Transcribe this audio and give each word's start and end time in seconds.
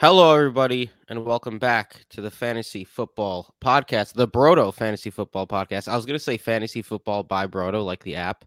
Hello, 0.00 0.34
everybody, 0.34 0.90
and 1.10 1.26
welcome 1.26 1.58
back 1.58 2.06
to 2.08 2.22
the 2.22 2.30
Fantasy 2.30 2.84
Football 2.84 3.54
Podcast, 3.62 4.14
the 4.14 4.26
Brodo 4.26 4.72
Fantasy 4.72 5.10
Football 5.10 5.46
Podcast. 5.46 5.88
I 5.88 5.96
was 5.96 6.06
going 6.06 6.18
to 6.18 6.24
say 6.24 6.38
Fantasy 6.38 6.80
Football 6.80 7.22
by 7.22 7.46
Brodo, 7.46 7.84
like 7.84 8.02
the 8.02 8.16
app. 8.16 8.46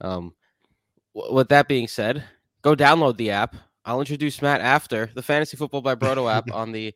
Um, 0.00 0.32
w- 1.12 1.34
with 1.34 1.48
that 1.48 1.66
being 1.66 1.88
said, 1.88 2.22
go 2.62 2.76
download 2.76 3.16
the 3.16 3.32
app. 3.32 3.56
I'll 3.84 3.98
introduce 3.98 4.40
Matt 4.40 4.60
after 4.60 5.10
the 5.12 5.24
Fantasy 5.24 5.56
Football 5.56 5.82
by 5.82 5.96
Brodo 5.96 6.32
app 6.32 6.52
on 6.54 6.70
the 6.70 6.94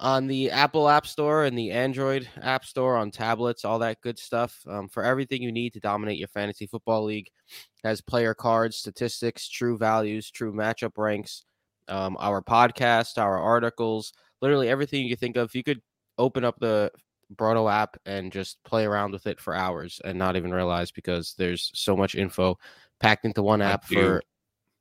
on 0.00 0.26
the 0.26 0.50
Apple 0.50 0.86
App 0.86 1.06
Store 1.06 1.44
and 1.44 1.56
the 1.56 1.70
Android 1.70 2.28
App 2.42 2.66
Store 2.66 2.98
on 2.98 3.10
tablets, 3.10 3.64
all 3.64 3.78
that 3.78 4.02
good 4.02 4.18
stuff. 4.18 4.60
Um, 4.68 4.86
for 4.86 5.02
everything 5.02 5.40
you 5.40 5.50
need 5.50 5.72
to 5.72 5.80
dominate 5.80 6.18
your 6.18 6.28
fantasy 6.28 6.66
football 6.66 7.04
league, 7.04 7.30
It 7.48 7.88
has 7.88 8.02
player 8.02 8.34
cards, 8.34 8.76
statistics, 8.76 9.48
true 9.48 9.78
values, 9.78 10.30
true 10.30 10.52
matchup 10.52 10.98
ranks 10.98 11.44
um, 11.88 12.16
our 12.18 12.42
podcast, 12.42 13.18
our 13.18 13.38
articles, 13.38 14.12
literally 14.40 14.68
everything 14.68 15.02
you 15.02 15.10
could 15.10 15.20
think 15.20 15.36
of. 15.36 15.54
You 15.54 15.62
could 15.62 15.80
open 16.18 16.44
up 16.44 16.58
the 16.58 16.90
Brodo 17.34 17.72
app 17.72 17.96
and 18.06 18.32
just 18.32 18.62
play 18.64 18.84
around 18.84 19.12
with 19.12 19.26
it 19.26 19.40
for 19.40 19.54
hours 19.54 20.00
and 20.04 20.18
not 20.18 20.36
even 20.36 20.52
realize 20.52 20.90
because 20.90 21.34
there's 21.38 21.70
so 21.74 21.96
much 21.96 22.14
info 22.14 22.58
packed 23.00 23.24
into 23.24 23.42
one 23.42 23.62
app 23.62 23.84
for 23.84 24.22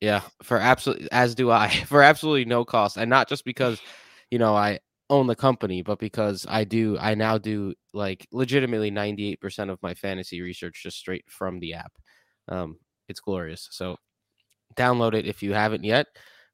yeah 0.01 0.21
for 0.43 0.57
absolutely 0.57 1.11
as 1.11 1.35
do 1.35 1.49
I 1.49 1.69
for 1.87 2.03
absolutely 2.03 2.45
no 2.45 2.63
cost 2.65 2.97
and 2.97 3.09
not 3.09 3.27
just 3.27 3.45
because 3.45 3.81
you 4.29 4.39
know 4.39 4.55
I 4.55 4.79
own 5.09 5.27
the 5.27 5.35
company 5.35 5.81
but 5.81 5.99
because 5.99 6.45
I 6.47 6.63
do 6.63 6.97
I 6.99 7.15
now 7.15 7.37
do 7.37 7.73
like 7.93 8.27
legitimately 8.31 8.91
98% 8.91 9.69
of 9.69 9.81
my 9.81 9.93
fantasy 9.93 10.41
research 10.41 10.81
just 10.83 10.97
straight 10.97 11.25
from 11.29 11.59
the 11.59 11.75
app. 11.75 11.93
Um, 12.47 12.77
it's 13.07 13.19
glorious. 13.19 13.67
So 13.71 13.97
download 14.75 15.13
it 15.13 15.27
if 15.27 15.43
you 15.43 15.53
haven't 15.53 15.83
yet. 15.83 16.07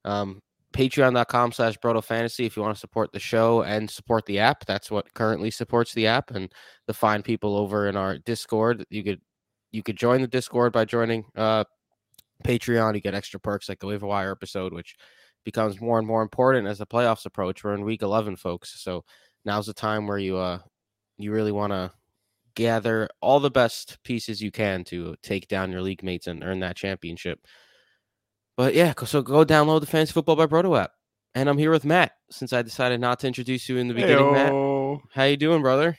Um, 0.04 0.42
Patreon.com 0.74 1.52
slash 1.52 1.78
Brodo 1.80 2.04
Fantasy 2.04 2.46
if 2.46 2.56
you 2.56 2.62
want 2.62 2.76
to 2.76 2.80
support 2.80 3.12
the 3.12 3.20
show 3.20 3.64
and 3.64 3.90
support 3.90 4.26
the 4.26 4.40
app. 4.40 4.66
That's 4.66 4.92
what 4.92 5.14
currently 5.14 5.50
supports 5.52 5.94
the 5.94 6.08
app. 6.08 6.32
And 6.32 6.52
the 6.86 6.94
fine 6.94 7.24
people 7.24 7.56
over 7.58 7.88
in 7.88 7.96
our 7.96 8.18
Discord, 8.20 8.86
you 8.90 9.04
could 9.04 9.20
you 9.72 9.84
could 9.84 9.98
join 9.98 10.22
the 10.22 10.28
Discord 10.28 10.72
by 10.72 10.86
joining 10.86 11.26
uh 11.36 11.64
Patreon. 12.44 12.96
You 12.96 13.02
get 13.02 13.16
extra 13.16 13.40
perks 13.40 13.68
like 13.68 13.80
the 13.80 13.88
waiver 13.88 14.08
wire 14.08 14.32
episode, 14.32 14.74
which 14.74 14.96
becomes 15.44 15.82
more 15.82 15.98
and 15.98 16.08
more 16.08 16.22
important 16.22 16.68
as 16.68 16.78
the 16.78 16.86
playoffs 16.86 17.26
approach. 17.26 17.64
We're 17.64 17.74
in 17.74 17.84
week 17.84 18.04
eleven, 18.04 18.36
folks. 18.36 18.80
So 18.82 19.04
now's 19.46 19.66
the 19.66 19.74
time 19.74 20.06
where 20.06 20.20
you 20.20 20.38
uh 20.38 20.60
you 21.18 21.32
really 21.32 21.52
want 21.52 21.74
to 21.74 21.92
gather 22.56 23.10
all 23.22 23.40
the 23.40 23.50
best 23.50 23.98
pieces 24.04 24.42
you 24.42 24.52
can 24.52 24.84
to 24.84 25.16
take 25.24 25.48
down 25.48 25.72
your 25.72 25.82
league 25.82 26.04
mates 26.04 26.28
and 26.28 26.44
earn 26.44 26.60
that 26.60 26.76
championship. 26.76 27.40
But 28.60 28.74
yeah, 28.74 28.92
so 29.06 29.22
go 29.22 29.46
download 29.46 29.80
the 29.80 29.86
Fantasy 29.88 30.12
Football 30.12 30.36
by 30.36 30.46
Brodo 30.46 30.78
app. 30.78 30.92
And 31.34 31.48
I'm 31.48 31.58
here 31.58 31.72
with 31.72 31.86
Matt 31.86 32.12
since 32.30 32.52
I 32.52 32.62
decided 32.62 33.00
not 33.00 33.22
to 33.22 33.28
introduce 33.28 33.70
you 33.70 33.78
in 33.78 33.88
the 33.88 33.94
beginning. 33.94 34.18
Heyo. 34.18 34.92
Matt, 35.00 35.02
how 35.14 35.24
you 35.24 35.38
doing, 35.38 35.62
brother? 35.62 35.96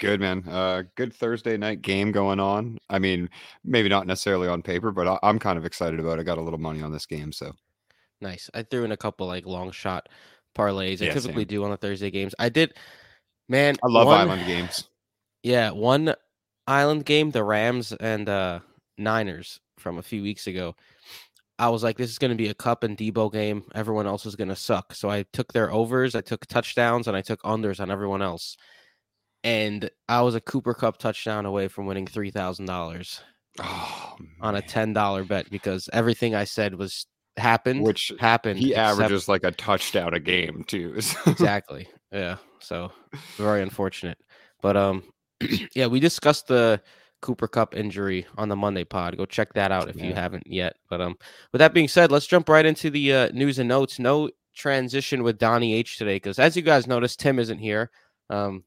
Good 0.00 0.18
man. 0.18 0.48
Uh, 0.48 0.84
good 0.96 1.12
Thursday 1.12 1.58
night 1.58 1.82
game 1.82 2.10
going 2.10 2.40
on. 2.40 2.78
I 2.88 2.98
mean, 2.98 3.28
maybe 3.64 3.90
not 3.90 4.06
necessarily 4.06 4.48
on 4.48 4.62
paper, 4.62 4.92
but 4.92 5.06
I- 5.06 5.18
I'm 5.22 5.38
kind 5.38 5.58
of 5.58 5.66
excited 5.66 6.00
about. 6.00 6.18
it. 6.18 6.22
I 6.22 6.24
got 6.24 6.38
a 6.38 6.40
little 6.40 6.58
money 6.58 6.80
on 6.80 6.90
this 6.90 7.04
game, 7.04 7.32
so 7.32 7.52
Nice. 8.22 8.48
I 8.54 8.62
threw 8.62 8.84
in 8.84 8.92
a 8.92 8.96
couple 8.96 9.26
like 9.26 9.44
long 9.44 9.70
shot 9.70 10.08
parlays. 10.56 11.02
I 11.02 11.06
Yeah, 11.08 11.12
typically 11.12 11.42
same. 11.42 11.48
do 11.48 11.64
on 11.64 11.70
the 11.70 11.76
Thursday 11.76 12.10
games. 12.10 12.34
I 12.38 12.48
did, 12.48 12.72
man. 13.50 13.76
I 13.84 13.88
love 13.88 14.06
one- 14.06 14.20
Island 14.20 14.46
games. 14.46 14.88
Yeah, 15.42 15.70
one 15.72 16.14
island 16.66 17.04
game, 17.04 17.30
the 17.30 17.44
Rams 17.44 17.92
and 17.92 18.26
uh 18.26 18.60
Niners 18.96 19.60
from 19.78 19.98
a 19.98 20.02
few 20.02 20.22
weeks 20.22 20.46
ago. 20.46 20.74
I 21.58 21.68
was 21.68 21.82
like, 21.84 21.96
this 21.96 22.10
is 22.10 22.18
going 22.18 22.30
to 22.32 22.36
be 22.36 22.48
a 22.48 22.54
Kupp 22.54 22.82
and 22.82 22.96
Deebo 22.98 23.32
game. 23.32 23.62
Everyone 23.74 24.06
else 24.06 24.26
is 24.26 24.34
going 24.36 24.48
to 24.48 24.56
suck. 24.56 24.94
So 24.94 25.08
I 25.08 25.24
took 25.32 25.52
their 25.52 25.70
overs, 25.72 26.14
I 26.16 26.20
took 26.20 26.46
touchdowns, 26.46 27.06
and 27.06 27.16
I 27.16 27.20
took 27.22 27.40
unders 27.42 27.78
on 27.80 27.90
everyone 27.90 28.22
else. 28.22 28.56
And 29.44 29.90
I 30.08 30.22
was 30.22 30.34
a 30.34 30.40
Cooper 30.40 30.74
Kupp 30.74 30.96
touchdown 30.98 31.46
away 31.46 31.68
from 31.68 31.86
winning 31.86 32.06
three 32.06 32.30
thousand 32.30 32.64
dollars 32.66 33.20
Oh, 33.60 34.16
on 34.40 34.56
a 34.56 34.62
ten 34.62 34.92
dollar 34.94 35.22
bet 35.22 35.50
because 35.50 35.88
everything 35.92 36.34
I 36.34 36.44
said 36.44 36.74
was 36.74 37.06
happened, 37.36 37.82
Which 37.82 38.10
happened. 38.18 38.58
he 38.58 38.70
except- 38.70 39.00
averages 39.00 39.28
like 39.28 39.44
a 39.44 39.50
touchdown 39.52 40.14
a 40.14 40.18
game 40.20 40.64
too. 40.66 41.00
so- 41.00 41.18
exactly. 41.30 41.86
Yeah. 42.10 42.36
So 42.60 42.90
very 43.36 43.62
unfortunate. 43.62 44.18
But 44.62 44.76
um 44.78 45.04
yeah, 45.74 45.86
we 45.86 46.00
discussed 46.00 46.46
the 46.48 46.80
Cooper 47.24 47.48
Kupp 47.48 47.74
injury 47.74 48.26
on 48.36 48.50
the 48.50 48.54
Monday 48.56 48.84
pod. 48.84 49.16
Go 49.16 49.24
check 49.24 49.54
that 49.54 49.72
out 49.72 49.88
if 49.88 49.98
you 49.98 50.12
haven't 50.12 50.46
yet. 50.46 50.76
But 50.90 51.00
um 51.00 51.16
with 51.52 51.60
that 51.60 51.72
being 51.72 51.88
said, 51.88 52.12
let's 52.12 52.26
jump 52.26 52.50
right 52.50 52.66
into 52.66 52.90
the 52.90 53.14
uh, 53.14 53.28
news 53.32 53.58
and 53.58 53.66
notes. 53.66 53.98
No 53.98 54.28
transition 54.54 55.22
with 55.22 55.38
Donnie 55.38 55.72
H 55.72 55.96
today 55.96 56.16
because 56.16 56.38
as 56.38 56.54
you 56.54 56.60
guys 56.60 56.86
noticed, 56.86 57.18
Tim 57.18 57.38
isn't 57.38 57.58
here. 57.58 57.90
Um 58.28 58.62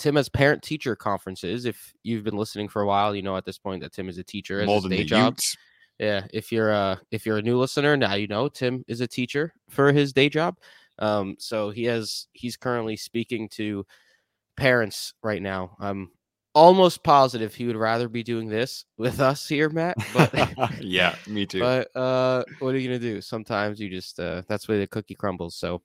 Tim 0.00 0.16
has 0.16 0.28
parent 0.28 0.64
teacher 0.64 0.96
conferences. 0.96 1.64
If 1.64 1.94
you've 2.02 2.24
been 2.24 2.36
listening 2.36 2.68
for 2.68 2.82
a 2.82 2.86
while, 2.86 3.14
you 3.14 3.22
know 3.22 3.36
at 3.36 3.44
this 3.44 3.58
point 3.58 3.82
that 3.82 3.92
Tim 3.92 4.08
is 4.08 4.18
a 4.18 4.24
teacher 4.24 4.60
as 4.60 4.68
his 4.68 4.84
day 4.86 4.96
the 4.96 5.04
job. 5.04 5.34
Utes. 5.34 5.56
Yeah, 6.00 6.26
if 6.32 6.50
you're 6.50 6.72
uh 6.72 6.96
if 7.12 7.24
you're 7.24 7.38
a 7.38 7.42
new 7.42 7.56
listener, 7.56 7.96
now 7.96 8.14
you 8.14 8.26
know 8.26 8.48
Tim 8.48 8.84
is 8.88 9.00
a 9.00 9.06
teacher 9.06 9.54
for 9.70 9.92
his 9.92 10.12
day 10.12 10.28
job. 10.28 10.56
Um 10.98 11.36
so 11.38 11.70
he 11.70 11.84
has 11.84 12.26
he's 12.32 12.56
currently 12.56 12.96
speaking 12.96 13.48
to 13.50 13.86
parents 14.56 15.14
right 15.22 15.40
now. 15.40 15.76
I'm 15.78 16.10
almost 16.54 17.02
positive 17.02 17.54
he 17.54 17.66
would 17.66 17.76
rather 17.76 18.08
be 18.08 18.22
doing 18.22 18.48
this 18.48 18.84
with 18.98 19.20
us 19.20 19.48
here, 19.48 19.68
Matt. 19.70 19.96
But 20.12 20.32
yeah, 20.80 21.14
me 21.26 21.46
too. 21.46 21.60
but 21.60 21.94
uh 21.96 22.44
what 22.58 22.74
are 22.74 22.78
you 22.78 22.88
gonna 22.88 22.98
do? 22.98 23.20
Sometimes 23.20 23.80
you 23.80 23.88
just 23.88 24.20
uh 24.20 24.42
that's 24.48 24.68
where 24.68 24.78
the 24.78 24.86
cookie 24.86 25.14
crumbles. 25.14 25.56
So 25.56 25.82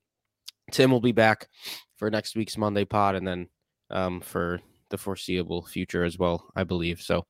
Tim 0.71 0.91
will 0.91 1.01
be 1.01 1.13
back 1.13 1.47
for 1.95 2.09
next 2.09 2.35
week's 2.35 2.57
Monday 2.57 2.85
pod 2.85 3.15
and 3.15 3.27
then 3.27 3.47
um 3.89 4.21
for 4.21 4.59
the 4.89 4.97
foreseeable 4.97 5.65
future 5.65 6.03
as 6.03 6.17
well, 6.17 6.45
I 6.55 6.63
believe. 6.63 7.01
So 7.01 7.25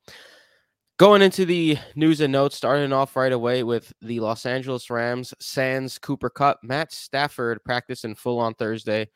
going 0.97 1.21
into 1.21 1.45
the 1.45 1.77
news 1.95 2.21
and 2.21 2.31
notes, 2.31 2.57
starting 2.57 2.91
off 2.91 3.15
right 3.15 3.31
away 3.31 3.63
with 3.63 3.93
the 4.01 4.19
Los 4.19 4.45
Angeles 4.45 4.89
Rams 4.89 5.33
Sans 5.39 5.97
Cooper 5.99 6.29
Kupp. 6.29 6.59
Matt 6.63 6.91
Stafford 6.91 7.63
practice 7.63 8.03
in 8.03 8.15
full 8.15 8.39
on 8.39 8.53
Thursday. 8.55 9.09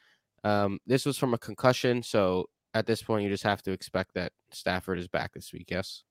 Um, 0.43 0.79
this 0.87 1.05
was 1.05 1.17
from 1.17 1.33
a 1.33 1.39
concussion, 1.39 2.01
so 2.01 2.47
at 2.73 2.85
this 2.85 3.01
point 3.01 3.23
you 3.23 3.29
just 3.29 3.43
have 3.43 3.61
to 3.63 3.71
expect 3.71 4.13
that 4.15 4.31
Stafford 4.51 4.99
is 4.99 5.07
back 5.07 5.33
this 5.33 5.51
week. 5.53 5.67
Yes. 5.69 6.03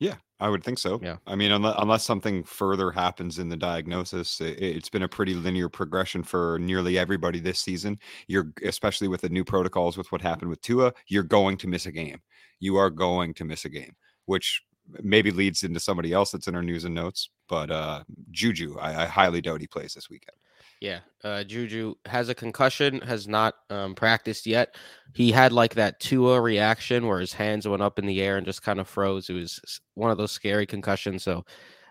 Yeah, 0.00 0.14
I 0.38 0.48
would 0.48 0.62
think 0.62 0.78
so. 0.78 1.00
Yeah. 1.02 1.16
I 1.26 1.34
mean, 1.34 1.50
unless, 1.50 1.74
unless 1.78 2.04
something 2.04 2.44
further 2.44 2.92
happens 2.92 3.40
in 3.40 3.48
the 3.48 3.56
diagnosis, 3.56 4.40
it, 4.40 4.60
it's 4.62 4.88
been 4.88 5.02
a 5.02 5.08
pretty 5.08 5.34
linear 5.34 5.68
progression 5.68 6.22
for 6.22 6.56
nearly 6.60 6.96
everybody 6.96 7.40
this 7.40 7.58
season. 7.58 7.98
You're 8.28 8.52
especially 8.64 9.08
with 9.08 9.22
the 9.22 9.28
new 9.28 9.44
protocols 9.44 9.96
with 9.96 10.10
what 10.12 10.20
happened 10.20 10.50
with 10.50 10.60
Tua, 10.60 10.92
you're 11.08 11.24
going 11.24 11.56
to 11.58 11.66
miss 11.66 11.86
a 11.86 11.92
game. 11.92 12.20
You 12.60 12.76
are 12.76 12.90
going 12.90 13.34
to 13.34 13.44
miss 13.44 13.64
a 13.64 13.68
game, 13.68 13.96
which 14.26 14.62
maybe 15.02 15.32
leads 15.32 15.64
into 15.64 15.80
somebody 15.80 16.12
else 16.12 16.30
that's 16.30 16.46
in 16.46 16.54
our 16.54 16.62
news 16.62 16.84
and 16.84 16.94
notes. 16.94 17.30
But 17.48 17.70
uh 17.70 18.04
Juju, 18.30 18.78
I, 18.78 19.02
I 19.02 19.06
highly 19.06 19.40
doubt 19.40 19.60
he 19.60 19.66
plays 19.66 19.94
this 19.94 20.08
weekend. 20.08 20.37
Yeah, 20.80 21.00
uh, 21.24 21.42
Juju 21.42 21.94
has 22.06 22.28
a 22.28 22.34
concussion, 22.34 23.00
has 23.00 23.26
not 23.26 23.54
um, 23.68 23.94
practiced 23.94 24.46
yet. 24.46 24.76
He 25.14 25.32
had 25.32 25.52
like 25.52 25.74
that 25.74 25.98
Tua 25.98 26.40
reaction 26.40 27.06
where 27.06 27.18
his 27.18 27.32
hands 27.32 27.66
went 27.66 27.82
up 27.82 27.98
in 27.98 28.06
the 28.06 28.20
air 28.20 28.36
and 28.36 28.46
just 28.46 28.62
kind 28.62 28.78
of 28.78 28.88
froze. 28.88 29.28
It 29.28 29.34
was 29.34 29.80
one 29.94 30.10
of 30.10 30.18
those 30.18 30.30
scary 30.30 30.66
concussions. 30.66 31.24
So 31.24 31.44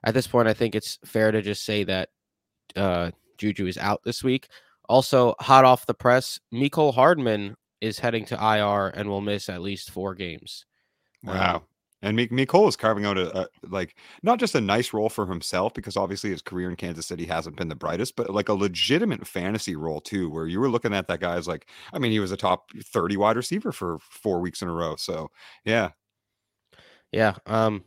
at 0.03 0.13
this 0.13 0.27
point, 0.27 0.47
I 0.47 0.53
think 0.53 0.73
it's 0.73 0.99
fair 1.03 1.31
to 1.31 1.41
just 1.41 1.65
say 1.65 1.83
that 1.83 2.09
uh, 2.77 3.11
Juju 3.37 3.67
is 3.67 3.77
out 3.77 4.01
this 4.05 4.23
week. 4.23 4.47
Also, 4.87 5.35
hot 5.41 5.65
off 5.65 5.85
the 5.85 5.93
press, 5.93 6.39
Mecole 6.53 6.93
Hardman 6.93 7.55
is 7.81 7.99
heading 7.99 8.23
to 8.25 8.35
IR 8.35 8.87
and 8.87 9.09
will 9.09 9.21
miss 9.21 9.49
at 9.49 9.61
least 9.61 9.91
four 9.91 10.15
games. 10.15 10.65
Um, 11.27 11.35
Wow. 11.35 11.63
And 12.03 12.17
Mecole 12.17 12.69
is 12.69 12.75
carving 12.75 13.05
out 13.05 13.17
a, 13.17 13.41
a 13.41 13.47
like 13.63 13.95
not 14.21 14.39
just 14.39 14.53
a 14.53 14.61
nice 14.61 14.93
role 14.93 15.09
for 15.09 15.25
himself 15.25 15.73
because 15.73 15.97
obviously 15.97 16.29
his 16.29 16.43
career 16.43 16.69
in 16.69 16.75
Kansas 16.75 17.07
City 17.07 17.25
hasn't 17.25 17.55
been 17.55 17.69
the 17.69 17.75
brightest, 17.75 18.15
but 18.15 18.29
like 18.29 18.49
a 18.49 18.53
legitimate 18.53 19.25
fantasy 19.25 19.75
role 19.75 19.99
too, 19.99 20.29
where 20.29 20.45
you 20.47 20.59
were 20.59 20.69
looking 20.69 20.93
at 20.93 21.07
that 21.07 21.21
guy 21.21 21.35
as 21.35 21.47
like, 21.47 21.67
I 21.93 21.99
mean, 21.99 22.11
he 22.11 22.19
was 22.19 22.31
a 22.31 22.37
top 22.37 22.69
30 22.79 23.17
wide 23.17 23.35
receiver 23.35 23.71
for 23.71 23.97
four 23.99 24.39
weeks 24.39 24.61
in 24.61 24.67
a 24.67 24.73
row. 24.73 24.95
So 24.95 25.31
yeah, 25.65 25.89
Yeah. 27.11 27.35
Um 27.47 27.83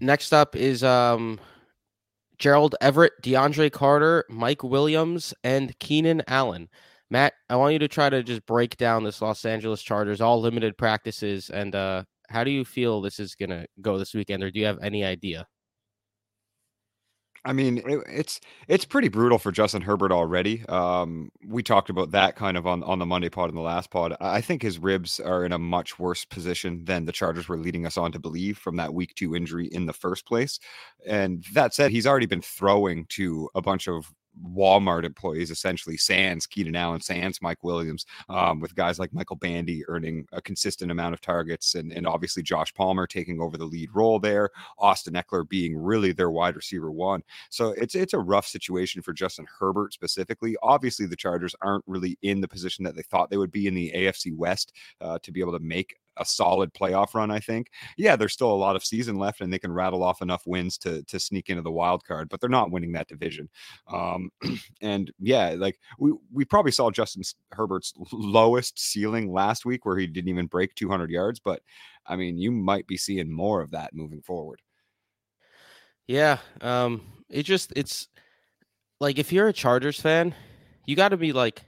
next 0.00 0.32
up 0.32 0.54
is 0.56 0.84
um 0.84 1.40
Gerald 2.38 2.76
Everett, 2.80 3.14
DeAndre 3.22 3.72
Carter, 3.72 4.24
Mike 4.28 4.62
Williams, 4.62 5.34
and 5.42 5.76
Keenan 5.80 6.22
Allen. 6.28 6.68
Matt, 7.10 7.32
I 7.50 7.56
want 7.56 7.72
you 7.72 7.78
to 7.80 7.88
try 7.88 8.10
to 8.10 8.22
just 8.22 8.44
break 8.46 8.76
down 8.76 9.02
this 9.02 9.22
Los 9.22 9.44
Angeles 9.44 9.82
Chargers, 9.82 10.20
all 10.20 10.40
limited 10.40 10.76
practices, 10.76 11.48
and 11.50 11.74
uh 11.74 12.04
how 12.28 12.44
do 12.44 12.50
you 12.50 12.64
feel 12.64 13.00
this 13.00 13.18
is 13.20 13.34
gonna 13.34 13.66
go 13.80 13.98
this 13.98 14.14
weekend, 14.14 14.42
or 14.42 14.50
do 14.50 14.60
you 14.60 14.66
have 14.66 14.78
any 14.82 15.04
idea? 15.04 15.46
I 17.44 17.52
mean, 17.52 17.78
it, 17.78 18.02
it's 18.08 18.40
it's 18.66 18.84
pretty 18.84 19.08
brutal 19.08 19.38
for 19.38 19.52
Justin 19.52 19.80
Herbert 19.82 20.12
already. 20.12 20.66
Um, 20.68 21.30
we 21.46 21.62
talked 21.62 21.88
about 21.88 22.10
that 22.10 22.36
kind 22.36 22.56
of 22.56 22.66
on 22.66 22.82
on 22.82 22.98
the 22.98 23.06
Monday 23.06 23.28
pod 23.28 23.48
and 23.48 23.56
the 23.56 23.62
last 23.62 23.90
pod. 23.90 24.14
I 24.20 24.40
think 24.40 24.60
his 24.60 24.78
ribs 24.78 25.20
are 25.20 25.44
in 25.44 25.52
a 25.52 25.58
much 25.58 25.98
worse 25.98 26.24
position 26.24 26.84
than 26.84 27.04
the 27.04 27.12
Chargers 27.12 27.48
were 27.48 27.56
leading 27.56 27.86
us 27.86 27.96
on 27.96 28.12
to 28.12 28.18
believe 28.18 28.58
from 28.58 28.76
that 28.76 28.92
week 28.92 29.14
two 29.14 29.34
injury 29.36 29.68
in 29.68 29.86
the 29.86 29.92
first 29.92 30.26
place. 30.26 30.58
And 31.06 31.44
that 31.54 31.74
said, 31.74 31.90
he's 31.90 32.06
already 32.06 32.26
been 32.26 32.42
throwing 32.42 33.06
to 33.10 33.48
a 33.54 33.62
bunch 33.62 33.88
of 33.88 34.12
Walmart 34.46 35.04
employees, 35.04 35.50
essentially 35.50 35.96
sans 35.96 36.46
Keenan 36.46 36.76
Allen, 36.76 37.00
sans 37.00 37.40
Mike 37.42 37.62
Williams, 37.62 38.06
um, 38.28 38.60
with 38.60 38.74
guys 38.74 38.98
like 38.98 39.12
Michael 39.12 39.36
Bandy 39.36 39.84
earning 39.88 40.26
a 40.32 40.40
consistent 40.40 40.90
amount 40.90 41.14
of 41.14 41.20
targets, 41.20 41.74
and, 41.74 41.92
and 41.92 42.06
obviously 42.06 42.42
Josh 42.42 42.72
Palmer 42.74 43.06
taking 43.06 43.40
over 43.40 43.56
the 43.56 43.64
lead 43.64 43.90
role 43.94 44.18
there, 44.18 44.50
Austin 44.78 45.14
Ekeler 45.14 45.48
being 45.48 45.76
really 45.76 46.12
their 46.12 46.30
wide 46.30 46.56
receiver 46.56 46.90
one. 46.90 47.22
So 47.50 47.70
it's 47.70 47.94
it's 47.94 48.14
a 48.14 48.18
rough 48.18 48.46
situation 48.46 49.02
for 49.02 49.12
Justin 49.12 49.46
Herbert 49.58 49.92
specifically. 49.92 50.56
Obviously, 50.62 51.06
the 51.06 51.16
Chargers 51.16 51.54
aren't 51.62 51.84
really 51.86 52.18
in 52.22 52.40
the 52.40 52.48
position 52.48 52.84
that 52.84 52.96
they 52.96 53.02
thought 53.02 53.30
they 53.30 53.36
would 53.36 53.52
be 53.52 53.66
in 53.66 53.74
the 53.74 53.92
AFC 53.94 54.34
West 54.34 54.72
uh, 55.00 55.18
to 55.22 55.32
be 55.32 55.40
able 55.40 55.52
to 55.52 55.58
make 55.58 55.96
a 56.18 56.24
solid 56.24 56.72
playoff 56.74 57.14
run. 57.14 57.30
I 57.30 57.40
think. 57.40 57.70
Yeah, 57.96 58.16
there's 58.16 58.32
still 58.32 58.52
a 58.52 58.54
lot 58.54 58.76
of 58.76 58.84
season 58.84 59.16
left, 59.16 59.40
and 59.40 59.52
they 59.52 59.58
can 59.58 59.72
rattle 59.72 60.02
off 60.02 60.22
enough 60.22 60.42
wins 60.46 60.78
to 60.78 61.02
to 61.04 61.18
sneak 61.18 61.50
into 61.50 61.62
the 61.62 61.70
wild 61.70 62.04
card, 62.04 62.28
but 62.28 62.40
they're 62.40 62.48
not 62.48 62.70
winning 62.70 62.92
that 62.92 63.08
division. 63.08 63.48
Um, 63.92 64.30
and 64.80 65.12
yeah, 65.18 65.54
like 65.56 65.78
we 65.98 66.12
we 66.32 66.44
probably 66.44 66.72
saw 66.72 66.90
Justin 66.90 67.22
Herbert's 67.52 67.94
lowest 68.12 68.78
ceiling 68.78 69.32
last 69.32 69.64
week, 69.64 69.84
where 69.84 69.96
he 69.96 70.06
didn't 70.06 70.28
even 70.28 70.46
break 70.46 70.74
200 70.74 71.10
yards. 71.10 71.40
But 71.40 71.62
I 72.06 72.16
mean, 72.16 72.38
you 72.38 72.50
might 72.50 72.86
be 72.86 72.96
seeing 72.96 73.30
more 73.30 73.60
of 73.60 73.70
that 73.72 73.94
moving 73.94 74.22
forward. 74.22 74.60
Yeah, 76.06 76.38
um, 76.62 77.02
it 77.28 77.42
just 77.42 77.72
it's 77.76 78.08
like 79.00 79.18
if 79.18 79.32
you're 79.32 79.48
a 79.48 79.52
Chargers 79.52 80.00
fan, 80.00 80.34
you 80.86 80.96
got 80.96 81.10
to 81.10 81.16
be 81.16 81.32
like 81.32 81.64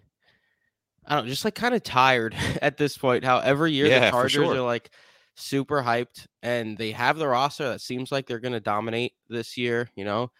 I 1.06 1.14
don't 1.14 1.24
know, 1.24 1.30
just 1.30 1.44
like 1.44 1.54
kind 1.54 1.74
of 1.74 1.82
tired 1.82 2.34
at 2.62 2.76
this 2.76 2.96
point. 2.96 3.24
How 3.24 3.38
every 3.38 3.72
year 3.72 3.86
Yeah, 3.86 4.06
the 4.06 4.10
Chargers 4.10 4.32
sure. 4.32 4.56
are 4.56 4.60
like 4.60 4.90
super 5.36 5.82
hyped 5.82 6.26
and 6.42 6.76
they 6.76 6.92
have 6.92 7.16
the 7.18 7.26
roster 7.28 7.68
that 7.68 7.80
seems 7.80 8.12
like 8.12 8.26
they're 8.26 8.40
going 8.40 8.52
to 8.52 8.60
dominate 8.60 9.14
this 9.28 9.56
year, 9.56 9.88
you 9.96 10.04
know? 10.04 10.30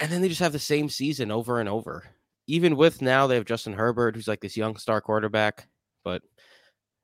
And 0.00 0.12
then 0.12 0.20
they 0.20 0.28
just 0.28 0.40
have 0.40 0.52
the 0.52 0.58
same 0.58 0.88
season 0.88 1.30
over 1.30 1.60
and 1.60 1.68
over. 1.68 2.04
Even 2.46 2.76
with 2.76 3.02
now 3.02 3.26
they 3.26 3.34
have 3.34 3.44
Justin 3.44 3.72
Herbert, 3.72 4.14
who's 4.14 4.28
like 4.28 4.40
this 4.40 4.56
young 4.56 4.76
star 4.76 5.00
quarterback. 5.00 5.68
But 6.04 6.22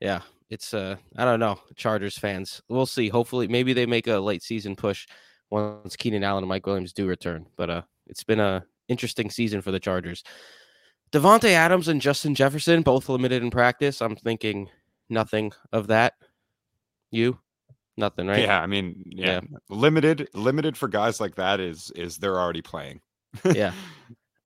yeah, 0.00 0.20
it's 0.48 0.72
uh 0.72 0.96
I 1.16 1.24
don't 1.24 1.40
know, 1.40 1.58
Chargers 1.76 2.16
fans. 2.16 2.62
We'll 2.68 2.86
see. 2.86 3.08
Hopefully 3.08 3.48
maybe 3.48 3.72
they 3.72 3.86
make 3.86 4.06
a 4.06 4.18
late 4.18 4.42
season 4.42 4.76
push 4.76 5.06
once 5.50 5.96
Keenan 5.96 6.24
Allen 6.24 6.44
and 6.44 6.48
Mike 6.48 6.66
Williams 6.66 6.92
do 6.92 7.06
return. 7.06 7.46
But 7.56 7.70
uh 7.70 7.82
it's 8.06 8.24
been 8.24 8.40
a 8.40 8.64
interesting 8.88 9.30
season 9.30 9.60
for 9.60 9.70
the 9.72 9.80
Chargers. 9.80 10.22
Davante 11.14 11.50
Adams 11.50 11.86
and 11.86 12.00
Justin 12.00 12.34
Jefferson 12.34 12.82
both 12.82 13.08
limited 13.08 13.40
in 13.40 13.48
practice. 13.48 14.02
I'm 14.02 14.16
thinking 14.16 14.68
nothing 15.08 15.52
of 15.72 15.86
that. 15.86 16.14
You? 17.12 17.38
Nothing, 17.96 18.26
right? 18.26 18.42
Yeah, 18.42 18.60
I 18.60 18.66
mean, 18.66 19.04
yeah, 19.06 19.40
limited, 19.70 20.28
limited 20.34 20.76
for 20.76 20.88
guys 20.88 21.20
like 21.20 21.36
that 21.36 21.60
is 21.60 21.92
is 21.94 22.18
they're 22.18 22.40
already 22.40 22.62
playing. 22.62 23.00
Yeah. 23.44 23.72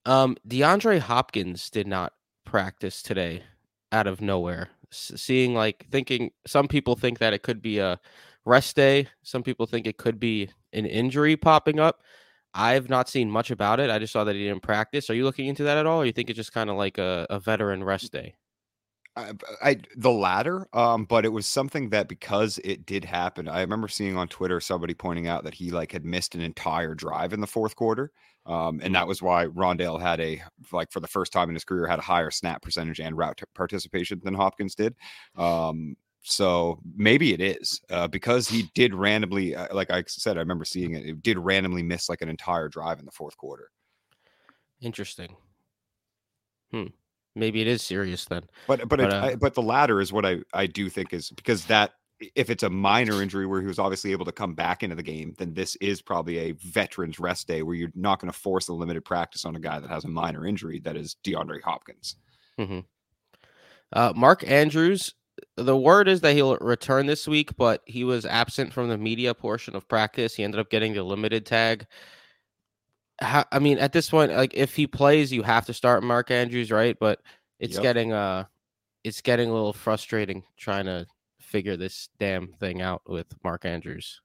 Um, 0.05 0.37
DeAndre 0.47 0.97
Hopkins 0.97 1.69
did 1.69 1.85
not 1.85 2.13
practice 2.43 3.03
today 3.03 3.43
out 3.91 4.07
of 4.07 4.21
nowhere. 4.21 4.69
S- 4.91 5.11
seeing 5.17 5.53
like 5.53 5.85
thinking 5.91 6.31
some 6.47 6.67
people 6.67 6.95
think 6.95 7.19
that 7.19 7.33
it 7.33 7.43
could 7.43 7.61
be 7.61 7.77
a 7.77 7.99
rest 8.45 8.75
day. 8.75 9.07
Some 9.21 9.43
people 9.43 9.67
think 9.67 9.85
it 9.85 9.97
could 9.97 10.19
be 10.19 10.49
an 10.73 10.85
injury 10.85 11.35
popping 11.35 11.79
up. 11.79 12.01
I've 12.53 12.89
not 12.89 13.09
seen 13.09 13.29
much 13.29 13.51
about 13.51 13.79
it. 13.79 13.89
I 13.89 13.99
just 13.99 14.13
saw 14.13 14.23
that 14.23 14.35
he 14.35 14.47
didn't 14.47 14.63
practice. 14.63 15.09
Are 15.09 15.13
you 15.13 15.23
looking 15.23 15.47
into 15.47 15.63
that 15.63 15.77
at 15.77 15.85
all? 15.85 16.01
Or 16.01 16.05
you 16.05 16.11
think 16.11 16.29
it's 16.29 16.37
just 16.37 16.53
kind 16.53 16.69
of 16.69 16.77
like 16.77 16.97
a, 16.97 17.27
a 17.29 17.39
veteran 17.39 17.83
rest 17.83 18.11
day? 18.11 18.35
I, 19.15 19.33
I 19.61 19.77
the 19.97 20.11
latter, 20.11 20.67
um, 20.73 21.05
but 21.05 21.25
it 21.25 21.29
was 21.29 21.45
something 21.45 21.89
that 21.89 22.07
because 22.07 22.59
it 22.63 22.85
did 22.85 23.03
happen. 23.03 23.47
I 23.47 23.61
remember 23.61 23.87
seeing 23.87 24.17
on 24.17 24.27
Twitter 24.27 24.59
somebody 24.59 24.93
pointing 24.93 25.27
out 25.27 25.43
that 25.43 25.53
he 25.53 25.71
like 25.71 25.91
had 25.91 26.05
missed 26.05 26.35
an 26.35 26.41
entire 26.41 26.95
drive 26.95 27.33
in 27.33 27.41
the 27.41 27.47
fourth 27.47 27.75
quarter, 27.75 28.11
um, 28.45 28.79
and 28.83 28.95
that 28.95 29.07
was 29.07 29.21
why 29.21 29.47
Rondale 29.47 29.99
had 29.99 30.19
a 30.21 30.41
like 30.71 30.91
for 30.91 30.99
the 30.99 31.07
first 31.07 31.33
time 31.33 31.49
in 31.49 31.55
his 31.55 31.65
career 31.65 31.87
had 31.87 31.99
a 31.99 32.03
higher 32.03 32.31
snap 32.31 32.61
percentage 32.61 32.99
and 32.99 33.17
route 33.17 33.41
participation 33.55 34.21
than 34.23 34.33
Hopkins 34.33 34.75
did. 34.75 34.95
Um, 35.35 35.95
so 36.23 36.79
maybe 36.95 37.33
it 37.33 37.41
is 37.41 37.81
uh, 37.89 38.07
because 38.07 38.47
he 38.47 38.69
did 38.75 38.93
randomly, 38.93 39.55
uh, 39.55 39.73
like 39.73 39.91
I 39.91 40.03
said, 40.07 40.37
I 40.37 40.41
remember 40.41 40.65
seeing 40.65 40.93
it. 40.93 41.05
It 41.05 41.23
did 41.23 41.37
randomly 41.37 41.83
miss 41.83 42.09
like 42.09 42.21
an 42.21 42.29
entire 42.29 42.67
drive 42.67 42.99
in 42.99 43.05
the 43.05 43.11
fourth 43.11 43.37
quarter. 43.37 43.71
Interesting. 44.81 45.35
Hmm. 46.71 46.87
Maybe 47.35 47.61
it 47.61 47.67
is 47.67 47.81
serious 47.81 48.25
then. 48.25 48.43
But 48.67 48.87
but 48.87 48.89
But, 48.89 48.99
it, 48.99 49.13
uh, 49.13 49.25
I, 49.25 49.35
but 49.35 49.53
the 49.53 49.61
latter 49.61 50.01
is 50.01 50.11
what 50.11 50.25
I 50.25 50.39
I 50.53 50.67
do 50.67 50.89
think 50.89 51.13
is 51.13 51.29
because 51.31 51.65
that 51.65 51.91
if 52.35 52.49
it's 52.49 52.63
a 52.63 52.69
minor 52.69 53.21
injury 53.21 53.45
where 53.45 53.61
he 53.61 53.67
was 53.67 53.79
obviously 53.79 54.11
able 54.11 54.25
to 54.25 54.31
come 54.31 54.53
back 54.53 54.83
into 54.83 54.95
the 54.95 55.03
game, 55.03 55.33
then 55.37 55.53
this 55.53 55.75
is 55.77 56.01
probably 56.01 56.37
a 56.37 56.51
veteran's 56.51 57.19
rest 57.19 57.47
day 57.47 57.61
where 57.61 57.75
you're 57.75 57.91
not 57.95 58.19
going 58.19 58.31
to 58.31 58.37
force 58.37 58.67
a 58.67 58.73
limited 58.73 59.05
practice 59.05 59.45
on 59.45 59.55
a 59.55 59.59
guy 59.59 59.79
that 59.79 59.89
has 59.89 60.03
a 60.03 60.09
minor 60.09 60.45
injury 60.45 60.79
that 60.81 60.97
is 60.97 61.15
DeAndre 61.23 61.61
Hopkins. 61.61 62.17
hmm 62.57 62.79
Uh, 63.93 64.11
Mark 64.15 64.45
Andrews, 64.45 65.13
the 65.57 65.77
word 65.77 66.07
is 66.07 66.21
that 66.21 66.33
he'll 66.33 66.57
return 66.57 67.05
this 67.05 67.27
week, 67.27 67.55
but 67.57 67.81
he 67.85 68.03
was 68.03 68.25
absent 68.25 68.73
from 68.73 68.89
the 68.89 68.97
media 68.97 69.33
portion 69.33 69.75
of 69.75 69.87
practice. 69.87 70.35
He 70.35 70.43
ended 70.43 70.59
up 70.59 70.69
getting 70.69 70.93
the 70.93 71.03
limited 71.03 71.45
tag. 71.45 71.85
How, 73.21 73.45
I 73.51 73.59
mean, 73.59 73.79
at 73.79 73.91
this 73.93 74.09
point, 74.09 74.31
like 74.31 74.53
if 74.53 74.75
he 74.75 74.87
plays, 74.87 75.31
you 75.31 75.43
have 75.43 75.65
to 75.65 75.73
start 75.73 76.03
Mark 76.03 76.31
Andrews, 76.31 76.71
right? 76.71 76.97
But 76.99 77.21
it's 77.59 77.73
Yep. 77.75 77.83
getting 77.83 78.13
uh, 78.13 78.45
it's 79.03 79.21
getting 79.21 79.49
a 79.49 79.53
little 79.53 79.73
frustrating 79.73 80.43
trying 80.57 80.85
to 80.85 81.05
figure 81.39 81.75
this 81.77 82.09
damn 82.19 82.47
thing 82.53 82.81
out 82.81 83.01
with 83.07 83.27
Mark 83.43 83.65
Andrews. 83.65 84.21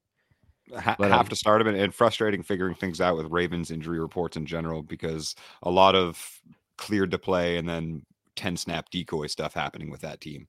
Ha- 0.76 0.96
But, 0.98 1.10
have 1.10 1.20
um, 1.22 1.28
to 1.28 1.36
start 1.36 1.60
him 1.60 1.66
and, 1.68 1.76
and 1.76 1.94
frustrating 1.94 2.42
figuring 2.42 2.74
things 2.74 3.00
out 3.00 3.16
with 3.16 3.26
Ravens 3.30 3.70
injury 3.70 4.00
reports 4.00 4.36
in 4.36 4.46
general 4.46 4.82
because 4.82 5.34
a 5.62 5.70
lot 5.70 5.94
of 5.94 6.40
cleared 6.78 7.10
to 7.10 7.18
play 7.18 7.58
and 7.58 7.68
then 7.68 8.02
10 8.36 8.56
snap 8.56 8.90
decoy 8.90 9.26
stuff 9.26 9.54
happening 9.54 9.90
with 9.90 10.00
that 10.00 10.20
team. 10.20 10.48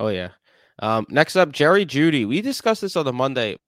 Oh 0.00 0.08
yeah. 0.08 0.30
Um, 0.78 1.06
next 1.10 1.36
up, 1.36 1.52
Jerry 1.52 1.84
Jeudy. 1.84 2.26
We 2.26 2.40
discussed 2.40 2.80
this 2.80 2.96
on 2.96 3.04
the 3.04 3.12
Monday, 3.12 3.58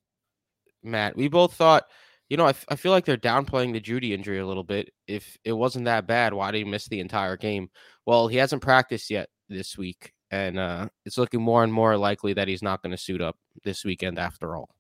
Matt. 0.83 1.15
We 1.15 1.29
both 1.29 1.53
thought, 1.53 1.85
you 2.31 2.39
know, 2.39 2.47
I, 2.47 2.51
f- 2.51 2.65
I 2.71 2.77
feel 2.77 2.91
like 2.91 3.05
they're 3.05 3.19
downplaying 3.19 3.75
the 3.75 3.81
Jeudy 3.83 4.13
injury 4.13 4.39
a 4.39 4.47
little 4.47 4.65
bit. 4.65 4.91
If 5.07 5.37
it 5.45 5.53
wasn't 5.53 5.85
that 5.85 6.07
bad, 6.07 6.33
why 6.33 6.51
did 6.51 6.59
he 6.59 6.65
miss 6.65 6.89
the 6.89 7.01
entire 7.01 7.37
game? 7.37 7.69
Well, 8.07 8.29
he 8.29 8.39
hasn't 8.39 8.63
practiced 8.63 9.11
yet 9.11 9.29
this 9.51 9.77
week, 9.77 10.15
and 10.31 10.59
uh, 10.59 10.89
it's 11.05 11.19
looking 11.19 11.43
more 11.43 11.63
and 11.63 11.73
more 11.73 11.99
likely 11.99 12.33
that 12.33 12.49
he's 12.49 12.63
not 12.63 12.83
going 12.83 12.93
to 12.93 12.97
suit 12.97 13.21
up 13.21 13.37
this 13.63 13.85
weekend 13.85 14.19
after 14.19 14.57
all. 14.57 14.71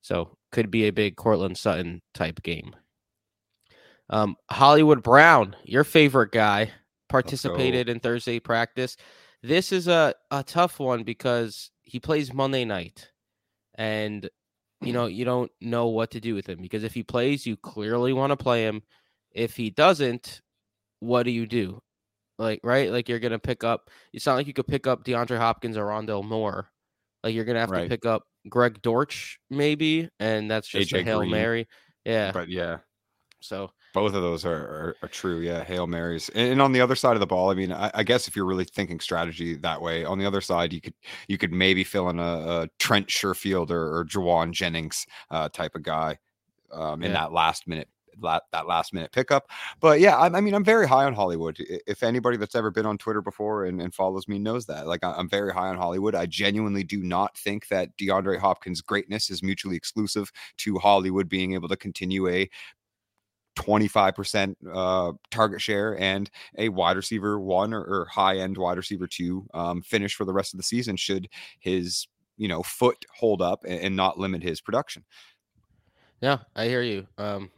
So 0.00 0.38
could 0.52 0.70
be 0.70 0.84
a 0.86 0.92
big 0.92 1.16
Courtland 1.16 1.58
Sutton 1.58 2.00
type 2.14 2.42
game. 2.42 2.74
Um, 4.08 4.36
Hollywood 4.50 5.02
Brown, 5.02 5.56
your 5.62 5.84
favorite 5.84 6.32
guy, 6.32 6.70
participated 7.10 7.90
in 7.90 8.00
Thursday 8.00 8.40
practice. 8.40 8.96
This 9.46 9.70
is 9.70 9.86
a, 9.86 10.12
a 10.30 10.42
tough 10.42 10.80
one 10.80 11.04
because 11.04 11.70
he 11.82 12.00
plays 12.00 12.34
Monday 12.34 12.64
night. 12.64 13.12
And 13.76 14.28
you 14.80 14.92
know, 14.92 15.06
mm-hmm. 15.06 15.14
you 15.14 15.24
don't 15.24 15.52
know 15.60 15.86
what 15.86 16.10
to 16.12 16.20
do 16.20 16.34
with 16.34 16.48
him 16.48 16.60
because 16.60 16.82
if 16.84 16.94
he 16.94 17.02
plays, 17.02 17.46
you 17.46 17.56
clearly 17.56 18.12
want 18.12 18.30
to 18.30 18.36
play 18.36 18.64
him. 18.64 18.82
If 19.30 19.56
he 19.56 19.70
doesn't, 19.70 20.40
what 21.00 21.22
do 21.22 21.30
you 21.30 21.46
do? 21.46 21.80
Like, 22.38 22.60
right? 22.64 22.90
Like 22.90 23.08
you're 23.08 23.20
gonna 23.20 23.38
pick 23.38 23.62
up 23.62 23.90
it's 24.12 24.26
not 24.26 24.34
like 24.34 24.46
you 24.46 24.52
could 24.52 24.66
pick 24.66 24.86
up 24.86 25.04
DeAndre 25.04 25.38
Hopkins 25.38 25.76
or 25.76 25.86
Rondale 25.86 26.24
Moore. 26.24 26.68
Like 27.22 27.34
you're 27.34 27.44
gonna 27.44 27.60
have 27.60 27.70
Right. 27.70 27.84
to 27.84 27.88
pick 27.88 28.04
up 28.04 28.24
Greg 28.48 28.82
Dortch, 28.82 29.38
maybe, 29.48 30.08
and 30.18 30.50
that's 30.50 30.68
just 30.68 30.92
a 30.92 31.02
Hail 31.02 31.20
Green. 31.20 31.30
Mary. 31.30 31.68
Yeah. 32.04 32.32
But 32.32 32.48
yeah, 32.48 32.78
So 33.40 33.70
Both 33.96 34.12
of 34.14 34.20
those 34.20 34.44
are, 34.44 34.52
are, 34.52 34.96
are 35.00 35.08
true. 35.08 35.40
Yeah. 35.40 35.64
Hail 35.64 35.86
Marys. 35.86 36.28
And, 36.34 36.52
and 36.52 36.60
on 36.60 36.72
the 36.72 36.82
other 36.82 36.94
side 36.94 37.14
of 37.14 37.20
the 37.20 37.26
ball, 37.26 37.50
I 37.50 37.54
mean, 37.54 37.72
I, 37.72 37.90
I 37.94 38.02
guess 38.02 38.28
if 38.28 38.36
you're 38.36 38.44
really 38.44 38.66
thinking 38.66 39.00
strategy 39.00 39.54
that 39.54 39.80
way, 39.80 40.04
on 40.04 40.18
the 40.18 40.26
other 40.26 40.42
side, 40.42 40.74
you 40.74 40.82
could 40.82 40.92
you 41.28 41.38
could 41.38 41.50
maybe 41.50 41.82
fill 41.82 42.10
in 42.10 42.18
a, 42.18 42.22
a 42.62 42.68
Trent 42.78 43.06
Sherfield 43.08 43.70
or, 43.70 43.98
or 44.00 44.04
Jauan 44.04 44.52
Jennings 44.52 45.06
uh, 45.30 45.48
type 45.48 45.74
of 45.74 45.82
guy 45.82 46.18
um, 46.72 47.02
in 47.02 47.10
Yeah. 47.12 47.20
that 47.22 47.32
last 47.32 47.66
minute 47.66 47.88
la- 48.20 48.40
that 48.52 48.66
last 48.66 48.92
minute 48.94 49.12
pickup. 49.12 49.48
But 49.80 50.00
yeah, 50.00 50.16
I, 50.16 50.26
I 50.26 50.40
mean, 50.40 50.54
I'm 50.54 50.64
very 50.64 50.86
high 50.88 51.04
on 51.04 51.14
Hollywood. 51.14 51.56
If 51.86 52.02
anybody 52.02 52.36
that's 52.36 52.54
ever 52.54 52.70
been 52.70 52.86
on 52.86 52.98
Twitter 52.98 53.22
before 53.22 53.66
and, 53.66 53.80
and 53.80 53.94
follows 53.94 54.26
me 54.28 54.38
knows 54.38 54.66
that, 54.66 54.86
like, 54.86 55.04
I- 55.04 55.12
I'm 55.12 55.28
very 55.28 55.52
high 55.52 55.68
on 55.68 55.76
Hollywood. 55.76 56.14
I 56.14 56.26
genuinely 56.26 56.84
do 56.84 57.02
not 57.02 57.36
think 57.36 57.68
that 57.68 57.96
DeAndre 57.98 58.38
Hopkins' 58.38 58.80
greatness 58.80 59.30
is 59.30 59.42
mutually 59.42 59.76
exclusive 59.76 60.30
to 60.58 60.78
Hollywood 60.78 61.28
being 61.28 61.54
able 61.54 61.68
to 61.68 61.76
continue 61.76 62.28
a 62.28 62.48
25% 63.56 64.54
uh, 64.72 65.12
target 65.30 65.60
share 65.60 65.98
and 65.98 66.30
a 66.58 66.68
wide 66.68 66.96
receiver 66.96 67.40
one 67.40 67.72
or, 67.72 67.82
or 67.82 68.06
high 68.10 68.38
end 68.38 68.56
wide 68.56 68.76
receiver 68.76 69.06
two 69.06 69.46
um, 69.54 69.82
finish 69.82 70.14
for 70.14 70.24
the 70.24 70.32
rest 70.32 70.54
of 70.54 70.58
the 70.58 70.64
season 70.64 70.96
should 70.96 71.28
his 71.58 72.06
you 72.36 72.48
know 72.48 72.62
foot 72.62 73.04
hold 73.12 73.42
up 73.42 73.64
and, 73.66 73.80
and 73.80 73.96
not 73.96 74.18
limit 74.18 74.42
his 74.42 74.60
production. 74.60 75.04
Yeah, 76.20 76.38
I 76.54 76.66
hear 76.66 76.82
you. 76.82 77.06
Um, 77.18 77.50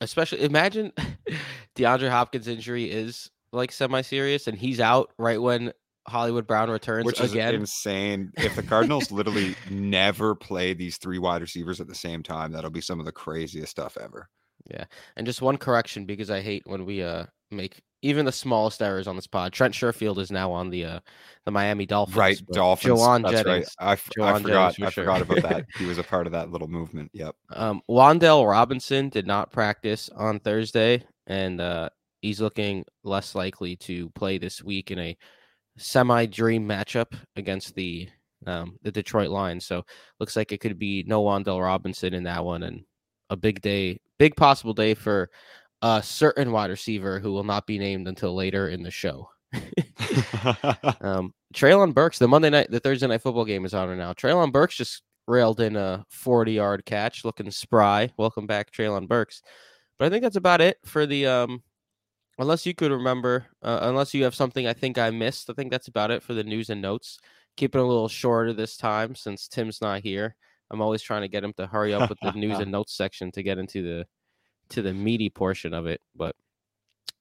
especially 0.00 0.42
imagine 0.42 0.92
DeAndre 1.76 2.10
Hopkins' 2.10 2.48
injury 2.48 2.90
is 2.90 3.30
like 3.52 3.72
semi-serious, 3.72 4.46
and 4.46 4.58
he's 4.58 4.80
out 4.80 5.12
right 5.18 5.40
when 5.40 5.72
Hollywood 6.06 6.46
Brown 6.46 6.70
returns 6.70 7.04
Which 7.04 7.20
is 7.20 7.32
again. 7.32 7.54
insane. 7.54 8.32
If 8.36 8.56
the 8.56 8.62
Cardinals 8.64 9.10
literally 9.10 9.54
never 9.70 10.34
play 10.34 10.74
these 10.74 10.96
three 10.96 11.18
wide 11.18 11.42
receivers 11.42 11.80
at 11.80 11.86
the 11.86 11.94
same 11.94 12.22
time, 12.22 12.52
that'll 12.52 12.70
be 12.70 12.80
some 12.80 12.98
of 12.98 13.06
the 13.06 13.12
craziest 13.12 13.70
stuff 13.70 13.96
ever. 14.00 14.28
Yeah, 14.68 14.84
and 15.16 15.26
just 15.26 15.42
one 15.42 15.56
correction 15.56 16.04
because 16.04 16.30
I 16.30 16.40
hate 16.40 16.62
when 16.66 16.84
we 16.84 17.02
uh 17.02 17.24
make 17.50 17.80
even 18.02 18.24
the 18.24 18.32
smallest 18.32 18.80
errors 18.80 19.08
on 19.08 19.16
this 19.16 19.26
pod. 19.26 19.52
Trent 19.52 19.74
Sherfield 19.74 20.18
is 20.18 20.30
now 20.30 20.52
on 20.52 20.70
the 20.70 20.84
uh 20.84 21.00
the 21.44 21.50
Miami 21.50 21.86
Dolphins. 21.86 22.16
Right, 22.16 22.40
Dolphins. 22.52 23.00
That's 23.00 23.42
Jennings. 23.42 23.46
right. 23.46 23.66
I, 23.78 23.92
f- 23.92 24.10
I 24.20 24.20
Jauan 24.20 24.42
forgot. 24.42 24.74
Jennings 24.74 24.88
I 24.88 24.90
sure. 24.90 25.04
forgot 25.04 25.22
about 25.22 25.42
that. 25.42 25.66
He 25.78 25.86
was 25.86 25.98
a 25.98 26.02
part 26.02 26.26
of 26.26 26.32
that 26.32 26.50
little 26.50 26.68
movement. 26.68 27.10
Yep. 27.14 27.34
Um, 27.50 27.80
Wan'Dale 27.88 28.48
Robinson 28.48 29.08
did 29.08 29.26
not 29.26 29.50
practice 29.50 30.10
on 30.14 30.38
Thursday, 30.40 31.02
and 31.26 31.60
uh, 31.60 31.88
he's 32.22 32.40
looking 32.40 32.84
less 33.04 33.34
likely 33.34 33.76
to 33.76 34.10
play 34.10 34.38
this 34.38 34.62
week 34.62 34.90
in 34.90 34.98
a 34.98 35.16
semi-dream 35.78 36.68
matchup 36.68 37.14
against 37.36 37.74
the 37.74 38.08
um, 38.46 38.76
the 38.82 38.92
Detroit 38.92 39.30
Lions. 39.30 39.66
So 39.66 39.84
looks 40.20 40.36
like 40.36 40.52
it 40.52 40.58
could 40.60 40.78
be 40.78 41.04
no 41.06 41.22
Wan'Dale 41.22 41.62
Robinson 41.62 42.14
in 42.14 42.24
that 42.24 42.44
one, 42.44 42.62
and 42.62 42.84
a 43.30 43.36
big 43.36 43.60
day, 43.60 44.00
big 44.18 44.36
possible 44.36 44.74
day 44.74 44.94
for 44.94 45.30
a 45.82 46.02
certain 46.02 46.52
wide 46.52 46.70
receiver 46.70 47.20
who 47.20 47.32
will 47.32 47.44
not 47.44 47.66
be 47.66 47.78
named 47.78 48.08
until 48.08 48.34
later 48.34 48.68
in 48.68 48.82
the 48.82 48.90
show. 48.90 49.28
Um, 51.00 51.32
Treylon 51.54 51.94
Burks, 51.94 52.18
the 52.18 52.28
Monday 52.28 52.50
night, 52.50 52.70
the 52.70 52.80
Thursday 52.80 53.06
night 53.06 53.22
football 53.22 53.44
game 53.44 53.64
is 53.64 53.74
on 53.74 53.88
right 53.88 53.98
now. 53.98 54.12
Treylon 54.12 54.52
Burks 54.52 54.76
just 54.76 55.02
railed 55.26 55.60
in 55.60 55.76
a 55.76 56.04
40 56.10 56.52
yard 56.52 56.84
catch, 56.84 57.24
looking 57.24 57.50
spry. 57.50 58.10
Welcome 58.16 58.46
back, 58.46 58.72
Treylon 58.72 59.08
Burks. 59.08 59.42
But 59.98 60.06
I 60.06 60.10
think 60.10 60.22
that's 60.22 60.36
about 60.36 60.60
it 60.60 60.78
for 60.84 61.06
the. 61.06 61.26
Um, 61.26 61.62
unless 62.38 62.66
you 62.66 62.74
could 62.74 62.92
remember, 62.92 63.46
uh, 63.62 63.80
unless 63.82 64.14
you 64.14 64.24
have 64.24 64.34
something 64.34 64.66
I 64.66 64.72
think 64.72 64.98
I 64.98 65.10
missed, 65.10 65.50
I 65.50 65.54
think 65.54 65.70
that's 65.70 65.88
about 65.88 66.10
it 66.10 66.22
for 66.22 66.34
the 66.34 66.44
news 66.44 66.70
and 66.70 66.82
notes. 66.82 67.18
Keep 67.56 67.74
it 67.74 67.80
a 67.80 67.84
little 67.84 68.08
shorter 68.08 68.52
this 68.52 68.76
time 68.76 69.14
since 69.14 69.48
Tim's 69.48 69.80
not 69.80 70.02
here. 70.02 70.36
I'm 70.70 70.80
always 70.80 71.02
trying 71.02 71.22
to 71.22 71.28
get 71.28 71.44
him 71.44 71.52
to 71.54 71.66
hurry 71.66 71.94
up 71.94 72.08
with 72.08 72.18
the 72.20 72.32
news 72.32 72.58
and 72.58 72.70
notes 72.72 72.96
section 72.96 73.30
to 73.32 73.42
get 73.42 73.58
into 73.58 73.82
the 73.82 74.06
to 74.70 74.82
the 74.82 74.92
meaty 74.92 75.30
portion 75.30 75.72
of 75.72 75.86
it. 75.86 76.00
But 76.14 76.36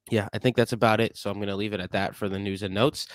yeah, 0.10 0.28
I 0.34 0.38
think 0.38 0.56
that's 0.56 0.74
about 0.74 1.00
it. 1.00 1.18
So 1.18 1.30
I'm 1.30 1.38
going 1.38 1.48
to 1.48 1.56
leave 1.56 1.74
it 1.74 1.80
at 1.80 1.92
that 1.92 2.16
for 2.16 2.30
the 2.30 2.40
news 2.40 2.64
and 2.64 2.74
notes. 2.74 3.08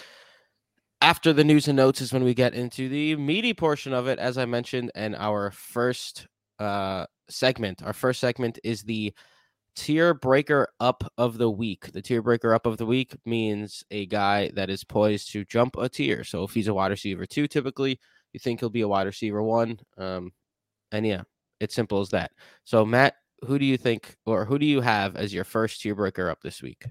After 1.01 1.33
the 1.33 1.45
news 1.45 1.69
and 1.69 1.77
notes 1.77 2.01
is 2.01 2.13
when 2.13 2.25
we 2.25 2.33
get 2.33 2.55
into 2.55 2.89
the 2.89 3.17
meaty 3.17 3.55
portion 3.55 3.93
of 3.93 4.07
it, 4.07 4.19
as 4.19 4.39
I 4.39 4.45
mentioned, 4.45 4.93
and 4.95 5.17
our 5.17 5.51
first 5.51 6.29
uh, 6.59 7.07
segment. 7.29 7.83
Our 7.83 7.93
first 7.93 8.21
segment 8.21 8.59
is 8.63 8.83
the 8.83 9.13
tier 9.75 10.15
breaker 10.15 10.69
up 10.81 11.03
of 11.19 11.39
the 11.39 11.51
week. 11.51 11.93
The 11.93 12.03
tier 12.03 12.23
breaker 12.23 12.55
up 12.55 12.67
of 12.67 12.77
the 12.77 12.87
week 12.87 13.17
means 13.25 13.83
a 13.91 14.07
guy 14.07 14.51
that 14.55 14.71
is 14.71 14.85
poised 14.85 15.33
to 15.33 15.45
jump 15.45 15.77
a 15.77 15.89
tier. 15.89 16.25
So 16.25 16.45
if 16.45 16.53
he's 16.53 16.69
a 16.69 16.75
wide 16.75 16.91
receiver 16.91 17.27
two, 17.27 17.49
typically 17.49 17.99
you 18.33 18.41
think 18.41 18.61
he'll 18.61 18.71
be 18.71 18.83
a 18.83 18.89
wide 18.89 19.07
receiver 19.07 19.43
one. 19.43 19.79
Um, 19.99 20.33
and 20.91 21.07
yeah, 21.07 21.23
it's 21.61 21.75
simple 21.75 22.01
as 22.01 22.11
that. 22.11 22.33
So 22.65 22.85
Matt, 22.85 23.15
who 23.45 23.59
do 23.59 23.65
you 23.65 23.77
think, 23.77 24.17
or 24.27 24.45
who 24.45 24.59
do 24.59 24.67
you 24.67 24.81
have 24.81 25.17
as 25.17 25.33
your 25.35 25.45
first 25.45 25.81
tier 25.81 25.95
breaker 25.95 26.31
up 26.31 26.41
this 26.43 26.63
week? 26.63 26.85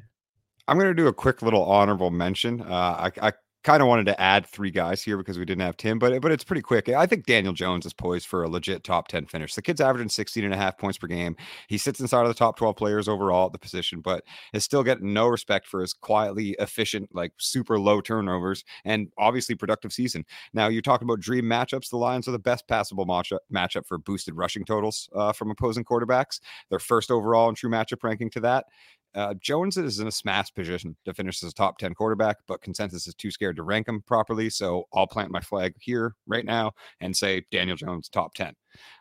I'm 0.67 0.77
going 0.77 0.89
to 0.89 0.93
do 0.93 1.07
a 1.07 1.13
quick 1.13 1.41
little 1.41 1.63
honorable 1.63 2.12
mention. 2.12 2.62
Uh, 2.62 3.10
I, 3.21 3.27
I 3.27 3.33
kind 3.63 3.81
of 3.81 3.87
wanted 3.87 4.05
to 4.07 4.19
add 4.19 4.45
three 4.45 4.71
guys 4.71 5.03
here 5.03 5.17
because 5.17 5.37
we 5.37 5.45
didn't 5.45 5.61
have 5.61 5.77
Tim, 5.77 5.99
but 5.99 6.19
but 6.21 6.31
it's 6.31 6.43
pretty 6.43 6.61
quick. 6.61 6.89
I 6.89 7.05
think 7.05 7.25
Daniel 7.25 7.53
Jones 7.53 7.85
is 7.85 7.93
poised 7.93 8.27
for 8.27 8.43
a 8.43 8.49
legit 8.49 8.83
top 8.83 9.07
10 9.07 9.27
finish. 9.27 9.53
The 9.53 9.61
kid's 9.61 9.81
averaging 9.81 10.09
16 10.09 10.43
and 10.43 10.53
a 10.53 10.57
half 10.57 10.77
points 10.77 10.97
per 10.97 11.07
game. 11.07 11.35
He 11.67 11.77
sits 11.77 11.99
inside 11.99 12.23
of 12.23 12.27
the 12.27 12.33
top 12.33 12.57
12 12.57 12.75
players 12.75 13.07
overall 13.07 13.47
at 13.47 13.51
the 13.51 13.59
position, 13.59 14.01
but 14.01 14.23
is 14.53 14.63
still 14.63 14.83
getting 14.83 15.13
no 15.13 15.27
respect 15.27 15.67
for 15.67 15.81
his 15.81 15.93
quietly 15.93 16.55
efficient, 16.59 17.13
like 17.13 17.33
super 17.37 17.79
low 17.79 18.01
turnovers 18.01 18.63
and 18.85 19.09
obviously 19.17 19.55
productive 19.55 19.93
season. 19.93 20.25
Now 20.53 20.67
you're 20.67 20.81
talking 20.81 21.07
about 21.07 21.19
dream 21.19 21.45
matchups. 21.45 21.89
The 21.89 21.97
Lions 21.97 22.27
are 22.27 22.31
the 22.31 22.39
best 22.39 22.67
passable 22.67 23.05
matchup 23.05 23.39
matchup 23.53 23.85
for 23.85 23.97
boosted 23.97 24.35
rushing 24.35 24.65
totals 24.65 25.09
uh, 25.15 25.33
from 25.33 25.51
opposing 25.51 25.83
quarterbacks. 25.83 26.39
They're 26.69 26.79
first 26.79 27.11
overall 27.11 27.49
in 27.49 27.55
true 27.55 27.69
matchup 27.69 28.03
ranking 28.03 28.29
to 28.31 28.39
that. 28.41 28.65
Uh, 29.13 29.33
Jones 29.35 29.77
is 29.77 29.99
in 29.99 30.07
a 30.07 30.11
smash 30.11 30.53
position 30.53 30.95
to 31.05 31.13
finish 31.13 31.43
as 31.43 31.51
a 31.51 31.53
top 31.53 31.77
10 31.77 31.93
quarterback, 31.93 32.37
but 32.47 32.61
consensus 32.61 33.07
is 33.07 33.15
too 33.15 33.31
scared 33.31 33.55
to 33.57 33.63
rank 33.63 33.87
him 33.87 34.01
properly. 34.01 34.49
So 34.49 34.85
I'll 34.93 35.07
plant 35.07 35.31
my 35.31 35.41
flag 35.41 35.73
here 35.79 36.15
right 36.27 36.45
now 36.45 36.71
and 36.99 37.15
say 37.15 37.45
Daniel 37.51 37.77
Jones 37.77 38.09
top 38.09 38.33
10. 38.33 38.53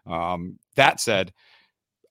Um, 0.07 0.59
that 0.77 1.01
said, 1.01 1.33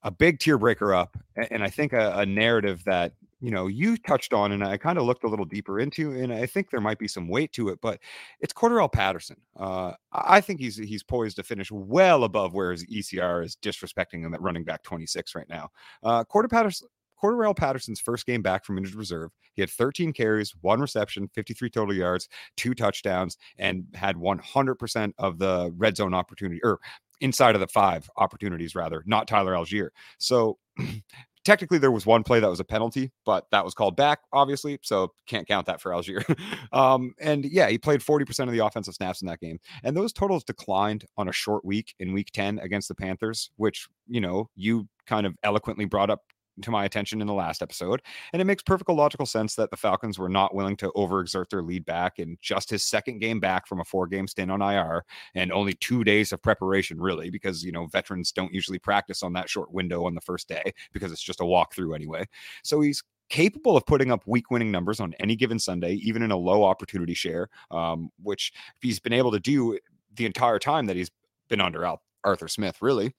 a 0.02 0.10
big 0.10 0.38
tier 0.38 0.58
breaker 0.58 0.94
up, 0.94 1.16
and 1.50 1.62
I 1.62 1.68
think 1.68 1.92
a, 1.92 2.12
a 2.16 2.26
narrative 2.26 2.82
that 2.84 3.12
you 3.40 3.50
know 3.50 3.66
you 3.66 3.96
touched 3.96 4.32
on, 4.32 4.52
and 4.52 4.64
I 4.64 4.76
kind 4.76 4.98
of 4.98 5.04
looked 5.04 5.24
a 5.24 5.28
little 5.28 5.44
deeper 5.44 5.78
into, 5.80 6.12
and 6.12 6.32
I 6.32 6.46
think 6.46 6.70
there 6.70 6.80
might 6.80 6.98
be 6.98 7.08
some 7.08 7.28
weight 7.28 7.52
to 7.52 7.68
it, 7.68 7.80
but 7.82 8.00
it's 8.40 8.52
Cordarrelle 8.52 8.92
Patterson. 8.92 9.36
Uh, 9.58 9.92
I 10.12 10.40
think 10.40 10.60
he's 10.60 10.76
he's 10.76 11.02
poised 11.02 11.36
to 11.36 11.42
finish 11.42 11.70
well 11.70 12.24
above 12.24 12.54
where 12.54 12.72
his 12.72 12.86
ECR 12.86 13.44
is 13.44 13.56
disrespecting 13.56 14.22
him 14.22 14.34
at 14.34 14.40
running 14.40 14.64
back 14.64 14.82
26 14.82 15.34
right 15.34 15.48
now. 15.48 15.68
Uh, 16.02 16.24
Cordarrelle 16.24 16.50
Patterson. 16.50 16.88
Cordarrelle 17.22 17.56
Patterson's 17.56 18.00
first 18.00 18.26
game 18.26 18.42
back 18.42 18.64
from 18.64 18.78
injured 18.78 18.94
reserve, 18.94 19.30
he 19.54 19.62
had 19.62 19.70
13 19.70 20.12
carries, 20.12 20.54
one 20.60 20.80
reception, 20.80 21.28
53 21.34 21.70
total 21.70 21.94
yards, 21.94 22.28
two 22.56 22.74
touchdowns, 22.74 23.36
and 23.58 23.84
had 23.94 24.16
100% 24.16 25.12
of 25.18 25.38
the 25.38 25.72
red 25.76 25.96
zone 25.96 26.14
opportunity 26.14 26.60
or 26.62 26.80
inside 27.20 27.54
of 27.54 27.60
the 27.60 27.66
five 27.66 28.08
opportunities, 28.16 28.74
rather, 28.74 29.02
not 29.06 29.28
Tyler 29.28 29.52
Allgeier. 29.52 29.90
So 30.18 30.58
technically 31.44 31.78
there 31.78 31.90
was 31.90 32.06
one 32.06 32.22
play 32.22 32.40
that 32.40 32.48
was 32.48 32.60
a 32.60 32.64
penalty, 32.64 33.10
but 33.24 33.46
that 33.50 33.64
was 33.64 33.74
called 33.74 33.96
back, 33.96 34.20
obviously. 34.32 34.78
So 34.82 35.12
can't 35.26 35.46
count 35.46 35.66
that 35.66 35.80
for 35.80 35.92
Allgeier. 35.92 36.38
um, 36.72 37.14
and 37.20 37.44
yeah, 37.44 37.68
he 37.68 37.78
played 37.78 38.00
40% 38.00 38.46
of 38.46 38.52
the 38.52 38.64
offensive 38.64 38.94
snaps 38.94 39.22
in 39.22 39.28
that 39.28 39.40
game. 39.40 39.58
And 39.84 39.96
those 39.96 40.12
totals 40.12 40.44
declined 40.44 41.04
on 41.16 41.28
a 41.28 41.32
short 41.32 41.64
week 41.64 41.94
in 41.98 42.12
week 42.12 42.30
10 42.32 42.58
against 42.58 42.88
the 42.88 42.94
Panthers, 42.94 43.50
which, 43.56 43.88
you 44.06 44.20
know, 44.20 44.48
you 44.54 44.88
kind 45.06 45.26
of 45.26 45.34
eloquently 45.42 45.84
brought 45.84 46.10
up 46.10 46.22
to 46.62 46.70
my 46.70 46.84
attention 46.84 47.20
in 47.20 47.26
the 47.26 47.34
last 47.34 47.62
episode. 47.62 48.02
And 48.32 48.40
it 48.40 48.44
makes 48.44 48.62
perfect 48.62 48.90
logical 48.90 49.26
sense 49.26 49.54
that 49.54 49.70
the 49.70 49.76
Falcons 49.76 50.18
were 50.18 50.28
not 50.28 50.54
willing 50.54 50.76
to 50.78 50.92
overexert 50.96 51.48
their 51.50 51.62
lead 51.62 51.84
back 51.84 52.18
in 52.18 52.36
just 52.40 52.70
his 52.70 52.84
second 52.84 53.20
game 53.20 53.40
back 53.40 53.66
from 53.66 53.80
a 53.80 53.84
four 53.84 54.06
game 54.06 54.26
stint 54.26 54.50
on 54.50 54.62
IR 54.62 55.04
and 55.34 55.52
only 55.52 55.74
two 55.74 56.04
days 56.04 56.32
of 56.32 56.42
preparation, 56.42 57.00
really, 57.00 57.30
because, 57.30 57.64
you 57.64 57.72
know, 57.72 57.86
veterans 57.86 58.32
don't 58.32 58.52
usually 58.52 58.78
practice 58.78 59.22
on 59.22 59.32
that 59.34 59.48
short 59.48 59.72
window 59.72 60.04
on 60.06 60.14
the 60.14 60.20
first 60.20 60.48
day 60.48 60.72
because 60.92 61.12
it's 61.12 61.22
just 61.22 61.40
a 61.40 61.44
walkthrough 61.44 61.94
anyway. 61.94 62.26
So 62.62 62.80
he's 62.80 63.02
capable 63.28 63.76
of 63.76 63.86
putting 63.86 64.10
up 64.10 64.26
week 64.26 64.50
winning 64.50 64.70
numbers 64.70 65.00
on 65.00 65.14
any 65.20 65.36
given 65.36 65.58
Sunday, 65.58 65.94
even 65.94 66.22
in 66.22 66.32
a 66.32 66.36
low 66.36 66.64
opportunity 66.64 67.14
share, 67.14 67.48
um, 67.70 68.10
which 68.22 68.52
he's 68.80 69.00
been 69.00 69.12
able 69.12 69.30
to 69.30 69.40
do 69.40 69.78
the 70.14 70.26
entire 70.26 70.58
time 70.58 70.86
that 70.86 70.96
he's 70.96 71.10
been 71.48 71.60
under 71.60 71.86
Arthur 72.24 72.48
Smith, 72.48 72.82
really. 72.82 73.14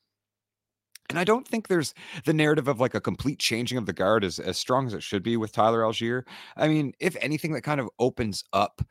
And 1.09 1.19
I 1.19 1.23
don't 1.23 1.47
think 1.47 1.67
there's 1.67 1.93
the 2.25 2.33
narrative 2.33 2.67
of 2.67 2.79
like 2.79 2.95
a 2.95 3.01
complete 3.01 3.39
changing 3.39 3.77
of 3.77 3.85
the 3.85 3.93
guard 3.93 4.23
as, 4.23 4.39
as 4.39 4.57
strong 4.57 4.87
as 4.87 4.93
it 4.93 5.03
should 5.03 5.23
be 5.23 5.35
with 5.35 5.51
Tyler 5.51 5.81
Allgeier. 5.81 6.23
I 6.55 6.67
mean, 6.67 6.93
if 6.99 7.17
anything, 7.19 7.51
that 7.53 7.61
kind 7.61 7.81
of 7.81 7.89
opens 7.99 8.45
up 8.53 8.81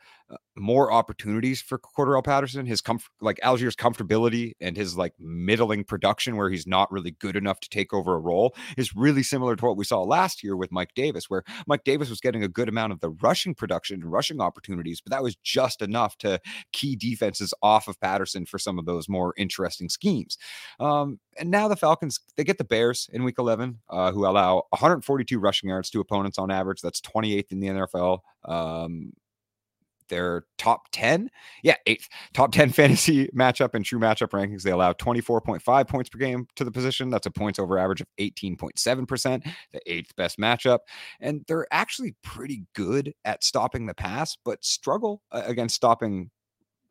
more 0.57 0.93
opportunities 0.93 1.61
for 1.61 1.79
Cordarrelle 1.79 2.25
Patterson. 2.25 2.67
His 2.67 2.81
comfort, 2.81 3.11
like 3.21 3.39
Allgeier's 3.43 3.77
comfortability 3.77 4.53
and 4.61 4.77
his 4.77 4.97
like 4.97 5.15
middling 5.19 5.85
production, 5.85 6.37
where 6.37 6.51
he's 6.51 6.67
not 6.67 6.91
really 6.93 7.13
good 7.13 7.37
enough 7.37 7.61
to 7.61 7.69
take 7.69 7.93
over 7.93 8.15
a 8.15 8.21
role, 8.21 8.55
is 8.77 8.95
really 8.95 9.23
similar 9.23 9.57
to 9.57 9.65
what 9.65 9.77
we 9.77 9.85
saw 9.85 10.03
last 10.03 10.43
year 10.43 10.57
with 10.57 10.71
Mike 10.73 10.95
Davis, 10.95 11.29
where 11.29 11.43
Mike 11.67 11.85
Davis 11.85 12.11
was 12.11 12.21
getting 12.21 12.45
a 12.45 12.49
good 12.49 12.69
amount 12.69 12.93
of 12.93 13.01
the 13.01 13.11
rushing 13.11 13.55
production 13.55 14.03
and 14.03 14.13
rushing 14.13 14.41
opportunities, 14.41 15.01
but 15.01 15.11
that 15.11 15.23
was 15.23 15.37
just 15.37 15.83
enough 15.83 16.17
to 16.19 16.41
key 16.73 16.97
defenses 16.97 17.55
off 17.63 17.89
of 17.89 18.01
Patterson 18.01 18.47
for 18.47 18.59
some 18.59 18.79
of 18.79 18.87
those 18.87 19.09
more 19.09 19.35
interesting 19.37 19.89
schemes. 19.89 20.37
Um, 20.79 21.19
and 21.39 21.51
now 21.51 21.69
the 21.69 21.77
Falcons 21.77 22.21
they 22.37 22.45
get 22.45 22.59
the 22.59 22.65
Bears 22.65 23.09
in 23.13 23.25
Week 23.25 23.39
11, 23.39 23.81
uh, 23.89 24.13
who 24.13 24.27
allow 24.27 24.65
142 24.71 25.39
rushing 25.39 25.71
yards 25.71 25.91
to 25.91 26.01
opponents 26.01 26.39
on 26.39 26.51
average. 26.51 26.81
That's 26.81 27.01
28th 27.01 27.53
in 27.53 27.61
the 27.61 27.69
NFL. 27.69 28.19
Um, 28.45 29.13
their 30.11 30.45
top 30.59 30.89
10, 30.93 31.31
yeah, 31.63 31.77
eighth 31.87 32.09
top 32.35 32.53
10 32.53 32.71
fantasy 32.73 33.29
matchup 33.29 33.75
and 33.75 33.85
true 33.85 33.99
matchup 33.99 34.29
rankings. 34.29 34.63
They 34.63 34.71
allow 34.71 34.93
24.5 34.93 35.89
points 35.89 36.11
per 36.11 36.19
game 36.19 36.47
to 36.57 36.65
the 36.65 36.71
position. 36.71 37.09
That's 37.09 37.27
a 37.27 37.31
points 37.31 37.59
over 37.59 37.79
average 37.79 38.03
of 38.03 38.07
18.7%, 38.19 39.47
the 39.73 39.81
eighth 39.87 40.15
best 40.17 40.39
matchup. 40.39 40.81
And 41.21 41.45
they're 41.49 41.67
actually 41.71 42.15
pretty 42.23 42.65
good 42.75 43.15
at 43.25 43.43
stopping 43.43 43.87
the 43.87 43.95
pass, 43.95 44.37
but 44.45 44.63
struggle 44.65 45.23
uh, 45.33 45.43
against 45.47 45.75
stopping 45.75 46.31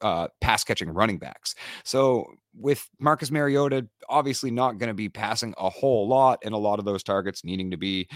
uh, 0.01 0.27
pass 0.41 0.63
catching 0.63 0.89
running 0.89 1.19
backs. 1.19 1.55
So 1.83 2.25
with 2.57 2.88
Marcus 2.99 3.31
Mariota, 3.31 3.88
obviously 4.07 4.51
not 4.51 4.77
going 4.77 4.88
to 4.88 4.93
be 4.93 5.09
passing 5.09 5.53
a 5.57 5.69
whole 5.69 6.07
lot, 6.07 6.39
and 6.43 6.53
a 6.53 6.57
lot 6.57 6.79
of 6.79 6.85
those 6.85 7.03
targets 7.03 7.43
needing 7.43 7.71
to 7.71 7.77
be 7.77 8.07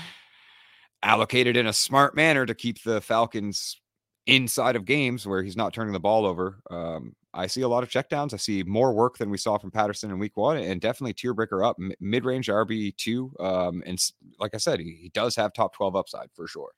allocated 1.03 1.57
in 1.57 1.67
a 1.67 1.73
smart 1.73 2.15
manner 2.15 2.45
to 2.45 2.55
keep 2.55 2.81
the 2.83 3.01
Falcons 3.01 3.81
inside 4.25 4.75
of 4.75 4.85
games 4.85 5.27
where 5.27 5.43
he's 5.43 5.57
not 5.57 5.73
turning 5.73 5.93
the 5.93 5.99
ball 5.99 6.25
over. 6.25 6.59
Um, 6.69 7.15
I 7.33 7.47
see 7.47 7.61
a 7.61 7.67
lot 7.67 7.83
of 7.83 7.89
checkdowns. 7.89 8.33
I 8.33 8.37
see 8.37 8.63
more 8.63 8.93
work 8.93 9.17
than 9.17 9.29
we 9.29 9.37
saw 9.37 9.57
from 9.57 9.71
Patterson 9.71 10.11
in 10.11 10.19
week 10.19 10.37
one, 10.37 10.57
and 10.57 10.79
definitely 10.79 11.13
tier 11.13 11.33
breaker 11.33 11.63
up, 11.63 11.77
mid 11.99 12.25
range 12.25 12.47
RB 12.47 12.95
two. 12.95 13.33
Um, 13.39 13.83
and 13.85 13.99
like 14.39 14.53
I 14.53 14.57
said, 14.57 14.79
he, 14.79 14.97
he 15.01 15.09
does 15.09 15.35
have 15.35 15.53
top 15.53 15.73
twelve 15.75 15.95
upside 15.95 16.29
for 16.35 16.47
sure. 16.47 16.71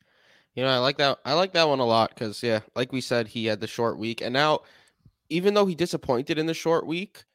You 0.55 0.63
know, 0.63 0.69
I 0.69 0.77
like 0.77 0.97
that. 0.97 1.19
I 1.25 1.33
like 1.33 1.51
that 1.53 1.67
one 1.67 1.79
a 1.79 1.85
lot 1.85 2.11
because, 2.11 2.41
yeah, 2.41 2.61
like 2.75 2.93
we 2.93 3.01
said, 3.01 3.27
he 3.27 3.45
had 3.45 3.59
the 3.59 3.67
short 3.67 3.99
week, 3.99 4.21
and 4.21 4.33
now, 4.33 4.61
even 5.29 5.53
though 5.53 5.65
he 5.65 5.75
disappointed 5.75 6.37
in 6.37 6.45
the 6.45 6.53
short 6.53 6.87
week, 6.87 7.25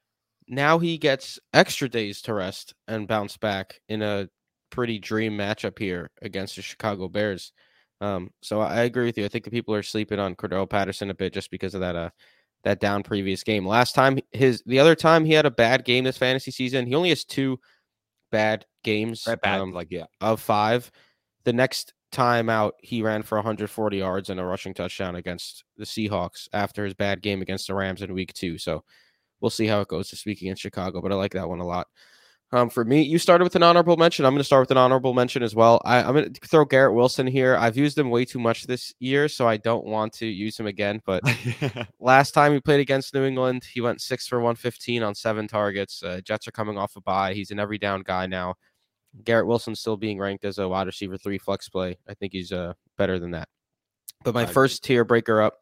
now 0.49 0.79
he 0.79 0.97
gets 0.97 1.39
extra 1.53 1.89
days 1.89 2.23
to 2.23 2.35
rest 2.35 2.75
and 2.89 3.07
bounce 3.07 3.37
back 3.37 3.81
in 3.89 4.01
a 4.01 4.29
pretty 4.71 4.99
dream 4.99 5.37
matchup 5.37 5.79
here 5.79 6.11
against 6.23 6.57
the 6.57 6.63
Chicago 6.63 7.09
Bears. 7.09 7.53
Um, 8.01 8.31
so 8.41 8.61
I 8.61 8.83
agree 8.83 9.05
with 9.05 9.19
you. 9.19 9.25
I 9.25 9.29
think 9.29 9.45
the 9.45 9.51
people 9.51 9.75
are 9.75 9.83
sleeping 9.83 10.19
on 10.19 10.35
Cordarrelle 10.35 10.69
Patterson 10.69 11.11
a 11.11 11.15
bit 11.15 11.33
just 11.33 11.51
because 11.51 11.75
of 11.75 11.81
that 11.81 11.97
uh 11.97 12.11
that 12.65 12.81
down 12.81 13.03
previous 13.03 13.43
game. 13.43 13.67
Last 13.67 13.95
time 13.95 14.19
his 14.33 14.63
the 14.67 14.79
other 14.79 14.95
time 14.95 15.25
he 15.25 15.33
had 15.33 15.47
a 15.47 15.51
bad 15.51 15.85
game 15.85 16.05
this 16.05 16.19
fantasy 16.19 16.51
season. 16.51 16.87
He 16.87 16.95
only 16.95 17.11
has 17.11 17.25
two 17.25 17.59
bad 18.31 18.67
games. 18.85 19.25
Bad, 19.25 19.61
um, 19.61 19.73
like 19.73 19.89
yeah, 19.91 20.07
of 20.21 20.41
five. 20.41 20.91
The 21.45 21.53
next 21.53 21.95
time 22.13 22.51
out, 22.51 22.75
he 22.81 23.03
ran 23.03 23.23
for 23.23 23.39
140 23.39 23.97
yards 23.97 24.31
and 24.31 24.41
a 24.41 24.45
rushing 24.45 24.75
touchdown 24.75 25.17
against 25.17 25.65
the 25.77 25.85
Seahawks 25.85 26.49
after 26.53 26.85
his 26.85 26.95
bad 26.95 27.23
game 27.23 27.41
against 27.41 27.67
the 27.67 27.75
Rams 27.75 28.03
in 28.03 28.13
week 28.13 28.33
two. 28.33 28.59
So 28.59 28.85
we'll 29.41 29.51
see 29.51 29.67
how 29.67 29.81
it 29.81 29.89
goes 29.89 30.11
this 30.11 30.27
week 30.27 30.43
against 30.43 30.63
Chicago, 30.63 31.01
but 31.01 31.13
I 31.13 31.15
like 31.15 31.33
that 31.33 31.49
one 31.49 31.61
a 31.61 31.67
lot. 31.67 31.87
Um, 32.53 32.69
for 32.69 32.85
me, 32.85 33.03
you 33.03 33.19
started 33.19 33.45
with 33.45 33.55
an 33.55 33.63
honorable 33.63 33.97
mention. 33.97 34.25
I'm 34.25 34.33
going 34.33 34.41
to 34.41 34.45
start 34.45 34.63
with 34.63 34.73
an 34.73 34.77
honorable 34.77 35.15
mention 35.15 35.43
as 35.43 35.55
well. 35.55 35.81
I, 35.85 35.99
am 35.99 36.15
going 36.15 36.33
to 36.33 36.49
throw 36.49 36.65
Garrett 36.65 36.95
Wilson 36.95 37.27
here. 37.27 37.57
I've 37.57 37.77
used 37.77 37.97
him 37.97 38.11
way 38.11 38.25
too 38.25 38.41
much 38.41 38.65
this 38.67 38.93
year, 38.99 39.29
so 39.29 39.47
I 39.47 39.57
don't 39.57 39.87
want 39.87 40.13
to 40.15 40.27
use 40.27 40.59
him 40.59 40.67
again. 40.67 41.01
But 41.07 41.23
last 42.01 42.33
time 42.33 42.53
he 42.53 42.61
played 42.61 42.81
against 42.81 43.15
New 43.15 43.25
England, 43.25 43.63
he 43.65 43.81
went 43.81 44.01
six 44.01 44.27
for 44.27 44.39
115 44.39 45.03
on 45.05 45.15
seven 45.15 45.47
targets. 45.47 46.03
Uh, 46.03 46.21
Jets 46.25 46.49
are 46.49 46.53
coming 46.53 46.77
off 46.77 46.97
a 46.97 47.01
bye. 47.01 47.35
He's 47.35 47.53
an 47.53 47.61
every 47.61 47.79
down 47.79 48.03
guy 48.03 48.27
now. 48.27 48.57
Garrett 49.25 49.47
Wilson 49.47 49.77
still 49.77 49.97
being 49.97 50.19
ranked 50.19 50.45
as 50.45 50.59
a 50.59 50.69
wide 50.69 50.87
receiver 50.87 51.17
three 51.17 51.39
flex 51.39 51.69
play. 51.69 51.99
I 52.09 52.15
think 52.15 52.33
he's 52.33 52.53
uh, 52.53 52.75
better 52.99 53.21
than 53.21 53.31
that. 53.33 53.49
But 54.25 54.35
my 54.35 54.47
first 54.47 54.85
tier 54.85 55.05
breaker 55.05 55.41
up, 55.41 55.55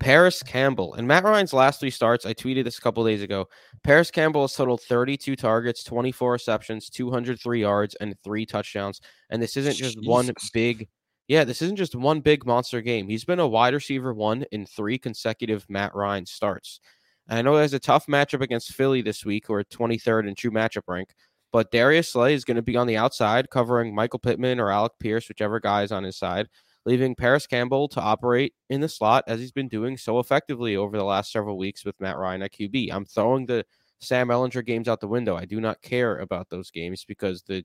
Parris 0.00 0.42
Campbell. 0.42 0.94
And 0.94 1.06
Matt 1.06 1.24
Ryan's 1.24 1.52
last 1.52 1.80
three 1.80 1.90
starts, 1.90 2.26
I 2.26 2.34
tweeted 2.34 2.64
this 2.64 2.78
a 2.78 2.80
couple 2.80 3.04
days 3.04 3.22
ago. 3.22 3.48
Parris 3.82 4.10
Campbell 4.10 4.42
has 4.42 4.54
totaled 4.54 4.80
32 4.82 5.36
targets, 5.36 5.84
24 5.84 6.32
receptions, 6.32 6.90
203 6.90 7.60
yards, 7.60 7.94
and 7.96 8.14
three 8.24 8.44
touchdowns. 8.44 9.00
And 9.30 9.42
this 9.42 9.56
isn't 9.56 9.76
just 9.76 9.96
Jesus. 9.96 10.08
one 10.08 10.30
big, 10.52 10.88
yeah, 11.28 11.44
this 11.44 11.62
isn't 11.62 11.76
just 11.76 11.94
one 11.94 12.20
big 12.20 12.44
monster 12.44 12.80
game. 12.80 13.08
He's 13.08 13.24
been 13.24 13.40
a 13.40 13.48
wide 13.48 13.74
receiver 13.74 14.12
one 14.12 14.44
in 14.52 14.66
three 14.66 14.98
consecutive 14.98 15.64
Matt 15.68 15.94
Ryan 15.94 16.26
starts. 16.26 16.80
And 17.28 17.38
I 17.38 17.42
know 17.42 17.56
there's 17.56 17.72
a 17.72 17.78
tough 17.78 18.06
matchup 18.06 18.42
against 18.42 18.72
Philly 18.72 19.00
this 19.00 19.24
week, 19.24 19.48
or 19.48 19.62
23rd 19.64 20.28
in 20.28 20.34
true 20.34 20.50
matchup 20.50 20.82
rank. 20.88 21.14
But 21.52 21.70
Darius 21.70 22.10
Slay 22.10 22.34
is 22.34 22.44
going 22.44 22.56
to 22.56 22.62
be 22.62 22.76
on 22.76 22.88
the 22.88 22.96
outside 22.96 23.48
covering 23.48 23.94
Michael 23.94 24.18
Pittman 24.18 24.58
or 24.58 24.72
Alec 24.72 24.92
Pierce, 24.98 25.28
whichever 25.28 25.60
guy 25.60 25.84
is 25.84 25.92
on 25.92 26.02
his 26.02 26.16
side, 26.16 26.48
leaving 26.86 27.14
Parris 27.14 27.46
Campbell 27.46 27.88
to 27.88 28.00
operate 28.00 28.54
in 28.68 28.80
the 28.80 28.88
slot 28.88 29.24
as 29.26 29.40
he's 29.40 29.52
been 29.52 29.68
doing 29.68 29.96
so 29.96 30.18
effectively 30.18 30.76
over 30.76 30.96
the 30.96 31.04
last 31.04 31.32
several 31.32 31.56
weeks 31.56 31.84
with 31.84 32.00
Matt 32.00 32.18
Ryan 32.18 32.42
at 32.42 32.52
QB. 32.52 32.92
I'm 32.92 33.04
throwing 33.04 33.46
the 33.46 33.64
Sam 34.00 34.28
Ehlinger 34.28 34.64
games 34.64 34.88
out 34.88 35.00
the 35.00 35.08
window. 35.08 35.36
I 35.36 35.46
do 35.46 35.60
not 35.60 35.82
care 35.82 36.18
about 36.18 36.50
those 36.50 36.70
games 36.70 37.04
because 37.06 37.42
the 37.42 37.64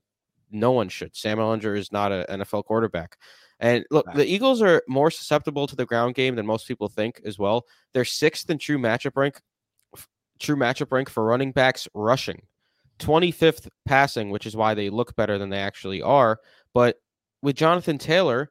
no 0.50 0.72
one 0.72 0.88
should. 0.88 1.14
Sam 1.14 1.38
Ehlinger 1.38 1.76
is 1.76 1.92
not 1.92 2.12
an 2.12 2.40
NFL 2.40 2.64
quarterback. 2.64 3.16
And 3.60 3.84
look, 3.90 4.06
the 4.14 4.26
Eagles 4.26 4.62
are 4.62 4.82
more 4.88 5.10
susceptible 5.10 5.66
to 5.66 5.76
the 5.76 5.84
ground 5.84 6.14
game 6.14 6.34
than 6.34 6.46
most 6.46 6.66
people 6.66 6.88
think 6.88 7.20
as 7.24 7.38
well. 7.38 7.66
They're 7.92 8.06
sixth 8.06 8.48
in 8.48 8.58
true 8.58 8.78
matchup 8.78 9.16
rank, 9.16 9.40
true 10.38 10.56
matchup 10.56 10.90
rank 10.90 11.10
for 11.10 11.24
running 11.24 11.52
backs 11.52 11.86
rushing. 11.94 12.42
25th 13.00 13.68
passing, 13.86 14.30
which 14.30 14.46
is 14.46 14.56
why 14.56 14.74
they 14.74 14.90
look 14.90 15.14
better 15.16 15.38
than 15.38 15.50
they 15.50 15.58
actually 15.58 16.02
are. 16.02 16.38
But 16.74 16.96
with 17.42 17.56
Jonathan 17.56 17.98
Taylor, 17.98 18.50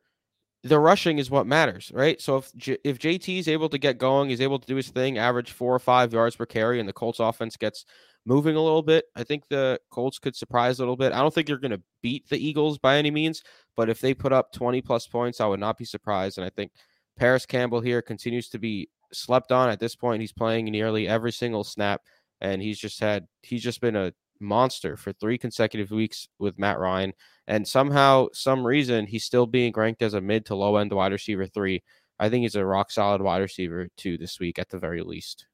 the 0.64 0.80
rushing 0.80 1.20
is 1.20 1.30
what 1.32 1.48
matters, 1.48 1.92
right? 1.94 2.20
So 2.22 2.38
if 2.38 2.56
J- 2.56 2.78
if 2.84 3.00
JT 3.00 3.40
is 3.40 3.48
able 3.48 3.70
to 3.70 3.78
get 3.78 3.98
going, 3.98 4.30
he's 4.30 4.42
able 4.42 4.60
to 4.60 4.68
do 4.68 4.76
his 4.76 4.90
thing, 4.90 5.18
average 5.18 5.52
four 5.52 5.74
or 5.74 5.80
five 5.80 6.12
yards 6.14 6.36
per 6.36 6.46
carry, 6.46 6.80
and 6.80 6.90
the 6.90 6.94
Colts 6.94 7.20
offense 7.20 7.56
gets 7.56 7.86
moving 8.26 8.56
a 8.56 8.62
little 8.62 8.84
bit, 8.84 9.06
I 9.16 9.24
think 9.24 9.44
the 9.48 9.80
Colts 9.90 10.20
could 10.20 10.36
surprise 10.36 10.80
a 10.80 10.82
little 10.82 10.98
bit. 10.98 11.14
I 11.14 11.20
don't 11.20 11.34
think 11.34 11.48
they're 11.48 11.58
going 11.58 11.72
to 11.72 11.82
beat 12.02 12.28
the 12.28 12.38
Eagles 12.38 12.78
by 12.78 12.98
any 12.98 13.10
means, 13.12 13.42
but 13.78 13.90
if 13.90 14.02
they 14.02 14.14
put 14.14 14.34
up 14.34 14.52
20 14.52 14.82
plus 14.82 15.08
points, 15.08 15.40
I 15.40 15.48
would 15.48 15.62
not 15.62 15.78
be 15.78 15.86
surprised. 15.86 16.38
And 16.38 16.46
I 16.46 16.50
think 16.50 16.72
Parris 17.18 17.46
Campbell 17.46 17.82
here 17.82 18.02
continues 18.02 18.50
to 18.50 18.60
be 18.60 18.90
slept 19.14 19.52
on 19.52 19.70
at 19.70 19.80
this 19.80 19.96
point. 19.96 20.22
He's 20.22 20.34
playing 20.34 20.66
nearly 20.66 21.08
every 21.08 21.32
single 21.32 21.64
snap, 21.64 22.02
and 22.42 22.62
he's 22.62 22.80
just 22.80 23.00
had 23.00 23.28
he's 23.42 23.64
just 23.64 23.82
been 23.82 23.96
a 23.96 24.14
monster 24.40 24.98
for 24.98 25.12
three 25.14 25.38
consecutive 25.38 25.92
weeks 25.92 26.28
with 26.40 26.60
Matt 26.60 26.80
Ryan. 26.80 27.14
And 27.48 27.68
somehow, 27.68 28.28
some 28.34 28.66
reason, 28.66 29.08
he's 29.08 29.24
still 29.24 29.46
being 29.46 29.74
ranked 29.76 30.02
as 30.02 30.14
a 30.14 30.22
mid 30.22 30.46
to 30.48 30.56
low 30.56 30.78
end 30.78 30.92
wide 30.92 31.12
receiver 31.12 31.46
three. 31.48 31.84
I 32.20 32.30
think 32.30 32.44
he's 32.44 32.56
a 32.56 32.66
rock 32.66 32.92
solid 32.92 33.22
wide 33.22 33.42
receiver 33.42 33.88
two 33.98 34.18
this 34.18 34.40
week 34.40 34.60
at 34.60 34.70
the 34.70 34.78
very 34.78 35.02
least. 35.02 35.48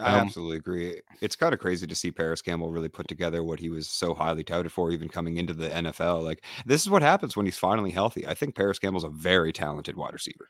I 0.00 0.14
um, 0.14 0.26
absolutely 0.26 0.56
agree. 0.56 1.00
It's 1.20 1.36
kind 1.36 1.52
of 1.52 1.60
crazy 1.60 1.86
to 1.86 1.94
see 1.94 2.10
Parris 2.10 2.42
Campbell 2.42 2.72
really 2.72 2.88
put 2.88 3.08
together 3.08 3.42
what 3.42 3.60
he 3.60 3.68
was 3.68 3.88
so 3.88 4.14
highly 4.14 4.42
touted 4.42 4.72
for, 4.72 4.90
even 4.90 5.08
coming 5.08 5.36
into 5.36 5.52
the 5.52 5.68
NFL. 5.68 6.24
Like 6.24 6.44
this 6.64 6.82
is 6.82 6.90
what 6.90 7.02
happens 7.02 7.36
when 7.36 7.46
he's 7.46 7.58
finally 7.58 7.90
healthy. 7.90 8.26
I 8.26 8.34
think 8.34 8.54
Parris 8.54 8.78
Campbell's 8.78 9.04
a 9.04 9.10
very 9.10 9.52
talented 9.52 9.96
wide 9.96 10.12
receiver. 10.12 10.48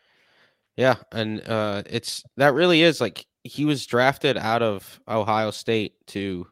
Yeah, 0.77 0.97
and 1.13 1.47
uh, 1.47 1.83
it's 1.87 2.23
that 2.37 2.55
really 2.55 2.83
is 2.83 3.01
like 3.01 3.27
he 3.43 3.65
was 3.65 3.87
drafted 3.87 4.37
out 4.37 4.63
of 4.63 5.01
Ohio 5.09 5.51
State 5.51 5.95
to 6.09 6.47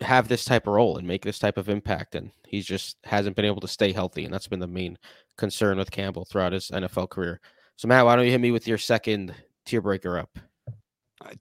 have 0.00 0.28
this 0.28 0.44
type 0.44 0.66
of 0.66 0.74
role 0.74 0.98
and 0.98 1.06
make 1.06 1.24
this 1.24 1.38
type 1.38 1.56
of 1.56 1.68
impact. 1.68 2.14
And 2.14 2.30
he 2.46 2.60
just 2.60 2.96
hasn't 3.04 3.36
been 3.36 3.44
able 3.44 3.60
to 3.60 3.68
stay 3.68 3.92
healthy. 3.92 4.24
And 4.24 4.32
that's 4.32 4.48
been 4.48 4.60
the 4.60 4.66
main 4.66 4.98
concern 5.36 5.78
with 5.78 5.90
Campbell 5.90 6.24
throughout 6.24 6.52
his 6.52 6.70
NFL 6.70 7.10
career. 7.10 7.40
So, 7.76 7.88
Matt, 7.88 8.04
why 8.04 8.16
don't 8.16 8.24
you 8.24 8.30
hit 8.30 8.40
me 8.40 8.50
with 8.50 8.68
your 8.68 8.78
second 8.78 9.34
tier 9.64 9.80
breaker 9.80 10.18
up? 10.18 10.38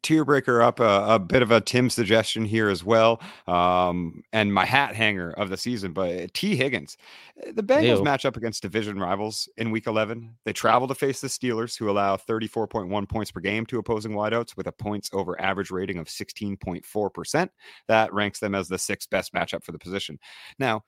Tier 0.02 0.24
breaker 0.24 0.62
up 0.62 0.80
a, 0.80 1.06
a, 1.16 1.20
bit 1.20 1.42
of 1.42 1.52
a 1.52 1.60
Tim 1.60 1.90
suggestion 1.90 2.46
here 2.46 2.70
as 2.70 2.84
well. 2.84 3.22
Um, 3.46 4.24
and 4.32 4.54
my 4.54 4.64
hat 4.64 4.96
hanger 4.96 5.32
of 5.32 5.50
the 5.50 5.58
season, 5.58 5.92
but 5.92 6.34
Tee 6.34 6.56
Higgins. 6.56 6.96
Eh, 7.44 7.52
the 7.54 7.62
Bengals 7.62 7.98
Ew. 7.98 8.04
match 8.04 8.26
up 8.26 8.38
against 8.38 8.62
division 8.62 8.98
rivals 8.98 9.50
in 9.58 9.72
week 9.72 9.88
11. 9.88 10.38
They 10.46 10.54
travel 10.54 10.88
to 10.88 10.96
face 10.96 11.20
the 11.20 11.28
Steelers, 11.28 11.78
who 11.78 11.90
allow 11.90 12.16
34.1 12.16 13.10
points 13.10 13.32
per 13.32 13.42
game 13.42 13.66
to 13.66 13.78
opposing 13.78 14.14
wideouts 14.14 14.56
with 14.56 14.68
a 14.68 14.72
points 14.72 15.10
over 15.12 15.40
average 15.42 15.72
rating 15.72 15.98
of 15.98 16.08
16.4%. 16.08 17.50
That 17.90 18.14
ranks 18.14 18.40
them 18.40 18.56
as 18.56 18.70
the 18.70 18.78
sixth 18.78 19.10
best 19.10 19.34
matchup 19.34 19.64
for 19.64 19.74
the 19.74 19.80
position. 19.80 20.20
Now, 20.58 20.86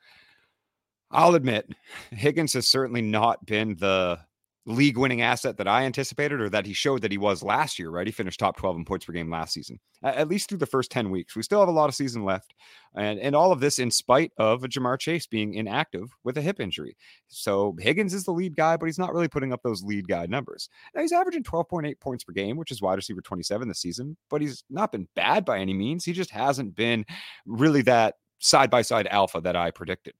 I'll 1.11 1.35
admit, 1.35 1.69
Higgins 2.11 2.53
has 2.53 2.69
certainly 2.69 3.01
not 3.01 3.45
been 3.45 3.75
the 3.75 4.19
league 4.67 4.97
winning 4.97 5.21
asset 5.21 5.55
that 5.57 5.67
I 5.67 5.83
anticipated 5.83 6.41
or 6.41 6.49
that 6.49 6.65
he 6.65 6.73
showed 6.73 7.01
that 7.01 7.11
he 7.11 7.17
was 7.17 7.41
last 7.41 7.79
year, 7.79 7.89
right? 7.89 8.05
He 8.05 8.11
finished 8.11 8.37
top 8.37 8.57
12 8.57 8.75
in 8.75 8.85
points 8.85 9.05
per 9.05 9.13
game 9.13 9.31
last 9.31 9.53
season, 9.53 9.79
at 10.03 10.27
least 10.27 10.49
through 10.49 10.57
the 10.57 10.65
first 10.65 10.91
10 10.91 11.09
weeks. 11.09 11.37
We 11.37 11.41
still 11.41 11.61
have 11.61 11.69
a 11.69 11.71
lot 11.71 11.87
of 11.87 11.95
season 11.95 12.25
left. 12.25 12.53
And, 12.93 13.17
and 13.17 13.33
all 13.33 13.53
of 13.53 13.61
this 13.61 13.79
in 13.79 13.89
spite 13.89 14.33
of 14.37 14.63
Ja'Marr 14.63 14.99
Chase 14.99 15.25
being 15.25 15.53
inactive 15.53 16.09
with 16.25 16.37
a 16.37 16.41
hip 16.41 16.59
injury. 16.59 16.97
So 17.29 17.77
Higgins 17.79 18.13
is 18.13 18.25
the 18.25 18.33
lead 18.33 18.57
guy, 18.57 18.75
but 18.75 18.87
he's 18.87 18.99
not 18.99 19.13
really 19.13 19.29
putting 19.29 19.53
up 19.53 19.63
those 19.63 19.83
lead 19.83 20.05
guy 20.05 20.25
numbers. 20.25 20.67
Now 20.93 21.01
he's 21.01 21.13
averaging 21.13 21.43
12.8 21.43 21.97
points 22.01 22.25
per 22.25 22.33
game, 22.33 22.57
which 22.57 22.71
is 22.71 22.81
wide 22.81 22.95
receiver 22.95 23.21
27 23.21 23.69
this 23.69 23.79
season, 23.79 24.17
but 24.29 24.41
he's 24.41 24.65
not 24.69 24.91
been 24.91 25.07
bad 25.15 25.45
by 25.45 25.59
any 25.59 25.73
means. 25.73 26.03
He 26.03 26.11
just 26.11 26.31
hasn't 26.31 26.75
been 26.75 27.05
really 27.45 27.83
that 27.83 28.15
side 28.39 28.69
by 28.69 28.81
side 28.81 29.07
alpha 29.07 29.39
that 29.39 29.55
I 29.55 29.71
predicted. 29.71 30.13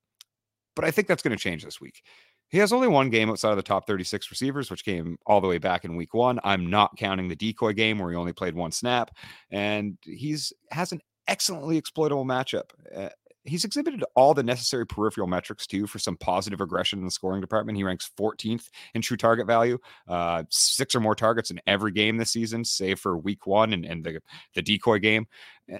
But 0.73 0.85
I 0.85 0.91
think 0.91 1.09
that's 1.09 1.23
going 1.23 1.35
to 1.35 1.43
change 1.43 1.65
this 1.65 1.81
week. 1.81 2.03
He 2.49 2.57
has 2.59 2.71
only 2.71 2.87
one 2.87 3.09
game 3.09 3.29
outside 3.29 3.51
of 3.51 3.57
the 3.57 3.63
top 3.63 3.87
36 3.87 4.31
receivers, 4.31 4.71
which 4.71 4.85
came 4.85 5.17
all 5.25 5.41
the 5.41 5.47
way 5.47 5.57
back 5.57 5.85
in 5.85 5.95
week 5.95 6.13
one. 6.13 6.39
I'm 6.43 6.69
not 6.69 6.95
counting 6.97 7.27
the 7.27 7.35
decoy 7.35 7.73
game 7.73 7.99
where 7.99 8.11
he 8.11 8.15
only 8.15 8.33
played 8.33 8.55
one 8.55 8.71
snap. 8.71 9.11
And 9.51 9.97
he's 10.01 10.53
has 10.71 10.91
an 10.91 11.01
excellently 11.27 11.77
exploitable 11.77 12.25
matchup. 12.25 12.69
Uh, 12.95 13.09
he's 13.47 13.65
exhibited 13.65 14.03
all 14.15 14.33
the 14.33 14.43
necessary 14.43 14.85
peripheral 14.85 15.27
metrics 15.27 15.65
too 15.65 15.87
for 15.87 15.99
some 15.99 16.17
positive 16.17 16.61
aggression 16.61 16.99
in 16.99 17.05
the 17.05 17.11
scoring 17.11 17.41
department. 17.41 17.77
He 17.77 17.83
ranks 17.83 18.11
14th 18.17 18.69
in 18.93 19.01
true 19.01 19.17
target 19.17 19.47
value, 19.47 19.77
uh, 20.07 20.43
six 20.49 20.93
or 20.95 20.99
more 20.99 21.15
targets 21.15 21.49
in 21.49 21.59
every 21.67 21.91
game 21.91 22.17
this 22.17 22.31
season, 22.31 22.63
save 22.63 22.99
for 22.99 23.17
week 23.17 23.47
one 23.47 23.73
and, 23.73 23.85
and 23.85 24.03
the, 24.03 24.21
the 24.53 24.61
decoy 24.61 24.99
game. 24.99 25.27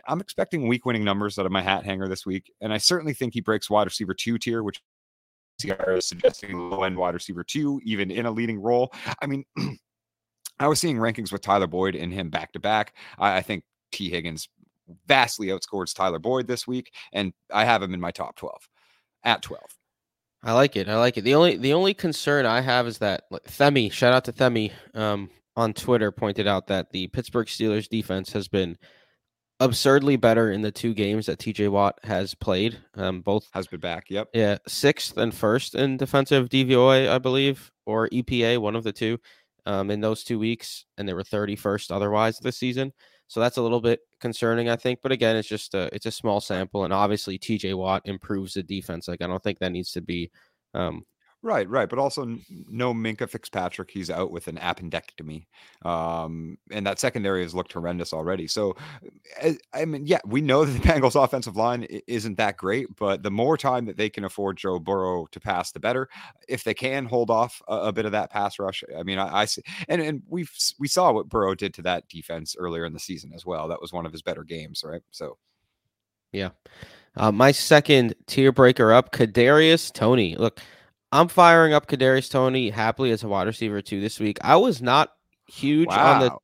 I'm 0.07 0.19
expecting 0.19 0.67
week 0.67 0.85
winning 0.85 1.03
numbers 1.03 1.39
out 1.39 1.45
of 1.45 1.51
my 1.51 1.61
hat 1.61 1.85
hanger 1.85 2.07
this 2.07 2.25
week. 2.25 2.51
And 2.61 2.73
I 2.73 2.77
certainly 2.77 3.13
think 3.13 3.33
he 3.33 3.41
breaks 3.41 3.69
wide 3.69 3.85
receiver 3.87 4.13
two 4.13 4.37
tier, 4.37 4.63
which 4.63 4.81
CR 5.61 5.91
is 5.91 6.05
suggesting 6.05 6.57
low 6.57 6.83
end 6.83 6.97
wide 6.97 7.13
receiver 7.13 7.43
two, 7.43 7.81
even 7.83 8.11
in 8.11 8.25
a 8.25 8.31
leading 8.31 8.61
role. 8.61 8.93
I 9.21 9.25
mean, 9.25 9.43
I 10.59 10.67
was 10.67 10.79
seeing 10.79 10.97
rankings 10.97 11.31
with 11.31 11.41
Tyler 11.41 11.67
Boyd 11.67 11.95
and 11.95 12.13
him 12.13 12.29
back 12.29 12.51
to 12.53 12.59
back. 12.59 12.93
I 13.19 13.41
think 13.41 13.63
Tee 13.91 14.09
Higgins 14.09 14.49
vastly 15.07 15.47
outscores 15.47 15.93
Tyler 15.93 16.19
Boyd 16.19 16.47
this 16.47 16.67
week, 16.67 16.93
and 17.13 17.33
I 17.53 17.65
have 17.65 17.81
him 17.81 17.93
in 17.93 17.99
my 17.99 18.11
top 18.11 18.35
12 18.35 18.67
at 19.23 19.41
12. 19.41 19.63
I 20.43 20.53
like 20.53 20.75
it. 20.75 20.87
I 20.87 20.97
like 20.97 21.17
it. 21.17 21.23
The 21.23 21.35
only 21.35 21.57
the 21.57 21.73
only 21.73 21.93
concern 21.93 22.45
I 22.45 22.61
have 22.61 22.87
is 22.87 22.99
that 22.99 23.23
like, 23.31 23.43
Themi, 23.43 23.91
shout 23.91 24.13
out 24.13 24.25
to 24.25 24.33
Themi, 24.33 24.71
um, 24.93 25.29
on 25.55 25.73
Twitter 25.73 26.11
pointed 26.11 26.47
out 26.47 26.67
that 26.67 26.91
the 26.91 27.07
Pittsburgh 27.07 27.47
Steelers 27.47 27.89
defense 27.89 28.31
has 28.31 28.47
been 28.47 28.77
absurdly 29.59 30.15
better 30.15 30.51
in 30.51 30.61
the 30.61 30.71
two 30.71 30.93
games 30.93 31.25
that 31.25 31.39
TJ 31.39 31.69
Watt 31.69 31.99
has 32.03 32.35
played. 32.35 32.77
Um, 32.95 33.21
both 33.21 33.47
has 33.53 33.67
been 33.67 33.79
back. 33.79 34.09
Yep. 34.09 34.29
Yeah, 34.33 34.57
sixth 34.67 35.17
and 35.17 35.33
first 35.33 35.75
in 35.75 35.97
defensive 35.97 36.49
DVOA, 36.49 37.09
I 37.09 37.17
believe, 37.17 37.71
or 37.85 38.09
EPA, 38.09 38.59
one 38.59 38.75
of 38.75 38.83
the 38.83 38.91
two, 38.93 39.19
um, 39.65 39.89
in 39.91 40.01
those 40.01 40.23
two 40.23 40.39
weeks, 40.39 40.85
and 40.97 41.07
they 41.07 41.13
were 41.13 41.23
thirty 41.23 41.55
first 41.55 41.91
otherwise 41.91 42.39
this 42.39 42.57
season. 42.57 42.93
So 43.27 43.41
that's 43.41 43.57
a 43.57 43.61
little 43.61 43.81
bit 43.81 43.99
concerning, 44.21 44.69
I 44.69 44.77
think. 44.77 44.99
But 45.03 45.11
again, 45.11 45.35
it's 45.35 45.49
just 45.49 45.73
a 45.73 45.93
it's 45.93 46.05
a 46.05 46.11
small 46.11 46.39
sample, 46.39 46.85
and 46.85 46.93
obviously 46.93 47.37
T.J. 47.37 47.73
Watt 47.73 48.03
improves 48.05 48.53
the 48.53 48.63
defense. 48.63 49.07
Like 49.07 49.21
I 49.21 49.27
don't 49.27 49.43
think 49.43 49.59
that 49.59 49.71
needs 49.71 49.91
to 49.93 50.01
be 50.01 50.31
um, 50.73 51.03
Right, 51.43 51.69
right, 51.69 51.87
but 51.87 51.99
also 51.99 52.25
no 52.67 52.95
Minkah 52.95 53.29
Fitzpatrick. 53.29 53.91
He's 53.91 54.09
out 54.09 54.31
with 54.31 54.47
an 54.47 54.57
appendectomy, 54.57 55.45
um, 55.85 56.57
and 56.71 56.85
that 56.87 56.99
secondary 56.99 57.43
has 57.43 57.53
looked 57.53 57.73
horrendous 57.73 58.11
already. 58.11 58.47
So, 58.47 58.75
I, 59.41 59.45
eh, 59.45 59.53
I 59.71 59.85
mean, 59.85 60.07
yeah, 60.07 60.19
we 60.25 60.41
know 60.41 60.65
that 60.65 60.71
the 60.71 60.79
Bengals' 60.89 61.21
offensive 61.21 61.55
line 61.55 61.87
isn't 62.07 62.37
that 62.37 62.57
great, 62.57 62.87
but 62.97 63.21
the 63.21 63.29
more 63.29 63.55
time 63.55 63.85
that 63.85 63.97
they 63.97 64.09
can 64.09 64.23
afford 64.23 64.57
Joe 64.57 64.79
Burrow 64.79 65.27
to 65.27 65.39
pass, 65.39 65.71
the 65.71 65.79
better. 65.79 66.09
If 66.49 66.63
they 66.63 66.73
can 66.73 67.05
hold 67.05 67.29
off 67.29 67.61
a, 67.67 67.75
a 67.75 67.93
bit 67.93 68.05
of 68.05 68.13
that 68.13 68.31
pass 68.31 68.57
rush, 68.57 68.83
I 68.97 69.03
mean, 69.03 69.19
I, 69.19 69.41
I 69.41 69.45
see, 69.45 69.61
and 69.87 70.01
and 70.01 70.23
we 70.27 70.47
we 70.79 70.87
saw 70.87 71.11
what 71.11 71.29
Burrow 71.29 71.53
did 71.53 71.71
to 71.75 71.83
that 71.83 72.09
defense 72.09 72.55
earlier 72.57 72.83
in 72.83 72.93
the 72.93 72.99
season 72.99 73.31
as 73.35 73.45
well. 73.45 73.67
That 73.67 73.81
was 73.81 73.93
one 73.93 74.07
of 74.07 74.11
his 74.11 74.23
better 74.23 74.43
games, 74.43 74.83
right? 74.83 75.03
So, 75.11 75.37
yeah. 76.31 76.49
Uh, 77.15 77.31
my 77.31 77.51
second 77.51 78.15
tier 78.25 78.51
breaker 78.51 78.91
up, 78.91 79.11
Kadarius 79.11 79.93
Toney. 79.93 80.35
Look, 80.35 80.61
I'm 81.11 81.27
firing 81.27 81.73
up 81.73 81.87
Kadarius 81.87 82.29
Toney 82.29 82.69
happily 82.69 83.11
as 83.11 83.23
a 83.23 83.27
wide 83.27 83.47
receiver 83.47 83.81
too 83.81 84.01
this 84.01 84.19
week. 84.19 84.37
I 84.41 84.57
was 84.57 84.81
not 84.81 85.11
huge 85.47 85.87
wow. 85.87 86.13
on 86.13 86.19
the 86.21 86.37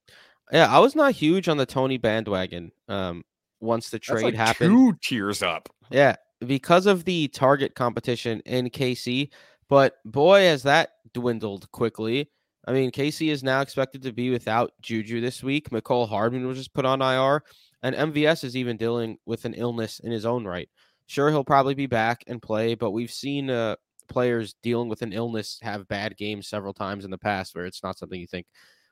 yeah, 0.51 0.67
I 0.73 0.79
was 0.79 0.95
not 0.95 1.13
huge 1.13 1.49
on 1.49 1.57
the 1.57 1.65
Toney 1.65 1.97
bandwagon. 1.97 2.71
Um, 2.87 3.23
once 3.59 3.89
the 3.89 3.99
trade 3.99 4.23
like 4.23 4.35
happened, 4.35 4.71
two 4.71 4.97
tiers 5.01 5.41
up. 5.41 5.69
Yeah, 5.89 6.15
because 6.45 6.85
of 6.85 7.05
the 7.05 7.27
target 7.29 7.75
competition 7.75 8.41
in 8.45 8.69
KC. 8.69 9.29
But 9.69 9.95
boy, 10.05 10.41
has 10.41 10.63
that 10.63 10.91
dwindled 11.13 11.71
quickly. 11.71 12.29
I 12.67 12.73
mean, 12.73 12.91
KC 12.91 13.29
is 13.29 13.43
now 13.43 13.61
expected 13.61 14.03
to 14.03 14.13
be 14.13 14.29
without 14.29 14.71
Juju 14.81 15.19
this 15.19 15.43
week. 15.43 15.69
Mecole 15.69 16.07
Hardman 16.07 16.47
was 16.47 16.57
just 16.57 16.73
put 16.73 16.85
on 16.85 17.01
IR, 17.01 17.41
and 17.81 17.95
MVS 17.95 18.43
is 18.43 18.55
even 18.55 18.77
dealing 18.77 19.17
with 19.25 19.45
an 19.45 19.53
illness 19.53 19.99
in 19.99 20.11
his 20.11 20.25
own 20.25 20.45
right. 20.45 20.69
Sure, 21.07 21.29
he'll 21.29 21.43
probably 21.43 21.73
be 21.73 21.87
back 21.87 22.23
and 22.27 22.41
play, 22.41 22.75
but 22.75 22.91
we've 22.91 23.11
seen 23.11 23.49
uh, 23.49 23.75
players 24.07 24.55
dealing 24.63 24.89
with 24.89 25.01
an 25.01 25.13
illness 25.13 25.59
have 25.61 25.87
bad 25.87 26.17
games 26.17 26.47
several 26.47 26.73
times 26.73 27.05
in 27.05 27.11
the 27.11 27.17
past 27.17 27.55
where 27.55 27.65
it's 27.65 27.83
not 27.83 27.97
something 27.97 28.19
you 28.19 28.27
think 28.27 28.45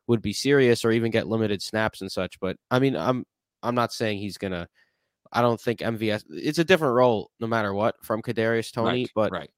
would 0.08 0.22
be 0.22 0.34
serious 0.34 0.84
or 0.84 0.92
even 0.92 1.12
get 1.12 1.28
limited 1.28 1.62
snaps 1.62 2.02
and 2.02 2.12
such. 2.12 2.40
But 2.40 2.58
I 2.70 2.80
mean, 2.80 2.96
I'm 2.96 3.26
I'm 3.64 3.76
not 3.76 3.94
saying 3.94 4.20
he's 4.20 4.38
gonna. 4.38 4.68
I 5.32 5.42
don't 5.42 5.62
think 5.62 5.80
MVS. 5.80 6.24
It's 6.30 6.60
a 6.60 6.64
different 6.64 6.96
role 6.96 7.32
no 7.40 7.48
matter 7.48 7.74
what 7.74 7.96
from 8.04 8.22
Kadarius 8.22 8.72
Toney. 8.72 9.04
right, 9.04 9.12
but 9.16 9.32
right. 9.32 9.50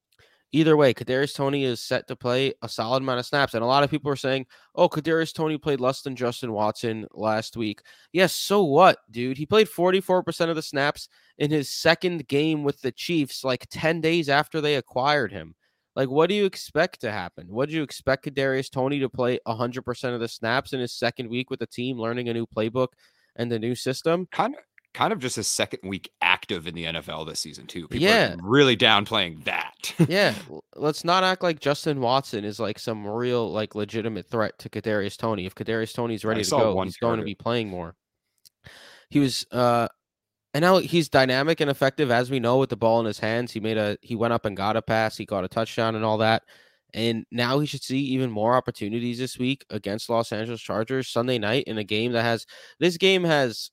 Either 0.54 0.76
way, 0.76 0.94
Kadarius 0.94 1.34
Toney 1.34 1.64
is 1.64 1.82
set 1.82 2.06
to 2.06 2.14
play 2.14 2.54
a 2.62 2.68
solid 2.68 3.02
amount 3.02 3.18
of 3.18 3.26
snaps, 3.26 3.54
and 3.54 3.64
a 3.64 3.66
lot 3.66 3.82
of 3.82 3.90
people 3.90 4.08
are 4.08 4.14
saying, 4.14 4.46
"Oh, 4.76 4.88
Kadarius 4.88 5.34
Toney 5.34 5.58
played 5.58 5.80
less 5.80 6.02
than 6.02 6.14
Justin 6.14 6.52
Watson 6.52 7.08
last 7.10 7.56
week." 7.56 7.80
Yes, 8.12 8.32
so 8.32 8.62
what, 8.62 8.98
dude? 9.10 9.36
He 9.36 9.46
played 9.46 9.68
44 9.68 10.22
percent 10.22 10.50
of 10.50 10.56
the 10.56 10.62
snaps 10.62 11.08
in 11.38 11.50
his 11.50 11.68
second 11.70 12.28
game 12.28 12.62
with 12.62 12.80
the 12.82 12.92
Chiefs, 12.92 13.42
like 13.42 13.66
10 13.68 14.00
days 14.00 14.28
after 14.28 14.60
they 14.60 14.76
acquired 14.76 15.32
him. 15.32 15.56
Like, 15.96 16.08
what 16.08 16.28
do 16.28 16.36
you 16.36 16.44
expect 16.44 17.00
to 17.00 17.10
happen? 17.10 17.48
What 17.48 17.68
do 17.68 17.74
you 17.74 17.82
expect 17.82 18.24
Kadarius 18.24 18.70
Toney 18.70 19.00
to 19.00 19.08
play 19.08 19.40
100% 19.48 20.14
of 20.14 20.20
the 20.20 20.28
snaps 20.28 20.72
in 20.72 20.78
his 20.78 20.92
second 20.92 21.30
week 21.30 21.50
with 21.50 21.58
the 21.58 21.66
team, 21.66 21.98
learning 21.98 22.28
a 22.28 22.32
new 22.32 22.46
playbook 22.46 22.88
and 23.34 23.50
the 23.50 23.58
new 23.58 23.74
system? 23.74 24.28
Kind 24.30 24.54
of, 24.54 24.60
kind 24.92 25.12
of 25.12 25.18
just 25.18 25.34
his 25.34 25.48
second 25.48 25.80
week 25.82 26.10
active 26.44 26.66
in 26.66 26.74
the 26.74 26.84
NFL 26.84 27.26
this 27.26 27.40
season 27.40 27.66
too. 27.66 27.88
People 27.88 28.06
yeah, 28.06 28.36
really 28.42 28.76
downplaying 28.76 29.44
that. 29.44 29.94
yeah, 30.08 30.34
let's 30.76 31.04
not 31.04 31.24
act 31.24 31.42
like 31.42 31.58
Justin 31.58 32.00
Watson 32.00 32.44
is 32.44 32.60
like 32.60 32.78
some 32.78 33.06
real, 33.06 33.50
like, 33.50 33.74
legitimate 33.74 34.26
threat 34.26 34.58
to 34.58 34.68
Kadarius 34.68 35.16
Toney. 35.16 35.46
If 35.46 35.54
Kadarius 35.54 35.94
Toney's 35.94 36.24
ready 36.24 36.44
to 36.44 36.50
go, 36.50 36.82
he's 36.82 36.98
going 36.98 37.18
to 37.18 37.24
be 37.24 37.34
playing 37.34 37.68
more. 37.68 37.94
He 39.08 39.20
was 39.20 39.46
uh 39.52 39.88
and 40.52 40.62
now 40.62 40.78
he's 40.78 41.08
dynamic 41.08 41.60
and 41.60 41.70
effective, 41.70 42.10
as 42.10 42.30
we 42.30 42.38
know, 42.38 42.58
with 42.58 42.70
the 42.70 42.76
ball 42.76 43.00
in 43.00 43.06
his 43.06 43.18
hands. 43.18 43.52
He 43.52 43.60
made 43.60 43.78
a 43.78 43.96
he 44.02 44.14
went 44.14 44.34
up 44.34 44.44
and 44.44 44.56
got 44.56 44.76
a 44.76 44.82
pass, 44.82 45.16
he 45.16 45.24
got 45.24 45.44
a 45.44 45.48
touchdown 45.48 45.94
and 45.94 46.04
all 46.04 46.18
that. 46.18 46.42
And 46.92 47.24
now 47.32 47.58
he 47.58 47.66
should 47.66 47.82
see 47.82 47.98
even 47.98 48.30
more 48.30 48.54
opportunities 48.54 49.18
this 49.18 49.36
week 49.36 49.64
against 49.70 50.08
Los 50.08 50.30
Angeles 50.30 50.60
Chargers 50.60 51.08
Sunday 51.08 51.38
night 51.38 51.64
in 51.66 51.78
a 51.78 51.84
game 51.84 52.12
that 52.12 52.22
has 52.22 52.46
this 52.78 52.96
game 52.96 53.24
has 53.24 53.70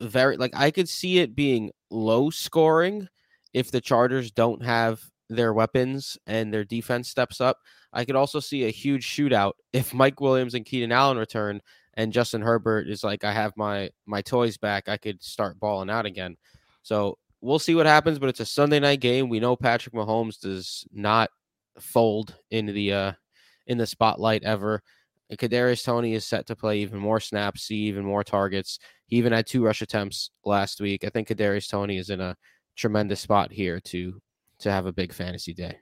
very 0.00 0.36
like 0.36 0.54
I 0.54 0.70
could 0.70 0.88
see 0.88 1.18
it 1.18 1.34
being 1.34 1.70
low 1.90 2.30
scoring 2.30 3.08
if 3.52 3.70
the 3.70 3.80
Chargers 3.80 4.30
don't 4.30 4.64
have 4.64 5.00
their 5.30 5.52
weapons 5.52 6.18
and 6.26 6.52
their 6.52 6.64
defense 6.64 7.08
steps 7.08 7.40
up. 7.40 7.58
I 7.92 8.04
could 8.04 8.16
also 8.16 8.40
see 8.40 8.64
a 8.64 8.70
huge 8.70 9.06
shootout 9.06 9.52
if 9.72 9.94
Mike 9.94 10.20
Williams 10.20 10.54
and 10.54 10.64
Keenan 10.66 10.92
Allen 10.92 11.18
return 11.18 11.60
and 11.94 12.12
Justin 12.12 12.42
Herbert 12.42 12.88
is 12.88 13.04
like, 13.04 13.24
I 13.24 13.32
have 13.32 13.52
my 13.56 13.90
my 14.06 14.20
toys 14.22 14.56
back. 14.56 14.88
I 14.88 14.96
could 14.96 15.22
start 15.22 15.60
balling 15.60 15.90
out 15.90 16.06
again. 16.06 16.36
So 16.82 17.18
we'll 17.40 17.58
see 17.58 17.74
what 17.74 17.86
happens. 17.86 18.18
But 18.18 18.28
it's 18.28 18.40
a 18.40 18.46
Sunday 18.46 18.80
night 18.80 19.00
game. 19.00 19.28
We 19.28 19.40
know 19.40 19.56
Patrick 19.56 19.94
Mahomes 19.94 20.40
does 20.40 20.84
not 20.92 21.30
fold 21.78 22.36
into 22.50 22.72
the 22.72 22.92
uh 22.92 23.12
in 23.66 23.78
the 23.78 23.86
spotlight 23.86 24.42
ever. 24.42 24.82
And 25.34 25.50
Kadarius 25.50 25.84
Toney 25.84 26.14
is 26.14 26.24
set 26.24 26.46
to 26.46 26.54
play 26.54 26.78
even 26.78 27.00
more 27.00 27.18
snaps, 27.18 27.62
see 27.62 27.74
even 27.74 28.04
more 28.04 28.22
targets. 28.22 28.78
He 29.06 29.16
even 29.16 29.32
had 29.32 29.48
two 29.48 29.64
rush 29.64 29.82
attempts 29.82 30.30
last 30.44 30.80
week. 30.80 31.04
I 31.04 31.08
think 31.08 31.26
Kadarius 31.26 31.68
Toney 31.68 31.98
is 31.98 32.10
in 32.10 32.20
a 32.20 32.36
tremendous 32.76 33.20
spot 33.20 33.50
here 33.50 33.80
to 33.80 34.20
to 34.60 34.70
have 34.70 34.86
a 34.86 34.92
big 34.92 35.12
fantasy 35.12 35.52
day. 35.52 35.78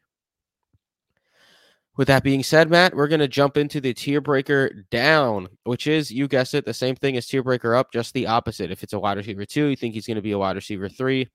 With 1.99 2.09
that 2.09 2.23
being 2.23 2.43
said, 2.43 2.71
Matt, 2.71 2.97
we're 2.97 3.09
going 3.09 3.21
to 3.21 3.29
jump 3.29 3.59
into 3.59 3.79
the 3.79 3.93
tier 3.93 4.23
breaker 4.23 4.87
down, 4.91 5.49
which 5.65 5.87
is, 5.87 6.11
you 6.11 6.27
guessed 6.27 6.55
it, 6.55 6.65
the 6.65 6.73
same 6.73 6.97
thing 6.97 7.19
as 7.19 7.27
tier 7.27 7.43
breaker 7.43 7.75
up, 7.75 7.93
just 7.93 8.15
the 8.15 8.27
opposite. 8.27 8.71
If 8.71 8.83
it's 8.83 8.95
a 8.95 8.99
wide 8.99 9.19
receiver 9.19 9.45
two, 9.45 9.67
you 9.67 9.77
think 9.77 9.93
he's 9.93 10.07
going 10.07 10.17
to 10.17 10.23
be 10.23 10.33
a 10.33 10.39
wide 10.39 10.57
receiver 10.57 10.89
three. 10.89 11.29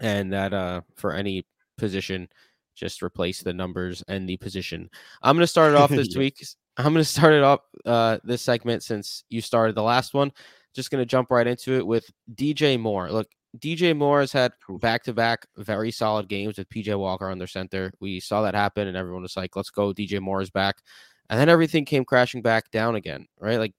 And 0.00 0.32
that 0.32 0.52
uh, 0.52 0.80
for 0.96 1.12
any 1.12 1.46
position, 1.76 2.28
just 2.74 3.02
replace 3.02 3.42
the 3.42 3.52
numbers 3.52 4.02
and 4.08 4.28
the 4.28 4.36
position. 4.38 4.90
I'm 5.22 5.36
going 5.36 5.44
to 5.44 5.46
start 5.46 5.74
it 5.74 5.76
off 5.76 5.90
this 5.90 6.14
week. 6.16 6.44
I'm 6.78 6.92
going 6.92 7.02
to 7.02 7.04
start 7.04 7.34
it 7.34 7.42
up 7.42 7.64
uh, 7.84 8.18
this 8.22 8.40
segment 8.40 8.84
since 8.84 9.24
you 9.28 9.40
started 9.40 9.74
the 9.74 9.82
last 9.82 10.14
one. 10.14 10.30
Just 10.74 10.90
going 10.90 11.02
to 11.02 11.06
jump 11.06 11.30
right 11.30 11.46
into 11.46 11.74
it 11.74 11.84
with 11.84 12.08
DJ 12.34 12.78
Moore. 12.78 13.10
Look, 13.10 13.28
DJ 13.58 13.96
Moore 13.96 14.20
has 14.20 14.30
had 14.30 14.52
back 14.68 15.02
to 15.04 15.12
back 15.12 15.46
very 15.56 15.90
solid 15.90 16.28
games 16.28 16.56
with 16.56 16.68
PJ 16.68 16.96
Walker 16.96 17.28
on 17.28 17.38
their 17.38 17.48
center. 17.48 17.92
We 18.00 18.20
saw 18.20 18.42
that 18.42 18.54
happen, 18.54 18.86
and 18.86 18.96
everyone 18.96 19.22
was 19.22 19.36
like, 19.36 19.56
let's 19.56 19.70
go. 19.70 19.92
DJ 19.92 20.20
Moore 20.20 20.40
is 20.40 20.50
back. 20.50 20.76
And 21.28 21.40
then 21.40 21.48
everything 21.48 21.84
came 21.84 22.04
crashing 22.04 22.42
back 22.42 22.70
down 22.70 22.94
again, 22.94 23.26
right? 23.40 23.58
Like 23.58 23.74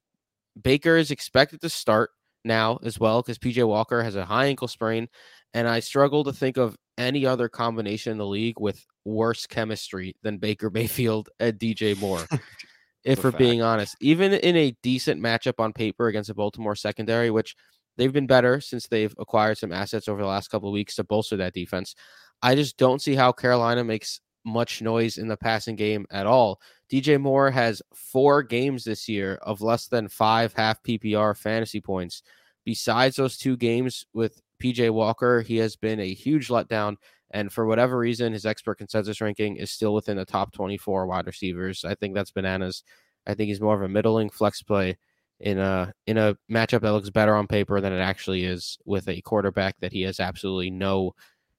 Baker 0.61 0.97
is 0.97 1.09
expected 1.09 1.61
to 1.61 1.69
start 1.69 2.11
now 2.43 2.79
as 2.83 2.99
well 2.99 3.21
because 3.21 3.37
PJ 3.37 3.65
Walker 3.65 4.03
has 4.03 4.15
a 4.15 4.25
high 4.25 4.47
ankle 4.47 4.67
sprain. 4.67 5.07
And 5.53 5.67
I 5.67 5.79
struggle 5.79 6.23
to 6.25 6.33
think 6.33 6.57
of 6.57 6.75
any 6.97 7.25
other 7.25 7.49
combination 7.49 8.11
in 8.11 8.17
the 8.17 8.25
league 8.25 8.59
with 8.59 8.85
worse 9.05 9.47
chemistry 9.47 10.15
than 10.21 10.37
Baker 10.37 10.69
Mayfield 10.73 11.29
and 11.39 11.57
DJ 11.57 11.97
Moore. 11.97 12.25
if 13.03 13.23
we're 13.23 13.31
fact. 13.31 13.39
being 13.39 13.61
honest, 13.61 13.95
even 14.01 14.33
in 14.33 14.55
a 14.55 14.75
decent 14.83 15.21
matchup 15.21 15.59
on 15.59 15.73
paper 15.73 16.07
against 16.07 16.29
a 16.29 16.33
Baltimore 16.33 16.75
secondary, 16.75 17.31
which 17.31 17.55
They've 17.99 18.13
been 18.13 18.27
better 18.27 18.61
since 18.61 18.87
they've 18.87 19.13
acquired 19.19 19.57
some 19.57 19.73
assets 19.73 20.07
over 20.07 20.21
the 20.21 20.27
last 20.27 20.47
couple 20.47 20.69
of 20.69 20.73
weeks 20.73 20.95
to 20.95 21.03
bolster 21.03 21.35
that 21.35 21.53
defense. 21.53 21.95
I 22.41 22.55
just 22.55 22.77
don't 22.77 23.01
see 23.01 23.13
how 23.13 23.33
Carolina 23.33 23.83
makes 23.83 24.21
much 24.45 24.81
noise 24.81 25.17
in 25.17 25.27
the 25.27 25.35
passing 25.35 25.75
game 25.75 26.05
at 26.09 26.25
all. 26.25 26.61
DJ 26.89 27.19
Moore 27.19 27.51
has 27.51 27.81
four 27.93 28.41
games 28.41 28.85
this 28.85 29.09
year 29.09 29.37
of 29.41 29.61
less 29.61 29.87
than 29.87 30.07
five 30.07 30.53
half 30.53 30.81
PPR 30.81 31.35
fantasy 31.35 31.81
points. 31.81 32.23
Besides 32.63 33.17
those 33.17 33.35
two 33.35 33.57
games 33.57 34.05
with 34.13 34.39
PJ 34.63 34.91
Walker, 34.91 35.41
he 35.41 35.57
has 35.57 35.75
been 35.75 35.99
a 35.99 36.13
huge 36.13 36.47
letdown. 36.47 36.95
And 37.31 37.51
for 37.51 37.65
whatever 37.65 37.97
reason, 37.97 38.33
his 38.33 38.45
expert 38.45 38.77
consensus 38.79 39.21
ranking 39.21 39.57
is 39.57 39.71
still 39.71 39.93
within 39.93 40.17
the 40.17 40.25
top 40.25 40.51
24 40.51 41.05
wide 41.05 41.27
receivers. 41.27 41.85
I 41.85 41.95
think 41.95 42.15
that's 42.15 42.31
bananas. 42.31 42.83
I 43.27 43.35
think 43.35 43.49
he's 43.49 43.61
more 43.61 43.75
of 43.75 43.81
a 43.81 43.87
middling 43.87 44.29
flex 44.29 44.63
play 44.63 44.97
in 45.39 45.57
a 45.57 45.93
in 46.05 46.17
a 46.17 46.35
matchup 46.51 46.81
that 46.81 46.91
looks 46.91 47.09
better 47.09 47.35
on 47.35 47.47
paper 47.47 47.79
than 47.79 47.93
it 47.93 47.99
actually 47.99 48.45
is 48.45 48.77
with 48.85 49.07
a 49.07 49.21
quarterback 49.21 49.75
that 49.79 49.93
he 49.93 50.01
has 50.01 50.19
absolutely 50.19 50.69
no 50.69 51.13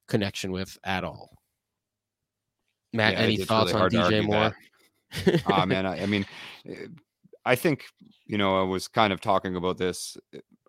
connection 0.07 0.51
with 0.51 0.77
at 0.83 1.03
all. 1.03 1.37
Matt, 2.93 3.13
yeah, 3.13 3.19
any 3.19 3.37
thoughts 3.37 3.73
really 3.73 3.97
on 3.97 4.11
DJ 4.11 4.25
Moore? 4.25 4.55
Ah, 5.45 5.65
man, 5.65 5.85
I, 5.85 6.03
I, 6.03 6.05
mean, 6.05 6.25
eh, 6.69 6.87
I 7.45 7.55
think 7.55 7.85
you 8.25 8.37
know 8.37 8.59
I 8.59 8.63
was 8.63 8.87
kind 8.87 9.13
of 9.13 9.21
talking 9.21 9.55
about 9.55 9.77
this 9.77 10.17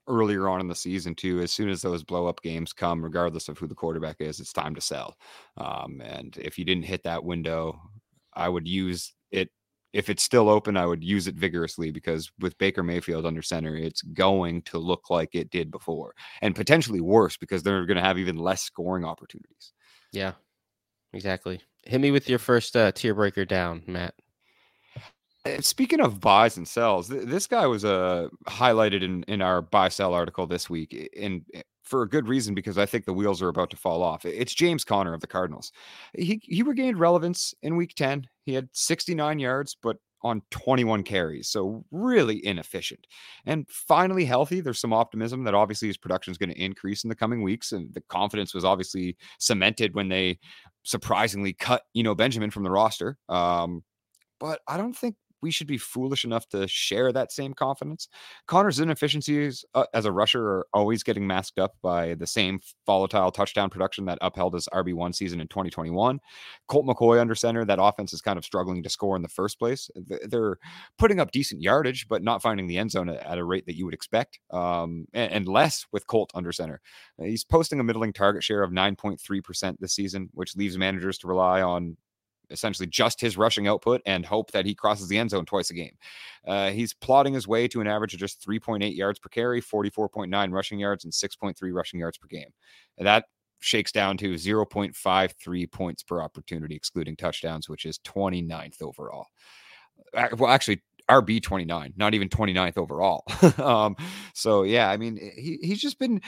earlier 0.07 0.49
on 0.49 0.61
in 0.61 0.69
the 0.69 0.75
season 0.75 1.15
too. 1.15 1.41
As 1.41 1.53
soon 1.53 1.69
as 1.69 1.83
those 1.83 2.05
blow 2.05 2.27
up 2.27 2.43
games 2.43 2.73
come, 2.73 3.03
regardless 3.03 3.49
of 3.49 3.59
who 3.59 3.67
the 3.67 3.75
quarterback 3.75 4.17
is, 4.21 4.41
it's 4.41 4.53
time 4.53 4.75
to 4.75 4.81
sell. 4.81 5.17
Um, 5.57 6.01
and 6.05 6.37
if 6.39 6.59
you 6.59 6.65
didn't 6.65 6.85
hit 6.85 7.03
that 7.05 7.25
window, 7.25 7.81
I 8.35 8.49
would 8.49 8.67
use 8.67 9.15
it 9.31 9.51
if 9.93 10.09
it's 10.09 10.23
still 10.23 10.49
open, 10.49 10.77
I 10.77 10.87
would 10.87 11.05
use 11.05 11.27
it 11.27 11.35
vigorously 11.35 11.91
because 11.91 12.31
with 12.39 12.57
Baker 12.59 12.83
Mayfield 12.83 13.27
under 13.27 13.43
center, 13.43 13.77
it's 13.77 14.03
going 14.03 14.63
to 14.63 14.79
look 14.79 15.11
like 15.11 15.35
it 15.35 15.51
did 15.51 15.71
before 15.71 16.15
and 16.41 16.55
potentially 16.55 17.01
worse 17.01 17.37
because 17.37 17.63
they're 17.63 17.85
going 17.85 17.99
to 17.99 18.03
have 18.03 18.19
even 18.19 18.37
less 18.37 18.63
scoring 18.63 19.05
opportunities. 19.05 19.73
Yeah, 20.13 20.33
exactly. 21.13 21.61
Hit 21.85 22.01
me 22.01 22.11
with 22.11 22.29
your 22.29 22.39
first 22.39 22.77
uh, 22.77 22.93
tier 22.93 23.15
breaker 23.15 23.45
down, 23.45 23.83
Matt. 23.87 24.15
Eh, 25.45 25.61
speaking 25.61 26.01
of 26.01 26.21
buys 26.21 26.57
and 26.57 26.67
sells, 26.69 27.09
th- 27.09 27.27
this 27.27 27.47
guy 27.47 27.67
was 27.67 27.85
uh, 27.85 28.29
highlighted 28.47 29.03
in, 29.03 29.25
in 29.25 29.43
our 29.43 29.61
buy 29.61 29.89
sell 29.89 30.15
article 30.15 30.47
this 30.47 30.71
week, 30.71 31.11
and 31.19 31.45
for 31.83 32.03
a 32.03 32.09
good 32.09 32.29
reason 32.29 32.55
because 32.55 32.79
I 32.79 32.87
think 32.87 33.05
the 33.05 33.13
wheels 33.13 33.43
are 33.43 33.49
about 33.49 33.71
to 33.71 33.77
fall 33.77 34.03
off. 34.03 34.25
It's 34.25 34.55
James 34.55 34.85
Conner 34.85 35.15
of 35.15 35.21
the 35.21 35.27
Cardinals. 35.27 35.73
He 36.17 36.41
he 36.45 36.63
regained 36.63 36.99
relevance 36.99 37.55
in 37.63 37.77
Week 37.77 37.95
Ten. 37.95 38.27
He 38.45 38.55
had 38.55 38.69
69 38.73 39.39
yards, 39.39 39.77
but 39.83 39.97
on 40.25 40.43
21 40.51 41.03
carries. 41.03 41.49
So 41.49 41.85
really 41.91 42.45
inefficient. 42.47 43.07
And 43.45 43.69
finally 43.69 44.25
healthy. 44.25 44.61
There's 44.61 44.79
some 44.79 44.93
optimism 44.93 45.45
that 45.45 45.55
obviously 45.55 45.89
his 45.89 45.97
production 45.97 46.31
is 46.31 46.39
going 46.39 46.51
to 46.51 46.63
increase 46.63 47.05
in 47.05 47.09
the 47.09 47.17
coming 47.17 47.43
weeks. 47.43 47.73
And 47.73 47.93
the 47.93 48.03
confidence 48.03 48.55
was 48.55 48.65
obviously 48.65 49.17
cemented 49.39 49.95
when 49.95 50.09
they 50.09 50.39
surprisingly 50.85 51.53
cut, 51.53 51.83
you 51.93 52.03
know, 52.03 52.15
Benjamin 52.15 52.51
from 52.51 52.63
the 52.63 52.71
roster. 52.71 53.19
Um, 53.29 53.83
but 54.39 54.61
I 54.69 54.77
don't 54.77 54.97
think 54.97 55.17
we 55.43 55.51
should 55.51 55.67
be 55.67 55.79
foolish 55.79 56.25
enough 56.25 56.49
to 56.49 56.67
share 56.69 57.13
that 57.13 57.33
same 57.33 57.53
confidence. 57.53 58.09
Conner's 58.47 58.81
inefficiencies 58.81 59.65
uh, 59.75 59.85
as 59.93 60.05
a 60.05 60.13
rusher 60.13 60.45
are 60.47 60.67
always 60.73 61.03
getting 61.03 61.27
masked 61.27 61.59
up 61.59 61.75
by 61.83 62.15
the 62.15 62.27
same 62.27 62.61
volatile 62.87 63.31
touchdown 63.31 63.69
production 63.69 64.05
that 64.07 64.19
upheld 64.23 64.55
his 64.55 64.69
RB1 64.73 65.15
season 65.15 65.41
in 65.41 65.49
2021. 65.49 66.21
Colt 66.69 66.87
McCoy 66.87 67.21
under 67.21 67.35
center, 67.35 67.65
that 67.65 67.83
offense 67.83 68.13
is 68.13 68.21
kind 68.21 68.39
of 68.39 68.45
struggling 68.45 68.83
to 68.83 68.89
score 68.89 69.17
in 69.17 69.23
the 69.23 69.29
first 69.29 69.59
place. 69.59 69.91
They're 70.29 70.59
putting 70.99 71.21
up 71.21 71.33
decent 71.33 71.61
yardage, 71.61 72.07
but 72.09 72.23
not 72.23 72.43
finding 72.43 72.67
the 72.67 72.79
end 72.79 72.93
zone 72.93 73.09
at 73.09 73.39
a 73.39 73.45
rate 73.45 73.67
that 73.67 73.77
you 73.77 73.85
would 73.85 73.95
expect, 73.95 74.39
um, 74.51 75.07
and, 75.13 75.33
and 75.33 75.49
less 75.49 75.87
with 75.93 76.07
Colt 76.07 76.31
under 76.35 76.53
center. 76.53 76.81
He's 77.21 77.45
posting 77.45 77.81
a 77.81 77.85
middling 77.85 78.13
target 78.13 78.45
share 78.45 78.63
of 78.63 78.71
9.3% 78.71 79.77
this 79.79 79.95
season, 79.95 80.31
which 80.33 80.57
leaves 80.57 80.79
managers 80.79 81.19
to 81.19 81.27
rely 81.27 81.63
on 81.63 81.97
essentially 82.53 82.87
just 82.87 83.21
his 83.21 83.37
rushing 83.37 83.67
output 83.67 84.01
and 84.07 84.25
hope 84.25 84.53
that 84.53 84.67
he 84.67 84.75
crosses 84.75 85.09
the 85.09 85.19
end 85.19 85.31
zone 85.31 85.45
twice 85.45 85.71
a 85.71 85.75
game. 85.75 85.97
Uh, 86.47 86.71
he's 86.71 86.95
plotting 86.95 87.35
his 87.35 87.49
way 87.49 87.67
to 87.69 87.81
an 87.81 87.87
average 87.87 88.15
of 88.15 88.21
just 88.21 88.47
3.8 88.47 88.95
yards 88.95 89.19
per 89.19 89.29
carry, 89.29 89.61
44.9 89.61 90.53
rushing 90.53 90.79
yards, 90.79 91.05
and 91.05 91.13
6.3 91.13 91.55
rushing 91.73 92.01
yards 92.01 92.19
per 92.19 92.29
game. 92.29 92.51
And 92.99 93.07
that 93.07 93.25
shakes 93.61 93.93
down 93.93 94.17
to 94.19 94.35
0.53 94.35 95.71
points 95.71 96.03
per 96.03 96.21
opportunity, 96.21 96.75
excluding 96.75 97.17
touchdowns, 97.17 97.69
which 97.69 97.85
is 97.87 97.99
29th 98.01 98.83
overall. 98.83 99.27
Well, 100.37 100.51
actually, 100.51 100.83
RB 101.09 101.43
29, 101.43 101.95
not 101.97 102.15
even 102.15 102.29
29th 102.29 102.79
overall. 102.79 103.25
um, 103.59 103.97
so 104.35 104.63
yeah, 104.63 104.91
I 104.91 104.97
mean, 104.97 105.17
he, 105.17 105.59
he's 105.63 105.81
just 105.81 105.99
been 105.99 106.21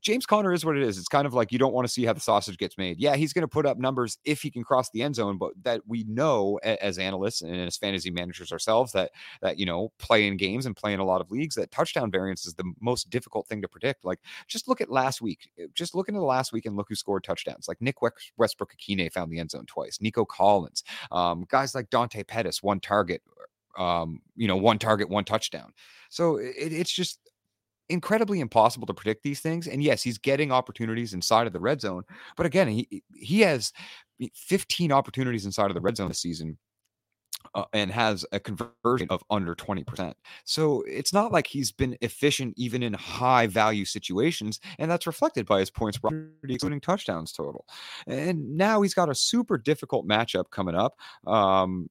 James 0.00 0.26
Conner 0.26 0.52
is 0.52 0.64
what 0.64 0.76
it 0.76 0.82
is. 0.82 0.98
It's 0.98 1.08
kind 1.08 1.26
of 1.26 1.34
like 1.34 1.52
you 1.52 1.58
don't 1.58 1.72
want 1.72 1.86
to 1.86 1.92
see 1.92 2.04
how 2.04 2.12
the 2.12 2.20
sausage 2.20 2.58
gets 2.58 2.78
made. 2.78 2.98
Yeah, 2.98 3.16
he's 3.16 3.32
going 3.32 3.42
to 3.42 3.48
put 3.48 3.66
up 3.66 3.78
numbers 3.78 4.18
if 4.24 4.42
he 4.42 4.50
can 4.50 4.64
cross 4.64 4.90
the 4.90 5.02
end 5.02 5.14
zone, 5.14 5.38
but 5.38 5.52
that 5.62 5.82
we 5.86 6.04
know 6.04 6.58
as 6.62 6.98
analysts 6.98 7.42
and 7.42 7.54
as 7.56 7.76
fantasy 7.76 8.10
managers 8.10 8.52
ourselves 8.52 8.92
that 8.92 9.10
that 9.42 9.58
you 9.58 9.66
know 9.66 9.92
play 9.98 10.26
in 10.26 10.36
games 10.36 10.66
and 10.66 10.76
play 10.76 10.92
in 10.92 11.00
a 11.00 11.04
lot 11.04 11.20
of 11.20 11.30
leagues 11.30 11.54
that 11.54 11.70
touchdown 11.70 12.10
variance 12.10 12.46
is 12.46 12.54
the 12.54 12.72
most 12.80 13.10
difficult 13.10 13.46
thing 13.46 13.62
to 13.62 13.68
predict. 13.68 14.04
Like 14.04 14.20
just 14.46 14.68
look 14.68 14.80
at 14.80 14.90
last 14.90 15.20
week, 15.20 15.50
just 15.74 15.94
look 15.94 16.08
into 16.08 16.20
the 16.20 16.26
last 16.26 16.52
week 16.52 16.66
and 16.66 16.76
look 16.76 16.88
who 16.88 16.94
scored 16.94 17.24
touchdowns. 17.24 17.68
Like 17.68 17.80
Nick 17.80 17.96
Westbrook-Ikhine 18.36 19.12
found 19.12 19.32
the 19.32 19.38
end 19.38 19.50
zone 19.50 19.66
twice. 19.66 20.00
Nico 20.00 20.24
Collins, 20.24 20.84
um, 21.10 21.46
guys 21.48 21.74
like 21.74 21.90
Dante 21.90 22.22
Pettis, 22.22 22.62
one 22.62 22.80
target 22.80 23.22
um, 23.78 24.20
you 24.36 24.48
know, 24.48 24.56
one 24.56 24.78
target, 24.78 25.08
one 25.08 25.24
touchdown. 25.24 25.72
So 26.10 26.36
it, 26.36 26.54
it's 26.56 26.92
just 26.92 27.20
incredibly 27.88 28.40
impossible 28.40 28.86
to 28.86 28.94
predict 28.94 29.22
these 29.22 29.40
things. 29.40 29.66
And 29.66 29.82
yes, 29.82 30.02
he's 30.02 30.18
getting 30.18 30.52
opportunities 30.52 31.14
inside 31.14 31.46
of 31.46 31.52
the 31.52 31.60
red 31.60 31.80
zone, 31.80 32.04
but 32.36 32.46
again, 32.46 32.68
he 32.68 33.02
he 33.14 33.40
has 33.40 33.72
15 34.34 34.92
opportunities 34.92 35.46
inside 35.46 35.70
of 35.70 35.74
the 35.74 35.80
red 35.80 35.96
zone 35.96 36.08
this 36.08 36.20
season. 36.20 36.58
Uh, 37.54 37.64
and 37.72 37.90
has 37.90 38.26
a 38.32 38.40
conversion 38.40 39.06
of 39.10 39.22
under 39.30 39.54
20%. 39.54 40.12
So 40.44 40.82
it's 40.86 41.12
not 41.12 41.32
like 41.32 41.46
he's 41.46 41.72
been 41.72 41.96
efficient 42.02 42.52
even 42.56 42.82
in 42.82 42.92
high 42.92 43.46
value 43.46 43.84
situations. 43.84 44.60
And 44.78 44.90
that's 44.90 45.06
reflected 45.06 45.46
by 45.46 45.60
his 45.60 45.70
points, 45.70 45.98
including 46.46 46.80
touchdowns 46.80 47.32
total. 47.32 47.64
And 48.06 48.56
now 48.56 48.82
he's 48.82 48.92
got 48.92 49.08
a 49.08 49.14
super 49.14 49.56
difficult 49.56 50.06
matchup 50.06 50.50
coming 50.50 50.74
up. 50.74 50.98
Um, 51.26 51.88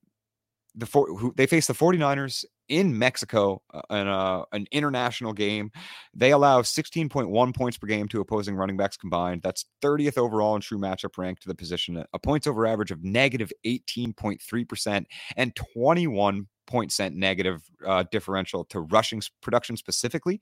the 0.75 0.85
four, 0.85 1.07
who, 1.07 1.33
they 1.35 1.47
face 1.47 1.65
the 1.65 1.73
49ers 1.73 2.45
in 2.69 2.97
Mexico 2.97 3.61
uh, 3.73 3.81
in 3.89 4.07
a, 4.07 4.43
an 4.51 4.67
international 4.71 5.33
game. 5.33 5.71
They 6.13 6.31
allow 6.31 6.61
16.1 6.61 7.55
points 7.55 7.77
per 7.77 7.87
game 7.87 8.07
to 8.09 8.21
opposing 8.21 8.55
running 8.55 8.77
backs 8.77 8.97
combined. 8.97 9.41
That's 9.41 9.65
30th 9.81 10.17
overall 10.17 10.55
in 10.55 10.61
true 10.61 10.79
matchup 10.79 11.17
rank 11.17 11.39
to 11.41 11.47
the 11.47 11.55
position, 11.55 12.03
a 12.13 12.19
points 12.19 12.47
over 12.47 12.65
average 12.65 12.91
of 12.91 13.03
negative 13.03 13.51
18.3% 13.65 15.05
and 15.35 15.55
21 15.55 16.47
point 16.67 16.91
cent 16.91 17.15
negative 17.15 17.63
uh, 17.85 18.03
differential 18.11 18.65
to 18.65 18.81
rushing 18.81 19.21
production 19.41 19.77
specifically. 19.77 20.41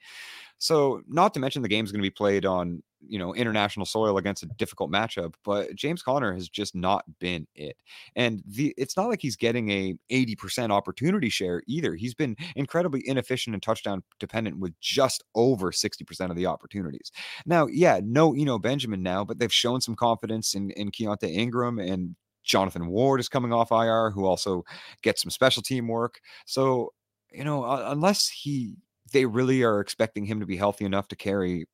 So, 0.58 1.02
not 1.08 1.34
to 1.34 1.40
mention 1.40 1.62
the 1.62 1.70
game's 1.70 1.92
going 1.92 2.02
to 2.02 2.08
be 2.08 2.12
played 2.12 2.46
on 2.46 2.82
you 3.08 3.20
know 3.20 3.34
international 3.34 3.86
soil 3.86 4.18
against 4.18 4.44
a 4.44 4.48
difficult 4.58 4.92
matchup 4.92 5.36
but 5.44 5.76
james 5.76 6.02
conner 6.02 6.34
has 6.34 6.50
just 6.50 6.76
not 6.76 7.04
been 7.20 7.46
it. 7.56 7.76
And 8.16 8.42
the 8.48 8.74
it's 8.78 8.98
not 8.98 9.10
like 9.10 9.22
he's 9.22 9.36
getting 9.36 9.70
a 9.70 9.96
80% 10.12 10.72
opportunity 10.72 11.30
share 11.30 11.62
either. 11.68 11.96
He's 11.96 12.14
been 12.14 12.36
incredibly 12.56 13.08
inefficient 13.08 13.54
and 13.54 13.62
touchdown 13.62 14.04
dependent 14.20 14.60
with 14.60 14.74
just 14.80 15.24
over 15.36 15.72
60% 15.72 16.30
of 16.30 16.36
the 16.36 16.46
opportunities. 16.46 17.12
Now 17.46 17.68
yeah 17.68 18.00
no 18.04 18.34
know 18.34 18.60
benjamin 18.60 19.04
now 19.04 19.24
but 19.24 19.40
they've 19.40 19.54
shown 19.54 19.82
some 19.82 19.96
confidence 19.96 20.56
in 20.56 20.72
in 20.72 20.92
Keaontay 20.92 21.32
ingram 21.32 21.80
and 21.80 22.16
Jonathan 22.46 22.88
Ward 22.88 23.20
is 23.20 23.30
coming 23.30 23.52
off 23.52 23.72
IR, 23.72 24.12
who 24.12 24.26
also 24.26 24.64
gets 25.02 25.22
some 25.22 25.32
special 25.32 25.62
team 25.62 25.88
work. 25.88 26.20
So, 26.46 26.94
you 27.32 27.44
know, 27.44 27.66
unless 27.66 28.28
he 28.28 28.76
they 29.12 29.26
really 29.26 29.64
are 29.64 29.80
expecting 29.80 30.26
him 30.26 30.40
to 30.40 30.46
be 30.46 30.58
healthy 30.58 30.86
enough 30.86 31.08
to 31.10 31.16
carry 31.16 31.66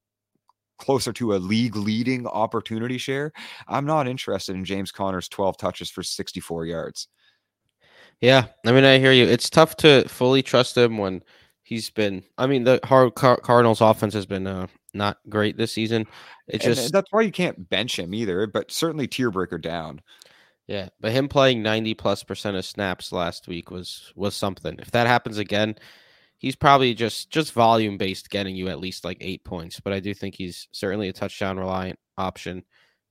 closer 0.78 1.14
to 1.14 1.36
a 1.36 1.38
league 1.38 1.76
leading 1.76 2.26
opportunity 2.28 2.98
share, 2.98 3.32
I'm 3.68 3.86
not 3.86 4.08
interested 4.08 4.56
in 4.56 4.66
James 4.66 4.92
Conner's 4.92 5.30
12 5.30 5.58
touches 5.58 5.90
for 5.90 6.04
64 6.04 6.66
yards. 6.66 7.08
Yeah, 8.20 8.46
I 8.66 8.72
mean, 8.72 8.84
I 8.84 9.00
hear 9.00 9.12
you. 9.12 9.26
It's 9.26 9.50
tough 9.50 9.76
to 9.78 10.08
fully 10.08 10.44
trust 10.44 10.78
him 10.78 10.98
when 10.98 11.24
he's 11.64 11.90
been. 11.90 12.24
I 12.38 12.48
mean, 12.48 12.64
the 12.64 12.80
hard 12.84 13.16
Cardinals 13.16 13.82
offense 13.82 14.14
has 14.14 14.28
been 14.28 14.46
uh, 14.46 14.68
not 14.94 15.18
great 15.30 15.58
this 15.58 15.74
season. 15.74 16.06
It's 16.48 16.66
just 16.66 16.86
and 16.86 16.92
that's 16.92 17.12
why 17.12 17.22
you 17.22 17.32
can't 17.32 17.70
bench 17.70 17.98
him 17.98 18.14
either. 18.14 18.46
But 18.46 18.72
certainly 18.72 19.08
tier 19.08 19.32
breaker 19.32 19.58
down. 19.58 20.02
Yeah, 20.68 20.90
but 21.00 21.12
him 21.12 21.28
playing 21.28 21.64
90 21.64 21.96
plus 21.96 22.24
percent 22.24 22.56
of 22.58 22.66
snaps 22.66 23.12
last 23.12 23.48
week 23.48 23.72
was 23.72 24.14
was 24.16 24.36
something. 24.36 24.78
If 24.80 24.92
that 24.92 25.08
happens 25.08 25.38
again, 25.38 25.76
he's 26.38 26.56
probably 26.56 26.94
just 26.94 27.30
just 27.30 27.54
volume 27.54 27.98
based 27.98 28.30
getting 28.30 28.56
you 28.56 28.70
at 28.70 28.80
least 28.80 29.04
like 29.04 29.18
8 29.22 29.44
points, 29.44 29.80
but 29.80 29.94
I 29.94 30.00
do 30.00 30.14
think 30.14 30.36
he's 30.36 30.68
certainly 30.72 31.10
a 31.10 31.14
touchdown 31.14 31.58
reliant 31.58 32.00
option 32.18 32.64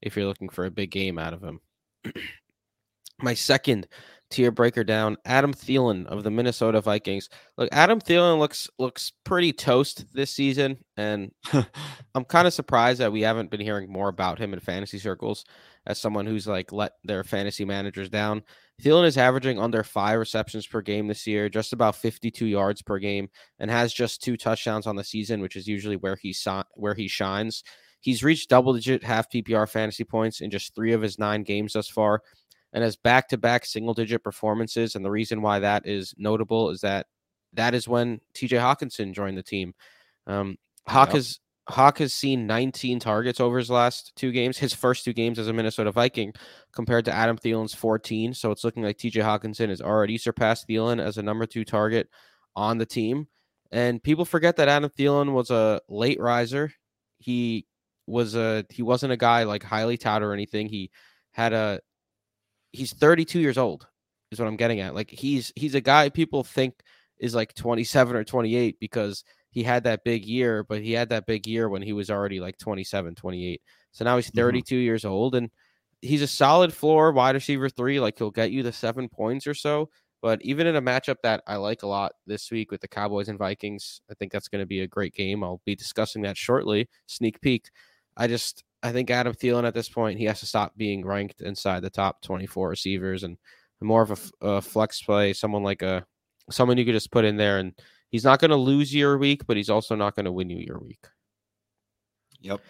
if 0.02 0.16
you're 0.16 0.26
looking 0.26 0.48
for 0.48 0.64
a 0.64 0.70
big 0.70 0.90
game 0.90 1.18
out 1.18 1.34
of 1.34 1.42
him. 1.42 1.60
My 3.22 3.34
second 3.34 3.86
tier 4.30 4.50
breaker 4.50 4.84
down, 4.84 5.16
Adam 5.24 5.52
Thielen 5.52 6.06
of 6.06 6.22
the 6.22 6.30
Minnesota 6.30 6.80
Vikings. 6.80 7.28
Look, 7.58 7.68
Adam 7.72 8.00
Thielen 8.00 8.38
looks 8.38 8.68
looks 8.78 9.12
pretty 9.24 9.52
toast 9.52 10.06
this 10.12 10.30
season, 10.30 10.78
and 10.96 11.32
I'm 12.14 12.24
kind 12.24 12.46
of 12.46 12.54
surprised 12.54 13.00
that 13.00 13.12
we 13.12 13.22
haven't 13.22 13.50
been 13.50 13.60
hearing 13.60 13.90
more 13.90 14.08
about 14.08 14.38
him 14.38 14.52
in 14.52 14.60
fantasy 14.60 14.98
circles 14.98 15.44
as 15.86 15.98
someone 15.98 16.26
who's 16.26 16.46
like 16.46 16.72
let 16.72 16.92
their 17.04 17.24
fantasy 17.24 17.64
managers 17.64 18.08
down. 18.08 18.42
Thielen 18.82 19.06
is 19.06 19.18
averaging 19.18 19.58
under 19.58 19.82
five 19.82 20.18
receptions 20.18 20.66
per 20.66 20.80
game 20.80 21.06
this 21.06 21.26
year, 21.26 21.48
just 21.48 21.72
about 21.72 21.96
52 21.96 22.46
yards 22.46 22.82
per 22.82 22.98
game, 22.98 23.28
and 23.58 23.70
has 23.70 23.92
just 23.92 24.22
two 24.22 24.36
touchdowns 24.36 24.86
on 24.86 24.96
the 24.96 25.04
season, 25.04 25.40
which 25.40 25.56
is 25.56 25.66
usually 25.66 25.96
where 25.96 26.16
he 26.16 26.34
where 26.74 26.94
he 26.94 27.08
shines. 27.08 27.62
He's 28.00 28.24
reached 28.24 28.48
double 28.48 28.72
digit 28.72 29.04
half 29.04 29.30
PPR 29.30 29.68
fantasy 29.68 30.04
points 30.04 30.40
in 30.40 30.50
just 30.50 30.74
three 30.74 30.92
of 30.92 31.02
his 31.02 31.18
nine 31.18 31.42
games 31.42 31.74
thus 31.74 31.88
far, 31.88 32.22
and 32.72 32.84
has 32.84 32.96
back 32.96 33.28
to 33.28 33.38
back 33.38 33.64
single 33.64 33.94
digit 33.94 34.22
performances. 34.22 34.94
And 34.94 35.04
the 35.04 35.10
reason 35.10 35.42
why 35.42 35.58
that 35.60 35.86
is 35.86 36.14
notable 36.16 36.70
is 36.70 36.80
that 36.82 37.06
that 37.54 37.74
is 37.74 37.88
when 37.88 38.20
TJ 38.34 38.60
Hockenson 38.60 39.12
joined 39.12 39.36
the 39.36 39.42
team. 39.42 39.74
Um, 40.26 40.56
Hawk 40.86 41.08
yep. 41.08 41.16
has 41.16 41.40
Hawk 41.68 41.98
has 41.98 42.12
seen 42.12 42.46
19 42.46 42.98
targets 42.98 43.40
over 43.40 43.58
his 43.58 43.70
last 43.70 44.12
two 44.16 44.32
games, 44.32 44.58
his 44.58 44.74
first 44.74 45.04
two 45.04 45.12
games 45.12 45.38
as 45.38 45.48
a 45.48 45.52
Minnesota 45.52 45.92
Viking, 45.92 46.32
compared 46.72 47.04
to 47.04 47.12
Adam 47.12 47.38
Thielen's 47.38 47.74
14. 47.74 48.34
So 48.34 48.50
it's 48.50 48.64
looking 48.64 48.82
like 48.82 48.98
TJ 48.98 49.22
Hockenson 49.22 49.68
has 49.68 49.80
already 49.80 50.18
surpassed 50.18 50.68
Thielen 50.68 51.00
as 51.00 51.18
a 51.18 51.22
number 51.22 51.46
two 51.46 51.64
target 51.64 52.08
on 52.56 52.78
the 52.78 52.86
team. 52.86 53.28
And 53.70 54.02
people 54.02 54.24
forget 54.24 54.56
that 54.56 54.68
Adam 54.68 54.90
Thielen 54.90 55.32
was 55.32 55.50
a 55.50 55.80
late 55.88 56.18
riser. 56.20 56.72
He 57.18 57.66
was 58.06 58.34
a 58.34 58.64
he 58.70 58.82
wasn't 58.82 59.12
a 59.12 59.16
guy 59.16 59.44
like 59.44 59.62
highly 59.62 59.96
touted 59.96 60.26
or 60.26 60.32
anything. 60.32 60.68
He 60.68 60.90
had 61.32 61.52
a 61.52 61.80
he's 62.72 62.92
32 62.92 63.40
years 63.40 63.58
old 63.58 63.86
is 64.30 64.38
what 64.38 64.48
I'm 64.48 64.56
getting 64.56 64.80
at. 64.80 64.94
Like 64.94 65.10
he's 65.10 65.52
he's 65.56 65.74
a 65.74 65.80
guy 65.80 66.08
people 66.08 66.44
think 66.44 66.74
is 67.18 67.34
like 67.34 67.54
27 67.54 68.16
or 68.16 68.24
28 68.24 68.78
because 68.80 69.24
he 69.50 69.62
had 69.62 69.84
that 69.84 70.04
big 70.04 70.24
year, 70.24 70.64
but 70.64 70.80
he 70.80 70.92
had 70.92 71.08
that 71.10 71.26
big 71.26 71.46
year 71.46 71.68
when 71.68 71.82
he 71.82 71.92
was 71.92 72.10
already 72.10 72.40
like 72.40 72.56
27, 72.58 73.14
28. 73.14 73.60
So 73.92 74.04
now 74.04 74.16
he's 74.16 74.30
32 74.30 74.74
mm-hmm. 74.74 74.82
years 74.82 75.04
old 75.04 75.34
and 75.34 75.50
he's 76.00 76.22
a 76.22 76.26
solid 76.26 76.72
floor 76.72 77.12
wide 77.12 77.34
receiver 77.34 77.68
three. 77.68 78.00
Like 78.00 78.18
he'll 78.18 78.30
get 78.30 78.52
you 78.52 78.62
the 78.62 78.72
seven 78.72 79.08
points 79.08 79.46
or 79.46 79.54
so, 79.54 79.90
But 80.22 80.40
even 80.42 80.66
in 80.66 80.76
a 80.76 80.82
matchup 80.82 81.16
that 81.22 81.42
I 81.46 81.56
like 81.56 81.82
a 81.82 81.88
lot 81.88 82.12
this 82.26 82.50
week 82.50 82.70
with 82.70 82.80
the 82.80 82.88
Cowboys 82.88 83.28
and 83.28 83.38
Vikings, 83.38 84.00
I 84.10 84.14
think 84.14 84.32
that's 84.32 84.48
going 84.48 84.62
to 84.62 84.66
be 84.66 84.80
a 84.80 84.86
great 84.88 85.14
game. 85.14 85.42
I'll 85.42 85.60
be 85.64 85.74
discussing 85.74 86.22
that 86.22 86.36
shortly. 86.36 86.88
Sneak 87.06 87.40
peek. 87.40 87.70
I 88.16 88.28
just 88.28 88.64
I 88.82 88.92
think 88.92 89.10
Adam 89.10 89.34
Thielen 89.34 89.64
at 89.64 89.74
this 89.74 89.88
point 89.88 90.18
he 90.18 90.24
has 90.24 90.40
to 90.40 90.46
stop 90.46 90.76
being 90.76 91.04
ranked 91.04 91.42
inside 91.42 91.80
the 91.82 91.90
top 91.90 92.22
24 92.22 92.68
receivers 92.68 93.24
and 93.24 93.36
more 93.82 94.02
of 94.02 94.32
a, 94.42 94.46
a 94.46 94.62
flex 94.62 95.02
play, 95.02 95.32
someone 95.32 95.62
like 95.62 95.82
a 95.82 96.04
someone 96.50 96.78
you 96.78 96.84
could 96.84 96.94
just 96.94 97.12
put 97.12 97.24
in 97.24 97.36
there 97.36 97.58
and 97.58 97.74
he's 98.10 98.24
not 98.24 98.40
going 98.40 98.50
to 98.50 98.56
lose 98.56 98.94
your 98.94 99.18
week, 99.18 99.46
but 99.46 99.56
he's 99.56 99.70
also 99.70 99.94
not 99.94 100.14
going 100.14 100.24
to 100.24 100.32
win 100.32 100.50
you 100.50 100.58
your 100.58 100.78
week. 100.78 101.06
Yep. 102.40 102.60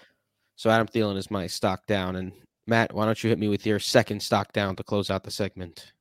So 0.56 0.70
Adam 0.70 0.86
Thielen 0.86 1.16
is 1.16 1.30
my 1.30 1.46
stock 1.46 1.86
down. 1.86 2.16
And 2.16 2.32
Matt, 2.66 2.92
why 2.92 3.06
don't 3.06 3.22
you 3.22 3.30
hit 3.30 3.38
me 3.38 3.48
with 3.48 3.66
your 3.66 3.78
second 3.78 4.20
stock 4.20 4.52
down 4.52 4.76
to 4.76 4.84
close 4.84 5.10
out 5.10 5.24
the 5.24 5.30
segment? 5.30 5.92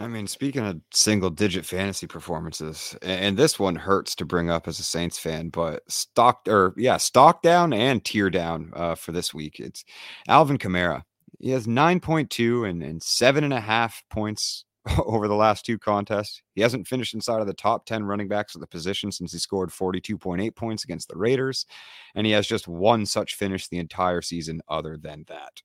I 0.00 0.06
mean, 0.06 0.26
speaking 0.26 0.64
of 0.64 0.80
single 0.94 1.28
digit 1.28 1.66
fantasy 1.66 2.06
performances, 2.06 2.96
and 3.02 3.36
this 3.36 3.58
one 3.58 3.76
hurts 3.76 4.14
to 4.14 4.24
bring 4.24 4.48
up 4.48 4.66
as 4.66 4.78
a 4.78 4.82
Saints 4.82 5.18
fan, 5.18 5.50
but 5.50 5.82
stock 5.92 6.40
or 6.48 6.72
yeah, 6.78 6.96
stock 6.96 7.42
down 7.42 7.74
and 7.74 8.02
tier 8.02 8.30
down 8.30 8.72
uh, 8.74 8.94
for 8.94 9.12
this 9.12 9.34
week. 9.34 9.60
It's 9.60 9.84
Alvin 10.26 10.56
Kamara. 10.56 11.02
He 11.38 11.50
has 11.50 11.66
9.2 11.66 12.68
and, 12.68 12.82
and 12.82 13.02
seven 13.02 13.44
and 13.44 13.52
a 13.52 13.60
half 13.60 14.02
points 14.08 14.64
over 15.04 15.28
the 15.28 15.34
last 15.34 15.66
two 15.66 15.78
contests. 15.78 16.40
He 16.54 16.62
hasn't 16.62 16.88
finished 16.88 17.12
inside 17.12 17.42
of 17.42 17.46
the 17.46 17.52
top 17.52 17.84
10 17.84 18.04
running 18.04 18.28
backs 18.28 18.54
of 18.54 18.62
the 18.62 18.66
position 18.66 19.12
since 19.12 19.32
he 19.32 19.38
scored 19.38 19.68
42.8 19.68 20.56
points 20.56 20.82
against 20.82 21.10
the 21.10 21.18
Raiders. 21.18 21.66
And 22.14 22.26
he 22.26 22.32
has 22.32 22.46
just 22.46 22.66
one 22.66 23.04
such 23.04 23.34
finish 23.34 23.68
the 23.68 23.78
entire 23.78 24.22
season, 24.22 24.62
other 24.66 24.96
than 24.96 25.24
that. 25.28 25.60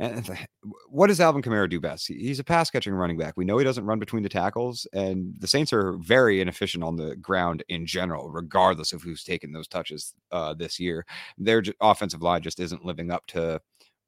And 0.00 0.46
what 0.88 1.08
does 1.08 1.20
Alvin 1.20 1.42
Kamara 1.42 1.68
do 1.68 1.78
best? 1.78 2.08
He's 2.08 2.38
a 2.38 2.44
pass 2.44 2.70
catching 2.70 2.94
running 2.94 3.18
back. 3.18 3.34
We 3.36 3.44
know 3.44 3.58
he 3.58 3.64
doesn't 3.64 3.84
run 3.84 3.98
between 3.98 4.22
the 4.22 4.30
tackles, 4.30 4.86
and 4.94 5.34
the 5.38 5.46
Saints 5.46 5.74
are 5.74 5.98
very 5.98 6.40
inefficient 6.40 6.82
on 6.82 6.96
the 6.96 7.16
ground 7.16 7.62
in 7.68 7.84
general, 7.84 8.30
regardless 8.30 8.94
of 8.94 9.02
who's 9.02 9.22
taken 9.22 9.52
those 9.52 9.68
touches 9.68 10.14
uh, 10.32 10.54
this 10.54 10.80
year. 10.80 11.04
Their 11.36 11.62
offensive 11.82 12.22
line 12.22 12.40
just 12.40 12.60
isn't 12.60 12.84
living 12.84 13.10
up 13.10 13.26
to 13.28 13.60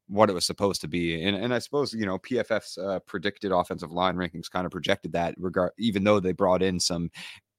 what 0.07 0.31
it 0.31 0.33
was 0.33 0.47
supposed 0.47 0.81
to 0.81 0.87
be. 0.87 1.23
And 1.23 1.35
and 1.35 1.53
I 1.53 1.59
suppose 1.59 1.93
you 1.93 2.07
know 2.07 2.17
PFF's 2.17 2.77
uh, 2.79 2.99
predicted 3.05 3.51
offensive 3.51 3.91
line 3.91 4.15
rankings 4.15 4.49
kind 4.49 4.65
of 4.65 4.71
projected 4.71 5.13
that 5.13 5.35
regard, 5.37 5.73
even 5.77 6.03
though 6.03 6.19
they 6.19 6.31
brought 6.33 6.63
in 6.63 6.79
some 6.79 7.11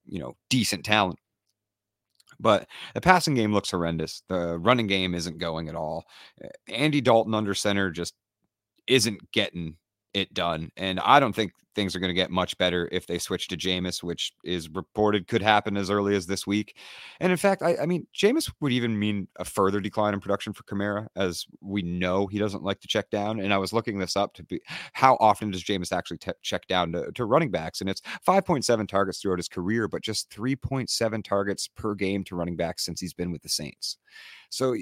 you 0.05 0.19
know 0.19 0.35
decent 0.49 0.83
talent. 0.83 1.19
But 2.37 2.67
the 2.93 3.01
passing 3.01 3.33
game 3.35 3.53
looks 3.53 3.71
horrendous. 3.71 4.23
The 4.27 4.57
running 4.57 4.87
game 4.87 5.15
isn't 5.15 5.37
going 5.37 5.69
at 5.69 5.75
all. 5.75 6.05
Andy 6.67 6.99
Dalton 6.99 7.33
under 7.33 7.53
center 7.53 7.91
just 7.91 8.13
isn't 8.87 9.31
getting 9.31 9.77
it 10.15 10.33
done. 10.33 10.71
And 10.77 10.99
I 11.01 11.19
don't 11.19 11.35
think 11.35 11.51
things 11.75 11.93
are 11.93 11.99
going 11.99 12.09
to 12.09 12.13
get 12.13 12.31
much 12.31 12.57
better 12.57 12.87
if 12.93 13.05
they 13.05 13.19
switch 13.19 13.49
to 13.49 13.57
Jameis, 13.57 14.01
which 14.01 14.31
is 14.45 14.69
reported 14.69 15.27
could 15.27 15.41
happen 15.41 15.75
as 15.75 15.89
early 15.89 16.15
as 16.15 16.25
this 16.25 16.47
week. 16.47 16.77
And 17.19 17.31
in 17.31 17.37
fact, 17.37 17.61
I, 17.61 17.75
I 17.81 17.85
mean, 17.85 18.07
Jameis 18.15 18.49
would 18.61 18.71
even 18.71 18.97
mean 18.97 19.27
a 19.37 19.43
further 19.43 19.81
decline 19.81 20.13
in 20.13 20.21
production 20.21 20.53
for 20.53 20.63
Kamara, 20.63 21.07
as 21.17 21.45
we 21.59 21.81
know 21.81 22.27
he 22.27 22.39
doesn't 22.39 22.63
like 22.63 22.79
to 22.79 22.87
check 22.87 23.09
down. 23.09 23.41
And 23.41 23.53
I 23.53 23.57
was 23.57 23.73
looking 23.73 23.99
this 23.99 24.15
up 24.15 24.33
to 24.35 24.43
be 24.43 24.61
how 24.93 25.17
often 25.19 25.51
does 25.51 25.65
Jameis 25.65 25.91
actually 25.91 26.19
check 26.41 26.65
down 26.67 26.93
to, 26.93 27.11
to 27.11 27.25
running 27.25 27.51
backs? 27.51 27.81
And 27.81 27.89
it's 27.89 28.01
5.7 28.25 28.87
targets 28.87 29.19
throughout 29.19 29.39
his 29.39 29.49
career, 29.49 29.89
but 29.89 30.01
just 30.01 30.31
3.7 30.31 31.23
targets 31.25 31.67
per 31.67 31.93
game 31.93 32.23
to 32.23 32.37
running 32.37 32.55
backs 32.55 32.85
since 32.85 33.01
he's 33.01 33.13
been 33.13 33.33
with 33.33 33.41
the 33.41 33.49
Saints. 33.49 33.97
So 34.49 34.75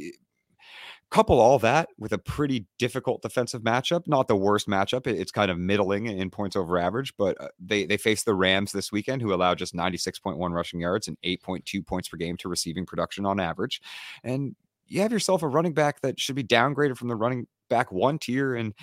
couple 1.14 1.40
all 1.40 1.60
that 1.60 1.90
with 2.00 2.12
a 2.12 2.18
pretty 2.18 2.66
difficult 2.80 3.22
defensive 3.22 3.62
matchup 3.62 4.02
not 4.08 4.28
the 4.28 4.36
worst 4.36 4.68
matchup 4.68 5.06
it's 5.06 5.32
kind 5.32 5.52
of 5.52 5.60
middling 5.60 6.08
in 6.08 6.32
points 6.32 6.56
over 6.56 6.80
average 6.80 7.16
but 7.18 7.40
uh, 7.40 7.50
they 7.60 7.86
they 7.86 7.98
face 7.98 8.24
the 8.24 8.34
rams 8.34 8.72
this 8.72 8.92
weekend 8.92 9.22
who 9.22 9.32
allow 9.32 9.54
just 9.54 9.76
96.1 9.76 10.52
rushing 10.52 10.80
yards 10.80 11.08
and 11.08 11.16
8.2 11.24 11.86
points 11.86 12.10
per 12.10 12.18
game 12.18 12.36
to 12.38 12.50
receiving 12.50 12.84
production 12.84 13.28
on 13.28 13.40
average 13.40 13.80
and 14.24 14.56
you 14.88 15.02
have 15.02 15.12
yourself 15.12 15.44
a 15.44 15.48
running 15.48 15.74
back 15.74 16.02
that 16.02 16.20
should 16.20 16.36
be 16.36 16.44
downgraded 16.44 16.98
from 16.98 17.10
the 17.10 17.16
running 17.16 17.46
back 17.70 17.92
one 17.92 18.18
tier 18.18 18.56
and 18.56 18.74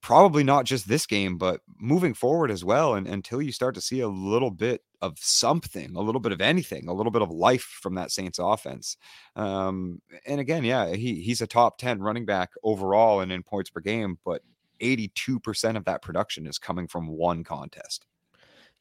probably 0.00 0.42
not 0.42 0.64
just 0.64 0.88
this 0.88 1.06
game, 1.06 1.36
but 1.36 1.60
moving 1.78 2.14
forward 2.14 2.50
as 2.50 2.64
well. 2.64 2.94
And 2.94 3.06
until 3.06 3.42
you 3.42 3.52
start 3.52 3.74
to 3.74 3.80
see 3.80 4.00
a 4.00 4.08
little 4.08 4.50
bit 4.50 4.82
of 5.02 5.18
something, 5.18 5.96
a 5.96 6.00
little 6.00 6.20
bit 6.20 6.32
of 6.32 6.40
anything, 6.40 6.88
a 6.88 6.92
little 6.92 7.12
bit 7.12 7.22
of 7.22 7.30
life 7.30 7.78
from 7.82 7.94
that 7.94 8.10
Saints 8.10 8.38
offense. 8.38 8.96
Um, 9.36 10.00
and 10.26 10.40
again, 10.40 10.64
yeah, 10.64 10.94
he 10.94 11.20
he's 11.20 11.40
a 11.40 11.46
top 11.46 11.78
10 11.78 12.00
running 12.00 12.26
back 12.26 12.50
overall 12.62 13.20
and 13.20 13.32
in 13.32 13.42
points 13.42 13.70
per 13.70 13.80
game, 13.80 14.18
but 14.24 14.42
82% 14.80 15.76
of 15.76 15.84
that 15.84 16.02
production 16.02 16.46
is 16.46 16.58
coming 16.58 16.86
from 16.86 17.06
one 17.08 17.44
contest. 17.44 18.06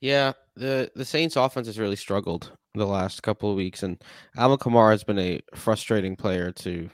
Yeah, 0.01 0.33
the 0.55 0.89
the 0.95 1.05
Saints 1.05 1.35
offense 1.35 1.67
has 1.67 1.77
really 1.77 1.97
struggled 1.97 2.51
the 2.73 2.87
last 2.87 3.21
couple 3.21 3.51
of 3.51 3.57
weeks, 3.57 3.83
and 3.83 4.01
Alvin 4.37 4.57
Kamara 4.57 4.91
has 4.91 5.03
been 5.03 5.19
a 5.19 5.41
frustrating 5.55 6.15
player 6.15 6.51
to 6.53 6.89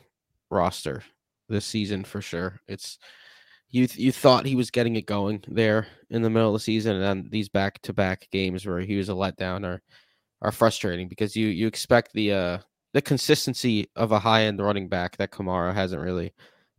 roster 0.49 1.03
this 1.47 1.65
season 1.65 2.03
for 2.03 2.21
sure. 2.21 2.59
It's 2.67 2.97
you 3.75 3.89
you 3.95 4.11
thought 4.13 4.45
he 4.45 4.55
was 4.55 4.71
getting 4.71 4.95
it 4.95 5.05
going 5.05 5.43
there 5.49 5.87
in 6.09 6.21
the 6.21 6.29
middle 6.29 6.47
of 6.47 6.53
the 6.53 6.63
season, 6.63 6.95
and 6.95 7.03
then 7.03 7.27
these 7.29 7.49
back 7.49 7.81
to 7.81 7.91
back 7.91 8.29
games 8.31 8.65
where 8.65 8.79
he 8.79 8.95
was 8.95 9.09
a 9.09 9.11
letdown 9.11 9.65
are 9.65 9.81
are 10.41 10.53
frustrating 10.53 11.09
because 11.09 11.35
you 11.35 11.47
you 11.47 11.67
expect 11.67 12.13
the 12.13 12.31
uh 12.31 12.57
the 12.93 13.01
consistency 13.01 13.89
of 13.97 14.13
a 14.13 14.19
high 14.19 14.43
end 14.43 14.61
running 14.61 14.87
back 14.87 15.17
that 15.17 15.31
Kamara 15.31 15.73
hasn't 15.73 16.01
really 16.01 16.33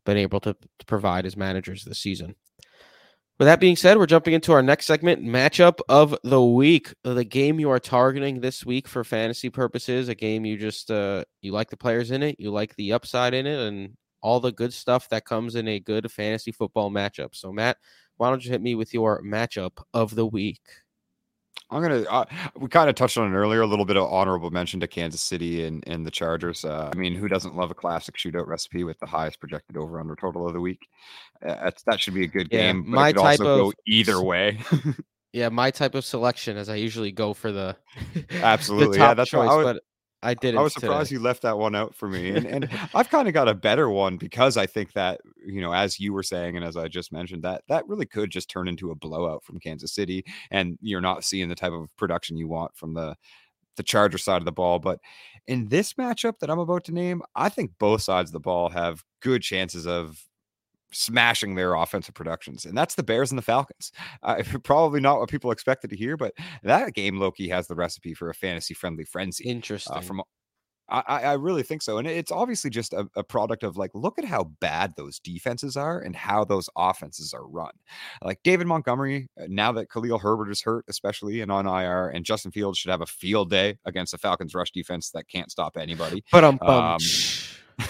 been 0.07 0.17
able 0.17 0.41
to, 0.41 0.55
to 0.55 0.87
provide 0.87 1.27
his 1.27 1.37
managers 1.37 1.85
this 1.85 1.99
season. 1.99 2.35
With 3.39 3.45
that 3.45 3.61
being 3.61 3.77
said, 3.77 3.99
we're 3.99 4.07
jumping 4.07 4.33
into 4.33 4.53
our 4.53 4.63
next 4.63 4.87
segment 4.87 5.23
matchup 5.23 5.81
of 5.91 6.17
the 6.25 6.43
week. 6.43 6.95
The 7.05 7.25
game 7.25 7.61
you 7.61 7.69
are 7.69 7.79
targeting 7.79 8.41
this 8.41 8.65
week 8.65 8.89
for 8.89 9.05
fantasy 9.05 9.51
purposes, 9.51 10.09
a 10.09 10.15
game 10.15 10.47
you 10.47 10.57
just 10.57 10.91
uh 10.91 11.25
you 11.43 11.53
like 11.53 11.69
the 11.69 11.77
players 11.77 12.11
in 12.11 12.23
it, 12.23 12.37
you 12.39 12.51
like 12.51 12.75
the 12.77 12.95
upside 12.95 13.35
in 13.35 13.47
it, 13.47 13.69
and 13.69 13.99
all 14.27 14.41
the 14.41 14.51
good 14.51 14.73
stuff 14.73 15.09
that 15.09 15.25
comes 15.25 15.55
in 15.55 15.69
a 15.69 15.79
good 15.79 16.11
fantasy 16.11 16.51
football 16.51 16.91
matchup. 16.91 17.33
So, 17.33 17.53
Matt, 17.53 17.77
why 18.17 18.29
don't 18.29 18.45
you 18.45 18.51
hit 18.51 18.61
me 18.61 18.75
with 18.75 18.93
your 18.93 19.23
matchup 19.23 19.81
of 19.95 20.17
the 20.17 20.27
week? 20.27 20.61
I'm 21.71 21.81
gonna. 21.81 22.03
Uh, 22.03 22.25
we 22.57 22.69
kind 22.69 22.91
of 22.91 22.97
touched 22.97 23.17
on 23.19 23.33
it 23.33 23.37
earlier. 23.37 23.61
A 23.61 23.67
little 23.67 23.85
bit 23.85 23.97
of 23.97 24.13
honorable 24.13 24.51
mention 24.51 24.81
to 24.81 24.89
Kansas 24.89 25.21
City 25.21 25.65
and, 25.65 25.85
and 25.87 26.05
the 26.05 26.11
Chargers. 26.11 26.65
Uh, 26.65 26.91
I 26.93 26.97
mean, 26.97 27.15
who 27.15 27.29
doesn't 27.29 27.55
love 27.55 27.71
a 27.71 27.75
classic 27.75 28.17
shootout 28.17 28.49
recipe 28.49 28.83
with 28.83 28.99
the 28.99 29.07
highest 29.07 29.39
projected 29.39 29.77
over 29.77 30.01
under 30.01 30.17
total 30.17 30.47
of 30.47 30.53
the 30.53 30.61
week? 30.61 30.89
Uh, 31.45 31.71
that 31.87 32.01
should 32.01 32.15
be 32.15 32.25
a 32.25 32.29
good 32.29 32.49
yeah, 32.51 32.73
game. 32.73 32.89
my 32.89 33.13
type 33.13 33.39
of 33.41 33.47
go 33.47 33.73
either 33.87 34.21
way. 34.21 34.59
yeah, 35.33 35.51
my 35.51 35.71
type 35.71 35.95
of 35.95 36.05
selection, 36.05 36.57
as 36.57 36.69
I 36.69 36.77
usually 36.77 37.13
go 37.13 37.33
for 37.33 37.53
the 37.53 37.77
absolutely. 38.31 38.99
the 38.99 39.05
yeah, 39.05 39.15
that's 39.15 39.31
choice. 39.31 39.47
what 39.47 39.53
I 39.53 39.57
would, 39.57 39.65
but 39.65 39.83
I 40.27 40.35
did. 40.35 40.57
I 40.57 40.63
was 40.63 40.75
surprised 40.75 41.09
today. 41.09 41.19
you 41.19 41.25
left 41.25 41.43
that 41.43 41.57
one 41.57 41.77
out 41.77 41.95
for 41.95 42.09
me, 42.09 42.31
and 42.31 42.47
and 42.47 42.69
I've 42.95 43.09
kind 43.09 43.29
of 43.29 43.35
got 43.35 43.49
a 43.49 43.55
better 43.55 43.89
one 43.89 44.17
because 44.17 44.57
I 44.57 44.67
think 44.67 44.93
that 44.95 45.21
you 45.47 45.61
know, 45.61 45.73
as 45.73 46.01
you 46.01 46.13
were 46.13 46.25
saying, 46.25 46.57
and 46.57 46.65
as 46.65 46.77
I 46.77 46.89
just 46.89 47.13
mentioned, 47.13 47.45
that 47.45 47.63
that 47.69 47.87
really 47.87 48.07
could 48.07 48.31
just 48.31 48.51
turn 48.51 48.67
into 48.67 48.91
a 48.91 48.97
blowout 48.97 49.45
from 49.45 49.61
Kansas 49.61 49.95
City, 49.95 50.25
and 50.51 50.79
you're 50.81 51.01
not 51.01 51.23
seeing 51.23 51.49
the 51.49 51.55
type 51.55 51.73
of 51.73 51.95
production 51.97 52.37
you 52.37 52.49
want 52.49 52.77
from 52.77 52.95
the 52.95 53.15
the 53.77 53.85
Charger 53.85 54.19
side 54.19 54.43
of 54.43 54.47
the 54.47 54.53
ball. 54.53 54.81
But 54.81 54.99
in 55.47 55.69
this 55.69 55.93
matchup 55.93 56.41
that 56.41 56.51
I'm 56.51 56.59
about 56.59 56.85
to 56.85 56.93
name, 56.93 57.23
I 57.37 57.49
think 57.49 57.73
both 57.79 58.03
sides 58.03 58.31
of 58.31 58.33
the 58.33 58.41
ball 58.41 58.69
have 58.71 59.05
good 59.21 59.43
chances 59.43 59.87
of 59.87 60.21
smashing 60.93 61.55
their 61.55 61.75
offensive 61.75 62.15
productions, 62.15 62.65
and 62.65 62.77
that's 62.77 62.95
the 62.95 63.03
Bears 63.03 63.31
and 63.31 63.39
the 63.39 63.43
Falcons. 63.43 63.93
Uh, 64.23 64.43
probably 64.65 65.01
not 65.01 65.19
what 65.19 65.31
people 65.31 65.51
expected 65.51 65.91
to 65.91 65.97
hear, 65.97 66.17
but 66.17 66.33
that 66.63 66.95
game 66.95 67.19
Loki 67.19 67.49
has 67.49 67.67
the 67.67 67.75
recipe 67.75 68.15
for 68.15 68.31
a 68.31 68.35
fantasy 68.35 68.75
friendly 68.75 69.05
frenzy. 69.05 69.47
Uh, 69.47 69.53
Interesting. 69.53 69.97
Uh, 69.97 70.01
from 70.01 70.23
I, 70.89 71.23
I 71.23 71.33
really 71.33 71.65
think 71.65 71.83
so. 71.83 71.99
And 71.99 72.07
it's 72.07 72.31
obviously 72.31 72.71
just 72.71 72.93
a, 72.93 73.09
a, 73.17 73.25
product 73.25 73.65
of 73.65 73.77
like, 73.77 73.91
look 73.93 74.19
at 74.19 74.25
how 74.25 74.45
bad 74.61 74.95
those 74.97 75.19
defenses 75.19 75.77
are 75.77 75.99
and 75.99 76.15
how 76.15 76.45
those 76.45 76.71
offenses 76.77 77.35
are 77.35 77.47
run. 77.47 77.73
Like 78.23 78.39
David 78.45 78.69
Montgomery, 78.69 79.29
uh, 79.41 79.47
now 79.49 79.73
that 79.73 79.91
Khalil 79.91 80.19
Herbert 80.19 80.51
is 80.51 80.63
hurt, 80.63 80.85
especially 80.89 81.41
and 81.41 81.51
on 81.51 81.67
IR, 81.67 82.09
and 82.09 82.25
Justin 82.25 82.53
Fields 82.53 82.79
should 82.79 82.93
have 82.93 83.01
a 83.01 83.07
field 83.07 83.51
day 83.51 83.79
against 83.85 84.13
the 84.13 84.19
Falcons 84.19 84.55
rush 84.55 84.71
defense 84.71 85.11
that 85.11 85.29
can't 85.29 85.51
stop 85.51 85.77
anybody. 85.77 86.25
But 86.31 86.45
um, 86.45 86.59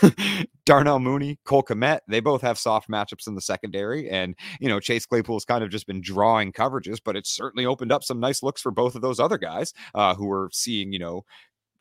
Darnell 0.64 0.98
Mooney, 0.98 1.38
Cole 1.44 1.62
Kmet, 1.62 2.00
they 2.08 2.20
both 2.20 2.42
have 2.42 2.58
soft 2.58 2.88
matchups 2.88 3.26
in 3.26 3.34
the 3.34 3.40
secondary. 3.40 4.08
And, 4.08 4.34
you 4.60 4.68
know, 4.68 4.80
Chase 4.80 5.06
Claypool 5.06 5.36
has 5.36 5.44
kind 5.44 5.62
of 5.62 5.70
just 5.70 5.86
been 5.86 6.00
drawing 6.00 6.52
coverages, 6.52 6.98
but 7.04 7.16
it's 7.16 7.30
certainly 7.30 7.66
opened 7.66 7.92
up 7.92 8.04
some 8.04 8.20
nice 8.20 8.42
looks 8.42 8.60
for 8.60 8.70
both 8.70 8.94
of 8.94 9.02
those 9.02 9.20
other 9.20 9.38
guys 9.38 9.72
uh, 9.94 10.14
who 10.14 10.30
are 10.30 10.50
seeing, 10.52 10.92
you 10.92 10.98
know, 10.98 11.24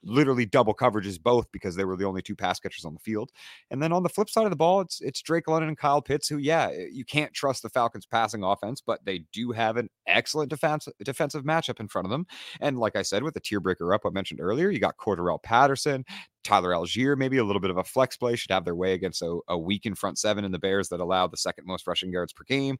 literally 0.05 0.45
double 0.45 0.73
coverages 0.73 1.21
both 1.21 1.51
because 1.51 1.75
they 1.75 1.83
were 1.83 1.97
the 1.97 2.05
only 2.05 2.21
two 2.21 2.35
pass 2.35 2.59
catchers 2.59 2.85
on 2.85 2.93
the 2.93 2.99
field. 2.99 3.31
And 3.71 3.81
then 3.81 3.91
on 3.91 4.03
the 4.03 4.09
flip 4.09 4.29
side 4.29 4.45
of 4.45 4.51
the 4.51 4.55
ball, 4.55 4.81
it's 4.81 5.01
it's 5.01 5.21
Drake 5.21 5.47
London 5.47 5.69
and 5.69 5.77
Kyle 5.77 6.01
Pitts, 6.01 6.29
who, 6.29 6.37
yeah, 6.37 6.69
you 6.91 7.03
can't 7.03 7.33
trust 7.33 7.63
the 7.63 7.69
Falcons 7.69 8.05
passing 8.05 8.43
offense, 8.43 8.81
but 8.85 9.03
they 9.03 9.25
do 9.33 9.51
have 9.51 9.77
an 9.77 9.89
excellent 10.07 10.49
defense 10.49 10.87
defensive 11.03 11.43
matchup 11.43 11.79
in 11.79 11.87
front 11.87 12.05
of 12.05 12.11
them. 12.11 12.25
And 12.61 12.77
like 12.77 12.95
I 12.95 13.01
said, 13.01 13.23
with 13.23 13.33
the 13.33 13.39
tier 13.39 13.59
breaker 13.59 13.93
up 13.93 14.01
I 14.05 14.09
mentioned 14.09 14.39
earlier, 14.39 14.69
you 14.69 14.79
got 14.79 14.97
Cordarrelle 14.97 15.41
Patterson, 15.41 16.05
Tyler 16.45 16.71
Allgeier, 16.71 17.17
maybe 17.17 17.37
a 17.37 17.43
little 17.43 17.59
bit 17.59 17.71
of 17.71 17.77
a 17.77 17.83
flex 17.83 18.15
play, 18.15 18.35
should 18.35 18.51
have 18.51 18.63
their 18.63 18.75
way 18.75 18.93
against 18.93 19.21
a, 19.21 19.39
a 19.49 19.57
weak 19.57 19.85
in 19.85 19.95
front 19.95 20.17
seven 20.17 20.45
in 20.45 20.51
the 20.51 20.59
Bears 20.59 20.89
that 20.89 20.99
allow 20.99 21.27
the 21.27 21.37
second 21.37 21.65
most 21.65 21.87
rushing 21.87 22.11
yards 22.11 22.31
per 22.31 22.43
game. 22.43 22.77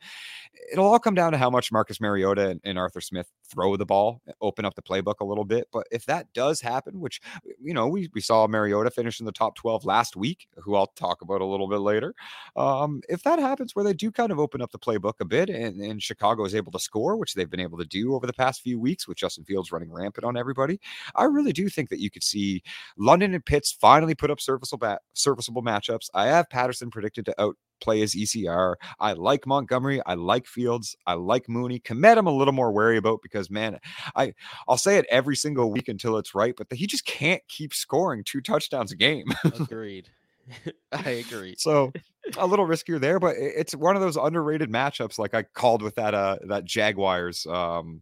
It'll 0.71 0.85
all 0.85 0.99
come 0.99 1.15
down 1.15 1.31
to 1.31 1.37
how 1.37 1.49
much 1.49 1.71
Marcus 1.71 1.99
Mariota 1.99 2.49
and, 2.49 2.61
and 2.63 2.77
Arthur 2.77 3.01
Smith 3.01 3.31
throw 3.43 3.75
the 3.75 3.85
ball, 3.85 4.21
open 4.41 4.65
up 4.65 4.75
the 4.75 4.81
playbook 4.81 5.15
a 5.19 5.25
little 5.25 5.45
bit. 5.45 5.67
But 5.73 5.87
if 5.91 6.05
that 6.05 6.31
does 6.33 6.61
happen, 6.61 6.99
which, 6.99 7.19
you 7.59 7.73
know, 7.73 7.87
we, 7.87 8.09
we 8.13 8.21
saw 8.21 8.47
Mariota 8.47 8.91
finish 8.91 9.19
in 9.19 9.25
the 9.25 9.31
top 9.31 9.55
12 9.55 9.83
last 9.85 10.15
week, 10.15 10.47
who 10.57 10.75
I'll 10.75 10.87
talk 10.87 11.21
about 11.21 11.41
a 11.41 11.45
little 11.45 11.67
bit 11.67 11.79
later. 11.79 12.13
Um, 12.55 13.01
if 13.09 13.23
that 13.23 13.39
happens 13.39 13.75
where 13.75 13.83
they 13.85 13.93
do 13.93 14.11
kind 14.11 14.31
of 14.31 14.39
open 14.39 14.61
up 14.61 14.71
the 14.71 14.79
playbook 14.79 15.15
a 15.19 15.25
bit 15.25 15.49
and, 15.49 15.81
and 15.81 16.01
Chicago 16.01 16.45
is 16.45 16.55
able 16.55 16.71
to 16.71 16.79
score, 16.79 17.17
which 17.17 17.33
they've 17.33 17.49
been 17.49 17.59
able 17.59 17.77
to 17.79 17.85
do 17.85 18.15
over 18.15 18.27
the 18.27 18.33
past 18.33 18.61
few 18.61 18.79
weeks 18.79 19.07
with 19.07 19.17
Justin 19.17 19.43
Fields 19.43 19.71
running 19.71 19.91
rampant 19.91 20.25
on 20.25 20.37
everybody, 20.37 20.79
I 21.15 21.25
really 21.25 21.51
do 21.51 21.69
think 21.69 21.89
that 21.89 21.99
you 21.99 22.11
could 22.11 22.23
see 22.23 22.63
London 22.97 23.33
and 23.33 23.45
Pitts 23.55 23.71
finally 23.71 24.15
put 24.15 24.29
up 24.29 24.41
serviceable, 24.41 24.97
serviceable 25.13 25.63
matchups. 25.63 26.09
I 26.13 26.27
have 26.27 26.49
Patterson 26.49 26.91
predicted 26.91 27.25
to 27.27 27.41
outplay 27.41 28.01
his 28.01 28.13
ECR. 28.13 28.75
I 28.99 29.13
like 29.13 29.47
Montgomery. 29.47 30.01
I 30.05 30.15
like 30.15 30.45
Fields. 30.45 30.93
I 31.07 31.13
like 31.13 31.47
Mooney. 31.47 31.79
Kmet, 31.79 32.17
I'm 32.17 32.27
a 32.27 32.35
little 32.35 32.53
more 32.53 32.73
wary 32.73 32.97
about 32.97 33.21
because 33.23 33.49
man, 33.49 33.79
I 34.13 34.33
I'll 34.67 34.75
say 34.75 34.97
it 34.97 35.05
every 35.09 35.37
single 35.37 35.71
week 35.71 35.87
until 35.87 36.17
it's 36.17 36.35
right, 36.35 36.53
but 36.57 36.67
the, 36.67 36.75
he 36.75 36.85
just 36.85 37.05
can't 37.05 37.41
keep 37.47 37.73
scoring 37.73 38.25
two 38.25 38.41
touchdowns 38.41 38.91
a 38.91 38.97
game. 38.97 39.27
Agreed. 39.45 40.09
I 40.91 41.11
agree. 41.11 41.55
So 41.57 41.93
a 42.37 42.45
little 42.45 42.67
riskier 42.67 42.99
there, 42.99 43.21
but 43.21 43.37
it's 43.37 43.73
one 43.73 43.95
of 43.95 44.01
those 44.01 44.17
underrated 44.17 44.69
matchups, 44.69 45.17
like 45.17 45.33
I 45.33 45.43
called 45.43 45.81
with 45.81 45.95
that 45.95 46.13
uh 46.13 46.39
that 46.49 46.65
Jaguars 46.65 47.45
um 47.45 48.01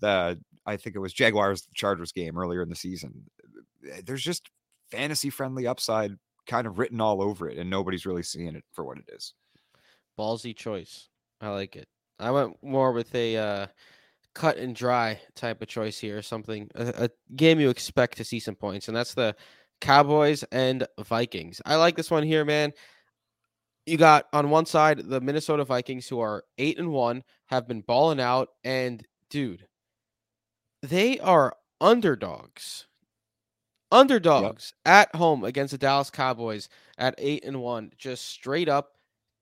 the 0.00 0.38
I 0.66 0.76
think 0.76 0.96
it 0.96 1.00
was 1.00 1.14
Jaguars 1.14 1.66
Chargers 1.74 2.12
game 2.12 2.36
earlier 2.36 2.62
in 2.62 2.68
the 2.68 2.76
season. 2.76 3.24
Eh, 3.88 4.00
there's 4.04 4.22
just 4.22 4.50
fantasy 4.90 5.30
friendly 5.30 5.66
upside 5.66 6.12
kind 6.46 6.66
of 6.66 6.78
written 6.78 7.00
all 7.00 7.22
over 7.22 7.48
it, 7.48 7.58
and 7.58 7.70
nobody's 7.70 8.06
really 8.06 8.22
seeing 8.22 8.54
it 8.54 8.64
for 8.72 8.84
what 8.84 8.98
it 8.98 9.04
is. 9.08 9.34
Ballsy 10.18 10.56
choice. 10.56 11.08
I 11.40 11.48
like 11.48 11.76
it. 11.76 11.88
I 12.18 12.30
went 12.30 12.62
more 12.62 12.92
with 12.92 13.14
a 13.14 13.36
uh, 13.36 13.66
cut 14.34 14.58
and 14.58 14.74
dry 14.74 15.20
type 15.34 15.62
of 15.62 15.68
choice 15.68 15.98
here, 15.98 16.22
something 16.22 16.70
a, 16.74 17.04
a 17.04 17.34
game 17.34 17.60
you 17.60 17.70
expect 17.70 18.16
to 18.18 18.24
see 18.24 18.40
some 18.40 18.54
points, 18.56 18.88
and 18.88 18.96
that's 18.96 19.14
the 19.14 19.34
Cowboys 19.80 20.44
and 20.52 20.86
Vikings. 20.98 21.62
I 21.64 21.76
like 21.76 21.96
this 21.96 22.10
one 22.10 22.22
here, 22.22 22.44
man. 22.44 22.72
You 23.86 23.96
got 23.96 24.26
on 24.32 24.50
one 24.50 24.66
side 24.66 24.98
the 24.98 25.20
Minnesota 25.20 25.64
Vikings, 25.64 26.06
who 26.06 26.20
are 26.20 26.44
eight 26.58 26.78
and 26.78 26.90
one, 26.90 27.22
have 27.46 27.66
been 27.66 27.80
balling 27.80 28.20
out, 28.20 28.48
and 28.62 29.04
dude, 29.30 29.66
they 30.82 31.18
are 31.20 31.54
underdogs. 31.80 32.86
Underdogs 33.92 34.72
yep. 34.86 35.08
at 35.10 35.16
home 35.16 35.44
against 35.44 35.72
the 35.72 35.78
Dallas 35.78 36.10
Cowboys 36.10 36.68
at 36.98 37.14
eight 37.18 37.44
and 37.44 37.60
one. 37.60 37.90
Just 37.98 38.26
straight 38.28 38.68
up 38.68 38.92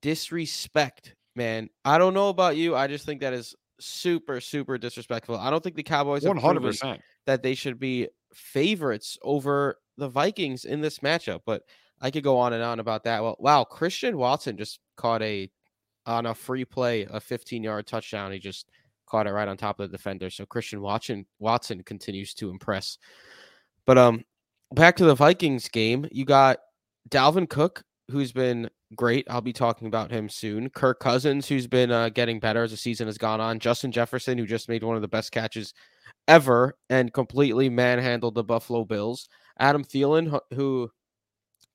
disrespect, 0.01 1.15
man. 1.35 1.69
I 1.85 1.97
don't 1.97 2.13
know 2.13 2.29
about 2.29 2.57
you. 2.57 2.75
I 2.75 2.87
just 2.87 3.05
think 3.05 3.21
that 3.21 3.33
is 3.33 3.55
super, 3.79 4.41
super 4.41 4.77
disrespectful. 4.77 5.37
I 5.37 5.49
don't 5.49 5.63
think 5.63 5.75
the 5.75 5.83
Cowboys 5.83 6.23
one 6.23 6.37
hundred 6.37 6.63
percent 6.63 7.01
that 7.25 7.43
they 7.43 7.55
should 7.55 7.79
be 7.79 8.07
favorites 8.33 9.17
over 9.21 9.77
the 9.97 10.09
Vikings 10.09 10.65
in 10.65 10.81
this 10.81 10.99
matchup. 10.99 11.41
But 11.45 11.63
I 12.01 12.11
could 12.11 12.23
go 12.23 12.37
on 12.37 12.53
and 12.53 12.63
on 12.63 12.79
about 12.79 13.03
that. 13.03 13.21
Well, 13.21 13.35
wow, 13.39 13.63
Christian 13.63 14.17
Watson 14.17 14.57
just 14.57 14.79
caught 14.95 15.21
a 15.21 15.49
on 16.05 16.25
a 16.25 16.33
free 16.33 16.65
play, 16.65 17.05
a 17.09 17.19
15 17.19 17.63
yard 17.63 17.87
touchdown. 17.87 18.31
He 18.31 18.39
just 18.39 18.67
caught 19.05 19.27
it 19.27 19.31
right 19.31 19.47
on 19.47 19.57
top 19.57 19.79
of 19.79 19.89
the 19.89 19.97
defender. 19.97 20.29
So 20.29 20.45
Christian 20.45 20.81
Watson 20.81 21.25
Watson 21.39 21.83
continues 21.83 22.33
to 22.35 22.49
impress. 22.49 22.97
But 23.85 23.97
um 23.97 24.23
back 24.73 24.95
to 24.97 25.05
the 25.05 25.15
Vikings 25.15 25.67
game, 25.69 26.07
you 26.11 26.25
got 26.25 26.59
Dalvin 27.09 27.49
Cook, 27.49 27.83
who's 28.09 28.31
been 28.31 28.69
great. 28.95 29.25
I'll 29.29 29.41
be 29.41 29.53
talking 29.53 29.87
about 29.87 30.11
him 30.11 30.29
soon. 30.29 30.69
Kirk 30.69 30.99
Cousins, 30.99 31.47
who's 31.47 31.67
been 31.67 31.91
uh, 31.91 32.09
getting 32.09 32.39
better 32.39 32.63
as 32.63 32.71
the 32.71 32.77
season 32.77 33.07
has 33.07 33.17
gone 33.17 33.41
on. 33.41 33.59
Justin 33.59 33.91
Jefferson, 33.91 34.37
who 34.37 34.45
just 34.45 34.69
made 34.69 34.83
one 34.83 34.95
of 34.95 35.01
the 35.01 35.07
best 35.07 35.31
catches 35.31 35.73
ever 36.27 36.75
and 36.89 37.13
completely 37.13 37.69
manhandled 37.69 38.35
the 38.35 38.43
Buffalo 38.43 38.85
Bills. 38.85 39.29
Adam 39.59 39.83
Thielen, 39.83 40.39
who 40.53 40.89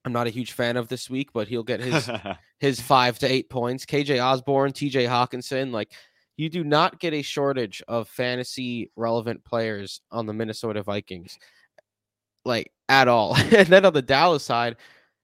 I'm 0.05 0.13
not 0.13 0.27
a 0.27 0.31
huge 0.31 0.53
fan 0.53 0.77
of 0.77 0.89
this 0.89 1.09
week, 1.09 1.31
but 1.33 1.49
he'll 1.49 1.63
get 1.63 1.81
his 1.81 2.11
his 2.59 2.81
five 2.81 3.19
to 3.21 3.31
eight 3.31 3.49
points. 3.49 3.87
KJ 3.87 4.23
Osborn, 4.23 4.73
TJ 4.73 5.09
Hockenson, 5.09 5.73
like 5.73 5.93
you 6.37 6.49
do 6.49 6.65
not 6.65 6.99
get 6.99 7.15
a 7.15 7.23
shortage 7.23 7.83
of 7.89 8.09
fantasy 8.09 8.91
relevant 8.97 9.45
players 9.45 10.01
on 10.11 10.27
the 10.27 10.33
Minnesota 10.33 10.83
Vikings, 10.83 11.39
like 12.45 12.73
at 12.89 13.09
all. 13.09 13.37
and 13.57 13.69
then 13.69 13.85
on 13.85 13.93
the 13.93 14.03
Dallas 14.03 14.45
side, 14.45 14.77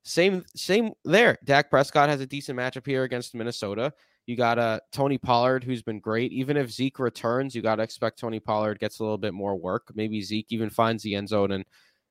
same 0.03 0.45
same 0.55 0.93
there. 1.05 1.39
Dak 1.45 1.71
Prescott 1.71 2.09
has 2.09 2.21
a 2.21 2.27
decent 2.27 2.59
matchup 2.59 2.87
here 2.87 3.05
against 3.05 3.35
Minnesota. 3.35 3.93
You 4.27 4.37
got 4.37 4.59
uh, 4.59 4.81
Tony 4.93 5.19
Pollard, 5.19 5.65
who's 5.65 5.83
been 5.83 5.99
great. 5.99 6.33
Even 6.33 6.57
if 6.57 6.71
Zeke 6.71 6.99
returns, 6.99 7.55
you 7.55 7.63
got 7.63 7.77
to 7.77 7.83
expect 7.83 8.19
Tony 8.19 8.39
Pollard 8.39 8.79
gets 8.79 8.99
a 8.99 9.03
little 9.03 9.19
bit 9.19 9.35
more 9.35 9.57
work. 9.57 9.91
Maybe 9.95 10.23
Zeke 10.23 10.47
even 10.51 10.71
finds 10.71 11.03
the 11.03 11.15
end 11.17 11.29
zone 11.29 11.53
and 11.53 11.65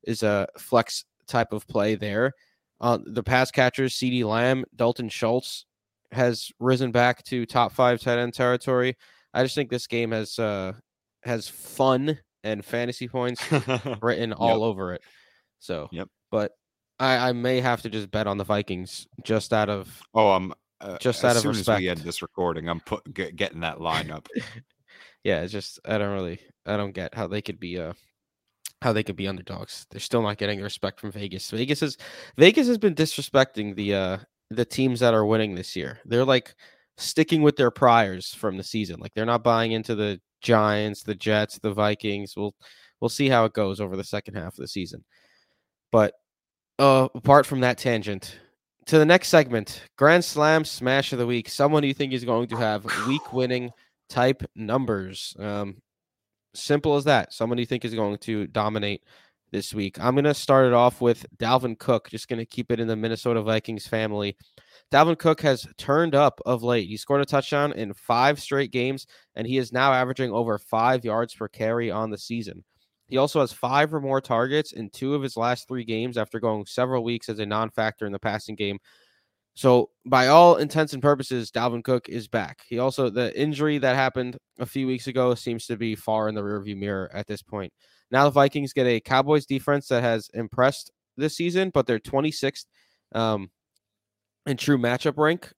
is 0.03 0.23
a 0.23 0.47
flex 0.57 1.05
type 1.27 1.53
of 1.53 1.67
play 1.67 1.95
there. 1.95 2.33
Uh, 2.81 2.97
the 3.05 3.23
pass 3.23 3.51
catchers, 3.51 3.95
CeeDee 3.95 4.23
Lamb, 4.23 4.65
Dalton 4.75 5.09
Schultz 5.09 5.65
has 6.11 6.51
risen 6.59 6.91
back 6.91 7.23
to 7.23 7.45
top 7.45 7.71
five 7.71 8.01
tight 8.01 8.17
end 8.17 8.33
territory. 8.33 8.97
I 9.33 9.43
just 9.43 9.55
think 9.55 9.69
this 9.69 9.87
game 9.87 10.11
has 10.11 10.39
uh, 10.39 10.73
has 11.23 11.47
fun 11.47 12.19
and 12.43 12.63
fantasy 12.63 13.07
points 13.07 13.43
written 14.01 14.33
all 14.33 14.59
yep. 14.59 14.59
over 14.59 14.93
it. 14.93 15.01
So, 15.59 15.89
yep. 15.91 16.07
But 16.31 16.53
I, 16.99 17.29
I 17.29 17.33
may 17.33 17.61
have 17.61 17.81
to 17.83 17.89
just 17.89 18.11
bet 18.11 18.27
on 18.27 18.37
the 18.37 18.43
Vikings 18.43 19.07
just 19.23 19.53
out 19.53 19.69
of 19.69 20.01
oh, 20.13 20.31
I'm 20.31 20.53
uh, 20.81 20.97
just 20.97 21.23
out 21.23 21.37
of 21.37 21.45
respect. 21.45 21.77
as 21.77 21.81
we 21.81 21.89
end 21.89 21.99
this 22.01 22.21
recording, 22.21 22.67
I'm 22.67 22.79
put 22.81 23.13
get, 23.13 23.35
getting 23.35 23.61
that 23.61 23.77
lineup. 23.77 24.27
yeah, 25.23 25.41
it's 25.41 25.51
just 25.51 25.79
I 25.85 25.97
don't 25.97 26.13
really 26.13 26.39
I 26.65 26.77
don't 26.77 26.93
get 26.93 27.15
how 27.15 27.27
they 27.27 27.41
could 27.41 27.59
be 27.59 27.79
uh 27.79 27.93
how 28.81 28.93
they 28.93 29.03
could 29.03 29.15
be 29.15 29.27
underdogs. 29.27 29.85
They're 29.89 29.99
still 29.99 30.21
not 30.21 30.37
getting 30.37 30.61
respect 30.61 30.99
from 30.99 31.11
Vegas. 31.11 31.49
Vegas 31.51 31.81
is 31.81 31.97
Vegas 32.37 32.67
has 32.67 32.77
been 32.77 32.95
disrespecting 32.95 33.75
the 33.75 33.93
uh 33.93 34.17
the 34.49 34.65
teams 34.65 34.99
that 34.99 35.13
are 35.13 35.25
winning 35.25 35.55
this 35.55 35.75
year. 35.75 35.99
They're 36.05 36.25
like 36.25 36.55
sticking 36.97 37.41
with 37.41 37.55
their 37.55 37.71
priors 37.71 38.33
from 38.33 38.57
the 38.57 38.63
season. 38.63 38.99
Like 38.99 39.13
they're 39.13 39.25
not 39.25 39.43
buying 39.43 39.71
into 39.71 39.95
the 39.95 40.19
Giants, 40.41 41.03
the 41.03 41.15
Jets, 41.15 41.59
the 41.59 41.73
Vikings. 41.73 42.33
We'll 42.35 42.55
we'll 42.99 43.09
see 43.09 43.29
how 43.29 43.45
it 43.45 43.53
goes 43.53 43.79
over 43.79 43.95
the 43.95 44.03
second 44.03 44.35
half 44.35 44.53
of 44.53 44.57
the 44.57 44.67
season. 44.67 45.03
But 45.91 46.13
uh 46.77 47.09
apart 47.15 47.45
from 47.45 47.61
that 47.61 47.77
tangent, 47.77 48.39
to 48.87 48.97
the 48.97 49.05
next 49.05 49.29
segment, 49.29 49.83
Grand 49.97 50.25
Slam 50.25 50.65
Smash 50.65 51.13
of 51.13 51.19
the 51.19 51.27
Week. 51.27 51.47
Someone 51.49 51.83
you 51.83 51.93
think 51.93 52.13
is 52.13 52.25
going 52.25 52.47
to 52.47 52.57
have 52.57 52.85
week 53.07 53.33
winning 53.33 53.71
type 54.09 54.43
numbers. 54.55 55.35
Um, 55.39 55.81
Simple 56.55 56.95
as 56.95 57.03
that. 57.03 57.31
Someone 57.31 57.59
you 57.59 57.65
think 57.65 57.85
is 57.85 57.93
going 57.93 58.17
to 58.19 58.47
dominate 58.47 59.03
this 59.51 59.73
week. 59.73 59.99
I'm 59.99 60.15
going 60.15 60.25
to 60.25 60.33
start 60.33 60.65
it 60.65 60.73
off 60.73 61.01
with 61.01 61.25
Dalvin 61.37 61.77
Cook. 61.77 62.09
Just 62.09 62.27
going 62.27 62.39
to 62.39 62.45
keep 62.45 62.71
it 62.71 62.79
in 62.79 62.87
the 62.87 62.95
Minnesota 62.95 63.41
Vikings 63.41 63.87
family. 63.87 64.35
Dalvin 64.91 65.17
Cook 65.17 65.41
has 65.41 65.67
turned 65.77 66.15
up 66.15 66.41
of 66.45 66.63
late. 66.63 66.87
He 66.87 66.97
scored 66.97 67.21
a 67.21 67.25
touchdown 67.25 67.73
in 67.73 67.93
five 67.93 68.39
straight 68.39 68.71
games, 68.71 69.05
and 69.35 69.45
he 69.45 69.57
is 69.57 69.71
now 69.71 69.93
averaging 69.93 70.31
over 70.31 70.57
five 70.57 71.05
yards 71.05 71.35
per 71.35 71.47
carry 71.47 71.91
on 71.91 72.09
the 72.09 72.17
season. 72.17 72.63
He 73.09 73.17
also 73.17 73.41
has 73.41 73.51
five 73.51 73.93
or 73.93 73.99
more 73.99 74.21
targets 74.21 74.71
in 74.71 74.89
two 74.89 75.15
of 75.15 75.21
his 75.21 75.35
last 75.35 75.67
three 75.67 75.83
games 75.83 76.17
after 76.17 76.39
going 76.39 76.65
several 76.65 77.03
weeks 77.03 77.27
as 77.27 77.39
a 77.39 77.45
non 77.45 77.69
factor 77.71 78.05
in 78.05 78.11
the 78.11 78.19
passing 78.19 78.55
game 78.55 78.79
so, 79.59 79.89
by 80.05 80.27
all 80.27 80.55
intents 80.55 80.93
and 80.93 81.01
purposes, 81.01 81.51
Dalvin 81.51 81.83
Cook 81.83 82.07
is 82.07 82.29
back. 82.29 82.61
He 82.69 82.79
also, 82.79 83.09
the 83.09 83.37
injury 83.37 83.77
that 83.79 83.93
happened 83.93 84.37
a 84.57 84.65
few 84.65 84.87
weeks 84.87 85.07
ago 85.07 85.35
seems 85.35 85.65
to 85.65 85.75
be 85.75 85.95
far 85.95 86.29
in 86.29 86.35
the 86.35 86.41
rearview 86.41 86.77
mirror 86.77 87.11
at 87.13 87.27
this 87.27 87.41
point. 87.41 87.73
Now, 88.09 88.23
the 88.23 88.31
Vikings 88.31 88.71
get 88.71 88.87
a 88.87 89.01
Cowboys 89.01 89.45
defense 89.45 89.89
that 89.89 90.01
has 90.01 90.29
impressed 90.33 90.91
this 91.17 91.35
season, 91.35 91.71
but 91.73 91.87
they're 91.87 91.99
26th 91.99 92.67
um, 93.13 93.51
in 94.45 94.55
true 94.55 94.77
matchup 94.77 95.17
rank 95.17 95.51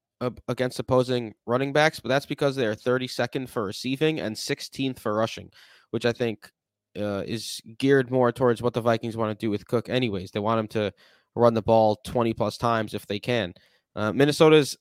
against 0.48 0.80
opposing 0.80 1.36
running 1.46 1.72
backs, 1.72 2.00
but 2.00 2.10
that's 2.10 2.26
because 2.26 2.56
they're 2.56 2.74
32nd 2.74 3.50
for 3.50 3.66
receiving 3.66 4.20
and 4.20 4.36
16th 4.36 4.98
for 4.98 5.14
rushing, 5.14 5.52
which 5.92 6.08
I 6.08 6.12
think 6.12 6.50
uh, 6.98 7.24
is 7.26 7.62
geared 7.78 8.12
more 8.12 8.32
towards 8.32 8.62
what 8.62 8.74
the 8.74 8.82
Vikings 8.82 9.18
want 9.18 9.38
to 9.38 9.46
do 9.46 9.50
with 9.50 9.68
Cook, 9.68 9.90
anyways. 9.90 10.32
They 10.32 10.40
want 10.40 10.60
him 10.60 10.68
to 10.70 10.94
run 11.36 11.54
the 11.54 11.62
ball 11.62 11.98
20 12.06 12.34
plus 12.34 12.58
times 12.58 12.94
if 12.94 13.06
they 13.08 13.20
can. 13.20 13.54
Uh, 13.96 14.12
Minnesota's 14.12 14.78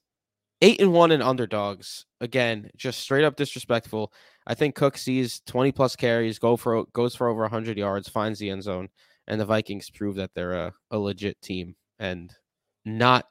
eight 0.62 0.80
and 0.80 0.92
one 0.92 1.12
in 1.12 1.22
underdogs. 1.22 2.06
Again, 2.20 2.70
just 2.76 3.00
straight 3.00 3.24
up 3.24 3.36
disrespectful. 3.36 4.12
I 4.46 4.54
think 4.54 4.74
Cook 4.74 4.96
sees 4.96 5.40
20 5.46 5.72
plus 5.72 5.96
carries, 5.96 6.38
go 6.38 6.56
for 6.56 6.84
goes 6.92 7.14
for 7.14 7.28
over 7.28 7.42
100 7.42 7.78
yards, 7.78 8.08
finds 8.08 8.38
the 8.38 8.50
end 8.50 8.62
zone, 8.62 8.88
and 9.26 9.40
the 9.40 9.46
Vikings 9.46 9.90
prove 9.90 10.16
that 10.16 10.34
they're 10.34 10.54
a, 10.54 10.72
a 10.90 10.98
legit 10.98 11.40
team 11.40 11.76
and 11.98 12.34
not 12.84 13.26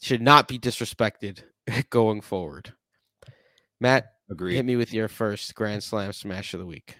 should 0.00 0.22
not 0.22 0.48
be 0.48 0.58
disrespected 0.58 1.42
going 1.90 2.20
forward. 2.20 2.72
Matt, 3.80 4.12
agree. 4.30 4.54
Hit 4.54 4.64
me 4.64 4.76
with 4.76 4.92
your 4.92 5.08
first 5.08 5.54
Grand 5.54 5.82
Slam 5.82 6.12
smash 6.12 6.54
of 6.54 6.60
the 6.60 6.66
week. 6.66 6.96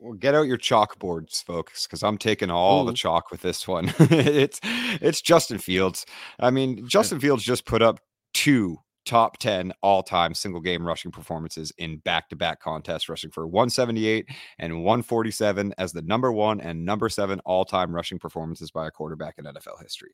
Well, 0.00 0.14
get 0.14 0.34
out 0.34 0.46
your 0.46 0.56
chalkboards, 0.56 1.44
folks, 1.44 1.86
because 1.86 2.02
I'm 2.02 2.16
taking 2.16 2.50
all 2.50 2.84
Ooh. 2.84 2.86
the 2.86 2.94
chalk 2.94 3.30
with 3.30 3.42
this 3.42 3.68
one. 3.68 3.92
it's 3.98 4.58
it's 4.64 5.20
Justin 5.20 5.58
Fields. 5.58 6.06
I 6.38 6.50
mean, 6.50 6.88
Justin 6.88 7.20
Fields 7.20 7.44
just 7.44 7.66
put 7.66 7.82
up 7.82 8.00
two 8.32 8.78
top 9.04 9.38
10 9.38 9.72
all-time 9.82 10.34
single 10.34 10.60
game 10.60 10.86
rushing 10.86 11.10
performances 11.10 11.72
in 11.76 11.98
back-to-back 11.98 12.60
contests 12.60 13.08
rushing 13.08 13.30
for 13.30 13.46
178 13.46 14.26
and 14.58 14.84
147 14.84 15.74
as 15.78 15.92
the 15.92 16.02
number 16.02 16.30
one 16.32 16.60
and 16.60 16.84
number 16.84 17.08
seven 17.08 17.40
all-time 17.40 17.94
rushing 17.94 18.18
performances 18.18 18.70
by 18.70 18.86
a 18.86 18.90
quarterback 18.90 19.36
in 19.38 19.46
nfl 19.46 19.82
history 19.82 20.10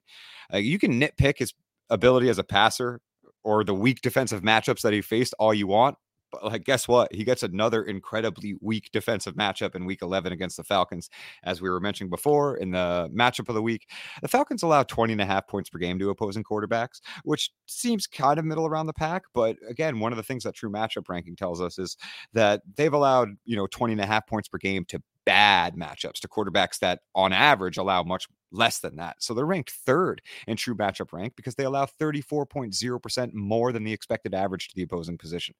uh, 0.54 0.56
you 0.56 0.78
can 0.78 1.00
nitpick 1.00 1.36
his 1.38 1.52
ability 1.90 2.28
as 2.28 2.38
a 2.38 2.44
passer 2.44 3.00
or 3.42 3.64
the 3.64 3.74
weak 3.74 4.00
defensive 4.02 4.42
matchups 4.42 4.82
that 4.82 4.92
he 4.92 5.00
faced 5.00 5.34
all 5.40 5.52
you 5.52 5.66
want 5.66 5.96
like, 6.42 6.64
guess 6.64 6.86
what? 6.88 7.12
He 7.14 7.24
gets 7.24 7.42
another 7.42 7.82
incredibly 7.82 8.56
weak 8.60 8.90
defensive 8.92 9.34
matchup 9.34 9.74
in 9.74 9.84
week 9.84 10.02
11 10.02 10.32
against 10.32 10.56
the 10.56 10.64
Falcons. 10.64 11.10
As 11.42 11.60
we 11.60 11.70
were 11.70 11.80
mentioning 11.80 12.10
before 12.10 12.56
in 12.56 12.70
the 12.70 13.10
matchup 13.14 13.48
of 13.48 13.54
the 13.54 13.62
week, 13.62 13.88
the 14.22 14.28
Falcons 14.28 14.62
allow 14.62 14.82
20 14.82 15.12
and 15.12 15.22
a 15.22 15.26
half 15.26 15.46
points 15.46 15.70
per 15.70 15.78
game 15.78 15.98
to 15.98 16.10
opposing 16.10 16.44
quarterbacks, 16.44 17.00
which 17.24 17.50
seems 17.66 18.06
kind 18.06 18.38
of 18.38 18.44
middle 18.44 18.66
around 18.66 18.86
the 18.86 18.92
pack. 18.92 19.24
But 19.34 19.56
again, 19.68 20.00
one 20.00 20.12
of 20.12 20.16
the 20.16 20.22
things 20.22 20.44
that 20.44 20.54
true 20.54 20.70
matchup 20.70 21.08
ranking 21.08 21.36
tells 21.36 21.60
us 21.60 21.78
is 21.78 21.96
that 22.32 22.62
they've 22.76 22.92
allowed, 22.92 23.30
you 23.44 23.56
know, 23.56 23.66
20 23.66 23.92
and 23.94 24.00
a 24.00 24.06
half 24.06 24.26
points 24.26 24.48
per 24.48 24.58
game 24.58 24.84
to 24.86 25.02
bad 25.26 25.74
matchups 25.76 26.20
to 26.20 26.28
quarterbacks 26.28 26.78
that 26.78 27.00
on 27.14 27.32
average 27.32 27.76
allow 27.76 28.02
much 28.02 28.26
less 28.52 28.78
than 28.78 28.96
that. 28.96 29.16
So 29.18 29.34
they're 29.34 29.44
ranked 29.44 29.72
third 29.72 30.22
in 30.46 30.56
true 30.56 30.74
matchup 30.74 31.12
rank 31.12 31.34
because 31.36 31.56
they 31.56 31.64
allow 31.64 31.86
34.0% 32.00 33.34
more 33.34 33.72
than 33.72 33.84
the 33.84 33.92
expected 33.92 34.34
average 34.34 34.68
to 34.68 34.76
the 34.76 34.82
opposing 34.82 35.18
position. 35.18 35.54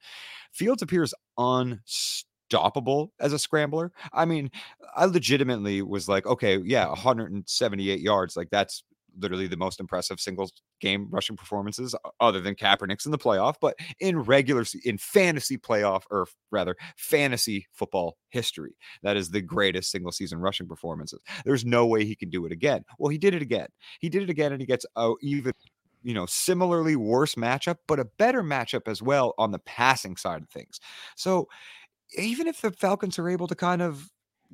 Fields 0.53 0.83
appears 0.83 1.13
unstoppable 1.37 3.13
as 3.21 3.33
a 3.33 3.39
scrambler. 3.39 3.93
I 4.13 4.25
mean, 4.25 4.51
I 4.95 5.07
legitimately 5.07 5.83
was 5.83 6.09
like, 6.09 6.27
okay, 6.27 6.59
yeah, 6.65 6.87
178 6.89 8.01
yards. 8.01 8.37
Like 8.37 8.51
that's 8.51 8.85
literally 9.19 9.47
the 9.47 9.57
most 9.57 9.81
impressive 9.81 10.21
single 10.21 10.51
game 10.81 11.09
rushing 11.11 11.37
performances 11.37 11.95
other 12.21 12.41
than 12.41 12.55
Kaepernick's 12.55 13.07
in 13.07 13.13
the 13.13 13.19
playoff, 13.19 13.55
but 13.61 13.77
in 14.01 14.21
regular 14.21 14.65
in 14.85 14.99
fantasy 14.99 15.57
playoff 15.57 16.03
or 16.11 16.27
rather 16.51 16.77
fantasy 16.97 17.67
football 17.73 18.17
history, 18.29 18.77
that 19.03 19.17
is 19.17 19.31
the 19.31 19.41
greatest 19.41 19.91
single 19.91 20.13
season 20.13 20.39
rushing 20.39 20.69
performances. 20.69 21.21
There's 21.45 21.65
no 21.65 21.87
way 21.87 22.05
he 22.05 22.17
can 22.17 22.31
do 22.31 22.47
it 22.47 22.53
again. 22.53 22.85
Well, 22.99 23.11
he 23.11 23.19
did 23.19 23.35
it 23.35 23.43
again. 23.43 23.69
He 24.01 24.09
did 24.09 24.23
it 24.23 24.31
again, 24.31 24.53
and 24.53 24.61
he 24.61 24.67
gets 24.67 24.87
a 24.97 25.13
even 25.23 25.53
you 26.03 26.15
know 26.15 26.27
similarly 26.27 26.97
worse 26.97 27.35
matchup, 27.35 27.77
but 27.87 28.01
a 28.01 28.05
better 28.05 28.43
matchup 28.43 28.89
as 28.89 29.03
well 29.03 29.35
on 29.39 29.51
the 29.51 29.59
passing 29.61 30.17
side 30.17 30.43
of 30.43 30.49
things. 30.51 30.81
So 31.17 31.49
even 32.17 32.47
if 32.47 32.61
the 32.61 32.71
Falcons 32.71 33.19
are 33.19 33.29
able 33.29 33.49
to 33.49 33.55
kind 33.55 33.83
of 33.83 34.11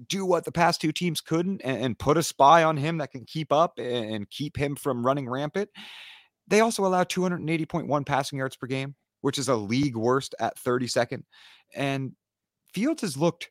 do 0.08 0.24
what 0.24 0.44
the 0.44 0.52
past 0.52 0.80
two 0.80 0.92
teams 0.92 1.20
couldn't 1.20 1.60
and, 1.62 1.84
and 1.84 1.98
put 1.98 2.16
a 2.16 2.22
spy 2.22 2.64
on 2.64 2.76
him 2.76 2.98
that 2.98 3.10
can 3.12 3.24
keep 3.24 3.52
up 3.52 3.78
and, 3.78 4.14
and 4.14 4.30
keep 4.30 4.56
him 4.56 4.76
from 4.76 5.04
running 5.04 5.28
rampant. 5.28 5.70
They 6.48 6.60
also 6.60 6.84
allow 6.84 7.04
280.1 7.04 8.06
passing 8.06 8.38
yards 8.38 8.56
per 8.56 8.66
game, 8.66 8.94
which 9.20 9.38
is 9.38 9.48
a 9.48 9.56
league 9.56 9.96
worst 9.96 10.34
at 10.40 10.58
32nd. 10.58 11.22
And 11.74 12.12
Fields 12.72 13.02
has 13.02 13.16
looked 13.16 13.50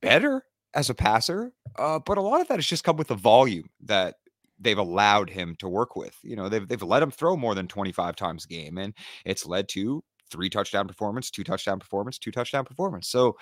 better 0.00 0.42
as 0.74 0.90
a 0.90 0.94
passer, 0.94 1.52
uh, 1.78 1.98
but 1.98 2.18
a 2.18 2.22
lot 2.22 2.40
of 2.40 2.48
that 2.48 2.56
has 2.56 2.66
just 2.66 2.84
come 2.84 2.96
with 2.96 3.08
the 3.08 3.14
volume 3.14 3.68
that 3.84 4.16
they've 4.58 4.78
allowed 4.78 5.30
him 5.30 5.54
to 5.58 5.68
work 5.68 5.96
with. 5.96 6.16
You 6.22 6.36
know, 6.36 6.48
they've 6.48 6.66
they've 6.66 6.82
let 6.82 7.02
him 7.02 7.10
throw 7.10 7.36
more 7.36 7.54
than 7.54 7.68
25 7.68 8.16
times 8.16 8.44
a 8.44 8.48
game, 8.48 8.78
and 8.78 8.94
it's 9.24 9.46
led 9.46 9.68
to 9.70 10.02
three 10.30 10.50
touchdown 10.50 10.88
performance, 10.88 11.30
two 11.30 11.44
touchdown 11.44 11.78
performance, 11.78 12.18
two 12.18 12.30
touchdown 12.30 12.64
performance. 12.64 13.08
So 13.08 13.36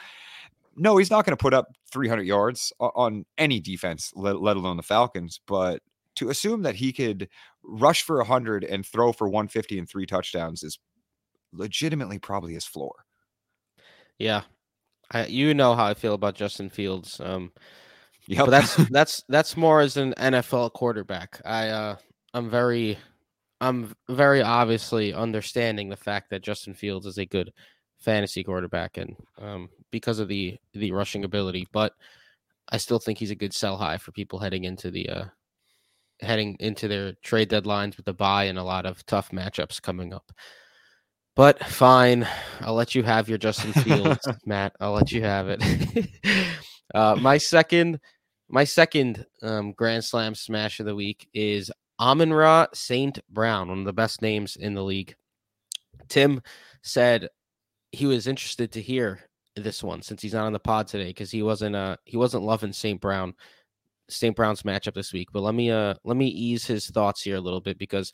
no, 0.76 0.96
he's 0.96 1.10
not 1.10 1.24
going 1.24 1.36
to 1.36 1.40
put 1.40 1.54
up 1.54 1.68
300 1.92 2.22
yards 2.22 2.72
on 2.80 3.24
any 3.38 3.60
defense, 3.60 4.12
let, 4.14 4.40
let 4.40 4.56
alone 4.56 4.76
the 4.76 4.82
Falcons. 4.82 5.40
But 5.46 5.82
to 6.16 6.30
assume 6.30 6.62
that 6.62 6.76
he 6.76 6.92
could 6.92 7.28
rush 7.62 8.02
for 8.02 8.18
100 8.18 8.64
and 8.64 8.84
throw 8.86 9.12
for 9.12 9.28
150 9.28 9.78
and 9.78 9.88
three 9.88 10.06
touchdowns 10.06 10.62
is 10.62 10.78
legitimately 11.52 12.18
probably 12.18 12.54
his 12.54 12.64
floor. 12.64 12.92
Yeah. 14.18 14.42
I, 15.10 15.26
you 15.26 15.54
know 15.54 15.74
how 15.74 15.86
I 15.86 15.94
feel 15.94 16.14
about 16.14 16.34
Justin 16.34 16.70
Fields. 16.70 17.20
Um, 17.20 17.52
yeah, 18.26 18.40
but 18.44 18.50
that's 18.50 18.76
that's 18.90 19.22
that's 19.28 19.56
more 19.56 19.80
as 19.80 19.96
an 19.96 20.14
NFL 20.16 20.72
quarterback. 20.72 21.40
I 21.44 21.68
uh, 21.68 21.96
I'm 22.32 22.48
very 22.48 22.98
I'm 23.60 23.94
very 24.08 24.42
obviously 24.42 25.12
understanding 25.12 25.88
the 25.88 25.96
fact 25.96 26.30
that 26.30 26.42
Justin 26.42 26.74
Fields 26.74 27.06
is 27.06 27.18
a 27.18 27.26
good 27.26 27.52
fantasy 27.98 28.42
quarterback, 28.42 28.96
and 28.96 29.16
um, 29.40 29.68
because 29.94 30.18
of 30.18 30.26
the 30.26 30.58
the 30.72 30.90
rushing 30.90 31.22
ability. 31.24 31.68
But 31.70 31.94
I 32.68 32.78
still 32.78 32.98
think 32.98 33.16
he's 33.16 33.30
a 33.30 33.36
good 33.36 33.54
sell 33.54 33.76
high 33.76 33.96
for 33.96 34.10
people 34.10 34.40
heading 34.40 34.64
into 34.64 34.90
the 34.90 35.08
uh, 35.08 35.24
heading 36.20 36.56
into 36.58 36.88
their 36.88 37.12
trade 37.22 37.48
deadlines 37.48 37.96
with 37.96 38.04
the 38.04 38.12
buy 38.12 38.44
and 38.44 38.58
a 38.58 38.64
lot 38.64 38.86
of 38.86 39.06
tough 39.06 39.30
matchups 39.30 39.80
coming 39.80 40.12
up. 40.12 40.32
But 41.36 41.62
fine, 41.64 42.26
I'll 42.60 42.74
let 42.74 42.96
you 42.96 43.04
have 43.04 43.28
your 43.28 43.38
Justin 43.38 43.72
Fields, 43.72 44.26
Matt. 44.46 44.74
I'll 44.80 44.92
let 44.92 45.12
you 45.12 45.22
have 45.22 45.46
it. 45.48 46.08
uh, 46.94 47.16
my 47.20 47.38
second, 47.38 48.00
my 48.48 48.64
second 48.64 49.24
um, 49.42 49.72
Grand 49.72 50.04
Slam 50.04 50.34
smash 50.34 50.80
of 50.80 50.86
the 50.86 50.94
week 50.94 51.28
is 51.32 51.70
Amon-Ra 52.00 52.66
St. 52.72 53.18
Brown, 53.28 53.68
one 53.68 53.80
of 53.80 53.84
the 53.84 53.92
best 53.92 54.22
names 54.22 54.56
in 54.56 54.74
the 54.74 54.82
league. 54.82 55.14
Tim 56.08 56.42
said 56.82 57.28
he 57.90 58.06
was 58.06 58.26
interested 58.26 58.72
to 58.72 58.80
hear 58.80 59.20
this 59.56 59.82
one 59.82 60.02
since 60.02 60.20
he's 60.20 60.34
not 60.34 60.46
on 60.46 60.52
the 60.52 60.58
pod 60.58 60.86
today 60.86 61.08
because 61.08 61.30
he 61.30 61.42
wasn't 61.42 61.76
uh 61.76 61.96
he 62.04 62.16
wasn't 62.16 62.42
loving 62.42 62.72
St. 62.72 63.00
Brown 63.00 63.34
St. 64.08 64.34
Brown's 64.34 64.62
matchup 64.62 64.94
this 64.94 65.12
week. 65.12 65.28
But 65.32 65.42
let 65.42 65.54
me 65.54 65.70
uh 65.70 65.94
let 66.04 66.16
me 66.16 66.26
ease 66.26 66.66
his 66.66 66.88
thoughts 66.88 67.22
here 67.22 67.36
a 67.36 67.40
little 67.40 67.60
bit 67.60 67.78
because 67.78 68.12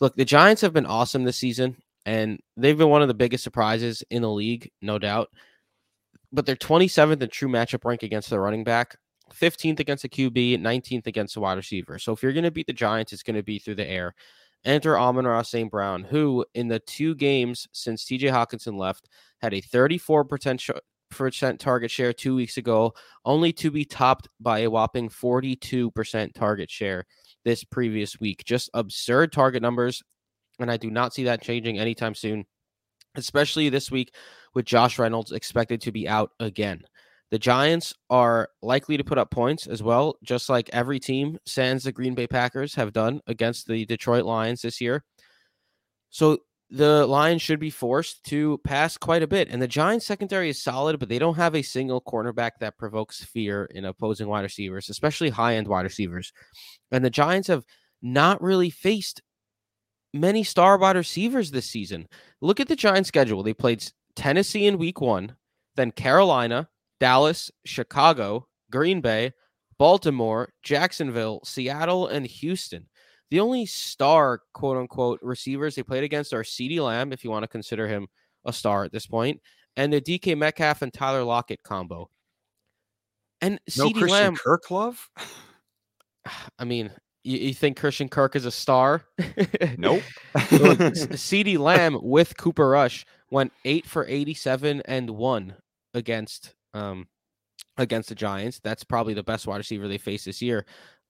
look, 0.00 0.16
the 0.16 0.24
Giants 0.24 0.62
have 0.62 0.72
been 0.72 0.86
awesome 0.86 1.24
this 1.24 1.36
season 1.36 1.76
and 2.06 2.40
they've 2.56 2.78
been 2.78 2.88
one 2.88 3.02
of 3.02 3.08
the 3.08 3.14
biggest 3.14 3.44
surprises 3.44 4.02
in 4.10 4.22
the 4.22 4.30
league, 4.30 4.70
no 4.82 4.98
doubt. 4.98 5.28
But 6.32 6.46
they're 6.46 6.56
27th 6.56 7.20
in 7.20 7.28
true 7.28 7.48
matchup 7.48 7.84
rank 7.84 8.02
against 8.02 8.30
the 8.30 8.38
running 8.38 8.64
back, 8.64 8.96
15th 9.32 9.80
against 9.80 10.02
the 10.02 10.08
QB, 10.08 10.60
19th 10.60 11.06
against 11.06 11.34
the 11.34 11.40
wide 11.40 11.56
receiver. 11.56 11.98
So 11.98 12.12
if 12.12 12.22
you're 12.22 12.32
going 12.32 12.44
to 12.44 12.50
beat 12.50 12.66
the 12.66 12.72
Giants, 12.72 13.12
it's 13.12 13.22
going 13.22 13.36
to 13.36 13.42
be 13.42 13.58
through 13.58 13.74
the 13.74 13.88
air. 13.88 14.14
Enter 14.64 14.98
Amon-Ra 14.98 15.42
St. 15.42 15.70
Brown, 15.70 16.02
who 16.04 16.44
in 16.54 16.68
the 16.68 16.80
two 16.80 17.14
games 17.14 17.66
since 17.72 18.04
TJ 18.04 18.30
Hawkinson 18.30 18.76
left 18.76 19.08
had 19.40 19.54
a 19.54 19.62
34% 19.62 21.58
target 21.58 21.90
share 21.90 22.12
two 22.12 22.36
weeks 22.36 22.56
ago, 22.56 22.92
only 23.24 23.52
to 23.54 23.70
be 23.70 23.84
topped 23.84 24.28
by 24.38 24.60
a 24.60 24.70
whopping 24.70 25.08
42% 25.08 26.34
target 26.34 26.70
share 26.70 27.06
this 27.44 27.64
previous 27.64 28.20
week. 28.20 28.44
Just 28.44 28.68
absurd 28.74 29.32
target 29.32 29.62
numbers. 29.62 30.02
And 30.58 30.70
I 30.70 30.76
do 30.76 30.90
not 30.90 31.14
see 31.14 31.24
that 31.24 31.42
changing 31.42 31.78
anytime 31.78 32.14
soon, 32.14 32.44
especially 33.14 33.70
this 33.70 33.90
week 33.90 34.14
with 34.52 34.66
Josh 34.66 34.98
Reynolds 34.98 35.32
expected 35.32 35.80
to 35.80 35.92
be 35.92 36.06
out 36.06 36.32
again. 36.38 36.82
The 37.30 37.38
Giants 37.38 37.94
are 38.08 38.48
likely 38.60 38.96
to 38.96 39.04
put 39.04 39.18
up 39.18 39.30
points 39.30 39.66
as 39.66 39.82
well, 39.82 40.16
just 40.22 40.48
like 40.48 40.68
every 40.72 40.98
team, 40.98 41.38
sans 41.46 41.84
the 41.84 41.92
Green 41.92 42.14
Bay 42.14 42.26
Packers, 42.26 42.74
have 42.74 42.92
done 42.92 43.20
against 43.26 43.68
the 43.68 43.84
Detroit 43.86 44.24
Lions 44.24 44.62
this 44.62 44.80
year. 44.80 45.04
So 46.10 46.38
the 46.70 47.06
Lions 47.06 47.42
should 47.42 47.60
be 47.60 47.70
forced 47.70 48.24
to 48.24 48.58
pass 48.64 48.96
quite 48.96 49.22
a 49.22 49.28
bit. 49.28 49.48
And 49.48 49.60
the 49.62 49.68
Giants 49.68 50.06
secondary 50.06 50.50
is 50.50 50.62
solid, 50.62 50.98
but 50.98 51.08
they 51.08 51.18
don't 51.18 51.36
have 51.36 51.54
a 51.54 51.62
single 51.62 52.00
cornerback 52.00 52.52
that 52.60 52.78
provokes 52.78 53.24
fear 53.24 53.64
in 53.66 53.84
opposing 53.84 54.28
wide 54.28 54.42
receivers, 54.42 54.88
especially 54.88 55.30
high 55.30 55.56
end 55.56 55.68
wide 55.68 55.82
receivers. 55.82 56.32
And 56.90 57.04
the 57.04 57.10
Giants 57.10 57.48
have 57.48 57.64
not 58.02 58.42
really 58.42 58.70
faced 58.70 59.22
many 60.12 60.42
star 60.42 60.78
wide 60.78 60.96
receivers 60.96 61.50
this 61.50 61.66
season. 61.66 62.08
Look 62.40 62.60
at 62.60 62.68
the 62.68 62.76
Giants 62.76 63.08
schedule. 63.08 63.42
They 63.42 63.54
played 63.54 63.84
Tennessee 64.16 64.66
in 64.66 64.78
week 64.78 65.00
one, 65.00 65.36
then 65.76 65.92
Carolina, 65.92 66.68
Dallas, 67.00 67.50
Chicago, 67.64 68.46
Green 68.70 69.00
Bay, 69.00 69.32
Baltimore, 69.78 70.52
Jacksonville, 70.62 71.40
Seattle, 71.42 72.06
and 72.06 72.26
Houston. 72.26 72.86
The 73.30 73.40
only 73.40 73.64
star, 73.64 74.42
quote 74.52 74.76
unquote, 74.76 75.20
receivers 75.22 75.74
they 75.74 75.82
played 75.82 76.04
against 76.04 76.34
are 76.34 76.42
CeeDee 76.42 76.84
Lamb, 76.84 77.12
if 77.12 77.24
you 77.24 77.30
want 77.30 77.44
to 77.44 77.48
consider 77.48 77.88
him 77.88 78.08
a 78.44 78.52
star 78.52 78.84
at 78.84 78.92
this 78.92 79.06
point, 79.06 79.40
and 79.76 79.92
the 79.92 80.00
DK 80.00 80.36
Metcalf 80.36 80.82
and 80.82 80.92
Tyler 80.92 81.24
Lockett 81.24 81.62
combo. 81.62 82.10
And 83.40 83.58
no 83.76 83.86
CeeDee 83.86 83.92
Christian 83.92 84.08
Lamb, 84.10 84.36
Kirk 84.36 84.70
love? 84.70 85.08
I 86.58 86.64
mean, 86.64 86.90
you, 87.24 87.38
you, 87.38 87.54
think 87.54 87.78
Christian 87.78 88.08
Kirk 88.08 88.36
is 88.36 88.44
a 88.44 88.50
star? 88.50 89.04
nope. 89.78 90.02
CeeDee 90.34 91.58
Lamb 91.58 91.98
with 92.02 92.36
Cooper 92.36 92.68
Rush 92.68 93.06
went 93.30 93.52
eight 93.64 93.86
for 93.86 94.06
87 94.06 94.82
and 94.84 95.10
one 95.10 95.56
against 95.94 96.54
um, 96.74 97.06
against 97.76 98.08
the 98.08 98.14
Giants. 98.14 98.60
That's 98.62 98.84
probably 98.84 99.14
the 99.14 99.22
best 99.22 99.46
wide 99.46 99.58
receiver 99.58 99.88
they 99.88 99.98
face 99.98 100.24
this 100.24 100.42
year 100.42 100.66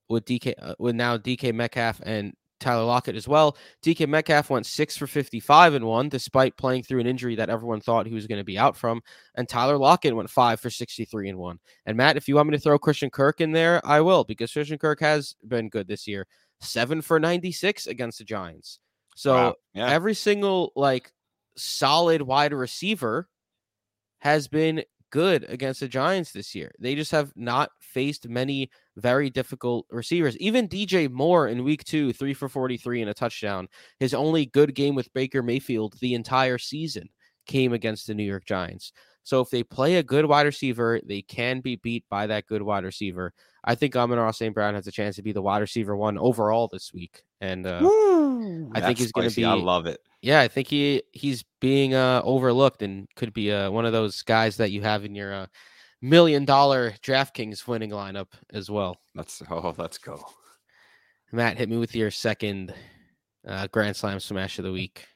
with 0.09 0.25
DK 0.25 0.55
uh, 0.61 0.75
with 0.79 0.95
now 0.95 1.17
DK 1.17 1.55
Metcalf 1.55 2.01
and 2.05 2.35
Tyler 2.61 2.85
Lockett 2.85 3.17
as 3.17 3.27
well. 3.27 3.57
DK 3.83 4.07
Metcalf 4.07 4.51
went 4.51 4.67
six 4.67 4.97
for 4.97 5.07
55 5.07 5.75
and 5.75 5.85
one, 5.87 6.09
despite 6.09 6.57
playing 6.57 6.83
through 6.83 7.01
an 7.01 7.07
injury 7.07 7.35
that 7.37 7.49
everyone 7.49 7.81
thought 7.81 8.07
he 8.07 8.15
was 8.15 8.27
going 8.27 8.39
to 8.39 8.45
be 8.45 8.59
out 8.59 8.77
from. 8.77 9.01
And 9.35 9.49
Tyler 9.49 9.79
Lockett 9.79 10.15
went 10.15 10.31
five 10.31 10.61
for 10.61 10.71
63 10.71 11.31
and 11.31 11.39
one. 11.39 11.59
And 11.87 11.97
Matt, 11.97 12.17
if 12.17 12.29
you 12.29 12.37
want 12.37 12.51
me 12.51 12.57
to 12.57 12.63
throw 12.63 12.79
Christian 12.79 13.11
Kirk 13.11 13.41
in 13.41 13.53
there, 13.53 13.85
I 13.85 14.03
will, 14.03 14.25
because 14.25 14.53
Christian 14.53 14.79
Kirk 14.79 15.01
has 15.01 15.35
been 15.49 15.71
good 15.71 15.89
this 15.89 16.07
year. 16.07 16.27
Seven 16.61 17.01
for 17.01 17.19
96 17.19 17.87
against 17.87 18.19
the 18.19 18.25
Giants. 18.25 18.79
So 19.17 19.35
wow. 19.35 19.55
yeah. 19.75 19.91
every 19.91 20.15
single 20.15 20.73
like 20.77 21.11
solid 21.57 22.23
wide 22.23 22.53
receiver 22.53 23.29
has 24.19 24.49
been 24.49 24.85
good 25.11 25.45
against 25.49 25.81
the 25.81 25.89
Giants 25.89 26.33
this 26.33 26.55
year. 26.55 26.73
They 26.79 26.95
just 26.95 27.11
have 27.13 27.33
not 27.37 27.71
faced 27.81 28.29
many 28.29 28.71
very 28.97 29.31
difficult 29.31 29.87
receivers. 29.91 30.37
Even 30.39 30.69
DJ 30.69 31.11
Moore 31.11 31.49
in 31.49 31.65
week 31.65 31.85
two, 31.85 32.13
three 32.13 32.35
for 32.35 32.49
43 32.49 33.03
and 33.03 33.11
a 33.11 33.15
touchdown. 33.15 33.69
His 33.99 34.15
only 34.15 34.47
good 34.47 34.75
game 34.75 34.95
with 34.95 35.13
Baker 35.13 35.43
Mayfield 35.43 35.95
the 36.01 36.15
entire 36.15 36.59
season 36.59 37.09
came 37.47 37.73
against 37.73 38.07
the 38.07 38.15
New 38.15 38.25
York 38.25 38.45
Giants. 38.45 38.93
So 39.23 39.41
if 39.41 39.51
they 39.51 39.63
play 39.63 39.97
a 39.97 40.03
good 40.03 40.25
wide 40.25 40.47
receiver, 40.47 41.01
they 41.05 41.23
can 41.23 41.61
be 41.61 41.77
beat 41.77 42.05
by 42.09 42.27
that 42.29 42.47
good 42.47 42.63
wide 42.63 42.85
receiver. 42.85 43.33
I 43.65 43.75
think 43.75 43.95
Amon-Ra 43.95 44.31
St. 44.31 44.55
Brown 44.55 44.75
has 44.75 44.87
a 44.87 44.93
chance 44.93 45.17
to 45.17 45.23
be 45.23 45.33
the 45.33 45.43
wide 45.43 45.59
receiver 45.59 45.95
one 45.95 46.17
overall 46.17 46.69
this 46.73 46.93
week. 46.95 47.23
And 47.41 47.67
uh, 47.67 47.81
I 48.73 48.81
think 48.81 48.99
he's 48.99 49.13
going 49.13 49.29
to 49.29 49.37
be. 49.37 49.45
I 49.45 49.55
love 49.55 49.87
it. 49.87 50.01
Yeah, 50.23 50.41
I 50.41 50.49
think 50.49 50.69
he 50.69 51.03
he's 51.13 51.45
being 51.61 51.95
uh, 51.95 52.21
overlooked 52.25 52.83
and 52.83 53.09
could 53.17 53.33
be 53.33 53.53
uh, 53.53 53.71
one 53.71 53.87
of 53.87 53.93
those 53.93 54.23
guys 54.23 54.57
that 54.59 54.71
you 54.71 54.83
have 54.83 55.05
in 55.05 55.15
your 55.15 55.33
uh, 55.33 55.47
million 56.03 56.45
dollar 56.45 56.93
DraftKings 57.03 57.67
winning 57.67 57.91
lineup 57.91 58.29
as 58.53 58.71
well. 58.71 58.97
Let's 59.15 59.43
oh, 59.51 59.75
let's 59.79 59.99
go. 59.99 60.23
Matt, 61.33 61.59
hit 61.59 61.69
me 61.69 61.77
with 61.77 61.95
your 61.95 62.11
second 62.11 62.75
uh, 63.47 63.69
Grand 63.69 63.97
Slam 63.97 64.21
smash 64.21 64.59
of 64.59 64.65
the 64.65 64.73
week. 64.73 65.07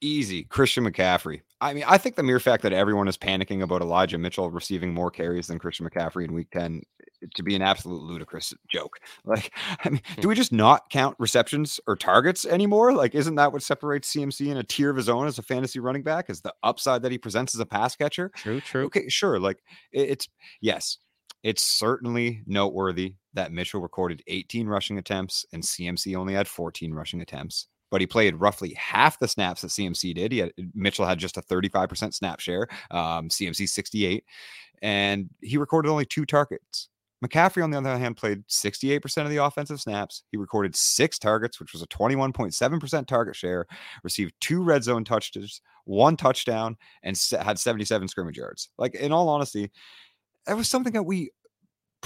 Easy, 0.00 0.44
Christian 0.44 0.84
McCaffrey. 0.84 1.40
I 1.60 1.72
mean, 1.72 1.84
I 1.86 1.96
think 1.96 2.16
the 2.16 2.22
mere 2.22 2.38
fact 2.38 2.62
that 2.64 2.74
everyone 2.74 3.08
is 3.08 3.16
panicking 3.16 3.62
about 3.62 3.80
Elijah 3.80 4.18
Mitchell 4.18 4.50
receiving 4.50 4.92
more 4.92 5.10
carries 5.10 5.46
than 5.46 5.58
Christian 5.58 5.88
McCaffrey 5.88 6.24
in 6.24 6.34
Week 6.34 6.50
Ten 6.50 6.82
eh, 7.00 7.26
to 7.34 7.42
be 7.42 7.54
an 7.54 7.62
absolute 7.62 8.02
ludicrous 8.02 8.52
joke. 8.68 8.98
Like, 9.24 9.52
I 9.84 9.88
mean, 9.88 10.02
hmm. 10.04 10.20
do 10.20 10.28
we 10.28 10.34
just 10.34 10.52
not 10.52 10.88
count 10.90 11.16
receptions 11.18 11.80
or 11.86 11.96
targets 11.96 12.44
anymore? 12.44 12.92
Like, 12.92 13.14
isn't 13.14 13.34
that 13.36 13.52
what 13.52 13.62
separates 13.62 14.14
CMC 14.14 14.48
in 14.48 14.58
a 14.58 14.62
tier 14.62 14.90
of 14.90 14.96
his 14.96 15.08
own 15.08 15.26
as 15.26 15.38
a 15.38 15.42
fantasy 15.42 15.80
running 15.80 16.02
back? 16.02 16.30
Is 16.30 16.42
the 16.42 16.54
upside 16.62 17.02
that 17.02 17.10
he 17.10 17.18
presents 17.18 17.54
as 17.54 17.60
a 17.60 17.66
pass 17.66 17.96
catcher? 17.96 18.30
True, 18.36 18.60
true. 18.60 18.84
Okay, 18.86 19.08
sure. 19.08 19.40
Like, 19.40 19.64
it's 19.90 20.28
yes, 20.60 20.98
it's 21.42 21.62
certainly 21.62 22.42
noteworthy 22.46 23.14
that 23.34 23.52
Mitchell 23.52 23.80
recorded 23.80 24.22
18 24.26 24.68
rushing 24.68 24.98
attempts 24.98 25.44
and 25.52 25.62
CMC 25.62 26.16
only 26.16 26.34
had 26.34 26.46
14 26.46 26.92
rushing 26.92 27.20
attempts 27.20 27.68
but 27.90 28.00
he 28.00 28.06
played 28.06 28.36
roughly 28.36 28.74
half 28.74 29.18
the 29.18 29.28
snaps 29.28 29.62
that 29.62 29.68
CMC 29.68 30.14
did. 30.14 30.32
He 30.32 30.38
had 30.38 30.52
Mitchell 30.74 31.06
had 31.06 31.18
just 31.18 31.36
a 31.36 31.42
35% 31.42 32.14
snap 32.14 32.40
share, 32.40 32.66
um, 32.90 33.28
CMC 33.28 33.68
68, 33.68 34.24
and 34.82 35.30
he 35.40 35.56
recorded 35.56 35.90
only 35.90 36.04
two 36.04 36.26
targets. 36.26 36.88
McCaffrey, 37.24 37.64
on 37.64 37.70
the 37.70 37.78
other 37.78 37.96
hand, 37.96 38.16
played 38.16 38.46
68% 38.46 39.22
of 39.22 39.30
the 39.30 39.42
offensive 39.42 39.80
snaps. 39.80 40.22
He 40.30 40.36
recorded 40.36 40.76
six 40.76 41.18
targets, 41.18 41.58
which 41.58 41.72
was 41.72 41.82
a 41.82 41.86
21.7% 41.86 43.06
target 43.06 43.34
share, 43.34 43.66
received 44.02 44.34
two 44.40 44.62
red 44.62 44.84
zone 44.84 45.02
touches, 45.02 45.62
one 45.84 46.16
touchdown, 46.16 46.76
and 47.02 47.18
had 47.40 47.58
77 47.58 48.08
scrimmage 48.08 48.36
yards. 48.36 48.68
Like, 48.76 48.94
in 48.94 49.12
all 49.12 49.30
honesty, 49.30 49.70
that 50.46 50.56
was 50.56 50.68
something 50.68 50.92
that 50.92 51.04
we 51.04 51.30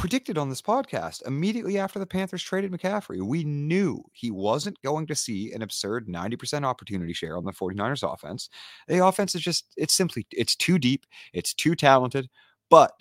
predicted 0.01 0.39
on 0.39 0.49
this 0.49 0.63
podcast 0.63 1.27
immediately 1.27 1.79
after 1.79 1.99
the 1.99 2.07
Panthers 2.07 2.43
traded 2.43 2.73
McCaffrey. 2.73 3.21
We 3.21 3.45
knew 3.45 4.03
he 4.15 4.31
wasn't 4.31 4.81
going 4.81 5.07
to 5.09 5.15
see 5.15 5.53
an 5.53 5.61
absurd 5.61 6.09
90% 6.09 6.65
opportunity 6.65 7.13
share 7.13 7.37
on 7.37 7.45
the 7.45 7.53
49ers 7.53 8.11
offense. 8.11 8.49
The 8.89 9.05
offense 9.05 9.35
is 9.35 9.43
just, 9.43 9.67
it's 9.77 9.93
simply, 9.93 10.27
it's 10.31 10.57
too 10.57 10.79
deep, 10.79 11.05
it's 11.35 11.53
too 11.53 11.75
talented, 11.75 12.31
but 12.71 12.93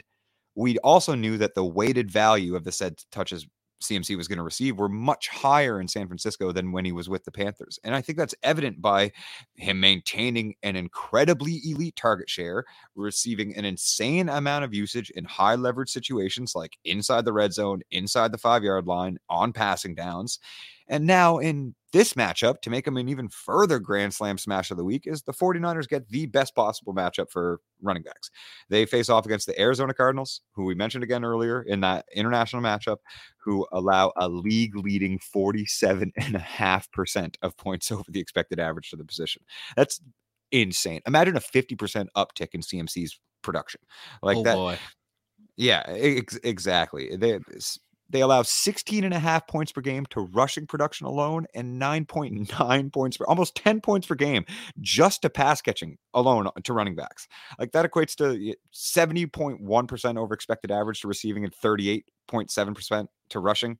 we 0.56 0.78
also 0.80 1.16
knew 1.16 1.38
that 1.38 1.56
the 1.56 1.64
weighted 1.64 2.12
value 2.12 2.58
of 2.58 2.66
the 2.66 2.72
said 2.74 3.02
touches 3.14 3.47
CMC 3.82 4.18
was 4.18 4.28
going 4.28 4.38
to 4.38 4.44
receive 4.44 4.78
were 4.78 4.90
much 4.90 5.30
higher 5.30 5.80
in 5.80 5.88
San 5.88 6.08
Francisco 6.08 6.52
than 6.52 6.72
when 6.72 6.86
he 6.86 6.92
was 6.92 7.10
with 7.10 7.24
the 7.24 7.32
Panthers. 7.32 7.80
And 7.84 7.96
I 7.96 8.02
think 8.02 8.18
that's 8.18 8.36
evident 8.44 8.82
by 8.82 9.12
him 9.56 9.80
maintaining 9.80 10.56
an 10.64 10.76
incredibly 10.76 11.62
elite 11.66 11.96
target 11.96 12.30
share, 12.30 12.66
receiving 12.96 13.56
an 13.56 13.66
insane 13.66 14.30
amount 14.30 14.66
of 14.66 14.74
usage 14.74 15.10
in 15.12 15.26
high 15.26 15.56
leverage 15.56 15.90
situations 15.90 16.56
like 16.56 16.78
inside 16.86 17.26
the 17.26 17.34
red 17.34 17.54
zone, 17.54 17.82
inside 17.92 18.32
the 18.32 18.38
five 18.38 18.64
yard 18.64 18.86
line, 18.86 19.18
on 19.30 19.54
passing 19.54 19.96
downs. 19.96 20.40
And 20.88 21.06
now 21.06 21.38
in 21.38 21.76
this 21.92 22.14
matchup, 22.14 22.62
to 22.62 22.70
make 22.70 22.86
them 22.86 22.96
an 22.98 23.10
even 23.10 23.28
further 23.30 23.80
Grand 23.80 24.14
Slam 24.14 24.38
smash 24.38 24.70
of 24.72 24.78
the 24.78 24.84
week, 24.84 25.04
is 25.06 25.24
the 25.24 25.34
49ers 25.34 25.88
get 25.88 26.08
the 26.10 26.28
best 26.28 26.54
possible 26.56 26.94
matchup 26.94 27.32
for 27.32 27.62
running 27.82 28.04
backs. 28.04 28.30
They 28.70 28.86
face 28.86 29.10
off 29.10 29.26
against 29.26 29.48
the 29.48 29.60
Arizona 29.60 29.94
Cardinals, 29.94 30.42
who 30.54 30.66
we 30.66 30.76
mentioned 30.76 31.04
again 31.04 31.26
earlier 31.26 31.64
in 31.64 31.82
that 31.82 32.06
international 32.14 32.62
matchup, 32.62 32.98
who 33.38 33.66
allow 33.72 34.14
a 34.18 34.30
league 34.30 34.76
leading 34.76 35.18
47.5% 35.20 37.36
of 37.42 37.58
points 37.58 37.92
over 38.00 38.04
the 38.10 38.20
expected 38.20 38.60
average 38.60 38.92
to 38.92 38.96
the 38.96 39.06
position. 39.06 39.42
That's 39.76 40.00
insane. 40.52 41.02
Imagine 41.08 41.38
a 41.38 41.42
50% 41.42 42.06
uptick 42.16 42.50
in 42.54 42.62
CMC's 42.62 43.20
production. 43.42 43.82
Like 44.22 44.38
oh 44.38 44.44
that. 44.44 44.56
Boy. 44.56 44.78
Yeah, 45.58 45.84
ex- 45.88 46.40
exactly. 46.44 47.16
They, 47.18 47.40
they 48.10 48.22
allow 48.22 48.41
16 48.41 49.03
and 49.03 49.14
a 49.14 49.20
half 49.20 49.47
points 49.47 49.72
per 49.72 49.82
game 49.82 50.05
to 50.07 50.22
rushing 50.22 50.66
production 50.66 51.05
alone 51.05 51.45
and 51.53 51.82
9.9 51.82 52.91
points 52.93 53.18
per 53.18 53.26
almost 53.26 53.55
10 53.55 53.82
points 53.82 54.07
per 54.07 54.16
game 54.16 54.45
just 54.80 55.22
to 55.22 55.30
pass 55.30 55.62
catching 55.62 55.97
alone 56.14 56.49
to 56.64 56.74
running 56.74 56.95
backs. 56.95 57.28
Like 57.57 57.72
that 57.74 57.89
equates 57.89 58.16
to 58.16 58.55
70.1% 58.74 60.18
over 60.18 60.34
expected 60.34 60.72
average 60.72 61.01
to 61.01 61.07
receiving 61.07 61.43
and 61.43 61.53
38.7% 61.53 63.07
to 63.30 63.39
rushing 63.39 63.78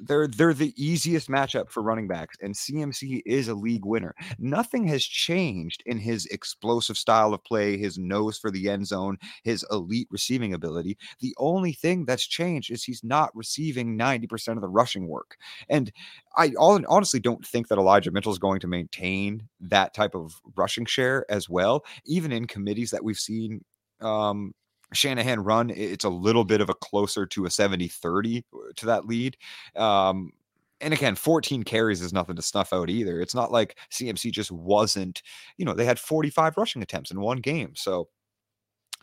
they're 0.00 0.26
they're 0.26 0.54
the 0.54 0.74
easiest 0.76 1.28
matchup 1.28 1.70
for 1.70 1.82
running 1.82 2.06
backs 2.08 2.36
and 2.40 2.54
CMC 2.54 3.22
is 3.26 3.48
a 3.48 3.54
league 3.54 3.84
winner. 3.84 4.14
Nothing 4.38 4.86
has 4.88 5.04
changed 5.04 5.82
in 5.86 5.98
his 5.98 6.26
explosive 6.26 6.96
style 6.96 7.34
of 7.34 7.42
play, 7.44 7.76
his 7.76 7.98
nose 7.98 8.38
for 8.38 8.50
the 8.50 8.68
end 8.68 8.86
zone, 8.86 9.18
his 9.42 9.64
elite 9.70 10.08
receiving 10.10 10.54
ability. 10.54 10.98
The 11.20 11.34
only 11.38 11.72
thing 11.72 12.04
that's 12.04 12.26
changed 12.26 12.70
is 12.70 12.84
he's 12.84 13.02
not 13.04 13.34
receiving 13.34 13.98
90% 13.98 14.56
of 14.56 14.60
the 14.60 14.68
rushing 14.68 15.08
work. 15.08 15.36
And 15.68 15.92
I 16.36 16.52
honestly 16.58 17.20
don't 17.20 17.44
think 17.46 17.68
that 17.68 17.78
Elijah 17.78 18.10
Mitchell 18.10 18.32
is 18.32 18.38
going 18.38 18.60
to 18.60 18.66
maintain 18.66 19.48
that 19.60 19.94
type 19.94 20.14
of 20.14 20.40
rushing 20.56 20.86
share 20.86 21.24
as 21.30 21.48
well, 21.48 21.84
even 22.04 22.32
in 22.32 22.46
committees 22.46 22.90
that 22.90 23.04
we've 23.04 23.18
seen 23.18 23.64
um, 24.00 24.52
Shanahan 24.92 25.40
run, 25.40 25.70
it's 25.70 26.04
a 26.04 26.10
little 26.10 26.44
bit 26.44 26.60
of 26.60 26.70
a 26.70 26.74
closer 26.74 27.26
to 27.26 27.46
a 27.46 27.50
70 27.50 27.88
30 27.88 28.44
uh, 28.52 28.58
to 28.76 28.86
that 28.86 29.06
lead. 29.06 29.36
Um, 29.76 30.32
and 30.80 30.94
again, 30.94 31.14
14 31.14 31.64
carries 31.64 32.00
is 32.00 32.12
nothing 32.12 32.36
to 32.36 32.42
snuff 32.42 32.72
out 32.72 32.88
either. 32.88 33.20
It's 33.20 33.34
not 33.34 33.50
like 33.50 33.76
CMC 33.90 34.30
just 34.30 34.52
wasn't, 34.52 35.22
you 35.56 35.64
know, 35.64 35.74
they 35.74 35.84
had 35.84 35.98
45 35.98 36.56
rushing 36.56 36.82
attempts 36.82 37.10
in 37.10 37.20
one 37.20 37.38
game. 37.38 37.72
So 37.74 38.08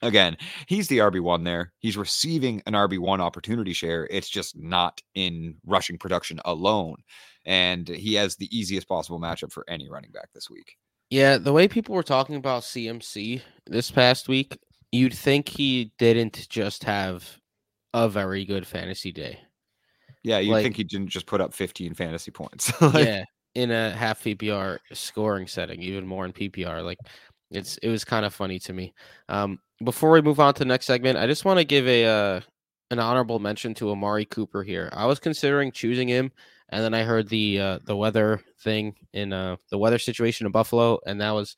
again, 0.02 0.38
he's 0.68 0.88
the 0.88 1.00
RB1 1.00 1.44
there. 1.44 1.74
He's 1.80 1.98
receiving 1.98 2.62
an 2.66 2.74
RB1 2.74 3.20
opportunity 3.20 3.74
share. 3.74 4.08
It's 4.10 4.30
just 4.30 4.58
not 4.58 5.02
in 5.16 5.56
rushing 5.66 5.98
production 5.98 6.40
alone. 6.46 6.98
And 7.46 7.88
he 7.88 8.14
has 8.16 8.36
the 8.36 8.58
easiest 8.58 8.88
possible 8.88 9.20
matchup 9.20 9.52
for 9.52 9.66
any 9.68 9.90
running 9.90 10.12
back 10.12 10.30
this 10.34 10.50
week. 10.50 10.78
Yeah, 11.10 11.38
the 11.38 11.54
way 11.54 11.68
people 11.68 11.94
were 11.94 12.04
talking 12.04 12.36
about 12.36 12.64
CMC 12.64 13.42
this 13.68 13.92
past 13.92 14.28
week, 14.28 14.58
you'd 14.92 15.14
think 15.14 15.48
he 15.48 15.92
didn't 15.98 16.48
just 16.50 16.84
have 16.84 17.40
a 17.94 18.10
very 18.10 18.46
good 18.46 18.68
fantasy 18.68 19.12
day. 19.12 19.40
Yeah, 20.24 20.40
you'd 20.40 20.54
like, 20.54 20.64
think 20.64 20.76
he 20.76 20.84
didn't 20.84 21.10
just 21.10 21.28
put 21.28 21.42
up 21.42 21.54
15 21.54 21.94
fantasy 21.94 22.32
points. 22.32 22.82
like, 22.82 23.06
yeah, 23.06 23.24
in 23.54 23.72
a 23.72 23.92
half 23.92 24.24
PPR 24.24 24.80
scoring 24.92 25.48
setting, 25.48 25.82
even 25.82 26.06
more 26.06 26.26
in 26.26 26.34
PPR. 26.34 26.84
Like 26.84 26.98
it's 27.52 27.78
it 27.78 27.90
was 27.90 28.04
kind 28.04 28.26
of 28.26 28.34
funny 28.34 28.60
to 28.60 28.74
me. 28.74 28.94
Um, 29.30 29.60
before 29.84 30.12
we 30.12 30.22
move 30.22 30.40
on 30.40 30.54
to 30.54 30.60
the 30.60 30.66
next 30.66 30.86
segment, 30.86 31.18
I 31.18 31.28
just 31.28 31.46
want 31.46 31.60
to 31.60 31.66
give 31.66 31.88
a 31.88 32.06
uh, 32.06 32.42
an 32.92 33.00
honorable 33.00 33.40
mention 33.40 33.74
to 33.76 33.92
Amari 33.92 34.26
Cooper 34.26 34.64
here. 34.64 34.90
I 34.94 35.06
was 35.06 35.20
considering 35.20 35.72
choosing 35.72 36.08
him, 36.08 36.32
and 36.70 36.84
then 36.84 36.94
I 36.94 37.04
heard 37.04 37.30
the 37.30 37.60
uh, 37.60 37.80
the 37.86 37.96
weather 37.96 38.42
thing 38.62 38.96
in 39.14 39.34
uh, 39.34 39.56
the 39.70 39.78
weather 39.78 40.00
situation 40.00 40.46
in 40.46 40.52
Buffalo, 40.52 41.00
and 41.06 41.22
that 41.22 41.32
was 41.32 41.56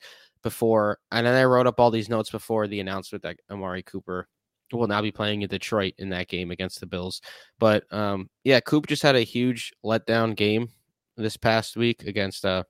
before, 0.48 0.98
and 1.12 1.26
then 1.26 1.34
I 1.34 1.44
wrote 1.44 1.66
up 1.66 1.78
all 1.78 1.90
these 1.90 2.08
notes 2.08 2.30
before 2.30 2.66
the 2.66 2.80
announcement 2.80 3.22
that 3.22 3.36
Amari 3.50 3.82
Cooper 3.82 4.26
will 4.72 4.86
now 4.86 5.02
be 5.02 5.12
playing 5.12 5.42
in 5.42 5.48
Detroit 5.48 5.94
in 5.98 6.08
that 6.10 6.28
game 6.28 6.50
against 6.50 6.80
the 6.80 6.86
Bills. 6.86 7.20
But 7.58 7.84
um, 7.92 8.30
yeah, 8.44 8.60
Coop 8.60 8.86
just 8.86 9.02
had 9.02 9.16
a 9.16 9.20
huge 9.20 9.72
letdown 9.84 10.34
game 10.34 10.68
this 11.16 11.36
past 11.36 11.76
week 11.76 12.04
against 12.04 12.44
uh, 12.44 12.64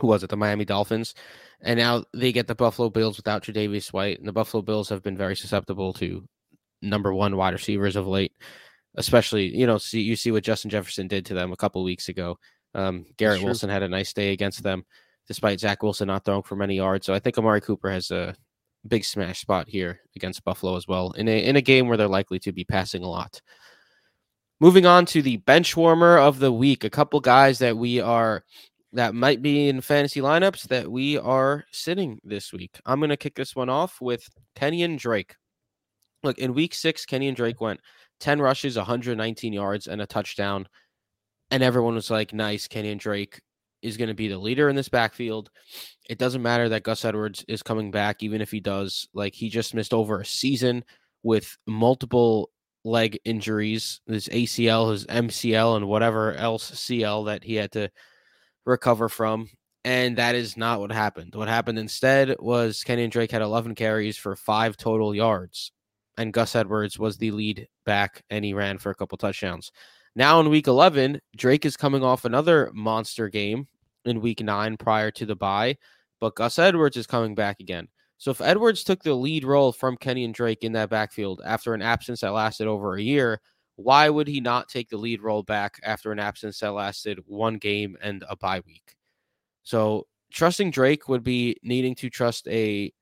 who 0.00 0.06
was 0.06 0.22
it? 0.22 0.30
The 0.30 0.36
Miami 0.36 0.64
Dolphins, 0.64 1.14
and 1.60 1.78
now 1.78 2.04
they 2.12 2.32
get 2.32 2.46
the 2.46 2.54
Buffalo 2.54 2.90
Bills 2.90 3.16
without 3.16 3.42
Tre'Davious 3.42 3.92
White, 3.92 4.18
and 4.18 4.28
the 4.28 4.32
Buffalo 4.32 4.62
Bills 4.62 4.88
have 4.88 5.02
been 5.02 5.16
very 5.16 5.36
susceptible 5.36 5.92
to 5.94 6.24
number 6.80 7.12
one 7.12 7.36
wide 7.36 7.54
receivers 7.54 7.96
of 7.96 8.06
late. 8.06 8.32
Especially, 8.96 9.46
you 9.46 9.66
know, 9.66 9.78
see 9.78 10.00
you 10.00 10.14
see 10.14 10.30
what 10.30 10.44
Justin 10.44 10.70
Jefferson 10.70 11.08
did 11.08 11.26
to 11.26 11.34
them 11.34 11.52
a 11.52 11.56
couple 11.56 11.82
weeks 11.82 12.08
ago. 12.08 12.38
Um, 12.74 13.06
Garrett 13.16 13.42
Wilson 13.42 13.70
had 13.70 13.82
a 13.82 13.88
nice 13.88 14.12
day 14.12 14.32
against 14.32 14.62
them, 14.62 14.84
despite 15.28 15.60
Zach 15.60 15.82
Wilson 15.82 16.08
not 16.08 16.24
throwing 16.24 16.42
for 16.42 16.56
many 16.56 16.76
yards. 16.76 17.06
So 17.06 17.14
I 17.14 17.18
think 17.18 17.38
Amari 17.38 17.60
Cooper 17.60 17.90
has 17.90 18.10
a 18.10 18.34
big 18.86 19.04
smash 19.04 19.40
spot 19.40 19.68
here 19.68 20.00
against 20.14 20.44
Buffalo 20.44 20.76
as 20.76 20.86
well 20.86 21.12
in 21.12 21.28
a 21.28 21.44
in 21.44 21.56
a 21.56 21.62
game 21.62 21.88
where 21.88 21.96
they're 21.96 22.08
likely 22.08 22.38
to 22.40 22.52
be 22.52 22.64
passing 22.64 23.02
a 23.02 23.08
lot. 23.08 23.40
Moving 24.60 24.86
on 24.86 25.06
to 25.06 25.22
the 25.22 25.38
bench 25.38 25.76
warmer 25.76 26.18
of 26.18 26.38
the 26.38 26.52
week, 26.52 26.84
a 26.84 26.90
couple 26.90 27.20
guys 27.20 27.58
that 27.58 27.76
we 27.76 28.00
are 28.00 28.44
that 28.92 29.14
might 29.14 29.42
be 29.42 29.68
in 29.68 29.80
fantasy 29.80 30.20
lineups 30.20 30.68
that 30.68 30.90
we 30.90 31.18
are 31.18 31.64
sitting 31.72 32.20
this 32.22 32.52
week. 32.52 32.80
I'm 32.86 33.00
going 33.00 33.10
to 33.10 33.16
kick 33.16 33.34
this 33.34 33.56
one 33.56 33.68
off 33.68 34.00
with 34.00 34.28
Kenyan 34.54 34.98
Drake. 34.98 35.34
Look, 36.22 36.38
in 36.38 36.54
week 36.54 36.74
six, 36.74 37.04
Kenyan 37.04 37.34
Drake 37.34 37.60
went 37.60 37.80
10 38.20 38.40
rushes, 38.40 38.76
119 38.76 39.52
yards, 39.52 39.88
and 39.88 40.00
a 40.00 40.06
touchdown. 40.06 40.68
And 41.50 41.62
everyone 41.62 41.96
was 41.96 42.10
like, 42.10 42.32
nice, 42.32 42.68
Kenyan 42.68 42.98
Drake 42.98 43.40
is 43.84 43.96
going 43.96 44.08
to 44.08 44.14
be 44.14 44.28
the 44.28 44.38
leader 44.38 44.68
in 44.68 44.76
this 44.76 44.88
backfield. 44.88 45.50
It 46.08 46.18
doesn't 46.18 46.42
matter 46.42 46.68
that 46.70 46.82
Gus 46.82 47.04
Edwards 47.04 47.44
is 47.46 47.62
coming 47.62 47.90
back, 47.90 48.22
even 48.22 48.40
if 48.40 48.50
he 48.50 48.60
does. 48.60 49.06
Like, 49.12 49.34
he 49.34 49.48
just 49.48 49.74
missed 49.74 49.94
over 49.94 50.20
a 50.20 50.26
season 50.26 50.84
with 51.22 51.56
multiple 51.66 52.50
leg 52.84 53.18
injuries, 53.24 54.00
his 54.06 54.28
ACL, 54.28 54.90
his 54.90 55.06
MCL, 55.06 55.76
and 55.76 55.86
whatever 55.86 56.32
else 56.34 56.64
CL 56.64 57.24
that 57.24 57.44
he 57.44 57.54
had 57.54 57.72
to 57.72 57.90
recover 58.64 59.08
from. 59.08 59.48
And 59.84 60.16
that 60.16 60.34
is 60.34 60.56
not 60.56 60.80
what 60.80 60.90
happened. 60.90 61.34
What 61.34 61.48
happened 61.48 61.78
instead 61.78 62.36
was 62.38 62.82
Kenyan 62.86 63.10
Drake 63.10 63.30
had 63.30 63.42
11 63.42 63.74
carries 63.74 64.16
for 64.16 64.34
five 64.34 64.78
total 64.78 65.14
yards, 65.14 65.72
and 66.16 66.32
Gus 66.32 66.56
Edwards 66.56 66.98
was 66.98 67.18
the 67.18 67.32
lead 67.32 67.68
back, 67.84 68.22
and 68.30 68.44
he 68.44 68.54
ran 68.54 68.78
for 68.78 68.90
a 68.90 68.94
couple 68.94 69.18
touchdowns. 69.18 69.70
Now 70.16 70.40
in 70.40 70.48
week 70.48 70.68
11, 70.68 71.20
Drake 71.36 71.66
is 71.66 71.76
coming 71.76 72.02
off 72.02 72.24
another 72.24 72.70
monster 72.72 73.28
game 73.28 73.66
in 74.04 74.20
week 74.20 74.42
nine 74.42 74.76
prior 74.76 75.10
to 75.12 75.26
the 75.26 75.36
bye, 75.36 75.76
but 76.20 76.34
Gus 76.34 76.58
Edwards 76.58 76.96
is 76.96 77.06
coming 77.06 77.34
back 77.34 77.60
again. 77.60 77.88
So 78.18 78.30
if 78.30 78.40
Edwards 78.40 78.84
took 78.84 79.02
the 79.02 79.14
lead 79.14 79.44
role 79.44 79.72
from 79.72 79.96
Kenyan 79.96 80.32
Drake 80.32 80.62
in 80.62 80.72
that 80.72 80.90
backfield 80.90 81.42
after 81.44 81.74
an 81.74 81.82
absence 81.82 82.20
that 82.20 82.32
lasted 82.32 82.66
over 82.66 82.94
a 82.94 83.02
year, 83.02 83.40
why 83.76 84.08
would 84.08 84.28
he 84.28 84.40
not 84.40 84.68
take 84.68 84.88
the 84.88 84.96
lead 84.96 85.20
role 85.20 85.42
back 85.42 85.80
after 85.82 86.12
an 86.12 86.18
absence 86.18 86.60
that 86.60 86.72
lasted 86.72 87.18
one 87.26 87.58
game 87.58 87.96
and 88.00 88.24
a 88.28 88.36
bye 88.36 88.60
week? 88.66 88.96
So 89.62 90.06
trusting 90.32 90.70
Drake 90.70 91.08
would 91.08 91.24
be 91.24 91.56
needing 91.62 91.94
to 91.96 92.08
trust 92.10 92.46
a 92.48 92.92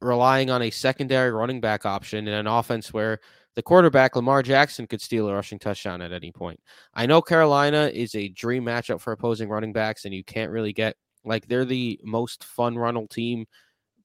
relying 0.00 0.50
on 0.50 0.62
a 0.62 0.70
secondary 0.70 1.30
running 1.30 1.60
back 1.60 1.86
option 1.86 2.26
in 2.26 2.34
an 2.34 2.46
offense 2.46 2.92
where 2.92 3.20
the 3.54 3.62
quarterback 3.62 4.16
Lamar 4.16 4.42
Jackson 4.42 4.86
could 4.86 5.00
steal 5.00 5.28
a 5.28 5.34
rushing 5.34 5.58
touchdown 5.58 6.00
at 6.00 6.12
any 6.12 6.32
point. 6.32 6.58
I 6.94 7.06
know 7.06 7.20
Carolina 7.20 7.90
is 7.92 8.14
a 8.14 8.28
dream 8.28 8.64
matchup 8.64 9.00
for 9.00 9.12
opposing 9.12 9.48
running 9.48 9.72
backs, 9.72 10.04
and 10.04 10.14
you 10.14 10.24
can't 10.24 10.50
really 10.50 10.72
get 10.72 10.96
like 11.24 11.46
they're 11.46 11.64
the 11.64 12.00
most 12.02 12.44
fun 12.44 12.76
runnel 12.76 13.06
team 13.06 13.46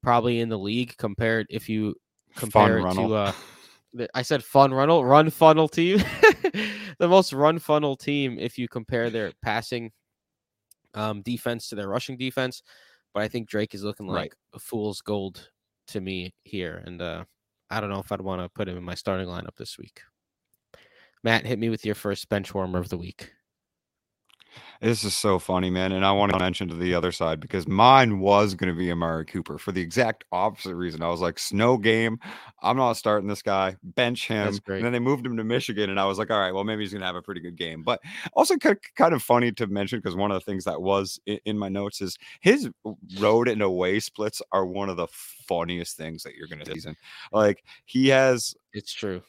probably 0.03 0.39
in 0.39 0.49
the 0.49 0.59
league 0.59 0.95
compared 0.97 1.47
if 1.49 1.67
you 1.67 1.95
compare 2.35 2.81
fun 2.81 2.91
it 2.91 3.07
to 3.07 3.15
uh 3.15 3.31
I 4.13 4.21
said 4.21 4.43
fun 4.43 4.73
runnel, 4.73 5.03
run 5.03 5.29
funnel 5.29 5.67
team. 5.67 5.97
the 6.99 7.07
most 7.07 7.33
run 7.33 7.59
funnel 7.59 7.95
team 7.95 8.37
if 8.39 8.57
you 8.57 8.67
compare 8.67 9.09
their 9.09 9.31
passing 9.41 9.91
um, 10.93 11.21
defense 11.21 11.69
to 11.69 11.75
their 11.75 11.87
rushing 11.87 12.17
defense. 12.17 12.63
But 13.13 13.23
I 13.23 13.27
think 13.27 13.49
Drake 13.49 13.73
is 13.73 13.83
looking 13.83 14.07
like 14.07 14.17
right. 14.17 14.33
a 14.53 14.59
fool's 14.59 15.01
gold 15.01 15.49
to 15.87 16.01
me 16.01 16.33
here. 16.43 16.83
And 16.85 17.01
uh, 17.01 17.23
I 17.69 17.79
don't 17.79 17.89
know 17.89 17.99
if 17.99 18.11
I'd 18.11 18.21
want 18.21 18.41
to 18.41 18.49
put 18.49 18.67
him 18.67 18.77
in 18.77 18.83
my 18.83 18.95
starting 18.95 19.27
lineup 19.27 19.55
this 19.57 19.77
week. 19.77 20.01
Matt, 21.23 21.45
hit 21.45 21.59
me 21.59 21.69
with 21.69 21.85
your 21.85 21.95
first 21.95 22.29
bench 22.29 22.53
warmer 22.53 22.79
of 22.79 22.89
the 22.89 22.97
week. 22.97 23.33
This 24.81 25.03
is 25.03 25.15
so 25.15 25.39
funny, 25.39 25.69
man. 25.69 25.91
And 25.91 26.05
I 26.05 26.11
want 26.11 26.31
to 26.33 26.39
mention 26.39 26.67
to 26.67 26.75
the 26.75 26.93
other 26.93 27.11
side 27.11 27.39
because 27.39 27.67
mine 27.67 28.19
was 28.19 28.53
going 28.53 28.71
to 28.71 28.77
be 28.77 28.91
Amari 28.91 29.25
Cooper 29.25 29.57
for 29.57 29.71
the 29.71 29.81
exact 29.81 30.23
opposite 30.31 30.75
reason. 30.75 31.01
I 31.01 31.09
was 31.09 31.19
like, 31.19 31.39
snow 31.39 31.77
game. 31.77 32.19
I'm 32.61 32.77
not 32.77 32.93
starting 32.93 33.27
this 33.27 33.41
guy. 33.41 33.75
Bench 33.83 34.27
him. 34.27 34.47
And 34.77 34.85
then 34.85 34.93
they 34.93 34.99
moved 34.99 35.25
him 35.25 35.35
to 35.37 35.43
Michigan. 35.43 35.89
And 35.89 35.99
I 35.99 36.05
was 36.05 36.19
like, 36.19 36.29
all 36.29 36.39
right, 36.39 36.53
well, 36.53 36.63
maybe 36.63 36.83
he's 36.83 36.91
going 36.91 37.01
to 37.01 37.07
have 37.07 37.15
a 37.15 37.21
pretty 37.21 37.41
good 37.41 37.55
game. 37.55 37.83
But 37.83 37.99
also 38.33 38.55
kind 38.57 39.13
of 39.13 39.23
funny 39.23 39.51
to 39.53 39.67
mention 39.67 39.99
because 39.99 40.15
one 40.15 40.31
of 40.31 40.35
the 40.35 40.45
things 40.45 40.63
that 40.65 40.81
was 40.81 41.19
in 41.25 41.57
my 41.57 41.69
notes 41.69 42.01
is 42.01 42.17
his 42.39 42.69
road 43.19 43.47
and 43.47 43.61
away 43.61 43.99
splits 43.99 44.41
are 44.51 44.65
one 44.65 44.89
of 44.89 44.97
the 44.97 45.07
funniest 45.47 45.97
things 45.97 46.23
that 46.23 46.35
you're 46.35 46.47
going 46.47 46.63
to 46.63 46.79
see. 46.79 46.89
Like 47.31 47.63
he 47.85 48.09
has. 48.09 48.55
It's 48.73 48.93
true 48.93 49.23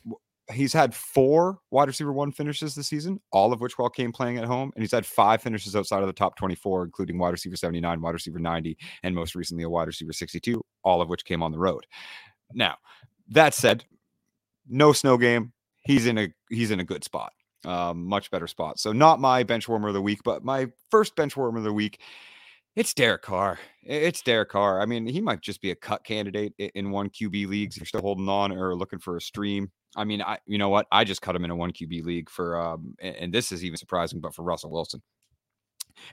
he's 0.53 0.73
had 0.73 0.95
four 0.95 1.59
wide 1.71 1.89
receiver 1.89 2.13
one 2.13 2.33
finishes 2.33 2.75
this 2.75 2.87
season, 2.87 3.21
all 3.33 3.53
of 3.53 3.61
which 3.61 3.79
while 3.79 3.91
came 3.91 4.13
playing 4.13 4.39
at 4.39 4.45
home, 4.45 4.73
and 4.75 4.83
he's 4.83 4.93
had 4.93 5.05
five 5.05 5.43
finishes 5.43 5.77
outside 5.77 6.01
of 6.01 6.07
the 6.07 6.13
top 6.13 6.37
24, 6.37 6.85
including 6.85 7.19
wide 7.19 7.31
receiver 7.31 7.57
79, 7.57 8.01
wide 8.01 8.15
receiver 8.15 8.39
90, 8.39 8.77
and 9.03 9.15
most 9.15 9.35
recently 9.35 9.65
a 9.65 9.71
wide 9.71 9.87
receiver 9.87 10.13
62, 10.13 10.65
all 10.85 11.03
of 11.03 11.09
which 11.09 11.25
came 11.25 11.43
on 11.43 11.53
the 11.53 11.59
road. 11.59 11.87
Now, 12.55 12.77
that 13.29 13.55
said, 13.55 13.85
no 14.69 14.93
snow 14.93 15.17
game. 15.19 15.53
He's 15.85 16.07
in 16.07 16.19
a 16.19 16.29
he's 16.51 16.71
in 16.71 16.81
a 16.81 16.85
good 16.85 17.05
spot. 17.05 17.33
Um, 17.65 18.07
much 18.07 18.31
better 18.31 18.47
spot. 18.47 18.79
So 18.79 18.93
not 18.93 19.21
my 19.21 19.43
bench 19.43 19.69
warmer 19.69 19.89
of 19.89 19.95
the 19.95 20.03
week, 20.03 20.21
but 20.25 20.45
my 20.45 20.69
first 20.91 21.17
bench 21.17 21.37
warmer 21.37 21.59
of 21.59 21.65
the 21.65 21.73
week. 21.73 22.01
It's 22.77 22.95
Derek 22.95 23.23
Carr. 23.23 23.59
It's 23.83 24.23
Derek 24.23 24.51
Carr. 24.51 24.81
I 24.81 24.87
mean, 24.87 25.07
he 25.07 25.21
might 25.21 25.41
just 25.41 25.61
be 25.61 25.73
a 25.73 25.77
cut 25.77 26.05
candidate 26.05 26.53
in 26.59 26.91
one 26.91 27.11
QB 27.11 27.49
leagues 27.49 27.77
if 27.77 27.81
you're 27.81 27.87
still 27.87 28.03
holding 28.03 28.29
on 28.29 28.53
or 28.53 28.77
looking 28.77 29.01
for 29.01 29.17
a 29.17 29.21
stream. 29.21 29.73
I 29.99 30.05
mean, 30.05 30.23
I 30.23 30.39
you 30.47 30.59
know 30.59 30.69
what? 30.69 30.87
I 30.93 31.05
just 31.05 31.23
cut 31.23 31.35
him 31.35 31.45
in 31.45 31.51
a 31.51 31.57
one 31.57 31.73
QB 31.73 32.05
league 32.05 32.31
for 32.31 32.57
um, 32.57 32.95
and 33.01 33.33
this 33.33 33.53
is 33.53 33.65
even 33.65 33.77
surprising, 33.77 34.21
but 34.21 34.35
for 34.35 34.43
Russell 34.43 34.71
Wilson. 34.71 35.03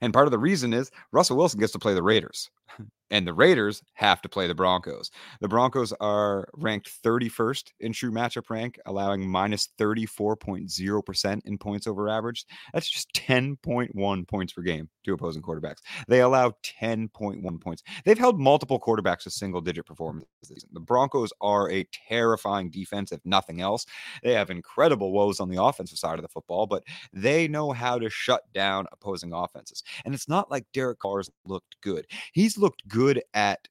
And 0.01 0.11
part 0.11 0.25
of 0.25 0.31
the 0.31 0.39
reason 0.39 0.73
is 0.73 0.89
Russell 1.11 1.37
Wilson 1.37 1.59
gets 1.59 1.73
to 1.73 1.79
play 1.79 1.93
the 1.93 2.01
Raiders 2.01 2.49
and 3.11 3.27
the 3.27 3.33
Raiders 3.33 3.81
have 3.93 4.21
to 4.21 4.29
play 4.29 4.47
the 4.47 4.55
Broncos. 4.55 5.11
The 5.41 5.47
Broncos 5.47 5.93
are 5.99 6.47
ranked 6.53 6.89
31st 7.03 7.71
in 7.79 7.93
true 7.93 8.11
matchup 8.11 8.49
rank, 8.49 8.79
allowing 8.85 9.29
minus 9.29 9.69
34.0% 9.79 11.41
in 11.45 11.57
points 11.57 11.87
over 11.87 12.09
average. 12.09 12.45
That's 12.73 12.89
just 12.89 13.13
10.1 13.13 14.27
points 14.27 14.53
per 14.53 14.61
game 14.61 14.89
to 15.03 15.13
opposing 15.13 15.41
quarterbacks. 15.41 15.79
They 16.07 16.21
allow 16.21 16.53
10.1 16.81 17.61
points. 17.61 17.83
They've 18.03 18.17
held 18.17 18.39
multiple 18.39 18.79
quarterbacks 18.79 19.23
to 19.23 19.29
single 19.29 19.61
digit 19.61 19.85
performances. 19.85 20.65
The 20.71 20.79
Broncos 20.79 21.31
are 21.41 21.69
a 21.71 21.87
terrifying 22.09 22.69
defense, 22.69 23.11
if 23.11 23.19
nothing 23.25 23.61
else. 23.61 23.85
They 24.23 24.33
have 24.33 24.49
incredible 24.49 25.11
woes 25.11 25.39
on 25.39 25.49
the 25.49 25.61
offensive 25.61 25.99
side 25.99 26.17
of 26.17 26.23
the 26.23 26.29
football, 26.29 26.65
but 26.65 26.83
they 27.13 27.47
know 27.47 27.71
how 27.71 27.99
to 27.99 28.09
shut 28.09 28.41
down 28.53 28.87
opposing 28.91 29.33
offenses. 29.33 29.83
And 30.03 30.13
it's 30.13 30.27
not 30.27 30.49
like 30.49 30.65
Derek 30.73 30.99
Carr's 30.99 31.29
looked 31.45 31.75
good. 31.81 32.05
He's 32.33 32.57
looked 32.57 32.87
good 32.87 32.94
at 33.33 33.67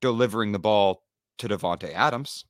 delivering 0.00 0.52
the 0.52 0.58
ball 0.58 1.02
to 1.38 1.48
Davante 1.48 1.92
Adams 1.92 2.44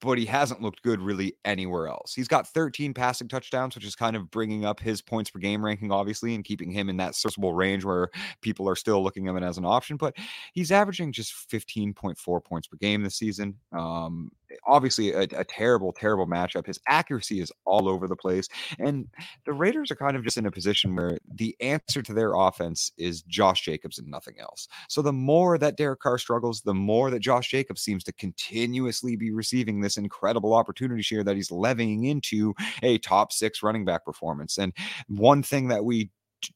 but 0.00 0.16
he 0.16 0.26
hasn't 0.26 0.62
looked 0.62 0.82
good 0.82 1.00
really 1.00 1.34
anywhere 1.44 1.88
else. 1.88 2.14
He's 2.14 2.28
got 2.28 2.46
13 2.46 2.94
passing 2.94 3.28
touchdowns, 3.28 3.74
which 3.74 3.84
is 3.84 3.96
kind 3.96 4.14
of 4.14 4.30
bringing 4.30 4.64
up 4.64 4.78
his 4.78 5.02
points 5.02 5.30
per 5.30 5.40
game 5.40 5.64
ranking, 5.64 5.90
obviously, 5.90 6.34
and 6.34 6.44
keeping 6.44 6.70
him 6.70 6.88
in 6.88 6.96
that 6.98 7.14
serviceable 7.14 7.52
range 7.52 7.84
where 7.84 8.08
people 8.42 8.68
are 8.68 8.76
still 8.76 9.02
looking 9.02 9.26
at 9.26 9.34
him 9.34 9.42
as 9.42 9.58
an 9.58 9.64
option. 9.64 9.96
But 9.96 10.16
he's 10.52 10.70
averaging 10.70 11.12
just 11.12 11.32
15.4 11.50 12.44
points 12.44 12.68
per 12.68 12.76
game 12.76 13.02
this 13.02 13.16
season. 13.16 13.56
Um, 13.72 14.30
obviously, 14.66 15.12
a, 15.12 15.22
a 15.22 15.44
terrible, 15.44 15.92
terrible 15.92 16.26
matchup. 16.26 16.66
His 16.66 16.80
accuracy 16.88 17.40
is 17.40 17.52
all 17.64 17.88
over 17.88 18.06
the 18.06 18.16
place. 18.16 18.48
And 18.78 19.08
the 19.44 19.52
Raiders 19.52 19.90
are 19.90 19.96
kind 19.96 20.16
of 20.16 20.24
just 20.24 20.38
in 20.38 20.46
a 20.46 20.50
position 20.50 20.94
where 20.94 21.18
the 21.34 21.56
answer 21.60 22.02
to 22.02 22.12
their 22.12 22.34
offense 22.34 22.92
is 22.98 23.22
Josh 23.22 23.62
Jacobs 23.64 23.98
and 23.98 24.08
nothing 24.08 24.38
else. 24.40 24.68
So 24.88 25.02
the 25.02 25.12
more 25.12 25.58
that 25.58 25.76
Derek 25.76 26.00
Carr 26.00 26.18
struggles, 26.18 26.62
the 26.62 26.74
more 26.74 27.10
that 27.10 27.20
Josh 27.20 27.50
Jacobs 27.50 27.82
seems 27.82 28.04
to 28.04 28.12
continuously 28.12 29.16
be 29.16 29.30
receiving 29.30 29.80
this 29.80 29.96
incredible 29.96 30.54
opportunity 30.54 31.02
share 31.02 31.24
that 31.24 31.36
he's 31.36 31.50
levying 31.50 32.04
into 32.04 32.54
a 32.82 32.98
top 32.98 33.32
six 33.32 33.62
running 33.62 33.84
back 33.84 34.04
performance. 34.04 34.58
And 34.58 34.72
one 35.08 35.42
thing 35.42 35.68
that 35.68 35.84
we 35.84 36.10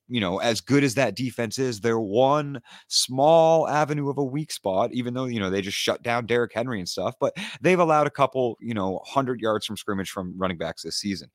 you 0.08 0.20
know, 0.20 0.38
as 0.38 0.60
good 0.60 0.84
as 0.84 0.94
that 0.94 1.14
defense 1.14 1.58
is, 1.58 1.80
they're 1.80 2.00
one 2.00 2.60
small 2.88 3.68
avenue 3.68 4.08
of 4.08 4.18
a 4.18 4.24
weak 4.24 4.50
spot, 4.50 4.92
even 4.92 5.14
though, 5.14 5.26
you 5.26 5.40
know, 5.40 5.50
they 5.50 5.60
just 5.60 5.76
shut 5.76 6.02
down 6.02 6.26
Derrick 6.26 6.52
Henry 6.54 6.78
and 6.78 6.88
stuff, 6.88 7.14
but 7.20 7.34
they've 7.60 7.78
allowed 7.78 8.06
a 8.06 8.10
couple, 8.10 8.56
you 8.60 8.74
know, 8.74 8.92
100 8.92 9.40
yards 9.40 9.66
from 9.66 9.76
scrimmage 9.76 10.10
from 10.10 10.34
running 10.36 10.58
backs 10.58 10.82
this 10.82 10.96
season. 10.96 11.28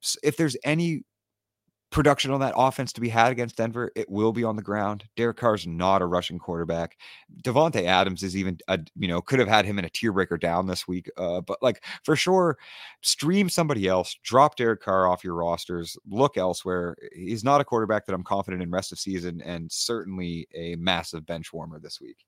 So 0.00 0.18
if 0.22 0.36
there's 0.36 0.56
any 0.64 1.02
production 1.90 2.30
on 2.30 2.40
that 2.40 2.54
offense 2.56 2.92
to 2.92 3.00
be 3.00 3.08
had 3.08 3.32
against 3.32 3.56
Denver, 3.56 3.90
it 3.96 4.10
will 4.10 4.32
be 4.32 4.44
on 4.44 4.56
the 4.56 4.62
ground. 4.62 5.04
Derek 5.16 5.38
Carr's 5.38 5.66
not 5.66 6.02
a 6.02 6.06
rushing 6.06 6.38
quarterback. 6.38 6.98
Davante 7.42 7.84
Adams 7.84 8.22
is 8.22 8.36
even, 8.36 8.58
a, 8.68 8.78
you 8.96 9.08
know, 9.08 9.22
could 9.22 9.38
have 9.38 9.48
had 9.48 9.64
him 9.64 9.78
in 9.78 9.84
a 9.84 9.90
tier 9.90 10.12
breaker 10.12 10.36
down 10.36 10.66
this 10.66 10.86
week. 10.86 11.10
Uh, 11.16 11.40
but 11.40 11.58
like 11.62 11.82
for 12.04 12.14
sure, 12.14 12.58
stream 13.02 13.48
somebody 13.48 13.88
else, 13.88 14.16
drop 14.22 14.56
Derek 14.56 14.82
Carr 14.82 15.08
off 15.08 15.24
your 15.24 15.34
rosters, 15.34 15.96
look 16.06 16.36
elsewhere. 16.36 16.96
He's 17.14 17.44
not 17.44 17.60
a 17.60 17.64
quarterback 17.64 18.04
that 18.06 18.14
I'm 18.14 18.24
confident 18.24 18.62
in 18.62 18.70
rest 18.70 18.92
of 18.92 18.98
season, 18.98 19.40
and 19.42 19.70
certainly 19.72 20.46
a 20.54 20.76
massive 20.76 21.24
bench 21.24 21.52
warmer 21.52 21.80
this 21.80 22.00
week. 22.00 22.18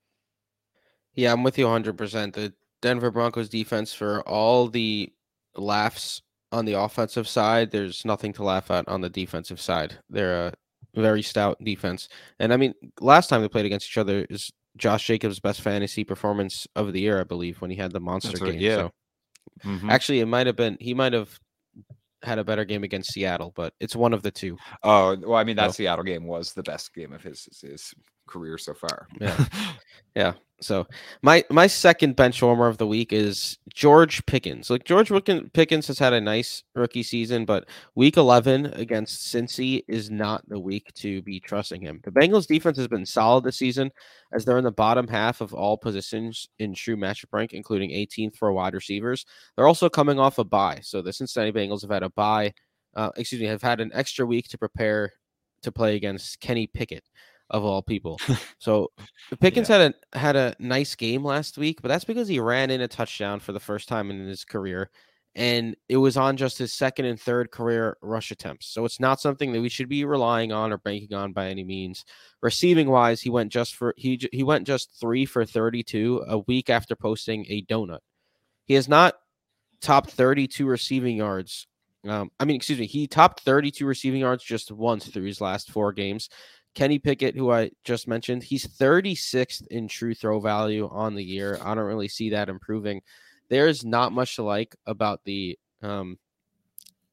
Yeah, 1.15 1.33
I'm 1.33 1.43
with 1.43 1.59
you 1.59 1.67
100%. 1.67 2.33
The 2.33 2.55
Denver 2.81 3.11
Broncos 3.11 3.49
defense, 3.49 3.93
for 3.93 4.23
all 4.23 4.69
the 4.69 5.13
laughs 5.55 6.23
on 6.53 6.65
the 6.65 6.73
offensive 6.75 7.29
side, 7.29 7.71
there's 7.71 8.05
nothing 8.05 8.33
to 8.35 8.43
laugh 8.45 8.71
at 8.71 8.89
on 8.89 9.01
the 9.01 9.11
defensive 9.11 9.61
side. 9.61 9.99
They're 10.09 10.47
a 10.49 10.53
very 10.95 11.23
stout 11.23 11.63
defense. 11.63 12.09
And 12.39 12.53
I 12.53 12.57
mean, 12.57 12.75
last 13.01 13.29
time 13.29 13.43
they 13.43 13.49
played 13.49 13.67
against 13.67 13.87
each 13.89 13.99
other 13.99 14.27
is 14.29 14.51
Josh 14.77 15.07
Jacobs' 15.07 15.41
best 15.41 15.61
fantasy 15.61 16.05
performance 16.05 16.67
of 16.77 16.93
the 16.93 17.01
year, 17.01 17.21
I 17.21 17.25
believe, 17.25 17.61
when 17.61 17.71
he 17.71 17.77
had 17.77 17.93
the 17.93 18.01
monster 18.01 18.37
right, 18.45 18.53
game. 18.53 18.61
yeah. 18.61 18.75
So 18.77 18.91
Mhm. 19.65 19.91
actually, 19.91 20.21
it 20.21 20.27
might 20.27 20.47
have 20.47 20.57
been 20.57 20.77
he 20.81 20.95
might 20.95 21.13
have 21.13 21.39
had 22.23 22.39
a 22.39 22.45
better 22.45 22.65
game 22.65 22.85
against 22.85 23.13
Seattle, 23.13 23.53
but 23.57 23.73
it's 23.81 23.97
one 23.97 24.13
of 24.13 24.23
the 24.23 24.31
two. 24.31 24.57
Oh 24.83 25.17
well, 25.17 25.35
I 25.39 25.45
mean 25.45 25.57
that 25.57 25.69
So- 25.69 25.73
Seattle 25.79 26.05
game 26.05 26.27
was 26.27 26.53
the 26.53 26.63
best 26.63 26.93
game 26.95 27.13
of 27.13 27.23
his 27.23 27.45
his, 27.61 27.61
his 27.71 27.95
career 28.31 28.59
so 28.59 28.75
far. 28.75 29.09
Yeah. 29.21 29.47
Yeah. 30.15 30.33
So 30.63 30.87
my 31.23 31.43
my 31.49 31.67
second 31.67 32.17
bench 32.17 32.43
warmer 32.43 32.67
of 32.67 32.77
the 32.77 32.87
week 32.87 33.15
is 33.15 33.57
George 33.73 34.25
Pickens. 34.27 34.69
Like 34.69 34.85
George 34.85 35.11
Pickens 35.55 35.87
has 35.87 35.99
had 35.99 36.13
a 36.13 36.21
nice 36.21 36.65
rookie 36.75 37.03
season, 37.03 37.47
but 37.47 37.67
week 37.95 38.19
11 38.19 38.67
against 38.75 39.33
Cincy 39.33 39.83
is 39.89 40.11
not 40.11 40.47
the 40.49 40.61
week 40.61 40.93
to 40.97 41.23
be 41.23 41.41
trusting 41.41 41.81
him. 41.81 42.01
The 42.05 42.11
Bengals 42.11 42.47
defense 42.47 42.77
has 42.77 42.89
been 42.89 43.07
solid 43.07 43.45
this 43.45 43.57
season 43.57 43.91
as 44.35 44.45
they're 44.45 44.59
in 44.59 44.65
the 44.65 44.71
bottom 44.71 45.09
half 45.09 45.41
of 45.41 45.55
all 45.55 45.79
positions 45.79 46.51
in 46.59 46.75
true 46.75 46.97
matchup 46.97 47.33
rank, 47.33 47.55
including 47.55 47.91
18th 47.91 48.37
for 48.37 48.53
wide 48.53 48.75
receivers. 48.75 49.25
They're 49.57 49.69
also 49.69 49.89
coming 49.89 50.19
off 50.19 50.39
a 50.39 50.45
bye. 50.45 50.81
So 50.83 51.01
the 51.01 51.13
Cincinnati 51.13 51.53
Bengals 51.53 51.81
have 51.81 51.91
had 51.91 52.03
a 52.03 52.11
bye, 52.11 52.53
uh, 52.95 53.11
excuse 53.17 53.41
me, 53.41 53.47
have 53.47 53.63
had 53.63 53.81
an 53.81 53.93
extra 53.95 54.27
week 54.27 54.49
to 54.49 54.59
prepare 54.59 55.13
to 55.63 55.73
play 55.73 55.97
against 55.97 56.41
Kenny 56.41 56.67
Pickett 56.67 57.05
of 57.51 57.65
all 57.65 57.83
people. 57.83 58.19
So 58.59 58.93
Pickens 59.41 59.69
had 59.69 59.95
a 60.13 60.19
had 60.19 60.37
a 60.37 60.55
nice 60.59 60.95
game 60.95 61.25
last 61.25 61.57
week, 61.57 61.81
but 61.81 61.89
that's 61.89 62.05
because 62.05 62.29
he 62.29 62.41
ran 62.41 62.71
in 62.71 62.83
a 62.83 62.89
touchdown 62.89 63.41
for 63.41 63.53
the 63.53 63.61
first 63.61 63.89
time 63.89 64.11
in 64.11 64.27
his 64.27 64.45
career, 64.45 64.91
and 65.35 65.75
it 65.89 65.97
was 65.97 66.19
on 66.19 66.37
just 66.37 66.59
his 66.59 66.75
second 66.75 67.07
and 67.07 67.19
third 67.19 67.51
career 67.51 67.97
rush 68.03 68.31
attempts. 68.31 68.67
So 68.67 68.85
it's 68.85 69.01
not 69.01 69.19
something 69.19 69.53
that 69.53 69.63
we 69.63 69.71
should 69.71 69.89
be 69.89 70.05
relying 70.05 70.53
on 70.53 70.75
or 70.75 70.77
banking 70.77 71.17
on 71.17 71.33
by 71.33 71.49
any 71.49 71.65
means. 71.65 72.05
Receiving 72.43 72.91
wise, 72.91 73.23
he 73.23 73.31
went 73.31 73.51
just 73.51 73.77
for 73.77 73.95
he 73.97 74.21
he 74.31 74.43
went 74.43 74.67
just 74.67 74.91
three 75.01 75.25
for 75.25 75.47
thirty 75.47 75.83
two 75.83 76.23
a 76.29 76.39
week 76.41 76.69
after 76.69 76.95
posting 76.95 77.47
a 77.49 77.65
donut. 77.65 78.01
He 78.67 78.75
has 78.75 78.89
not 78.89 79.15
topped 79.81 80.11
thirty 80.11 80.47
two 80.47 80.67
receiving 80.67 81.17
yards. 81.17 81.67
Um, 82.07 82.31
I 82.39 82.45
mean, 82.45 82.57
excuse 82.57 82.79
me, 82.79 82.87
he 82.87 83.07
topped 83.07 83.41
32 83.41 83.85
receiving 83.85 84.21
yards 84.21 84.43
just 84.43 84.73
once 84.73 85.07
through 85.07 85.25
his 85.25 85.41
last 85.41 85.71
four 85.71 85.93
games. 85.93 86.31
Kenny 86.75 86.99
Pickett, 86.99 87.37
who 87.37 87.51
I 87.51 87.71
just 87.85 88.07
mentioned, 88.07 88.43
he's 88.43 88.67
36th 88.67 89.67
in 89.69 89.89
true 89.89 90.15
throw 90.15 90.41
value 90.41 90.89
on 90.91 91.15
the 91.15 91.25
year. 91.25 91.59
I 91.63 91.75
don't 91.75 91.85
really 91.85 92.09
see 92.09 92.31
that 92.31 92.49
improving. 92.49 93.03
There's 93.49 93.85
not 93.85 94.13
much 94.13 94.37
to 94.37 94.43
like 94.43 94.77
about 94.87 95.21
the 95.25 95.59
um, 95.83 96.19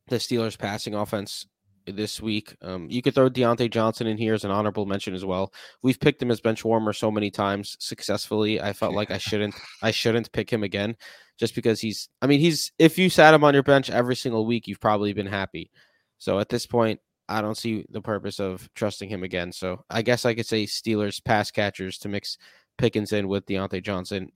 the 0.10 0.18
Steelers 0.18 0.58
passing 0.58 0.94
offense 0.94 1.48
this 1.86 2.22
week. 2.22 2.56
Um, 2.62 2.88
you 2.90 3.02
could 3.02 3.16
throw 3.16 3.30
Diontae 3.30 3.72
Johnson 3.72 4.08
in 4.08 4.18
here 4.18 4.34
as 4.34 4.44
an 4.44 4.52
honorable 4.52 4.86
mention 4.86 5.14
as 5.14 5.26
well. 5.26 5.54
We've 5.82 6.00
picked 6.00 6.22
him 6.22 6.32
as 6.32 6.42
bench 6.42 6.64
warmer 6.64 6.94
so 6.94 7.10
many 7.10 7.32
times 7.32 7.78
successfully. 7.80 8.62
I 8.62 8.74
felt 8.74 8.94
like 8.94 9.12
I 9.12 9.18
shouldn't 9.18 9.56
I 9.82 9.92
shouldn't 9.92 10.32
pick 10.32 10.52
him 10.52 10.64
again 10.64 10.96
just 11.38 11.56
because 11.56 11.80
he's 11.80 12.10
I 12.22 12.28
mean 12.28 12.40
he's 12.40 12.72
if 12.78 12.98
you 12.98 13.10
sat 13.10 13.34
him 13.34 13.44
on 13.44 13.54
your 13.54 13.64
bench 13.64 13.90
every 13.90 14.16
single 14.16 14.46
week, 14.46 14.68
you've 14.68 14.82
probably 14.82 15.14
been 15.14 15.28
happy. 15.28 15.72
So 16.20 16.40
at 16.40 16.50
this 16.50 16.66
point, 16.66 17.00
I 17.30 17.42
don't 17.42 17.58
see 17.58 17.86
the 17.90 18.02
purpose 18.02 18.40
of 18.40 18.70
trusting 18.74 19.10
him 19.10 19.24
again. 19.24 19.52
So 19.52 19.84
I 19.90 20.02
guess 20.02 20.26
I 20.26 20.34
could 20.34 20.46
say 20.46 20.66
Steelers 20.66 21.24
pass 21.24 21.52
catchers 21.52 21.98
to 22.00 22.10
mix 22.10 22.38
Pickens 22.78 23.12
in 23.12 23.28
with 23.28 23.46
Diontae 23.46 23.84
Johnson. 23.84 24.32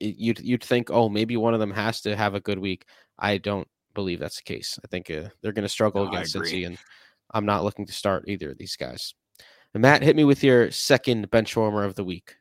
You'd 0.00 0.40
you'd 0.40 0.64
think, 0.64 0.90
oh, 0.90 1.08
maybe 1.08 1.36
one 1.36 1.54
of 1.54 1.60
them 1.60 1.70
has 1.70 2.00
to 2.02 2.16
have 2.16 2.34
a 2.34 2.40
good 2.40 2.58
week. 2.58 2.86
I 3.18 3.38
don't 3.38 3.68
believe 3.94 4.18
that's 4.18 4.36
the 4.36 4.42
case. 4.42 4.78
I 4.84 4.88
think 4.88 5.10
uh, 5.10 5.28
they're 5.40 5.52
going 5.52 5.64
to 5.64 5.68
struggle 5.68 6.04
No, 6.04 6.10
against. 6.10 6.34
Cincy, 6.34 6.66
and 6.66 6.78
I'm 7.32 7.46
not 7.46 7.64
looking 7.64 7.86
to 7.86 7.92
start 7.92 8.24
either 8.26 8.50
of 8.50 8.58
these 8.58 8.76
guys. 8.76 9.14
And 9.72 9.82
Matt, 9.82 10.02
hit 10.02 10.16
me 10.16 10.24
with 10.24 10.42
your 10.42 10.70
second 10.70 11.30
bench 11.30 11.56
warmer 11.56 11.84
of 11.84 11.94
the 11.94 12.04
week. 12.04 12.36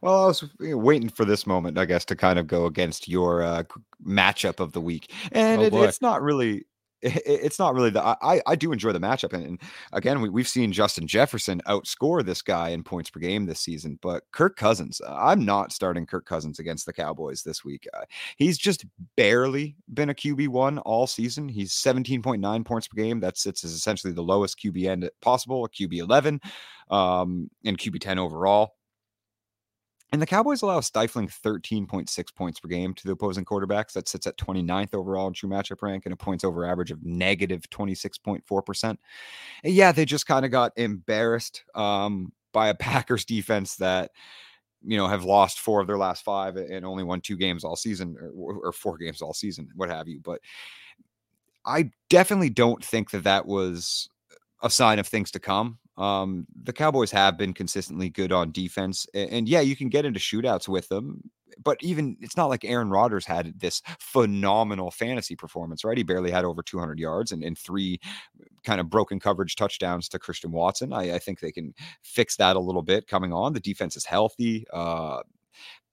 Well, 0.00 0.24
I 0.24 0.26
was 0.26 0.44
waiting 0.58 1.08
for 1.08 1.24
this 1.24 1.46
moment, 1.46 1.78
I 1.78 1.84
guess, 1.84 2.04
to 2.06 2.16
kind 2.16 2.38
of 2.38 2.46
go 2.46 2.66
against 2.66 3.08
your 3.08 3.42
uh, 3.42 3.64
matchup 4.04 4.58
of 4.58 4.72
the 4.72 4.80
week, 4.80 5.12
and 5.32 5.60
Oh, 5.60 5.64
it, 5.64 5.74
it's 5.74 6.00
not 6.02 6.22
really. 6.22 6.64
It- 7.02 7.22
It's 7.26 7.58
not 7.58 7.74
really 7.74 7.90
the. 7.90 8.02
I, 8.02 8.40
I- 8.46 8.56
do 8.56 8.72
enjoy 8.72 8.92
the 8.92 9.00
matchup, 9.00 9.32
and, 9.32 9.44
and 9.44 9.60
again, 9.92 10.20
we, 10.20 10.28
we've 10.28 10.48
seen 10.48 10.72
Justin 10.72 11.06
Jefferson 11.06 11.60
outscore 11.66 12.24
this 12.24 12.42
guy 12.42 12.68
in 12.70 12.82
points 12.84 13.10
per 13.10 13.18
game 13.20 13.44
this 13.46 13.60
season. 13.60 13.98
But 14.02 14.22
Kirk 14.32 14.56
Cousins, 14.56 15.00
uh, 15.06 15.12
I'm 15.14 15.44
not 15.44 15.72
starting 15.72 16.06
Kirk 16.06 16.26
Cousins 16.26 16.58
against 16.58 16.86
the 16.86 16.92
Cowboys 16.92 17.42
this 17.42 17.64
week. 17.64 17.86
Uh, 17.94 18.02
he's 18.36 18.56
just 18.58 18.84
barely 19.16 19.74
been 19.92 20.10
a 20.10 20.14
QB 20.14 20.48
one 20.48 20.78
all 20.78 21.06
season. 21.06 21.48
He's 21.48 21.72
17.9 21.72 22.64
points 22.64 22.88
per 22.88 22.96
game. 23.02 23.20
That 23.20 23.36
sits 23.38 23.64
as 23.64 23.72
essentially 23.72 24.12
the 24.12 24.22
lowest 24.22 24.58
QB 24.60 24.86
end 24.88 25.10
possible, 25.20 25.64
a 25.64 25.68
QB 25.68 25.98
11, 25.98 26.40
um, 26.90 27.50
and 27.64 27.78
QB 27.78 28.00
10 28.00 28.18
overall. 28.18 28.74
And 30.12 30.20
the 30.20 30.26
Cowboys 30.26 30.60
allow 30.60 30.80
stifling 30.80 31.26
13.6 31.26 32.34
points 32.34 32.60
per 32.60 32.68
game 32.68 32.92
to 32.92 33.06
the 33.06 33.12
opposing 33.12 33.46
quarterbacks. 33.46 33.92
That 33.92 34.08
sits 34.08 34.26
at 34.26 34.36
29th 34.36 34.92
overall 34.92 35.26
in 35.26 35.32
true 35.32 35.48
matchup 35.48 35.80
rank 35.80 36.04
and 36.04 36.12
a 36.12 36.16
points 36.16 36.44
over 36.44 36.66
average 36.66 36.90
of 36.90 37.02
negative 37.02 37.62
26.4%. 37.70 38.84
And 38.84 38.98
yeah, 39.64 39.90
they 39.90 40.04
just 40.04 40.26
kind 40.26 40.44
of 40.44 40.50
got 40.50 40.72
embarrassed 40.76 41.64
um, 41.74 42.32
by 42.52 42.68
a 42.68 42.74
Packers 42.78 43.24
defense 43.24 43.76
that, 43.76 44.10
you 44.84 44.98
know, 44.98 45.08
have 45.08 45.24
lost 45.24 45.60
four 45.60 45.80
of 45.80 45.86
their 45.86 45.98
last 45.98 46.24
five 46.24 46.56
and 46.56 46.84
only 46.84 47.04
won 47.04 47.22
two 47.22 47.38
games 47.38 47.64
all 47.64 47.76
season 47.76 48.14
or, 48.36 48.56
or 48.66 48.72
four 48.72 48.98
games 48.98 49.22
all 49.22 49.32
season, 49.32 49.70
what 49.76 49.88
have 49.88 50.08
you. 50.08 50.20
But 50.22 50.40
I 51.64 51.90
definitely 52.10 52.50
don't 52.50 52.84
think 52.84 53.12
that 53.12 53.24
that 53.24 53.46
was 53.46 54.10
a 54.62 54.68
sign 54.68 54.98
of 54.98 55.06
things 55.06 55.30
to 55.30 55.40
come. 55.40 55.78
Um, 55.96 56.46
the 56.64 56.72
Cowboys 56.72 57.10
have 57.10 57.36
been 57.36 57.52
consistently 57.52 58.08
good 58.08 58.32
on 58.32 58.52
defense, 58.52 59.06
a- 59.14 59.28
and, 59.32 59.48
yeah, 59.48 59.60
you 59.60 59.76
can 59.76 59.88
get 59.88 60.04
into 60.04 60.20
shootouts 60.20 60.68
with 60.68 60.88
them. 60.88 61.30
But 61.62 61.76
even 61.82 62.16
it's 62.20 62.36
not 62.36 62.46
like 62.46 62.64
Aaron 62.64 62.88
Rodgers 62.88 63.26
had 63.26 63.60
this 63.60 63.82
phenomenal 64.00 64.90
fantasy 64.90 65.36
performance, 65.36 65.84
right? 65.84 65.98
He 65.98 66.02
barely 66.02 66.30
had 66.30 66.46
over 66.46 66.62
200 66.62 66.98
yards 66.98 67.30
and, 67.30 67.44
and 67.44 67.58
three 67.58 68.00
kind 68.64 68.80
of 68.80 68.88
broken 68.88 69.20
coverage 69.20 69.56
touchdowns 69.56 70.08
to 70.10 70.18
Christian 70.18 70.50
Watson. 70.50 70.92
I, 70.92 71.16
I 71.16 71.18
think 71.18 71.40
they 71.40 71.52
can 71.52 71.74
fix 72.02 72.36
that 72.36 72.56
a 72.56 72.60
little 72.60 72.82
bit 72.82 73.06
coming 73.06 73.32
on. 73.32 73.52
The 73.52 73.60
defense 73.60 73.96
is 73.96 74.06
healthy. 74.06 74.64
Uh, 74.72 75.20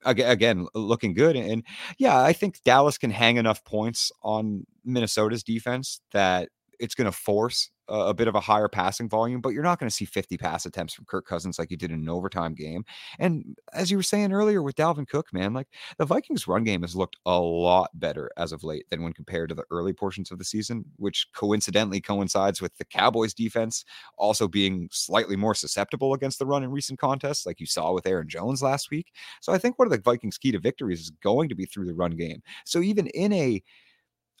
again 0.04 0.66
looking 0.74 1.12
good 1.12 1.36
and 1.36 1.62
yeah 1.98 2.22
i 2.22 2.32
think 2.32 2.62
dallas 2.64 2.96
can 2.96 3.10
hang 3.10 3.36
enough 3.36 3.62
points 3.64 4.10
on 4.22 4.64
minnesota's 4.82 5.42
defense 5.42 6.00
that 6.12 6.48
it's 6.80 6.94
going 6.94 7.10
to 7.10 7.16
force 7.16 7.70
a, 7.88 7.94
a 7.94 8.14
bit 8.14 8.28
of 8.28 8.34
a 8.34 8.40
higher 8.40 8.68
passing 8.68 9.08
volume 9.08 9.40
but 9.40 9.50
you're 9.50 9.62
not 9.62 9.78
going 9.78 9.88
to 9.88 9.94
see 9.94 10.04
50 10.04 10.36
pass 10.36 10.66
attempts 10.66 10.94
from 10.94 11.04
kirk 11.04 11.26
cousins 11.26 11.58
like 11.58 11.70
you 11.70 11.76
did 11.76 11.90
in 11.90 12.00
an 12.00 12.08
overtime 12.08 12.54
game 12.54 12.84
and 13.18 13.44
as 13.72 13.90
you 13.90 13.96
were 13.96 14.02
saying 14.02 14.32
earlier 14.32 14.62
with 14.62 14.76
dalvin 14.76 15.08
cook 15.08 15.26
man 15.32 15.52
like 15.52 15.68
the 15.98 16.04
vikings 16.04 16.48
run 16.48 16.64
game 16.64 16.82
has 16.82 16.96
looked 16.96 17.16
a 17.26 17.38
lot 17.38 17.90
better 17.94 18.30
as 18.36 18.52
of 18.52 18.64
late 18.64 18.86
than 18.90 19.02
when 19.02 19.12
compared 19.12 19.48
to 19.48 19.54
the 19.54 19.64
early 19.70 19.92
portions 19.92 20.30
of 20.30 20.38
the 20.38 20.44
season 20.44 20.84
which 20.96 21.26
coincidentally 21.34 22.00
coincides 22.00 22.60
with 22.60 22.76
the 22.78 22.84
cowboys 22.84 23.34
defense 23.34 23.84
also 24.16 24.48
being 24.48 24.88
slightly 24.90 25.36
more 25.36 25.54
susceptible 25.54 26.14
against 26.14 26.38
the 26.38 26.46
run 26.46 26.62
in 26.62 26.70
recent 26.70 26.98
contests 26.98 27.46
like 27.46 27.60
you 27.60 27.66
saw 27.66 27.92
with 27.92 28.06
aaron 28.06 28.28
jones 28.28 28.62
last 28.62 28.90
week 28.90 29.12
so 29.40 29.52
I 29.52 29.58
think 29.58 29.78
one 29.78 29.86
of 29.86 29.92
the 29.92 29.98
Vikings' 29.98 30.38
key 30.38 30.52
to 30.52 30.58
victories 30.58 31.00
is 31.00 31.10
going 31.10 31.48
to 31.48 31.54
be 31.54 31.66
through 31.66 31.86
the 31.86 31.94
run 31.94 32.12
game. 32.12 32.42
So 32.64 32.80
even 32.80 33.06
in 33.08 33.32
a 33.32 33.62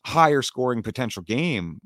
higher 0.04 0.42
scoring 0.42 0.82
potential 0.82 1.22
game, 1.22 1.80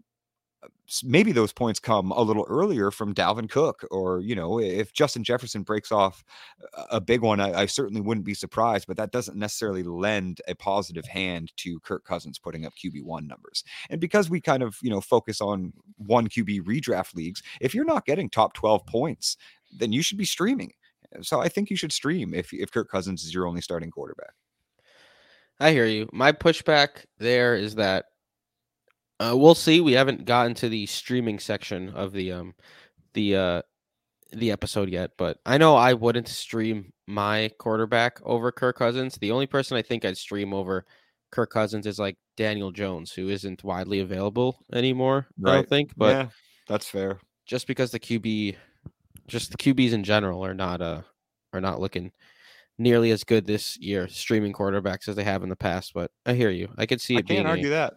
maybe 1.03 1.33
those 1.33 1.53
points 1.53 1.81
come 1.81 2.11
a 2.11 2.21
little 2.21 2.45
earlier 2.49 2.91
from 2.91 3.15
Dalvin 3.15 3.49
Cook, 3.49 3.87
or 3.91 4.21
you 4.21 4.35
know, 4.35 4.61
if 4.61 4.93
Justin 4.93 5.25
Jefferson 5.25 5.63
breaks 5.63 5.91
off 5.91 6.25
a- 6.91 7.01
big 7.01 7.23
one, 7.23 7.41
I, 7.41 7.63
I 7.63 7.67
certainly 7.67 8.01
wouldn't 8.01 8.27
be 8.27 8.35
surprised. 8.35 8.87
But 8.87 8.97
that 8.99 9.13
doesn't 9.13 9.37
necessarily 9.37 9.83
lend 9.83 10.41
a 10.49 10.55
positive 10.55 11.07
hand 11.07 11.53
to 11.59 11.81
Kirk 11.81 12.05
Cousins 12.05 12.39
putting 12.39 12.67
up 12.67 12.75
QB 12.75 13.03
one 13.03 13.27
numbers. 13.27 13.65
And 13.91 14.01
because 14.01 14.29
we 14.29 14.41
kind 14.41 14.63
of 14.63 14.77
you 14.83 14.91
know 14.91 15.01
focus 15.01 15.41
on 15.41 15.73
one 15.97 16.29
QB 16.29 16.63
redraft 16.63 17.15
leagues, 17.15 17.43
if 17.61 17.75
you're 17.75 17.85
not 17.85 18.07
getting 18.07 18.29
top 18.29 18.55
twelve 18.55 18.85
points, 18.87 19.37
then 19.77 19.93
you 19.93 20.03
should 20.03 20.19
be 20.19 20.25
streaming. 20.25 20.73
So 21.23 21.41
I 21.41 21.49
think 21.49 21.71
you 21.71 21.77
should 21.77 21.93
stream 21.93 22.35
if 22.35 22.53
if 22.53 22.71
Kirk 22.71 22.91
Cousins 22.91 23.25
is 23.25 23.33
your 23.33 23.47
only 23.47 23.61
starting 23.61 23.91
quarterback. 23.91 24.33
I 25.61 25.71
hear 25.71 25.87
you. 25.87 26.09
My 26.13 26.33
pushback 26.33 27.05
there 27.19 27.55
is 27.55 27.77
that 27.77 28.07
uh, 29.33 29.37
we'll 29.37 29.55
see. 29.55 29.81
We 29.81 29.93
haven't 29.93 30.25
gotten 30.25 30.55
to 30.55 30.69
the 30.69 30.87
streaming 30.87 31.39
section 31.39 31.91
of 31.91 32.13
the 32.13 32.33
um 32.33 32.55
the 33.15 33.37
uh 33.37 33.63
the 34.33 34.51
episode 34.51 34.89
yet, 34.89 35.13
but 35.17 35.39
I 35.47 35.59
know 35.59 35.77
I 35.77 35.95
wouldn't 35.95 36.29
stream 36.29 36.93
my 37.07 37.51
quarterback 37.59 38.21
over 38.25 38.51
Kirk 38.51 38.77
Cousins. 38.77 39.17
The 39.17 39.31
only 39.31 39.47
person 39.47 39.77
I 39.77 39.83
think 39.83 40.05
I'd 40.05 40.17
stream 40.17 40.53
over 40.53 40.85
Kirk 41.31 41.51
Cousins 41.51 41.87
is 41.87 41.99
like 41.99 42.17
Daniel 42.37 42.73
Jones, 42.73 43.13
who 43.13 43.29
isn't 43.29 43.63
widely 43.63 44.01
available 44.01 44.59
anymore. 44.73 45.27
I 45.45 45.53
don't 45.55 45.69
think, 45.69 45.93
but 45.97 46.17
yeah, 46.17 46.29
that's 46.69 46.89
fair. 46.89 47.21
just 47.47 47.67
because 47.67 47.91
the 47.93 48.01
QB, 48.01 48.57
just 49.29 49.53
the 49.53 49.57
QBs 49.57 49.93
in 49.93 50.03
general 50.05 50.45
are 50.45 50.55
not 50.55 50.81
uh 50.81 51.03
are 51.53 51.61
not 51.61 51.81
looking 51.81 52.11
nearly 52.79 53.13
as 53.13 53.23
good 53.23 53.47
this 53.47 53.77
year 53.79 54.09
streaming 54.09 54.53
quarterbacks 54.53 55.07
as 55.09 55.15
they 55.15 55.23
have 55.25 55.45
in 55.45 55.49
the 55.49 55.57
past. 55.57 55.93
But 55.95 56.11
I 56.27 56.35
hear 56.35 56.51
you. 56.51 56.69
I 56.77 56.87
could 56.87 57.01
see 57.01 57.17
it 57.17 57.27
being 57.29 57.39
can't 57.39 57.47
a- 57.49 57.51
argue 57.51 57.71
that. 57.71 57.95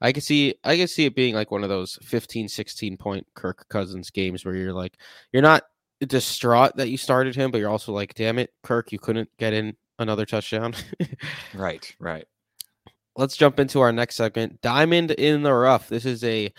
I 0.00 0.12
can 0.12 0.22
see 0.22 0.54
I 0.64 0.76
can 0.76 0.88
see 0.88 1.06
it 1.06 1.14
being 1.14 1.34
like 1.34 1.50
one 1.50 1.62
of 1.62 1.68
those 1.68 1.98
15, 2.02 2.48
16 2.48 2.96
point 2.96 3.26
Kirk 3.34 3.66
Cousins 3.68 4.10
games 4.10 4.44
where 4.44 4.54
you're 4.54 4.72
like 4.72 4.98
you're 5.32 5.42
not 5.42 5.64
distraught 6.06 6.76
that 6.76 6.88
you 6.88 6.96
started 6.96 7.34
him, 7.34 7.50
but 7.50 7.58
you're 7.58 7.70
also 7.70 7.92
like, 7.92 8.14
damn 8.14 8.38
it, 8.38 8.50
Kirk, 8.62 8.92
you 8.92 8.98
couldn't 8.98 9.28
get 9.38 9.52
in 9.52 9.76
another 9.98 10.24
touchdown. 10.24 10.74
right, 11.54 11.94
right. 11.98 12.24
Let's 13.16 13.36
jump 13.36 13.58
into 13.58 13.80
our 13.80 13.92
next 13.92 14.14
segment. 14.14 14.60
Diamond 14.60 15.10
in 15.12 15.42
the 15.42 15.52
rough. 15.52 15.88
This 15.88 16.04
is 16.04 16.22
a 16.22 16.52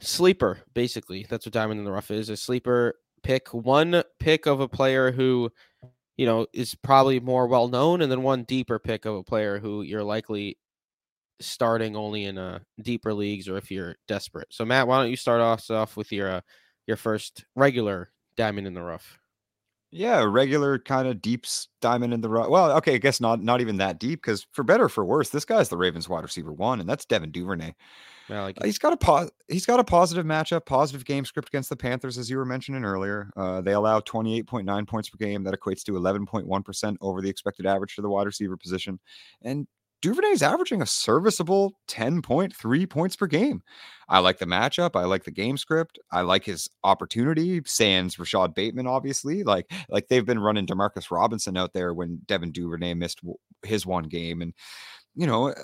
sleeper, 0.00 0.58
basically. 0.74 1.24
That's 1.28 1.46
what 1.46 1.52
Diamond 1.52 1.78
in 1.78 1.84
the 1.84 1.92
rough 1.92 2.10
is. 2.10 2.28
A 2.30 2.36
sleeper 2.36 2.96
pick, 3.22 3.52
one 3.54 4.02
pick 4.18 4.46
of 4.46 4.60
a 4.60 4.68
player 4.68 5.12
who, 5.12 5.52
you 6.16 6.26
know, 6.26 6.46
is 6.52 6.74
probably 6.74 7.20
more 7.20 7.46
well 7.46 7.68
known, 7.68 8.02
and 8.02 8.10
then 8.10 8.22
one 8.22 8.42
deeper 8.42 8.80
pick 8.80 9.04
of 9.04 9.14
a 9.14 9.22
player 9.22 9.60
who 9.60 9.82
you're 9.82 10.02
likely 10.02 10.58
starting 11.40 11.96
only 11.96 12.24
in 12.24 12.38
uh, 12.38 12.60
deeper 12.82 13.12
leagues 13.14 13.48
or 13.48 13.56
if 13.56 13.70
you're 13.70 13.96
desperate. 14.08 14.48
So 14.50 14.64
Matt, 14.64 14.86
why 14.86 15.00
don't 15.00 15.10
you 15.10 15.16
start 15.16 15.40
off 15.40 15.70
off 15.70 15.96
with 15.96 16.12
your 16.12 16.30
uh, 16.30 16.40
your 16.86 16.96
first 16.96 17.44
regular 17.54 18.10
diamond 18.36 18.66
in 18.66 18.74
the 18.74 18.82
rough? 18.82 19.18
Yeah, 19.92 20.24
regular 20.24 20.78
kind 20.78 21.08
of 21.08 21.20
deep 21.20 21.46
diamond 21.80 22.14
in 22.14 22.20
the 22.20 22.28
rough. 22.28 22.48
Well, 22.48 22.72
okay, 22.76 22.94
I 22.94 22.98
guess 22.98 23.20
not 23.20 23.42
not 23.42 23.60
even 23.60 23.78
that 23.78 23.98
deep 23.98 24.22
because 24.22 24.46
for 24.52 24.62
better 24.62 24.88
for 24.88 25.04
worse, 25.04 25.30
this 25.30 25.44
guy's 25.44 25.68
the 25.68 25.76
Ravens 25.76 26.08
wide 26.08 26.22
receiver 26.22 26.52
one, 26.52 26.80
and 26.80 26.88
that's 26.88 27.04
Devin 27.04 27.32
Duvernay. 27.32 27.72
Like 28.28 28.58
uh, 28.60 28.64
he's 28.64 28.78
got 28.78 28.92
a 28.92 28.96
po- 28.96 29.30
he's 29.48 29.66
got 29.66 29.80
a 29.80 29.84
positive 29.84 30.24
matchup, 30.24 30.64
positive 30.66 31.04
game 31.04 31.24
script 31.24 31.48
against 31.48 31.68
the 31.68 31.76
Panthers, 31.76 32.18
as 32.18 32.30
you 32.30 32.36
were 32.36 32.44
mentioning 32.44 32.84
earlier. 32.84 33.30
Uh, 33.36 33.60
they 33.60 33.72
allow 33.72 34.00
28.9 34.00 34.86
points 34.86 35.10
per 35.10 35.16
game. 35.16 35.42
That 35.42 35.58
equates 35.58 35.82
to 35.84 35.92
11.1% 35.92 36.96
over 37.00 37.20
the 37.20 37.28
expected 37.28 37.66
average 37.66 37.92
for 37.92 38.02
the 38.02 38.08
wide 38.08 38.26
receiver 38.26 38.56
position. 38.56 39.00
And 39.42 39.66
Duvernay's 40.02 40.42
averaging 40.42 40.80
a 40.80 40.86
serviceable 40.86 41.74
10.3 41.88 42.88
points 42.88 43.16
per 43.16 43.26
game. 43.26 43.62
I 44.08 44.18
like 44.20 44.38
the 44.38 44.46
matchup. 44.46 44.96
I 44.96 45.04
like 45.04 45.24
the 45.24 45.30
game 45.30 45.56
script. 45.56 45.98
I 46.10 46.22
like 46.22 46.44
his 46.44 46.68
opportunity. 46.84 47.60
Sans 47.66 48.18
Rashod 48.18 48.54
Bateman, 48.54 48.86
obviously. 48.86 49.42
Like, 49.42 49.70
like 49.88 50.08
they've 50.08 50.24
been 50.24 50.38
running 50.38 50.66
Demarcus 50.66 51.10
Robinson 51.10 51.56
out 51.56 51.72
there 51.74 51.92
when 51.92 52.20
Devin 52.26 52.52
Duvernay 52.52 52.94
missed 52.94 53.20
his 53.62 53.84
one 53.84 54.04
game. 54.04 54.40
And, 54.40 54.54
you 55.14 55.26
know, 55.26 55.50
uh, 55.50 55.62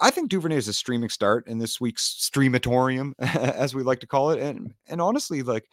I 0.00 0.10
think 0.10 0.30
Duvernay 0.30 0.56
is 0.56 0.68
a 0.68 0.72
streaming 0.72 1.08
start 1.08 1.48
in 1.48 1.58
this 1.58 1.80
week's 1.80 2.30
streamatorium, 2.30 3.14
as 3.18 3.74
we 3.74 3.82
like 3.82 4.00
to 4.00 4.06
call 4.06 4.30
it. 4.30 4.38
And 4.38 4.74
and 4.86 5.00
honestly, 5.00 5.42
like 5.42 5.66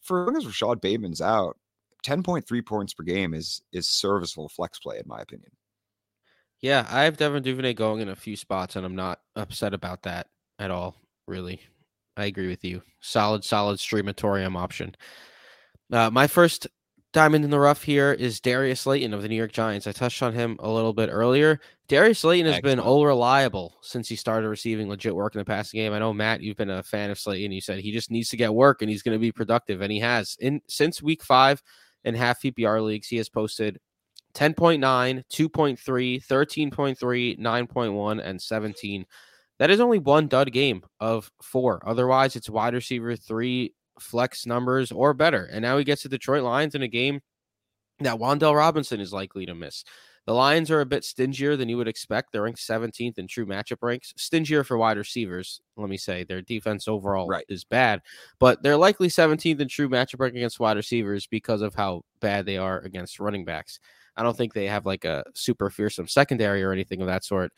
for 0.00 0.22
as 0.22 0.26
long 0.28 0.36
as 0.36 0.46
Rashod 0.46 0.80
Bateman's 0.80 1.20
out, 1.20 1.58
10.3 2.06 2.64
points 2.64 2.94
per 2.94 3.02
game 3.02 3.34
is 3.34 3.60
is 3.72 3.88
serviceable 3.88 4.48
flex 4.48 4.78
play, 4.78 4.96
in 4.96 5.04
my 5.06 5.20
opinion. 5.20 5.50
Yeah, 6.60 6.86
I 6.90 7.04
have 7.04 7.16
Devin 7.16 7.42
Duvernay 7.42 7.74
going 7.74 8.00
in 8.00 8.08
a 8.08 8.16
few 8.16 8.36
spots, 8.36 8.76
and 8.76 8.86
I'm 8.86 8.96
not 8.96 9.20
upset 9.34 9.74
about 9.74 10.02
that 10.02 10.28
at 10.58 10.70
all. 10.70 10.96
Really, 11.26 11.60
I 12.16 12.26
agree 12.26 12.48
with 12.48 12.64
you. 12.64 12.82
Solid, 13.00 13.44
solid 13.44 13.78
streamatorium 13.78 14.56
option. 14.56 14.94
Uh, 15.92 16.10
my 16.10 16.26
first 16.26 16.66
diamond 17.12 17.44
in 17.44 17.50
the 17.50 17.58
rough 17.58 17.82
here 17.82 18.12
is 18.12 18.40
Darius 18.40 18.82
Slayton 18.82 19.14
of 19.14 19.22
the 19.22 19.28
New 19.28 19.36
York 19.36 19.52
Giants. 19.52 19.86
I 19.86 19.92
touched 19.92 20.22
on 20.22 20.34
him 20.34 20.56
a 20.60 20.68
little 20.68 20.92
bit 20.92 21.08
earlier. 21.10 21.60
Darius 21.88 22.20
Slayton 22.20 22.46
has 22.46 22.56
Excellent. 22.56 22.78
been 22.78 22.86
all 22.86 23.06
reliable 23.06 23.76
since 23.80 24.08
he 24.08 24.16
started 24.16 24.48
receiving 24.48 24.88
legit 24.88 25.14
work 25.14 25.34
in 25.34 25.38
the 25.38 25.44
passing 25.44 25.78
game. 25.78 25.92
I 25.92 25.98
know 25.98 26.12
Matt, 26.12 26.42
you've 26.42 26.56
been 26.56 26.70
a 26.70 26.82
fan 26.82 27.10
of 27.10 27.18
Slayton. 27.18 27.52
You 27.52 27.60
said 27.60 27.78
he 27.78 27.92
just 27.92 28.10
needs 28.10 28.28
to 28.30 28.36
get 28.36 28.52
work 28.52 28.82
and 28.82 28.90
he's 28.90 29.02
going 29.02 29.14
to 29.14 29.20
be 29.20 29.32
productive, 29.32 29.80
and 29.80 29.92
he 29.92 30.00
has. 30.00 30.36
In 30.40 30.60
since 30.68 31.02
week 31.02 31.22
five 31.22 31.62
in 32.04 32.14
half 32.14 32.42
PPR 32.42 32.84
leagues, 32.84 33.08
he 33.08 33.16
has 33.16 33.28
posted 33.28 33.78
10.9, 34.36 34.80
2.3, 35.32 36.26
13.3, 36.26 37.38
9.1, 37.38 38.22
and 38.22 38.40
17. 38.40 39.06
That 39.58 39.70
is 39.70 39.80
only 39.80 39.98
one 39.98 40.28
dud 40.28 40.52
game 40.52 40.82
of 41.00 41.30
four. 41.42 41.82
Otherwise, 41.86 42.36
it's 42.36 42.50
wide 42.50 42.74
receiver 42.74 43.16
three 43.16 43.74
flex 43.98 44.44
numbers 44.44 44.92
or 44.92 45.14
better. 45.14 45.48
And 45.50 45.62
now 45.62 45.78
he 45.78 45.84
gets 45.84 46.02
to 46.02 46.10
Detroit 46.10 46.42
Lions 46.42 46.74
in 46.74 46.82
a 46.82 46.88
game 46.88 47.20
that 48.00 48.18
Wan'Dale 48.18 48.54
Robinson 48.54 49.00
is 49.00 49.10
likely 49.10 49.46
to 49.46 49.54
miss. 49.54 49.84
The 50.26 50.34
Lions 50.34 50.70
are 50.70 50.80
a 50.80 50.86
bit 50.86 51.04
stingier 51.04 51.56
than 51.56 51.68
you 51.68 51.78
would 51.78 51.88
expect. 51.88 52.32
They're 52.32 52.42
ranked 52.42 52.58
17th 52.58 53.16
in 53.16 53.28
true 53.28 53.46
matchup 53.46 53.78
ranks. 53.80 54.12
Stingier 54.18 54.64
for 54.64 54.76
wide 54.76 54.98
receivers, 54.98 55.62
let 55.76 55.88
me 55.88 55.96
say. 55.96 56.24
Their 56.24 56.42
defense 56.42 56.88
overall 56.88 57.28
right. 57.28 57.44
is 57.48 57.64
bad, 57.64 58.02
but 58.40 58.62
they're 58.62 58.76
likely 58.76 59.08
17th 59.08 59.60
in 59.60 59.68
true 59.68 59.88
matchup 59.88 60.18
rank 60.18 60.34
against 60.34 60.58
wide 60.58 60.76
receivers 60.76 61.28
because 61.28 61.62
of 61.62 61.76
how 61.76 62.02
bad 62.20 62.44
they 62.44 62.58
are 62.58 62.80
against 62.80 63.20
running 63.20 63.44
backs. 63.44 63.78
I 64.16 64.22
don't 64.22 64.36
think 64.36 64.54
they 64.54 64.66
have 64.66 64.86
like 64.86 65.04
a 65.04 65.24
super 65.34 65.70
fearsome 65.70 66.08
secondary 66.08 66.62
or 66.62 66.72
anything 66.72 67.00
of 67.00 67.06
that 67.08 67.24
sort. 67.24 67.52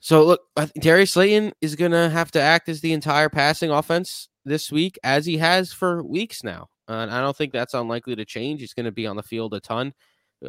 So 0.00 0.24
look, 0.24 0.40
Darius 0.78 1.12
Slayton 1.12 1.52
is 1.60 1.74
gonna 1.74 2.10
have 2.10 2.30
to 2.32 2.40
act 2.40 2.68
as 2.68 2.80
the 2.80 2.92
entire 2.92 3.28
passing 3.28 3.70
offense 3.70 4.28
this 4.44 4.72
week, 4.72 4.98
as 5.04 5.26
he 5.26 5.38
has 5.38 5.72
for 5.72 6.02
weeks 6.02 6.42
now. 6.42 6.68
And 6.88 7.10
I 7.10 7.20
don't 7.20 7.36
think 7.36 7.52
that's 7.52 7.74
unlikely 7.74 8.16
to 8.16 8.24
change. 8.24 8.60
He's 8.60 8.74
going 8.74 8.86
to 8.86 8.92
be 8.92 9.06
on 9.06 9.16
the 9.16 9.22
field 9.22 9.54
a 9.54 9.60
ton. 9.60 9.92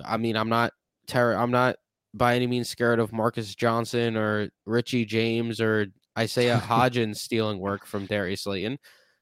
I 0.05 0.17
mean, 0.17 0.37
I'm 0.37 0.49
not 0.49 0.71
terror. 1.05 1.35
I'm 1.35 1.51
not 1.51 1.75
by 2.13 2.35
any 2.35 2.47
means 2.47 2.69
scared 2.69 2.99
of 2.99 3.11
Marcus 3.11 3.53
Johnson 3.53 4.15
or 4.15 4.49
Richie 4.65 5.05
James 5.05 5.59
or 5.59 5.87
Isaiah 6.17 6.57
Hodgins 6.65 7.17
stealing 7.17 7.59
work 7.59 7.85
from 7.85 8.05
Darius 8.05 8.43
Slayton. 8.43 8.79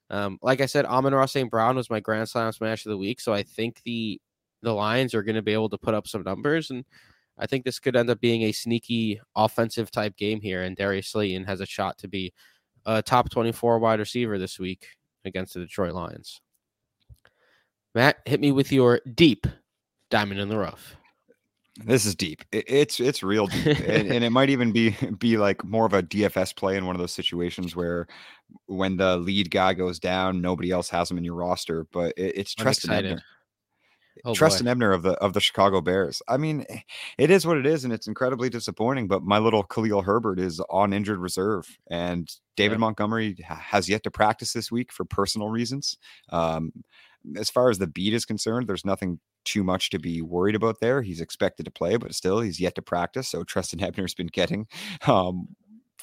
Um, 0.10 0.38
like 0.42 0.62
I 0.62 0.68
said, 0.68 0.86
Amon-Ra 0.86 1.26
St. 1.26 1.50
Brown 1.52 1.76
was 1.76 1.90
my 1.90 2.00
Grand 2.00 2.30
Slam 2.30 2.52
smash 2.54 2.86
of 2.86 2.92
the 2.92 2.98
week, 2.98 3.20
so 3.20 3.34
I 3.34 3.44
think 3.44 3.82
the 3.84 4.22
the 4.68 4.74
Lions 4.74 5.14
are 5.14 5.24
going 5.24 5.36
to 5.36 5.42
be 5.42 5.54
able 5.54 5.70
to 5.70 5.78
put 5.78 5.94
up 5.94 6.08
some 6.08 6.24
numbers, 6.24 6.70
and 6.70 6.84
I 7.38 7.46
think 7.46 7.64
this 7.64 7.80
could 7.80 7.96
end 7.96 8.10
up 8.10 8.20
being 8.20 8.44
a 8.44 8.52
sneaky 8.52 9.22
offensive 9.36 9.92
type 9.92 10.18
game 10.18 10.42
here. 10.42 10.64
And 10.64 10.76
Darius 10.76 11.08
Slayton 11.08 11.46
has 11.46 11.62
a 11.62 11.66
shot 11.66 11.98
to 12.00 12.08
be 12.08 12.34
a 12.86 13.02
top 13.02 13.30
24 13.30 13.80
wide 13.80 14.00
receiver 14.00 14.38
this 14.38 14.60
week 14.60 14.88
against 15.24 15.54
the 15.54 15.62
Detroit 15.62 15.94
Lions. 15.94 16.42
Matt, 17.96 18.18
hit 18.26 18.40
me 18.40 18.52
with 18.52 18.72
your 18.72 19.02
deep 19.16 19.48
diamond 20.10 20.40
in 20.40 20.50
the 20.50 20.58
rough. 20.58 20.96
This 21.86 22.06
is 22.08 22.16
deep. 22.16 22.44
It's 22.52 23.00
it's 23.00 23.22
real 23.22 23.46
deep, 23.46 23.68
and, 23.68 24.12
and, 24.12 24.24
it 24.24 24.32
might 24.32 24.50
even 24.50 24.72
be 24.72 24.96
be 25.20 25.38
like 25.38 25.64
more 25.64 25.86
of 25.86 25.94
a 25.94 26.02
DFS 26.02 26.56
play 26.56 26.76
in 26.76 26.88
one 26.88 26.96
of 26.96 27.00
those 27.00 27.12
situations 27.12 27.76
where 27.76 28.08
when 28.66 28.98
the 28.98 29.18
lead 29.18 29.52
guy 29.52 29.76
goes 29.76 30.00
down, 30.00 30.42
nobody 30.42 30.72
else 30.72 30.90
has 30.90 31.12
him 31.12 31.20
in 31.20 31.24
your 31.24 31.36
roster. 31.36 31.86
But 31.94 32.14
it, 32.18 32.36
it's 32.36 32.56
Trestan 32.56 33.06
Ebner. 33.06 33.22
Oh, 34.28 34.34
Trestan 34.34 34.66
boy. 34.66 34.72
Ebner 34.72 34.92
of 34.92 35.04
the 35.04 35.14
of 35.14 35.32
the 35.32 35.40
Chicago 35.40 35.80
Bears. 35.80 36.22
I 36.28 36.36
mean, 36.36 36.66
eh, 36.70 36.80
it 37.18 37.32
is 37.32 37.48
what 37.48 37.58
it 37.58 37.66
is, 37.66 37.86
and 37.86 37.94
it's 37.94 38.08
incredibly 38.08 38.50
disappointing. 38.50 39.08
But 39.08 39.24
my 39.24 39.40
little 39.40 39.64
Khalil 39.64 40.02
Herbert 40.02 40.38
is 40.38 40.60
on 40.70 40.92
injured 40.92 41.20
reserve, 41.20 41.78
and 41.90 42.30
David 42.58 42.76
yeah. 42.76 42.80
Montgomery 42.80 43.38
has 43.48 43.88
yet 43.88 44.04
to 44.04 44.12
practice 44.12 44.52
this 44.52 44.70
week 44.70 44.92
for 44.92 45.06
personal 45.06 45.48
reasons. 45.48 45.98
Um, 46.30 46.72
as 47.38 47.50
far 47.50 47.70
as 47.70 47.78
the 47.78 47.88
beat 47.88 48.14
is 48.14 48.26
concerned, 48.26 48.68
there's 48.68 48.86
nothing 48.86 49.20
too 49.46 49.64
much 49.64 49.90
to 49.92 50.00
be 50.00 50.22
worried 50.22 50.56
about 50.56 50.82
there. 50.82 51.02
He's 51.02 51.22
expected 51.22 51.64
to 51.64 51.72
play, 51.72 51.96
but 51.96 52.14
still, 52.14 52.42
he's 52.42 52.60
yet 52.60 52.76
to 52.76 52.82
practice. 52.82 53.30
So 53.30 53.44
Trestan 53.44 53.82
Ebner's 53.82 54.14
been 54.14 54.28
getting 54.28 54.68
um, 55.08 55.48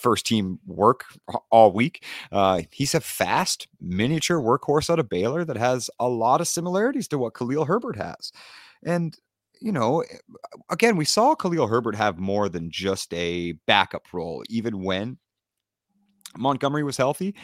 first 0.04 0.26
team 0.26 0.60
work 0.66 1.06
all 1.50 1.72
week. 1.72 2.04
Uh, 2.30 2.62
he's 2.70 2.94
a 2.94 3.00
fast 3.00 3.66
miniature 3.80 4.38
workhorse 4.38 4.90
out 4.90 5.00
of 5.00 5.08
Baylor 5.08 5.44
that 5.44 5.56
has 5.56 5.88
a 5.98 6.08
lot 6.08 6.42
of 6.42 6.46
similarities 6.46 7.08
to 7.08 7.18
what 7.18 7.34
Khalil 7.34 7.64
Herbert 7.64 7.96
has. 7.96 8.30
And 8.84 9.16
you 9.60 9.72
know, 9.72 10.00
eh, 10.00 10.16
again, 10.68 10.96
we 10.96 11.06
saw 11.06 11.34
Khalil 11.34 11.68
Herbert 11.68 11.96
have 11.96 12.18
more 12.18 12.50
than 12.50 12.70
just 12.70 13.14
a 13.14 13.52
backup 13.66 14.12
role, 14.12 14.44
even 14.50 14.84
when 14.84 15.16
Montgomery 16.36 16.84
was 16.84 16.98
healthy. 16.98 17.34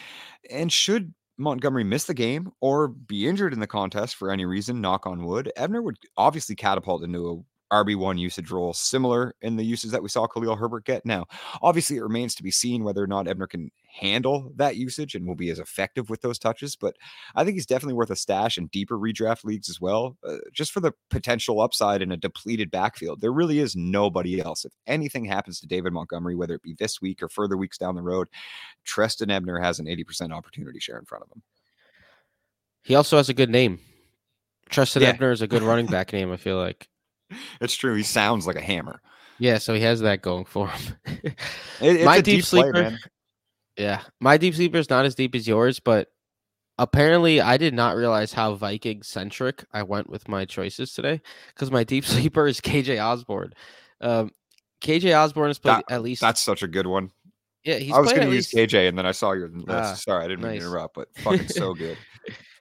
And 0.50 0.70
should 0.70 1.14
Montgomery 1.38 1.84
miss 1.84 2.04
the 2.04 2.14
game 2.14 2.50
or 2.60 2.88
be 2.88 3.26
injured 3.26 3.54
in 3.54 3.60
the 3.60 3.66
contest 3.66 4.16
for 4.16 4.30
any 4.30 4.44
reason, 4.44 4.82
knock 4.82 5.06
on 5.06 5.24
wood, 5.24 5.50
Ebner 5.56 5.80
would 5.80 5.96
obviously 6.18 6.54
catapult 6.54 7.02
into 7.02 7.30
a 7.30 7.49
RB1 7.70 8.18
usage 8.18 8.50
role, 8.50 8.72
similar 8.72 9.34
in 9.42 9.56
the 9.56 9.64
uses 9.64 9.92
that 9.92 10.02
we 10.02 10.08
saw 10.08 10.26
Khalil 10.26 10.56
Herbert 10.56 10.84
get. 10.84 11.06
Now, 11.06 11.26
obviously, 11.62 11.96
it 11.96 12.02
remains 12.02 12.34
to 12.34 12.42
be 12.42 12.50
seen 12.50 12.84
whether 12.84 13.02
or 13.02 13.06
not 13.06 13.28
Ebner 13.28 13.46
can 13.46 13.70
handle 13.92 14.52
that 14.56 14.76
usage 14.76 15.14
and 15.14 15.26
will 15.26 15.34
be 15.34 15.50
as 15.50 15.58
effective 15.58 16.10
with 16.10 16.20
those 16.20 16.38
touches. 16.38 16.76
But 16.76 16.96
I 17.34 17.44
think 17.44 17.54
he's 17.54 17.66
definitely 17.66 17.94
worth 17.94 18.10
a 18.10 18.16
stash 18.16 18.58
in 18.58 18.66
deeper 18.68 18.98
redraft 18.98 19.44
leagues 19.44 19.68
as 19.68 19.80
well, 19.80 20.16
uh, 20.26 20.36
just 20.52 20.72
for 20.72 20.80
the 20.80 20.92
potential 21.10 21.60
upside 21.60 22.02
in 22.02 22.12
a 22.12 22.16
depleted 22.16 22.70
backfield. 22.70 23.20
There 23.20 23.32
really 23.32 23.58
is 23.58 23.76
nobody 23.76 24.40
else. 24.40 24.64
If 24.64 24.72
anything 24.86 25.24
happens 25.24 25.60
to 25.60 25.66
David 25.66 25.92
Montgomery, 25.92 26.34
whether 26.34 26.54
it 26.54 26.62
be 26.62 26.74
this 26.78 27.00
week 27.00 27.22
or 27.22 27.28
further 27.28 27.56
weeks 27.56 27.78
down 27.78 27.94
the 27.94 28.02
road, 28.02 28.28
Trestan 28.84 29.30
Ebner 29.30 29.60
has 29.60 29.78
an 29.78 29.86
80% 29.86 30.32
opportunity 30.32 30.80
share 30.80 30.98
in 30.98 31.04
front 31.04 31.24
of 31.24 31.30
him. 31.30 31.42
He 32.82 32.94
also 32.94 33.16
has 33.16 33.28
a 33.28 33.34
good 33.34 33.50
name. 33.50 33.78
Trestan 34.70 35.02
yeah. 35.02 35.08
Ebner 35.08 35.32
is 35.32 35.42
a 35.42 35.48
good 35.48 35.62
running 35.62 35.86
back 35.86 36.12
name, 36.12 36.32
I 36.32 36.36
feel 36.36 36.56
like 36.56 36.89
it's 37.60 37.74
true. 37.74 37.94
He 37.94 38.02
sounds 38.02 38.46
like 38.46 38.56
a 38.56 38.60
hammer. 38.60 39.00
Yeah, 39.38 39.58
so 39.58 39.72
he 39.74 39.80
has 39.80 40.00
that 40.00 40.22
going 40.22 40.44
for 40.44 40.68
him. 40.68 40.96
it, 41.80 42.04
my 42.04 42.16
deep, 42.16 42.36
deep 42.36 42.44
sleeper, 42.44 42.72
play, 42.72 42.98
yeah, 43.76 44.02
my 44.20 44.36
deep 44.36 44.54
sleeper 44.54 44.76
is 44.76 44.90
not 44.90 45.06
as 45.06 45.14
deep 45.14 45.34
as 45.34 45.48
yours, 45.48 45.80
but 45.80 46.08
apparently 46.78 47.40
I 47.40 47.56
did 47.56 47.72
not 47.72 47.96
realize 47.96 48.32
how 48.32 48.54
Viking 48.54 49.02
centric 49.02 49.64
I 49.72 49.82
went 49.82 50.10
with 50.10 50.28
my 50.28 50.44
choices 50.44 50.92
today 50.92 51.20
because 51.54 51.70
my 51.70 51.84
deep 51.84 52.04
sleeper 52.06 52.46
is 52.46 52.60
KJ 52.60 53.02
Osborne. 53.02 53.54
Um, 54.00 54.30
KJ 54.82 55.16
Osborne 55.16 55.48
has 55.48 55.58
played 55.58 55.76
that, 55.76 55.90
at 55.90 56.02
least 56.02 56.20
that's 56.20 56.40
such 56.40 56.62
a 56.62 56.68
good 56.68 56.86
one. 56.86 57.10
Yeah, 57.64 57.76
he's 57.76 57.92
I 57.92 58.00
was 58.00 58.12
going 58.12 58.28
to 58.28 58.34
use 58.34 58.52
least 58.52 58.72
KJ, 58.72 58.88
and 58.88 58.96
then 58.96 59.04
I 59.04 59.12
saw 59.12 59.32
your 59.32 59.48
list. 59.48 59.68
Ah, 59.68 59.94
Sorry, 59.94 60.24
I 60.24 60.28
didn't 60.28 60.42
mean 60.42 60.52
to 60.52 60.66
interrupt, 60.66 60.94
but 60.94 61.08
fucking 61.18 61.48
so 61.48 61.74
good. 61.74 61.98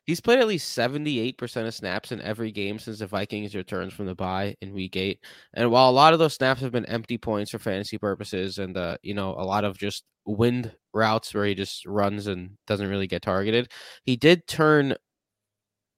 He's 0.10 0.20
played 0.20 0.40
at 0.40 0.48
least 0.48 0.76
78% 0.76 1.68
of 1.68 1.74
snaps 1.76 2.12
in 2.12 2.20
every 2.22 2.52
game 2.52 2.80
since 2.80 2.98
the 2.98 3.06
Vikings 3.06 3.54
returns 3.54 3.94
from 3.94 4.08
the 4.08 4.16
bye 4.16 4.56
in 4.60 4.74
week 4.74 4.96
eight. 4.98 5.20
And 5.54 5.70
while 5.70 5.88
a 5.88 5.92
lot 5.92 6.14
of 6.14 6.20
those 6.20 6.34
snaps 6.34 6.62
have 6.62 6.72
been 6.72 6.88
empty 6.88 7.20
points 7.20 7.52
for 7.52 7.60
fantasy 7.60 8.00
purposes 8.00 8.58
and 8.58 8.76
uh, 8.76 8.98
you 9.04 9.14
know, 9.14 9.36
a 9.38 9.46
lot 9.46 9.66
of 9.66 9.78
just 9.78 10.04
wind 10.26 10.76
routes 10.96 11.32
where 11.36 11.46
he 11.46 11.54
just 11.54 11.86
runs 11.86 12.26
and 12.26 12.58
doesn't 12.66 12.90
really 12.90 13.06
get 13.06 13.22
targeted, 13.22 13.72
he 14.04 14.16
did 14.16 14.48
turn 14.48 14.96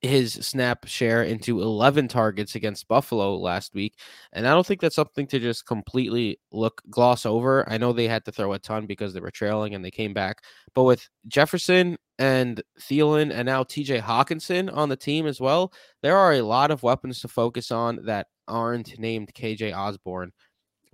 his 0.02 0.34
snap 0.34 0.88
share 0.88 1.24
into 1.24 1.62
11 1.62 2.08
targets 2.08 2.56
against 2.56 2.88
Buffalo 2.88 3.36
last 3.36 3.76
week. 3.76 4.00
And 4.34 4.48
I 4.48 4.52
don't 4.52 4.66
think 4.66 4.82
that's 4.82 4.96
something 4.96 5.28
to 5.28 5.40
just 5.40 5.68
completely 5.68 6.40
look 6.52 6.82
gloss 6.90 7.26
over. 7.26 7.70
I 7.70 7.78
know 7.78 7.94
they 7.94 8.08
had 8.08 8.26
to 8.26 8.32
throw 8.32 8.54
a 8.54 8.60
ton 8.60 8.88
because 8.88 9.14
they 9.14 9.20
were 9.20 9.30
trailing 9.32 9.76
and 9.76 9.86
they 9.86 9.92
came 9.92 10.14
back. 10.14 10.42
But 10.74 10.84
with 10.84 11.08
Jefferson 11.28 11.98
and 12.18 12.64
Thielen 12.80 13.32
and 13.32 13.46
now 13.46 13.64
TJ 13.64 14.02
Hockenson 14.02 14.76
on 14.76 14.90
the 14.90 14.96
team 14.96 15.28
as 15.28 15.40
well, 15.40 15.72
there 16.02 16.18
are 16.18 16.34
a 16.34 16.42
lot 16.42 16.72
of 16.72 16.82
weapons 16.82 17.22
to 17.22 17.28
focus 17.28 17.70
on 17.70 18.04
that 18.06 18.28
aren't 18.48 18.98
named 19.00 19.32
KJ 19.36 19.76
Osborne 19.76 20.32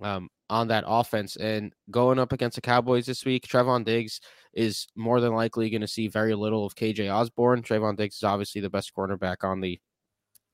um, 0.00 0.28
on 0.50 0.68
that 0.68 0.84
offense. 0.86 1.36
And 1.36 1.72
going 1.90 2.18
up 2.18 2.32
against 2.32 2.54
the 2.56 2.60
Cowboys 2.60 3.06
this 3.06 3.24
week, 3.24 3.46
Trevon 3.46 3.84
Diggs 3.84 4.20
is 4.54 4.88
more 4.96 5.20
than 5.20 5.34
likely 5.34 5.70
going 5.70 5.80
to 5.82 5.88
see 5.88 6.08
very 6.08 6.34
little 6.34 6.64
of 6.64 6.74
KJ 6.74 7.12
Osborne. 7.12 7.62
Trevon 7.62 7.96
Diggs 7.96 8.16
is 8.16 8.24
obviously 8.24 8.60
the 8.60 8.70
best 8.70 8.92
cornerback 8.94 9.44
on 9.44 9.60
the 9.60 9.80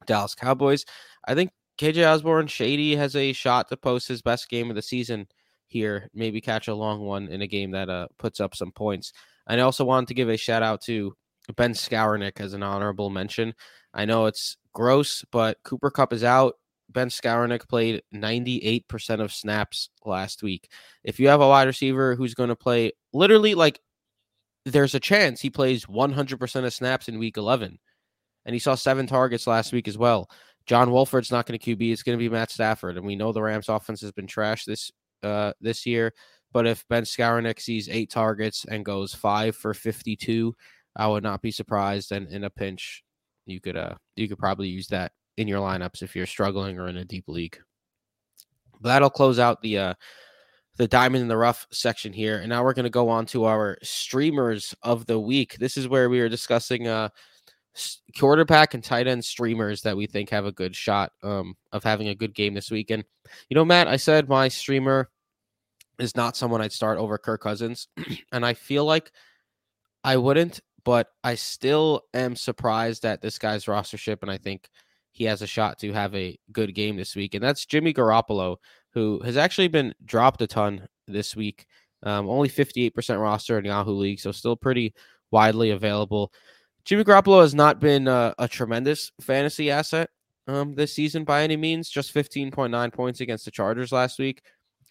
Dallas 0.06 0.34
Cowboys. 0.34 0.84
I 1.26 1.34
think 1.34 1.50
KJ 1.78 2.06
Osborne, 2.06 2.46
Shady 2.46 2.96
has 2.96 3.16
a 3.16 3.32
shot 3.32 3.68
to 3.68 3.76
post 3.76 4.08
his 4.08 4.22
best 4.22 4.48
game 4.48 4.70
of 4.70 4.76
the 4.76 4.82
season 4.82 5.26
here, 5.66 6.08
maybe 6.14 6.40
catch 6.40 6.68
a 6.68 6.74
long 6.74 7.00
one 7.00 7.28
in 7.28 7.42
a 7.42 7.46
game 7.46 7.72
that 7.72 7.88
uh, 7.88 8.06
puts 8.18 8.40
up 8.40 8.54
some 8.54 8.72
points. 8.72 9.12
And 9.48 9.60
I 9.60 9.64
also 9.64 9.84
wanted 9.84 10.08
to 10.08 10.14
give 10.14 10.28
a 10.28 10.36
shout 10.36 10.62
out 10.62 10.80
to 10.82 11.16
Ben 11.56 11.72
Skowronek 11.72 12.40
as 12.40 12.54
an 12.54 12.62
honorable 12.62 13.10
mention. 13.10 13.54
I 13.92 14.04
know 14.04 14.26
it's 14.26 14.56
gross, 14.72 15.24
but 15.30 15.58
Cooper 15.64 15.90
Kupp 15.90 16.12
is 16.12 16.24
out. 16.24 16.54
Ben 16.88 17.08
Skowronek 17.08 17.68
played 17.68 18.02
98% 18.14 19.20
of 19.20 19.32
snaps 19.32 19.90
last 20.04 20.42
week. 20.42 20.70
If 21.02 21.18
you 21.18 21.28
have 21.28 21.40
a 21.40 21.48
wide 21.48 21.66
receiver 21.66 22.14
who's 22.14 22.34
going 22.34 22.50
to 22.50 22.56
play 22.56 22.92
literally 23.12 23.54
like 23.54 23.80
there's 24.64 24.94
a 24.94 25.00
chance 25.00 25.40
he 25.40 25.50
plays 25.50 25.86
100% 25.86 26.64
of 26.64 26.72
snaps 26.72 27.08
in 27.08 27.18
week 27.18 27.36
11. 27.36 27.78
And 28.46 28.54
he 28.54 28.58
saw 28.58 28.74
seven 28.74 29.06
targets 29.06 29.46
last 29.46 29.72
week 29.72 29.88
as 29.88 29.98
well. 29.98 30.30
John 30.66 30.90
Wolford's 30.90 31.30
not 31.30 31.46
going 31.46 31.58
to 31.58 31.76
QB. 31.76 31.92
It's 31.92 32.02
going 32.02 32.18
to 32.18 32.22
be 32.22 32.28
Matt 32.28 32.50
Stafford. 32.50 32.96
And 32.96 33.06
we 33.06 33.16
know 33.16 33.32
the 33.32 33.42
Rams 33.42 33.68
offense 33.68 34.00
has 34.00 34.12
been 34.12 34.26
trashed 34.26 34.64
this 34.64 34.90
uh, 35.22 35.52
this 35.60 35.84
year. 35.86 36.12
But 36.52 36.66
if 36.66 36.86
Ben 36.88 37.02
Skowronek 37.02 37.60
sees 37.60 37.88
eight 37.88 38.10
targets 38.10 38.64
and 38.64 38.84
goes 38.84 39.14
five 39.14 39.56
for 39.56 39.74
52, 39.74 40.54
I 40.96 41.08
would 41.08 41.22
not 41.22 41.42
be 41.42 41.50
surprised. 41.50 42.12
And 42.12 42.28
in 42.28 42.44
a 42.44 42.50
pinch, 42.50 43.02
you 43.46 43.60
could 43.60 43.76
uh 43.76 43.94
you 44.16 44.28
could 44.28 44.38
probably 44.38 44.68
use 44.68 44.88
that 44.88 45.12
in 45.36 45.48
your 45.48 45.60
lineups 45.60 46.02
if 46.02 46.14
you're 46.14 46.26
struggling 46.26 46.78
or 46.78 46.88
in 46.88 46.96
a 46.96 47.04
deep 47.04 47.28
league. 47.28 47.58
But 48.80 48.88
that'll 48.88 49.10
close 49.10 49.38
out 49.38 49.62
the 49.62 49.78
uh 49.78 49.94
the 50.76 50.88
diamond 50.88 51.22
in 51.22 51.28
the 51.28 51.36
rough 51.36 51.66
section 51.70 52.12
here. 52.12 52.38
And 52.38 52.48
now 52.48 52.64
we're 52.64 52.74
going 52.74 52.82
to 52.82 52.90
go 52.90 53.08
on 53.08 53.26
to 53.26 53.44
our 53.44 53.78
streamers 53.84 54.74
of 54.82 55.06
the 55.06 55.20
week. 55.20 55.56
This 55.58 55.76
is 55.76 55.86
where 55.86 56.10
we 56.10 56.18
are 56.20 56.28
discussing 56.28 56.88
uh 56.88 57.10
quarterback 58.18 58.74
and 58.74 58.84
tight 58.84 59.06
end 59.06 59.24
streamers 59.24 59.82
that 59.82 59.96
we 59.96 60.06
think 60.06 60.30
have 60.30 60.46
a 60.46 60.52
good 60.52 60.76
shot 60.76 61.12
um, 61.22 61.56
of 61.72 61.82
having 61.82 62.08
a 62.08 62.14
good 62.14 62.34
game 62.34 62.54
this 62.54 62.70
week. 62.70 62.90
And 62.90 63.04
you 63.48 63.54
know, 63.54 63.64
Matt, 63.64 63.88
I 63.88 63.96
said 63.96 64.28
my 64.28 64.48
streamer 64.48 65.10
is 65.98 66.16
not 66.16 66.36
someone 66.36 66.60
I'd 66.60 66.72
start 66.72 66.98
over 66.98 67.18
Kirk 67.18 67.42
Cousins, 67.42 67.88
and 68.32 68.44
I 68.44 68.54
feel 68.54 68.84
like 68.84 69.10
I 70.02 70.16
wouldn't, 70.16 70.60
but 70.84 71.08
I 71.22 71.34
still 71.34 72.02
am 72.12 72.36
surprised 72.36 73.04
at 73.04 73.22
this 73.22 73.38
guy's 73.38 73.64
rostership, 73.64 74.22
and 74.22 74.30
I 74.30 74.38
think 74.38 74.68
he 75.14 75.24
has 75.24 75.42
a 75.42 75.46
shot 75.46 75.78
to 75.78 75.92
have 75.92 76.12
a 76.14 76.36
good 76.50 76.74
game 76.74 76.96
this 76.96 77.14
week. 77.14 77.34
And 77.34 77.42
that's 77.42 77.64
Jimmy 77.64 77.94
Garoppolo, 77.94 78.56
who 78.92 79.20
has 79.24 79.36
actually 79.36 79.68
been 79.68 79.94
dropped 80.04 80.42
a 80.42 80.46
ton 80.48 80.88
this 81.06 81.36
week. 81.36 81.66
Um, 82.02 82.28
only 82.28 82.48
58% 82.48 83.20
roster 83.20 83.56
in 83.56 83.64
Yahoo 83.64 83.92
League, 83.92 84.18
so 84.18 84.32
still 84.32 84.56
pretty 84.56 84.92
widely 85.30 85.70
available. 85.70 86.32
Jimmy 86.84 87.04
Garoppolo 87.04 87.42
has 87.42 87.54
not 87.54 87.80
been 87.80 88.08
uh, 88.08 88.34
a 88.38 88.48
tremendous 88.48 89.12
fantasy 89.20 89.70
asset 89.70 90.10
um, 90.48 90.74
this 90.74 90.92
season 90.92 91.22
by 91.22 91.44
any 91.44 91.56
means, 91.56 91.88
just 91.88 92.12
15.9 92.12 92.92
points 92.92 93.20
against 93.20 93.44
the 93.44 93.52
Chargers 93.52 93.92
last 93.92 94.18
week. 94.18 94.42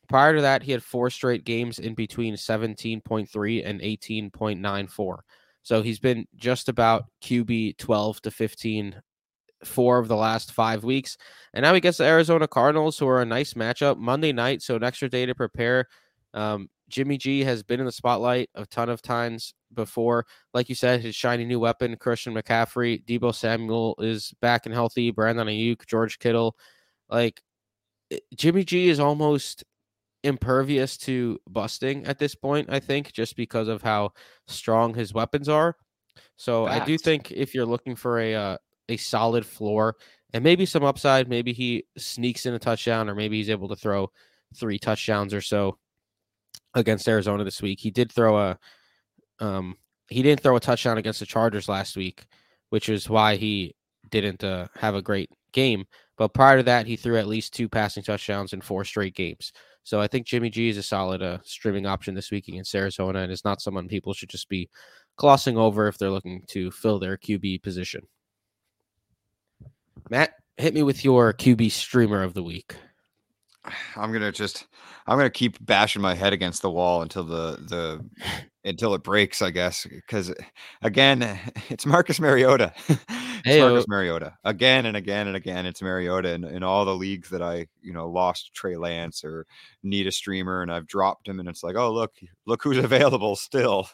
Prior 0.08 0.36
to 0.38 0.42
that, 0.42 0.64
he 0.64 0.72
had 0.72 0.82
four 0.82 1.10
straight 1.10 1.44
games 1.44 1.80
in 1.80 1.96
between 1.96 2.36
17.3 2.36 3.68
and 3.68 3.82
18.94. 3.82 5.18
So 5.64 5.82
he's 5.82 6.00
been 6.00 6.26
just 6.36 6.70
about 6.70 7.06
QB 7.22 7.78
12 7.78 8.22
to 8.22 8.32
15 8.32 9.02
four 9.64 10.00
of 10.00 10.08
the 10.08 10.16
last 10.16 10.52
five 10.52 10.84
weeks. 10.84 11.18
And 11.54 11.64
now 11.64 11.74
he 11.74 11.80
gets 11.80 11.98
the 11.98 12.06
Arizona 12.06 12.48
Cardinals, 12.48 12.98
who 12.98 13.08
are 13.08 13.22
a 13.22 13.26
nice 13.26 13.54
matchup 13.54 13.98
Monday 13.98 14.32
night. 14.32 14.62
So 14.62 14.76
an 14.76 14.84
extra 14.84 15.10
day 15.10 15.26
to 15.26 15.36
prepare. 15.36 15.88
Um, 16.34 16.70
Jimmy 16.90 17.18
G 17.18 17.44
has 17.44 17.64
been 17.64 17.80
in 17.80 17.86
the 17.86 17.92
spotlight 17.92 18.50
a 18.56 18.66
ton 18.66 18.90
of 18.90 19.02
times 19.02 19.54
before. 19.74 20.26
Like 20.54 20.70
you 20.70 20.76
said, 20.76 21.02
his 21.02 21.16
shiny 21.16 21.46
new 21.46 21.60
weapon, 21.60 21.96
Christian 21.98 22.34
McCaffrey, 22.34 23.04
Deebo 23.06 23.34
Samuel 23.34 23.96
is 24.00 24.34
back 24.42 24.66
and 24.66 24.74
healthy, 24.74 25.12
Brandon 25.12 25.48
Aiyuk, 25.48 25.86
George 25.88 26.20
Kittle. 26.20 26.56
Like 27.10 27.42
Jimmy 28.36 28.64
G 28.64 28.90
is 28.90 29.00
almost 29.00 29.64
impervious 30.24 30.98
to 30.98 31.40
busting 31.50 32.06
at 32.06 32.20
this 32.20 32.36
point, 32.36 32.70
I 32.70 32.80
think, 32.80 33.12
just 33.12 33.36
because 33.36 33.68
of 33.68 33.82
how 33.82 34.12
strong 34.48 34.94
his 34.94 35.14
weapons 35.14 35.50
are. 35.50 35.76
So 36.36 36.68
Facts. 36.68 36.82
I 36.82 36.86
do 36.86 36.98
think 36.98 37.32
if 37.32 37.54
you're 37.54 37.66
looking 37.66 37.96
for 37.96 38.20
a 38.20 38.36
uh, 38.36 38.58
a 38.90 38.98
solid 38.98 39.46
floor 39.46 39.96
and 40.34 40.44
maybe 40.44 40.66
some 40.66 40.84
upside, 40.84 41.30
maybe 41.30 41.54
he 41.54 41.86
sneaks 41.98 42.46
in 42.46 42.56
a 42.56 42.60
touchdown 42.60 43.10
or 43.10 43.16
maybe 43.16 43.38
he's 43.38 43.52
able 43.52 43.70
to 43.70 43.76
throw 43.76 44.12
three 44.56 44.80
touchdowns 44.80 45.34
or 45.34 45.42
so 45.42 45.78
against 46.74 47.08
Arizona 47.08 47.44
this 47.44 47.62
week. 47.62 47.80
He 47.80 47.92
did 47.92 48.12
throw 48.12 48.38
a 48.38 48.60
um 49.40 49.78
he 50.10 50.22
didn't 50.22 50.42
throw 50.42 50.56
a 50.56 50.60
touchdown 50.60 50.98
against 50.98 51.20
the 51.20 51.26
Chargers 51.26 51.70
last 51.70 51.96
week, 51.96 52.26
which 52.70 52.90
is 52.90 53.10
why 53.10 53.36
he 53.36 53.76
didn't 54.10 54.44
uh, 54.44 54.68
have 54.76 54.96
a 54.96 55.02
great 55.02 55.30
game. 55.54 55.86
But 56.18 56.34
prior 56.34 56.58
to 56.58 56.64
that, 56.64 56.86
he 56.86 56.96
threw 56.96 57.18
at 57.18 57.28
least 57.28 57.54
two 57.54 57.70
passing 57.70 58.04
touchdowns 58.04 58.54
in 58.54 58.62
four 58.62 58.84
straight 58.84 59.16
games. 59.16 59.54
So 59.84 60.00
I 60.00 60.08
think 60.08 60.28
Jimmy 60.28 60.50
G 60.50 60.70
is 60.70 60.78
a 60.78 60.84
solid 60.84 61.22
uh, 61.22 61.40
streaming 61.44 61.86
option 61.86 62.14
this 62.14 62.32
week 62.32 62.48
against 62.48 62.76
Arizona, 62.76 63.20
and 63.20 63.32
is 63.32 63.46
not 63.46 63.62
someone 63.62 63.88
people 63.88 64.14
should 64.14 64.30
just 64.30 64.50
be 64.50 64.70
glossing 65.18 65.58
over 65.58 65.88
if 65.88 65.98
they're 65.98 66.10
looking 66.10 66.44
to 66.50 66.72
fill 66.72 67.00
their 67.00 67.18
QB 67.18 67.64
position. 67.64 68.02
Matt, 70.10 70.34
hit 70.58 70.74
me 70.74 70.84
with 70.84 71.04
your 71.04 71.34
QB 71.34 71.72
streamer 71.72 72.24
of 72.24 72.34
the 72.34 72.44
week. 72.44 72.76
I'm 73.96 74.12
gonna 74.12 74.32
just 74.32 74.68
I'm 75.08 75.18
gonna 75.18 75.30
keep 75.30 75.64
bashing 75.66 76.02
my 76.02 76.16
head 76.16 76.34
against 76.34 76.62
the 76.62 76.70
wall 76.70 77.02
until 77.02 77.24
the 77.24 77.58
the 77.68 78.06
until 78.66 78.94
it 78.94 79.04
breaks, 79.04 79.42
I 79.42 79.52
guess. 79.52 79.86
Because 79.86 80.34
again, 80.82 81.40
it's 81.70 81.86
Marcus 81.86 82.20
Mariota. 82.20 82.74
it's 83.44 83.56
Hey-o. 83.56 83.70
Marcus 83.70 83.88
Mariota 83.88 84.34
again 84.44 84.86
and 84.86 84.96
again 84.96 85.28
and 85.28 85.36
again. 85.36 85.66
It's 85.66 85.82
Mariota 85.82 86.34
in, 86.34 86.44
in 86.46 86.64
all 86.64 86.86
the 86.86 86.96
leagues 86.96 87.30
that 87.30 87.42
I 87.42 87.68
you 87.82 87.92
know 87.92 88.10
lost 88.10 88.54
Trey 88.54 88.78
Lance 88.78 89.24
or 89.24 89.46
need 89.84 90.08
a 90.08 90.12
streamer 90.12 90.62
and 90.62 90.72
I've 90.72 90.88
dropped 90.88 91.28
him 91.28 91.40
and 91.40 91.50
it's 91.50 91.64
like 91.64 91.76
oh 91.76 91.92
look 91.92 92.14
look 92.46 92.64
who's 92.64 92.78
available 92.84 93.36
still. 93.36 93.90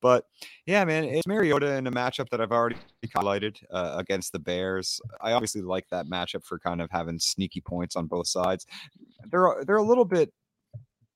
but 0.00 0.24
yeah, 0.66 0.84
man, 0.84 1.04
it's 1.04 1.26
Mariota 1.26 1.76
in 1.76 1.86
a 1.86 1.92
matchup 1.92 2.28
that 2.30 2.40
I've 2.40 2.52
already 2.52 2.76
highlighted 3.14 3.62
uh, 3.70 3.94
against 3.98 4.32
the 4.32 4.38
Bears. 4.40 5.00
I 5.20 5.32
obviously 5.32 5.62
like 5.62 5.88
that 5.90 6.06
matchup 6.06 6.44
for 6.44 6.58
kind 6.58 6.82
of 6.82 6.90
having 6.90 7.18
sneaky 7.18 7.60
points 7.60 7.94
on 7.94 8.06
both 8.06 8.26
sides. 8.26 8.66
They're 9.30 9.62
they're 9.64 9.76
a 9.76 9.82
little 9.82 10.04
bit 10.04 10.32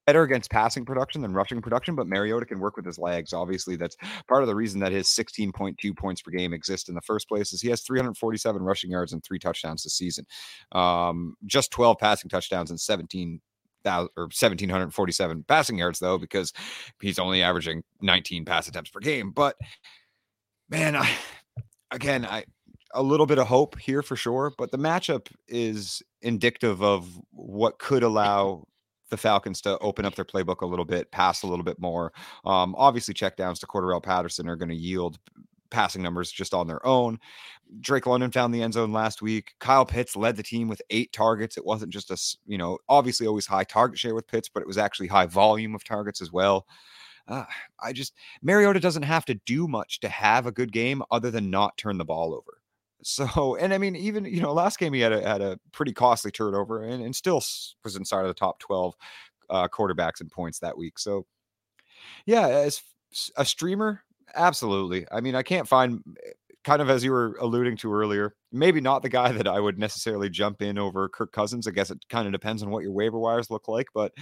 better 0.07 0.23
against 0.23 0.51
passing 0.51 0.85
production 0.85 1.21
than 1.21 1.33
rushing 1.33 1.61
production, 1.61 1.97
but 1.97 2.07
Mariota 2.07 2.47
can 2.47 2.61
work 2.61 2.77
with 2.77 2.87
his 2.87 2.99
legs. 2.99 3.33
Obviously, 3.33 3.77
that's 3.77 3.97
part 4.29 4.43
of 4.43 4.47
the 4.47 4.55
reason 4.55 4.81
that 4.81 4.93
his 4.93 5.09
16.2 5.09 5.97
points 5.97 6.23
per 6.23 6.31
game 6.31 6.53
exist 6.53 6.89
in 6.89 6.95
the 6.95 7.01
first 7.01 7.29
place 7.29 7.53
is 7.53 7.61
he 7.61 7.69
has 7.69 7.83
347 7.83 8.63
rushing 8.63 8.91
yards 8.91 9.13
and 9.13 9.23
three 9.25 9.39
touchdowns 9.39 9.83
this 9.83 9.95
season. 9.95 10.25
Um, 10.73 11.35
just 11.45 11.73
12 11.73 11.99
passing 11.99 12.31
touchdowns 12.31 12.71
and 12.71 12.81
17 12.81 13.41
or 13.85 14.09
1747 14.17 15.45
passing 15.47 15.79
yards 15.79 16.01
though 16.01 16.19
because 16.19 16.53
he's 17.01 17.21
only 17.21 17.41
averaging 17.41 17.85
19 18.03 18.45
pass 18.45 18.67
attempts 18.67 18.91
per 18.91 18.99
game 18.99 19.31
but 19.31 19.55
man 20.69 20.97
I, 20.97 21.09
again 21.93 22.25
i 22.25 22.43
a 22.95 23.03
little 23.03 23.27
bit 23.27 23.39
of 23.39 23.47
hope 23.47 23.79
here 23.79 24.03
for 24.03 24.17
sure 24.17 24.53
but 24.59 24.73
the 24.73 24.79
matchup 24.79 25.29
is 25.47 26.03
indicative 26.21 26.83
of 26.83 27.09
what 27.31 27.79
could 27.79 28.03
allow 28.03 28.65
the 29.11 29.17
Falcons 29.17 29.61
to 29.63 29.79
open 29.79 30.05
up 30.05 30.15
their 30.15 30.25
playbook 30.25 30.63
a 30.63 30.67
little 30.67 30.85
bit, 30.85 31.11
pass 31.11 31.43
a 31.43 31.47
little 31.47 31.65
bit 31.65 31.79
more. 31.79 32.13
Um, 32.45 32.75
obviously, 32.77 33.15
checkdowns 33.15 33.61
to 33.61 33.67
Cordarrelle 33.67 34.03
Patterson 34.03 34.49
are 34.49 34.57
going 34.57 34.69
to 34.69 34.75
yield 34.75 35.19
passing 35.71 36.03
numbers 36.03 36.31
just 36.31 36.55
on 36.55 36.67
their 36.67 36.85
own. 36.87 37.19
Drake 37.81 38.07
London 38.07 38.31
found 38.31 38.55
the 38.55 38.63
end 38.63 38.75
zone 38.75 38.93
last 38.93 39.23
week. 39.23 39.55
Kyle 39.59 39.85
Pitts 39.85 40.17
led 40.17 40.37
the 40.37 40.43
team 40.43 40.69
with 40.69 40.81
eight 40.91 41.13
targets. 41.13 41.57
It 41.57 41.65
wasn't 41.65 41.93
just 41.93 42.11
a, 42.11 42.37
you 42.47 42.59
know, 42.59 42.79
obviously 42.89 43.27
always 43.27 43.47
high 43.47 43.65
target 43.65 43.99
share 43.99 44.15
with 44.15 44.29
Pitts, 44.29 44.49
but 44.49 44.61
it 44.61 44.67
was 44.67 44.79
actually 44.79 45.09
high 45.09 45.27
volume 45.27 45.75
of 45.75 45.85
targets 45.85 46.23
as 46.23 46.33
well. 46.33 46.67
Uh, 47.29 47.45
I 47.81 47.93
just, 47.93 48.15
Mariota 48.41 48.79
doesn't 48.79 49.03
have 49.03 49.25
to 49.25 49.35
do 49.35 49.67
much 49.67 49.99
to 50.01 50.09
have 50.09 50.47
a 50.47 50.53
good 50.53 50.73
game 50.73 51.03
other 51.11 51.31
than 51.31 51.51
not 51.51 51.77
turn 51.77 51.99
the 51.99 52.05
ball 52.05 52.33
over. 52.33 52.56
So, 53.03 53.57
and 53.57 53.73
I 53.75 53.79
mean, 53.79 53.95
even, 53.97 54.25
you 54.25 54.41
know, 54.41 54.53
last 54.53 54.79
game 54.79 54.93
he 54.93 55.01
had 55.01 55.13
a, 55.13 55.27
had 55.27 55.43
a 55.43 55.59
pretty 55.73 55.93
costly 55.93 56.31
turnover 56.31 56.83
and, 56.83 57.03
and 57.03 57.15
still 57.15 57.43
was 57.85 57.97
inside 57.97 58.23
of 58.23 58.29
the 58.29 58.35
top 58.35 58.59
12 58.59 58.95
uh, 59.51 59.69
quarterbacks 59.69 60.21
and 60.21 60.31
points 60.31 60.59
that 60.61 60.77
week. 60.77 60.99
So, 60.99 61.27
yeah, 62.25 62.49
as 62.49 62.83
a 63.37 63.45
streamer, 63.45 64.03
absolutely. 64.35 65.07
I 65.11 65.21
mean, 65.21 65.35
I 65.35 65.43
can't 65.43 65.69
find 65.69 66.01
eh, 66.25 66.31
kind 66.65 66.83
of 66.83 66.91
as 66.91 67.05
you 67.05 67.13
were 67.13 67.37
alluding 67.41 67.77
to 67.79 67.93
earlier, 67.93 68.35
maybe 68.51 68.81
not 68.81 69.03
the 69.03 69.09
guy 69.09 69.31
that 69.33 69.47
I 69.47 69.61
would 69.61 69.79
necessarily 69.79 70.29
jump 70.29 70.63
in 70.63 70.79
over 70.79 71.09
Kirk 71.09 71.33
Cousins. 71.33 71.67
I 71.67 71.71
guess 71.71 71.91
it 71.91 72.05
kind 72.09 72.27
of 72.27 72.33
depends 72.33 72.63
on 72.63 72.71
what 72.71 72.83
your 72.83 72.93
waiver 72.93 73.19
wires 73.19 73.51
look 73.51 73.69
like, 73.69 73.87
but 73.95 74.13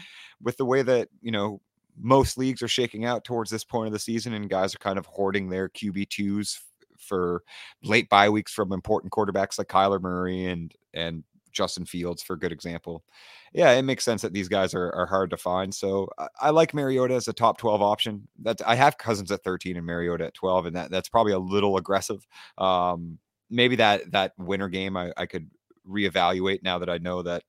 with 0.42 0.56
the 0.56 0.66
way 0.66 0.82
that, 0.82 1.08
you 1.22 1.32
know, 1.32 1.60
most 1.96 2.36
leagues 2.36 2.60
are 2.62 2.68
shaking 2.68 3.04
out 3.04 3.24
towards 3.24 3.50
this 3.50 3.64
point 3.64 3.86
of 3.86 3.92
the 3.92 3.98
season 4.00 4.34
and 4.34 4.50
guys 4.50 4.74
are 4.74 4.78
kind 4.78 4.98
of 4.98 5.06
hoarding 5.06 5.48
their 5.48 5.68
QB2s 5.68 6.58
for 7.04 7.42
late 7.82 8.08
bye 8.08 8.28
weeks 8.28 8.52
from 8.52 8.72
important 8.72 9.12
quarterbacks 9.12 9.58
like 9.58 9.68
Kyler 9.68 10.00
Murray 10.00 10.46
and 10.46 10.74
and 10.92 11.24
Justin 11.54 11.86
Fields 11.86 12.22
for 12.22 12.34
a 12.34 12.38
good 12.38 12.52
example. 12.52 13.04
Yeah, 13.52 13.70
it 13.72 13.82
makes 13.82 14.04
sense 14.04 14.22
that 14.22 14.32
these 14.32 14.48
guys 14.48 14.74
are, 14.74 14.92
are 14.92 15.06
hard 15.06 15.30
to 15.30 15.36
find. 15.36 15.72
So 15.72 16.08
I, 16.18 16.26
I 16.40 16.50
like 16.50 16.74
Mariota 16.74 17.14
as 17.14 17.28
a 17.28 17.32
top 17.32 17.56
12 17.56 17.80
option. 17.80 18.28
That 18.42 18.60
I 18.66 18.74
have 18.74 18.98
Cousins 18.98 19.30
at 19.30 19.44
13 19.44 19.76
and 19.76 19.86
Mariota 19.86 20.26
at 20.26 20.34
12, 20.34 20.66
and 20.66 20.76
that 20.76 20.90
that's 20.90 21.08
probably 21.08 21.32
a 21.32 21.38
little 21.38 21.76
aggressive. 21.76 22.26
Um, 22.58 23.18
maybe 23.48 23.76
that 23.76 24.10
that 24.10 24.32
winter 24.38 24.68
game 24.68 24.96
I, 24.96 25.12
I 25.16 25.26
could 25.26 25.48
reevaluate 25.88 26.62
now 26.62 26.78
that 26.78 26.90
I 26.90 26.98
know 26.98 27.22
that 27.22 27.44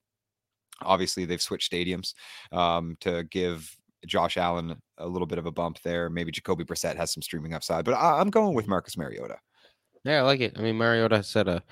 obviously 0.82 1.26
they've 1.26 1.42
switched 1.42 1.72
stadiums 1.72 2.14
um, 2.52 2.98
to 3.02 3.24
give 3.24 3.76
Josh 4.06 4.38
Allen 4.38 4.76
a 4.98 5.08
little 5.08 5.26
bit 5.26 5.38
of 5.38 5.46
a 5.46 5.52
bump 5.52 5.82
there. 5.84 6.10
Maybe 6.10 6.32
Jacoby 6.32 6.64
Brissett 6.64 6.96
has 6.96 7.12
some 7.12 7.22
streaming 7.22 7.54
upside, 7.54 7.86
but 7.86 7.94
I, 7.94 8.22
am 8.22 8.30
going 8.30 8.56
with 8.56 8.68
Marcus 8.68 8.98
Mariota. 8.98 9.38
Yeah, 10.04 10.20
I 10.20 10.22
like 10.22 10.40
it. 10.40 10.54
I 10.58 10.62
mean, 10.62 10.78
Mariota 10.78 11.24
said 11.24 11.48
a 11.48 11.64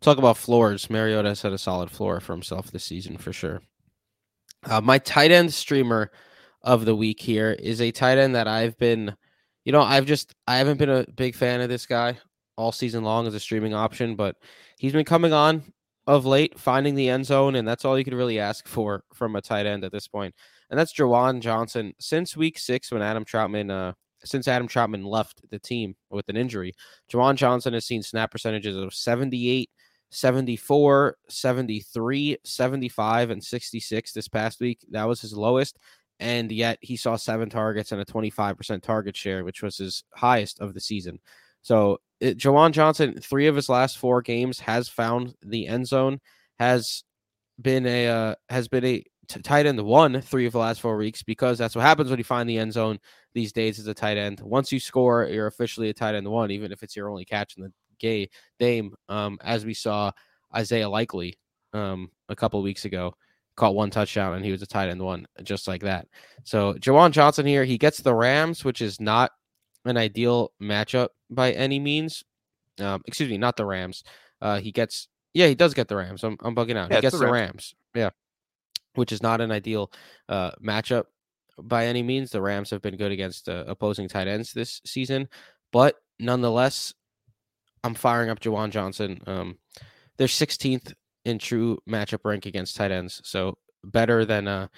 talk 0.00 0.18
about 0.18 0.36
floors. 0.36 0.90
Mariota 0.90 1.34
set 1.36 1.52
a 1.52 1.58
solid 1.58 1.90
floor 1.90 2.20
for 2.20 2.32
himself 2.32 2.70
this 2.70 2.84
season 2.84 3.16
for 3.16 3.32
sure. 3.32 3.60
Uh, 4.64 4.80
my 4.80 4.98
tight 4.98 5.30
end 5.30 5.52
streamer 5.52 6.10
of 6.62 6.84
the 6.84 6.96
week 6.96 7.20
here 7.20 7.52
is 7.52 7.80
a 7.80 7.92
tight 7.92 8.18
end 8.18 8.34
that 8.34 8.48
I've 8.48 8.76
been, 8.78 9.14
you 9.64 9.72
know, 9.72 9.82
I've 9.82 10.06
just 10.06 10.34
I 10.46 10.56
haven't 10.56 10.78
been 10.78 10.90
a 10.90 11.06
big 11.14 11.34
fan 11.34 11.60
of 11.60 11.68
this 11.68 11.86
guy 11.86 12.18
all 12.56 12.72
season 12.72 13.04
long 13.04 13.26
as 13.26 13.34
a 13.34 13.40
streaming 13.40 13.74
option, 13.74 14.16
but 14.16 14.36
he's 14.78 14.92
been 14.92 15.04
coming 15.04 15.32
on 15.32 15.62
of 16.06 16.24
late, 16.24 16.58
finding 16.58 16.94
the 16.94 17.08
end 17.08 17.26
zone, 17.26 17.56
and 17.56 17.66
that's 17.66 17.84
all 17.84 17.98
you 17.98 18.04
could 18.04 18.14
really 18.14 18.38
ask 18.38 18.66
for 18.66 19.04
from 19.12 19.36
a 19.36 19.42
tight 19.42 19.66
end 19.66 19.84
at 19.84 19.92
this 19.92 20.08
point. 20.08 20.34
And 20.70 20.78
that's 20.78 20.92
Juwan 20.92 21.40
Johnson. 21.40 21.94
Since 21.98 22.36
week 22.36 22.58
six, 22.58 22.90
when 22.90 23.02
Adam 23.02 23.24
Trautman, 23.24 23.70
uh, 23.70 23.92
since 24.24 24.48
Adam 24.48 24.66
Trautman 24.66 25.04
left 25.04 25.42
the 25.50 25.58
team 25.58 25.94
with 26.10 26.28
an 26.28 26.36
injury, 26.36 26.74
Juwan 27.10 27.36
Johnson 27.36 27.74
has 27.74 27.84
seen 27.84 28.02
snap 28.02 28.30
percentages 28.30 28.76
of 28.76 28.94
78, 28.94 29.70
74, 30.10 31.16
73, 31.28 32.38
75, 32.44 33.30
and 33.30 33.42
66 33.42 34.12
this 34.12 34.28
past 34.28 34.60
week. 34.60 34.84
That 34.90 35.06
was 35.08 35.20
his 35.20 35.34
lowest. 35.34 35.78
And 36.18 36.50
yet 36.50 36.78
he 36.80 36.96
saw 36.96 37.16
seven 37.16 37.50
targets 37.50 37.92
and 37.92 38.00
a 38.00 38.04
25% 38.04 38.82
target 38.82 39.16
share, 39.16 39.44
which 39.44 39.62
was 39.62 39.76
his 39.76 40.02
highest 40.14 40.60
of 40.60 40.72
the 40.74 40.80
season. 40.80 41.20
So, 41.62 41.98
it, 42.20 42.38
Juwan 42.38 42.70
Johnson, 42.70 43.18
three 43.20 43.46
of 43.48 43.56
his 43.56 43.68
last 43.68 43.98
four 43.98 44.22
games, 44.22 44.58
has 44.60 44.88
found 44.88 45.34
the 45.42 45.66
end 45.66 45.86
zone, 45.86 46.20
has 46.58 47.02
been 47.60 47.86
a 47.86 48.08
uh, 48.08 48.34
has 48.48 48.68
been 48.68 48.84
a 48.84 49.04
t- 49.28 49.40
tight 49.40 49.66
end 49.66 49.80
one 49.80 50.20
three 50.20 50.46
of 50.46 50.52
the 50.52 50.58
last 50.58 50.80
four 50.80 50.96
weeks 50.96 51.22
because 51.22 51.58
that's 51.58 51.74
what 51.74 51.82
happens 51.82 52.10
when 52.10 52.18
you 52.18 52.24
find 52.24 52.48
the 52.48 52.58
end 52.58 52.72
zone 52.72 52.98
these 53.34 53.52
days 53.52 53.78
as 53.78 53.86
a 53.86 53.94
tight 53.94 54.16
end. 54.16 54.40
Once 54.40 54.72
you 54.72 54.80
score, 54.80 55.24
you're 55.26 55.46
officially 55.46 55.90
a 55.90 55.94
tight 55.94 56.14
end 56.14 56.28
one, 56.28 56.50
even 56.50 56.72
if 56.72 56.82
it's 56.82 56.96
your 56.96 57.08
only 57.08 57.24
catch 57.24 57.56
in 57.56 57.62
the 57.62 57.72
gay 57.98 58.28
game. 58.58 58.94
Um, 59.08 59.38
as 59.42 59.64
we 59.64 59.74
saw 59.74 60.10
Isaiah 60.54 60.88
Likely 60.88 61.38
um 61.72 62.10
a 62.28 62.36
couple 62.36 62.62
weeks 62.62 62.84
ago 62.84 63.14
caught 63.56 63.74
one 63.74 63.90
touchdown 63.90 64.34
and 64.34 64.44
he 64.44 64.52
was 64.52 64.62
a 64.62 64.66
tight 64.66 64.88
end 64.88 65.02
one 65.02 65.26
just 65.42 65.66
like 65.66 65.82
that. 65.82 66.06
So 66.44 66.74
Juwan 66.74 67.10
Johnson 67.10 67.46
here, 67.46 67.64
he 67.64 67.78
gets 67.78 67.98
the 67.98 68.14
Rams, 68.14 68.64
which 68.64 68.80
is 68.80 69.00
not 69.00 69.32
an 69.84 69.96
ideal 69.96 70.52
matchup 70.60 71.08
by 71.30 71.52
any 71.52 71.78
means. 71.80 72.22
Um, 72.78 73.02
excuse 73.06 73.30
me, 73.30 73.38
not 73.38 73.56
the 73.56 73.64
Rams. 73.64 74.04
Uh, 74.40 74.60
he 74.60 74.72
gets 74.72 75.08
yeah, 75.32 75.46
he 75.48 75.54
does 75.54 75.74
get 75.74 75.88
the 75.88 75.96
Rams. 75.96 76.22
I'm, 76.24 76.36
I'm 76.42 76.54
bugging 76.54 76.76
out. 76.76 76.90
Yeah, 76.90 76.96
he 76.96 77.02
gets 77.02 77.18
the 77.18 77.26
Rams. 77.26 77.32
Rams. 77.32 77.74
Yeah 77.94 78.10
which 78.96 79.12
is 79.12 79.22
not 79.22 79.40
an 79.40 79.50
ideal 79.50 79.90
uh, 80.28 80.50
matchup 80.62 81.04
by 81.62 81.86
any 81.86 82.02
means. 82.02 82.30
The 82.30 82.42
Rams 82.42 82.70
have 82.70 82.82
been 82.82 82.96
good 82.96 83.12
against 83.12 83.48
uh, 83.48 83.64
opposing 83.66 84.08
tight 84.08 84.28
ends 84.28 84.52
this 84.52 84.80
season, 84.84 85.28
but 85.72 85.96
nonetheless, 86.18 86.94
I'm 87.84 87.94
firing 87.94 88.30
up 88.30 88.40
Juwan 88.40 88.70
Johnson. 88.70 89.20
Um, 89.26 89.58
they're 90.16 90.26
16th 90.26 90.92
in 91.24 91.38
true 91.38 91.78
matchup 91.88 92.24
rank 92.24 92.46
against 92.46 92.76
tight 92.76 92.90
ends, 92.90 93.20
so 93.24 93.58
better 93.84 94.24
than 94.24 94.48
uh, 94.48 94.68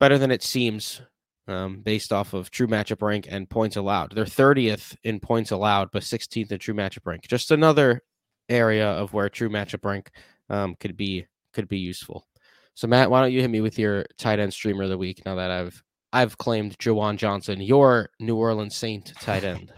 better 0.00 0.18
than 0.18 0.30
it 0.30 0.42
seems 0.42 1.00
um, 1.48 1.80
based 1.80 2.12
off 2.12 2.34
of 2.34 2.50
true 2.50 2.66
matchup 2.66 3.02
rank 3.02 3.26
and 3.30 3.48
points 3.48 3.76
allowed. 3.76 4.14
They're 4.14 4.24
30th 4.24 4.96
in 5.04 5.20
points 5.20 5.50
allowed, 5.50 5.90
but 5.92 6.02
16th 6.02 6.50
in 6.50 6.58
true 6.58 6.74
matchup 6.74 7.06
rank. 7.06 7.26
Just 7.28 7.50
another 7.50 8.02
area 8.48 8.88
of 8.88 9.12
where 9.12 9.28
true 9.28 9.48
matchup 9.48 9.84
rank 9.84 10.10
um, 10.48 10.74
could 10.78 10.96
be 10.96 11.26
could 11.52 11.68
be 11.68 11.78
useful. 11.78 12.26
So 12.74 12.86
Matt, 12.86 13.10
why 13.10 13.20
don't 13.20 13.32
you 13.32 13.40
hit 13.40 13.50
me 13.50 13.60
with 13.60 13.78
your 13.78 14.06
tight 14.18 14.38
end 14.38 14.52
streamer 14.52 14.84
of 14.84 14.90
the 14.90 14.98
week 14.98 15.22
now 15.24 15.34
that 15.34 15.50
I've 15.50 15.82
I've 16.12 16.38
claimed 16.38 16.78
Juwan 16.78 17.16
Johnson, 17.16 17.60
your 17.60 18.10
New 18.20 18.36
Orleans 18.36 18.76
Saint 18.76 19.12
tight 19.20 19.44
end. 19.44 19.72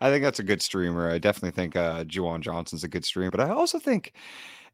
I 0.00 0.10
think 0.10 0.22
that's 0.22 0.38
a 0.38 0.44
good 0.44 0.62
streamer. 0.62 1.10
I 1.10 1.18
definitely 1.18 1.52
think 1.52 1.76
uh 1.76 2.04
Juwan 2.04 2.40
Johnson's 2.40 2.84
a 2.84 2.88
good 2.88 3.04
streamer, 3.04 3.30
but 3.30 3.40
I 3.40 3.50
also 3.50 3.78
think, 3.78 4.12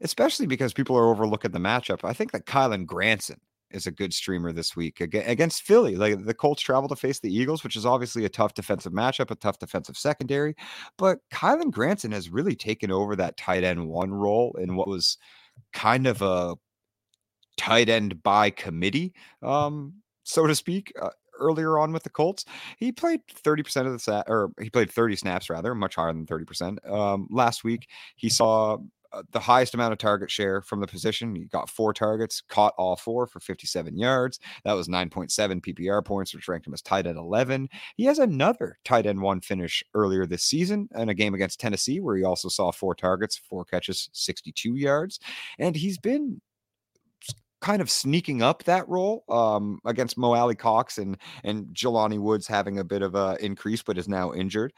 especially 0.01 0.47
because 0.47 0.72
people 0.72 0.97
are 0.97 1.09
overlooking 1.09 1.52
the 1.52 1.59
matchup, 1.59 2.01
I 2.05 2.12
think 2.12 2.32
that 2.32 2.47
Kylen 2.47 2.86
Granson 2.86 3.40
is 3.70 3.86
a 3.86 3.92
good 3.92 4.12
streamer 4.12 4.52
this 4.52 4.74
week 4.74 5.01
against 5.01 5.62
Philly. 5.62 5.97
Like 5.97 6.24
the 6.24 6.34
Colts 6.34 6.62
travel 6.62 6.88
to 6.88 6.97
face 6.97 7.20
the 7.20 7.32
Eagles, 7.32 7.62
which 7.62 7.76
is 7.76 7.86
obviously 7.86 8.24
a 8.24 8.28
tough 8.28 8.55
defensive 8.55 8.92
matchup, 8.92 9.30
a 9.30 9.36
tough 9.36 9.59
defensive 9.59 9.97
secondary. 9.97 10.55
But 10.98 11.18
Kylen 11.32 11.70
Granson 11.70 12.12
has 12.12 12.30
really 12.30 12.56
taken 12.56 12.90
over 12.90 13.14
that 13.16 13.36
tight 13.36 13.64
end 13.64 13.88
one 13.88 14.12
role 14.12 14.56
in 14.59 14.76
what 14.76 14.88
was 14.88 15.18
kind 15.72 16.06
of 16.06 16.20
a 16.22 16.56
tight 17.56 17.89
end 17.89 18.22
by 18.22 18.51
committee, 18.51 19.14
um, 19.43 19.94
so 20.24 20.47
to 20.47 20.55
speak. 20.55 20.93
Uh, 21.01 21.10
earlier 21.39 21.78
on 21.78 21.93
with 21.93 22.02
the 22.02 22.10
Colts, 22.10 22.44
he 22.77 22.93
played 22.93 23.20
30% 23.27 23.86
of 23.86 23.93
the 23.93 23.98
set, 23.98 24.27
or 24.28 24.52
he 24.60 24.70
played 24.70 24.90
30 24.90 25.16
snaps 25.16 25.48
rather, 25.51 25.74
much 25.74 25.97
higher 25.97 26.12
than 26.12 26.27
30%. 26.27 26.89
Um, 26.90 27.27
last 27.31 27.64
week, 27.64 27.89
he 28.16 28.28
saw 28.28 28.77
uh, 29.12 29.22
the 29.32 29.40
highest 29.40 29.74
amount 29.74 29.93
of 29.93 29.98
target 29.98 30.31
share 30.31 30.62
from 30.62 30.81
the 30.81 30.86
position. 30.86 31.35
He 31.35 31.44
got 31.47 31.68
four 31.68 31.93
targets, 31.93 32.40
caught 32.48 32.74
all 32.78 32.94
four 32.94 33.27
for 33.27 33.40
57 33.40 33.98
yards. 33.98 34.39
That 34.64 34.74
was 34.74 34.86
9.7 34.86 35.60
PPR 35.60 36.05
points, 36.05 36.32
which 36.32 36.47
ranked 36.47 36.66
him 36.66 36.74
as 36.74 36.82
tight 36.82 37.06
end 37.06 37.18
11. 37.18 37.68
He 37.97 38.05
has 38.05 38.20
another 38.20 38.78
tight 38.85 39.06
end 39.06 39.20
one 39.20 39.40
finish 39.40 39.82
earlier 39.94 40.27
this 40.27 40.44
season 40.44 40.89
in 40.94 41.09
a 41.09 41.14
game 41.14 41.35
against 41.35 41.59
Tennessee, 41.59 41.98
where 41.98 42.16
he 42.16 42.22
also 42.22 42.48
saw 42.48 42.70
four 42.70 42.94
targets, 42.94 43.36
four 43.36 43.64
catches, 43.64 44.09
62 44.12 44.77
yards. 44.77 45.18
And 45.59 45.74
he's 45.74 45.98
been 45.98 46.40
kind 47.61 47.82
of 47.82 47.91
sneaking 47.91 48.43
up 48.43 48.65
that 48.65 48.89
role 48.89 49.24
um, 49.28 49.78
against 49.85 50.19
Mo 50.19 50.35
Alie-Cox 50.35 50.99
and 50.99 51.16
and 51.45 51.66
Jelani 51.69 52.19
Woods 52.19 52.47
having 52.47 52.78
a 52.78 52.85
bit 52.85 53.03
of 53.03 53.15
a 53.15 53.37
increase, 53.41 53.82
but 53.82 53.99
is 53.99 54.09
now 54.09 54.32
injured. 54.32 54.73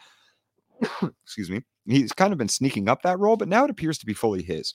Excuse 1.24 1.50
me. 1.50 1.62
He's 1.86 2.12
kind 2.12 2.32
of 2.32 2.38
been 2.38 2.48
sneaking 2.48 2.88
up 2.88 3.02
that 3.02 3.18
role, 3.18 3.36
but 3.36 3.48
now 3.48 3.64
it 3.64 3.70
appears 3.70 3.98
to 3.98 4.06
be 4.06 4.14
fully 4.14 4.42
his. 4.42 4.74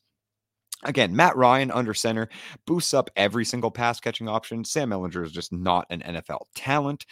Again, 0.84 1.16
Matt 1.16 1.36
Ryan 1.36 1.72
under 1.72 1.94
center 1.94 2.30
boosts 2.66 2.94
up 2.94 3.10
every 3.16 3.46
single 3.46 3.72
pass 3.72 4.00
catching 4.00 4.28
option. 4.28 4.64
Sam 4.64 4.92
Ehlinger 4.92 5.26
is 5.26 5.32
just 5.32 5.52
not 5.52 5.88
an 5.90 6.02
NFL 6.02 6.42
talent. 6.56 7.06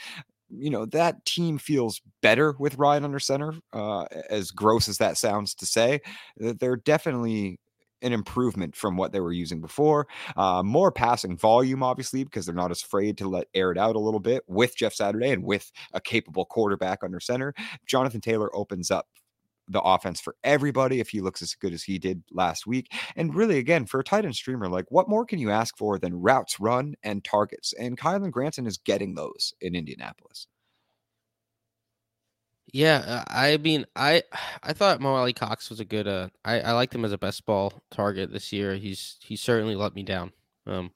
You 0.50 0.70
know, 0.70 0.86
that 0.88 1.26
team 1.26 1.58
feels 1.58 2.00
better 2.22 2.56
with 2.60 2.78
Ryan 2.78 3.06
under 3.06 3.20
center, 3.20 3.54
uh, 3.74 4.06
as 4.30 4.52
gross 4.52 4.88
as 4.88 5.00
that 5.00 5.18
sounds 5.18 5.56
to 5.56 5.66
say. 5.66 6.02
They're 6.38 6.76
definitely 6.76 7.60
an 8.06 8.14
improvement 8.14 8.76
from 8.76 8.96
what 8.96 9.12
they 9.12 9.20
were 9.20 9.34
using 9.34 9.60
before. 9.60 10.08
Uh, 10.38 10.62
more 10.64 10.92
passing 10.92 11.38
volume, 11.38 11.84
obviously, 11.84 12.24
because 12.24 12.46
they're 12.46 12.56
not 12.56 12.72
as 12.72 12.84
afraid 12.84 13.18
to 13.18 13.28
let 13.28 13.48
air 13.54 13.72
it 13.72 13.78
out 13.78 13.96
a 13.96 14.00
little 14.00 14.20
bit 14.20 14.44
with 14.48 14.76
Jeff 14.78 14.94
Saturday 14.94 15.32
and 15.32 15.44
with 15.44 15.72
a 15.94 16.00
capable 16.00 16.46
quarterback 16.46 17.04
under 17.04 17.20
center. 17.20 17.54
Jonathan 17.86 18.22
Taylor 18.22 18.56
opens 18.56 18.92
up 18.92 19.08
the 19.68 19.82
offense 19.82 20.22
for 20.22 20.36
everybody 20.44 21.00
if 21.00 21.10
he 21.10 21.22
looks 21.22 21.42
as 21.42 21.56
good 21.56 21.74
as 21.74 21.84
he 21.84 21.98
did 21.98 22.24
last 22.32 22.68
week. 22.68 22.92
And 23.16 23.34
really, 23.34 23.58
again, 23.58 23.86
for 23.86 24.00
a 24.00 24.04
tight 24.04 24.26
end 24.26 24.36
streamer, 24.36 24.70
like 24.70 24.86
what 24.90 25.10
more 25.10 25.26
can 25.26 25.40
you 25.40 25.50
ask 25.50 25.76
for 25.78 25.98
than 25.98 26.22
routes 26.22 26.60
run 26.60 26.96
and 27.04 27.24
targets? 27.24 27.74
And 27.74 27.98
Kylen 27.98 28.32
Granson 28.32 28.68
is 28.68 28.78
getting 28.78 29.16
those 29.16 29.54
in 29.60 29.76
Indianapolis. 29.76 30.48
Yeah, 32.76 32.98
uh, 33.08 33.24
I 33.30 33.56
mean, 33.56 33.86
I 33.96 34.22
I 34.62 34.74
thought 34.74 35.00
Mo 35.00 35.16
Alie-Cox 35.16 35.70
was 35.70 35.80
a 35.80 35.86
good. 35.86 36.10
Uh, 36.10 36.28
I 36.44 36.60
I 36.60 36.72
liked 36.74 36.94
him 36.94 37.06
as 37.06 37.14
a 37.14 37.18
best 37.18 37.46
ball 37.46 37.72
target 37.90 38.34
this 38.34 38.52
year. 38.52 38.76
He's 38.76 39.16
he 39.22 39.38
certainly 39.38 39.76
let 39.76 39.96
me 39.96 40.04
down. 40.04 40.34
Um, 40.68 40.92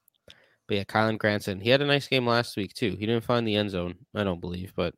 but 0.68 0.76
yeah, 0.76 0.84
Kylen 0.84 1.18
Granson, 1.18 1.62
he 1.62 1.70
had 1.70 1.82
a 1.82 1.86
nice 1.86 2.10
game 2.10 2.28
last 2.28 2.58
week 2.58 2.74
too. 2.74 2.98
He 2.98 3.06
didn't 3.06 3.24
find 3.24 3.48
the 3.48 3.56
end 3.56 3.70
zone, 3.72 3.96
I 4.14 4.26
don't 4.26 4.42
believe, 4.42 4.74
but 4.76 4.94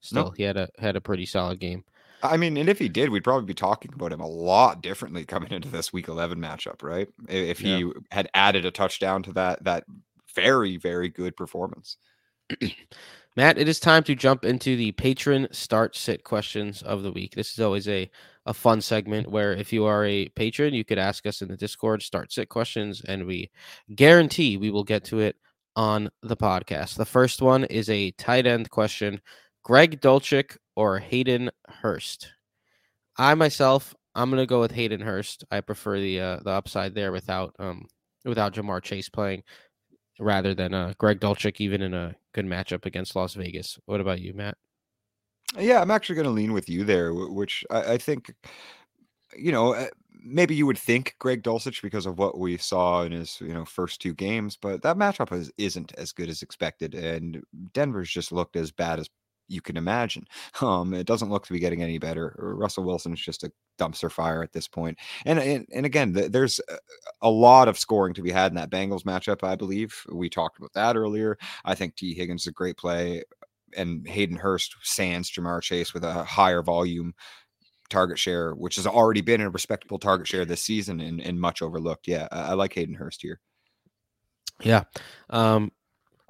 still, 0.00 0.24
Nope. 0.24 0.34
he 0.36 0.42
had 0.42 0.56
a 0.56 0.68
had 0.76 0.96
a 0.96 1.00
pretty 1.00 1.24
solid 1.26 1.60
game. 1.60 1.84
I 2.20 2.36
mean, 2.36 2.56
and 2.56 2.68
if 2.68 2.80
he 2.80 2.88
did, 2.88 3.10
we'd 3.10 3.22
probably 3.22 3.46
be 3.46 3.54
talking 3.54 3.92
about 3.94 4.12
him 4.12 4.20
a 4.20 4.26
lot 4.26 4.82
differently 4.82 5.24
coming 5.24 5.52
into 5.52 5.68
this 5.68 5.92
Week 5.92 6.08
11 6.08 6.40
matchup, 6.40 6.82
right? 6.82 7.06
If 7.28 7.60
Yeah. 7.60 7.76
he 7.78 7.92
had 8.10 8.28
added 8.34 8.64
a 8.64 8.72
touchdown 8.72 9.22
to 9.24 9.32
that 9.34 9.62
that 9.64 9.84
very 10.34 10.78
very 10.78 11.10
good 11.10 11.36
performance. 11.36 11.96
Matt, 13.36 13.58
it 13.58 13.68
is 13.68 13.80
time 13.80 14.04
to 14.04 14.14
jump 14.14 14.44
into 14.44 14.76
the 14.76 14.92
patron 14.92 15.48
start 15.50 15.96
sit 15.96 16.22
questions 16.22 16.82
of 16.82 17.02
the 17.02 17.10
week. 17.10 17.34
This 17.34 17.52
is 17.52 17.58
always 17.58 17.88
a, 17.88 18.08
a 18.46 18.54
fun 18.54 18.80
segment 18.80 19.28
where 19.28 19.52
if 19.52 19.72
you 19.72 19.84
are 19.86 20.04
a 20.04 20.28
patron, 20.30 20.72
you 20.72 20.84
could 20.84 20.98
ask 20.98 21.26
us 21.26 21.42
in 21.42 21.48
the 21.48 21.56
Discord 21.56 22.00
start 22.02 22.32
sit 22.32 22.48
questions, 22.48 23.02
and 23.04 23.26
we 23.26 23.50
guarantee 23.96 24.56
we 24.56 24.70
will 24.70 24.84
get 24.84 25.02
to 25.06 25.18
it 25.18 25.34
on 25.74 26.10
the 26.22 26.36
podcast. 26.36 26.94
The 26.94 27.04
first 27.04 27.42
one 27.42 27.64
is 27.64 27.90
a 27.90 28.12
tight 28.12 28.46
end 28.46 28.70
question 28.70 29.20
Greg 29.64 30.00
Dulcich 30.00 30.56
or 30.76 31.00
Hayden 31.00 31.50
Hurst? 31.66 32.30
I 33.18 33.34
myself, 33.34 33.96
I'm 34.14 34.30
gonna 34.30 34.46
go 34.46 34.60
with 34.60 34.70
Hayden 34.70 35.00
Hurst. 35.00 35.42
I 35.50 35.60
prefer 35.60 35.98
the 35.98 36.20
uh, 36.20 36.36
the 36.44 36.50
upside 36.50 36.94
there 36.94 37.10
without 37.10 37.56
um 37.58 37.88
without 38.24 38.54
Ja'Marr 38.54 38.80
Chase 38.80 39.08
playing 39.08 39.42
rather 40.20 40.54
than 40.54 40.72
uh, 40.72 40.94
Greg 40.98 41.18
Dulcich, 41.18 41.60
even 41.60 41.82
in 41.82 41.94
a 41.94 42.14
good 42.34 42.46
matchup 42.46 42.84
against 42.84 43.16
Las 43.16 43.34
Vegas. 43.34 43.78
What 43.86 44.00
about 44.00 44.20
you, 44.20 44.34
Matt? 44.34 44.58
Yeah, 45.58 45.80
I'm 45.80 45.90
actually 45.90 46.16
going 46.16 46.26
to 46.26 46.30
lean 46.30 46.52
with 46.52 46.68
you 46.68 46.84
there, 46.84 47.14
which 47.14 47.64
I, 47.70 47.92
I 47.92 47.98
think, 47.98 48.34
you 49.36 49.52
know, 49.52 49.74
uh, 49.74 49.86
maybe 50.10 50.54
you 50.54 50.66
would 50.66 50.78
think 50.78 51.14
Greg 51.20 51.42
Dulcich 51.42 51.80
because 51.80 52.06
of 52.06 52.18
what 52.18 52.38
we 52.38 52.56
saw 52.56 53.02
in 53.02 53.12
his, 53.12 53.40
you 53.40 53.54
know, 53.54 53.64
first 53.64 54.00
two 54.00 54.14
games, 54.14 54.56
but 54.60 54.82
that 54.82 54.96
matchup 54.96 55.32
is, 55.32 55.52
isn't 55.56 55.92
as 55.96 56.12
good 56.12 56.28
as 56.28 56.42
expected, 56.42 56.94
and 56.94 57.42
Denver's 57.72 58.10
just 58.10 58.32
looked 58.32 58.56
as 58.56 58.72
bad 58.72 58.98
as 58.98 59.08
you 59.48 59.60
can 59.60 59.76
imagine. 59.76 60.26
Um, 60.60 60.94
it 60.94 61.06
doesn't 61.06 61.30
look 61.30 61.44
to 61.46 61.52
be 61.52 61.58
getting 61.58 61.82
any 61.82 61.98
better. 61.98 62.34
Russell 62.38 62.84
Wilson's 62.84 63.20
just 63.20 63.44
a 63.44 63.52
dumpster 63.78 64.10
fire 64.10 64.42
at 64.42 64.52
this 64.52 64.68
point. 64.68 64.98
and 65.26 65.38
and, 65.38 65.66
and 65.74 65.84
again, 65.84 66.14
th- 66.14 66.30
there's 66.32 66.60
a, 66.68 66.78
a 67.22 67.30
lot 67.30 67.68
of 67.68 67.78
scoring 67.78 68.14
to 68.14 68.22
be 68.22 68.30
had 68.30 68.52
in 68.52 68.56
that 68.56 68.70
Bengals 68.70 69.02
matchup. 69.02 69.44
I 69.44 69.56
believe 69.56 69.94
we 70.12 70.30
talked 70.30 70.58
about 70.58 70.72
that 70.74 70.96
earlier. 70.96 71.36
I 71.64 71.74
think 71.74 71.96
Tee 71.96 72.14
Higgins 72.14 72.42
is 72.42 72.48
a 72.48 72.52
great 72.52 72.76
play 72.76 73.22
and 73.76 74.06
Hayden 74.08 74.36
Hurst 74.36 74.76
sands 74.82 75.30
Ja'Marr 75.30 75.62
Chase 75.62 75.94
with 75.94 76.04
a 76.04 76.24
higher 76.24 76.62
volume 76.62 77.14
target 77.90 78.18
share, 78.18 78.54
which 78.54 78.76
has 78.76 78.86
already 78.86 79.20
been 79.20 79.40
a 79.40 79.50
respectable 79.50 79.98
target 79.98 80.26
share 80.26 80.44
this 80.44 80.62
season 80.62 81.00
and, 81.00 81.20
and 81.20 81.40
much 81.40 81.62
overlooked. 81.62 82.08
Yeah, 82.08 82.28
I, 82.30 82.50
I 82.50 82.52
like 82.54 82.72
Hayden 82.74 82.94
Hurst 82.94 83.22
here. 83.22 83.40
Yeah. 84.62 84.84
Um, 85.30 85.72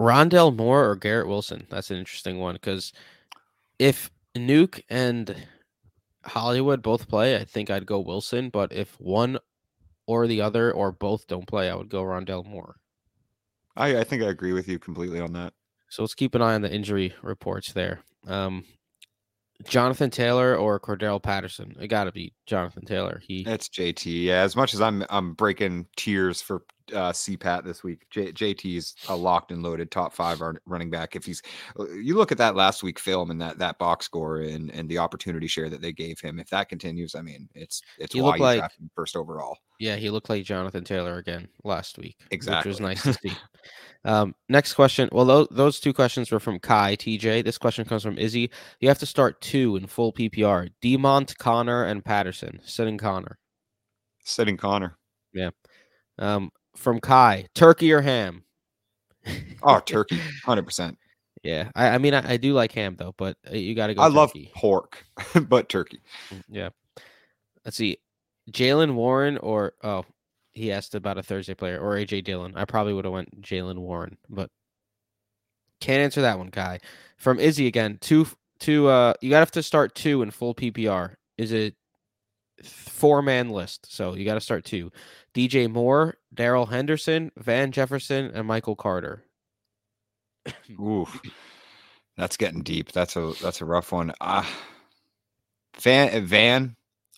Rondale 0.01 0.55
Moore 0.55 0.89
or 0.89 0.95
Garrett 0.95 1.27
Wilson? 1.27 1.67
That's 1.69 1.91
an 1.91 1.97
interesting 1.97 2.39
one 2.39 2.55
because 2.55 2.93
if 3.79 4.11
Nuke 4.35 4.81
and 4.89 5.35
Hollywood 6.23 6.81
both 6.81 7.07
play, 7.07 7.35
I 7.35 7.45
think 7.45 7.69
I'd 7.69 7.85
go 7.85 7.99
Wilson. 7.99 8.49
But 8.49 8.73
if 8.73 8.99
one 8.99 9.39
or 10.07 10.27
the 10.27 10.41
other 10.41 10.71
or 10.71 10.91
both 10.91 11.27
don't 11.27 11.47
play, 11.47 11.69
I 11.69 11.75
would 11.75 11.89
go 11.89 12.03
Rondale 12.03 12.45
Moore. 12.45 12.75
I, 13.75 13.99
I 13.99 14.03
think 14.03 14.23
I 14.23 14.27
agree 14.27 14.53
with 14.53 14.67
you 14.67 14.79
completely 14.79 15.19
on 15.19 15.33
that. 15.33 15.53
So 15.89 16.03
let's 16.03 16.15
keep 16.15 16.35
an 16.35 16.41
eye 16.41 16.55
on 16.55 16.61
the 16.61 16.73
injury 16.73 17.13
reports 17.21 17.73
there. 17.73 18.01
Um, 18.27 18.65
Jonathan 19.63 20.09
Taylor 20.09 20.55
or 20.55 20.79
Cordarrelle 20.79 21.21
Patterson? 21.21 21.75
It 21.79 21.87
got 21.87 22.05
to 22.05 22.11
be 22.11 22.33
Jonathan 22.45 22.85
Taylor. 22.85 23.21
He 23.25 23.43
that's 23.43 23.69
JT. 23.69 24.23
Yeah, 24.25 24.41
as 24.41 24.55
much 24.55 24.73
as 24.73 24.81
I'm 24.81 25.05
I'm 25.09 25.33
breaking 25.33 25.87
tears 25.95 26.41
for 26.41 26.63
uh, 26.93 27.11
CPAT 27.11 27.63
this 27.63 27.83
week, 27.83 28.05
J, 28.11 28.31
JT's 28.31 28.95
a 29.09 29.15
locked 29.15 29.51
and 29.51 29.63
loaded 29.63 29.89
top 29.89 30.13
five 30.13 30.39
run- 30.41 30.59
running 30.67 30.89
back. 30.91 31.15
If 31.15 31.25
he's, 31.25 31.41
uh, 31.79 31.89
you 31.89 32.15
look 32.15 32.31
at 32.31 32.37
that 32.37 32.55
last 32.55 32.83
week 32.83 32.99
film 32.99 33.31
and 33.31 33.41
that 33.41 33.57
that 33.59 33.79
box 33.79 34.05
score 34.05 34.41
and 34.41 34.69
and 34.71 34.87
the 34.89 34.97
opportunity 34.99 35.47
share 35.47 35.69
that 35.69 35.81
they 35.81 35.93
gave 35.93 36.19
him. 36.19 36.39
If 36.39 36.49
that 36.49 36.69
continues, 36.69 37.15
I 37.15 37.21
mean, 37.21 37.49
it's 37.55 37.81
it's 37.97 38.13
He 38.13 38.21
why 38.21 38.35
you 38.35 38.43
like- 38.43 38.71
first 38.95 39.15
overall. 39.15 39.57
Yeah, 39.79 39.95
he 39.97 40.09
looked 40.09 40.29
like 40.29 40.43
Jonathan 40.45 40.83
Taylor 40.83 41.17
again 41.17 41.47
last 41.63 41.97
week, 41.97 42.17
Exactly. 42.31 42.69
which 42.69 42.79
was 42.79 42.81
nice 42.81 43.03
to 43.03 43.13
see. 43.13 43.31
Um, 44.05 44.35
next 44.49 44.75
question. 44.75 45.09
Well, 45.11 45.25
those, 45.25 45.47
those 45.49 45.79
two 45.79 45.91
questions 45.91 46.29
were 46.29 46.39
from 46.39 46.59
Kai 46.59 46.95
TJ. 46.95 47.43
This 47.43 47.57
question 47.57 47.85
comes 47.85 48.03
from 48.03 48.19
Izzy. 48.19 48.51
You 48.79 48.87
have 48.87 48.99
to 48.99 49.07
start 49.07 49.41
two 49.41 49.77
in 49.77 49.87
full 49.87 50.13
PPR: 50.13 50.69
Demont, 50.83 51.35
Conner, 51.39 51.85
and 51.85 52.05
Patterson. 52.05 52.59
Sitting 52.63 52.99
Conner. 52.99 53.39
Sitting 54.23 54.57
Conner. 54.57 54.95
Yeah. 55.33 55.49
Um, 56.19 56.51
from 56.75 56.99
Kai, 56.99 57.47
turkey 57.55 57.91
or 57.91 58.01
ham? 58.01 58.43
Oh, 59.63 59.79
turkey, 59.85 60.19
hundred 60.45 60.65
percent. 60.67 60.99
Yeah, 61.41 61.71
I, 61.73 61.87
I 61.89 61.97
mean, 61.97 62.13
I, 62.13 62.33
I 62.33 62.37
do 62.37 62.53
like 62.53 62.73
ham 62.73 62.95
though, 62.97 63.15
but 63.17 63.37
uh, 63.51 63.55
you 63.55 63.73
got 63.73 63.87
to 63.87 63.95
go. 63.95 64.03
I 64.03 64.07
love 64.07 64.31
pork, 64.55 65.03
but 65.47 65.67
turkey. 65.67 65.99
Yeah. 66.47 66.69
Let's 67.65 67.77
see. 67.77 67.97
Jaylen 68.51 68.93
Warren 68.93 69.37
or 69.37 69.73
oh, 69.83 70.05
he 70.51 70.71
asked 70.71 70.95
about 70.95 71.17
a 71.17 71.23
Thursday 71.23 71.53
player 71.53 71.79
or 71.79 71.95
AJ 71.95 72.23
Dillon. 72.23 72.53
I 72.55 72.65
probably 72.65 72.93
would 72.93 73.05
have 73.05 73.13
went 73.13 73.41
Jaylen 73.41 73.79
Warren, 73.79 74.17
but 74.29 74.49
can't 75.81 76.01
answer 76.01 76.21
that 76.21 76.37
one, 76.37 76.51
Kai. 76.51 76.79
From 77.17 77.39
Izzy 77.39 77.67
again, 77.67 77.97
two 78.01 78.27
two 78.59 78.87
uh 78.87 79.13
you 79.21 79.29
gotta 79.29 79.39
have 79.39 79.51
to 79.51 79.63
start 79.63 79.95
two 79.95 80.21
in 80.21 80.31
full 80.31 80.55
PPR. 80.55 81.15
Is 81.37 81.51
it 81.51 81.75
four 82.63 83.21
man 83.21 83.49
list? 83.49 83.93
So 83.93 84.15
you 84.15 84.25
gotta 84.25 84.41
start 84.41 84.65
two. 84.65 84.91
DJ 85.33 85.69
Moore, 85.69 86.15
Darrell 86.33 86.65
Henderson, 86.67 87.31
Van 87.37 87.71
Jefferson, 87.71 88.31
and 88.33 88.47
Michael 88.47 88.75
Carter. 88.75 89.23
Oof, 90.79 91.19
that's 92.15 92.37
getting 92.37 92.61
deep. 92.61 92.91
That's 92.91 93.15
a 93.15 93.33
that's 93.41 93.61
a 93.61 93.65
rough 93.65 93.91
one. 93.91 94.13
Ah, 94.21 94.49
Van 95.81 96.25
Van. 96.25 96.75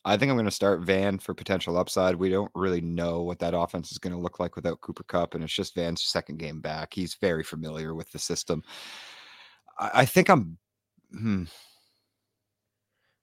I 0.08 0.18
think 0.18 0.30
I'm 0.30 0.36
going 0.38 0.46
to 0.46 0.52
start 0.52 0.82
Van 0.82 1.20
for 1.20 1.34
potential 1.34 1.78
upside. 1.78 2.16
We 2.16 2.30
don't 2.30 2.52
really 2.56 2.82
know 2.82 3.22
what 3.24 3.40
that 3.40 3.54
offense 3.54 3.92
is 3.92 3.98
going 3.98 4.14
to 4.14 4.20
look 4.20 4.40
like 4.40 4.56
without 4.56 4.82
Cooper 4.82 5.04
Kupp, 5.04 5.34
and 5.36 5.44
it's 5.44 5.54
just 5.54 5.76
Van's 5.76 6.04
second 6.04 6.38
game 6.40 6.62
back. 6.62 6.94
He's 6.94 7.16
very 7.16 7.44
familiar 7.44 7.94
with 7.94 8.12
the 8.12 8.20
system. 8.20 8.64
I, 9.80 9.92
I 9.94 10.06
think 10.06 10.30
I'm. 10.30 10.58
Hmm, 11.12 11.44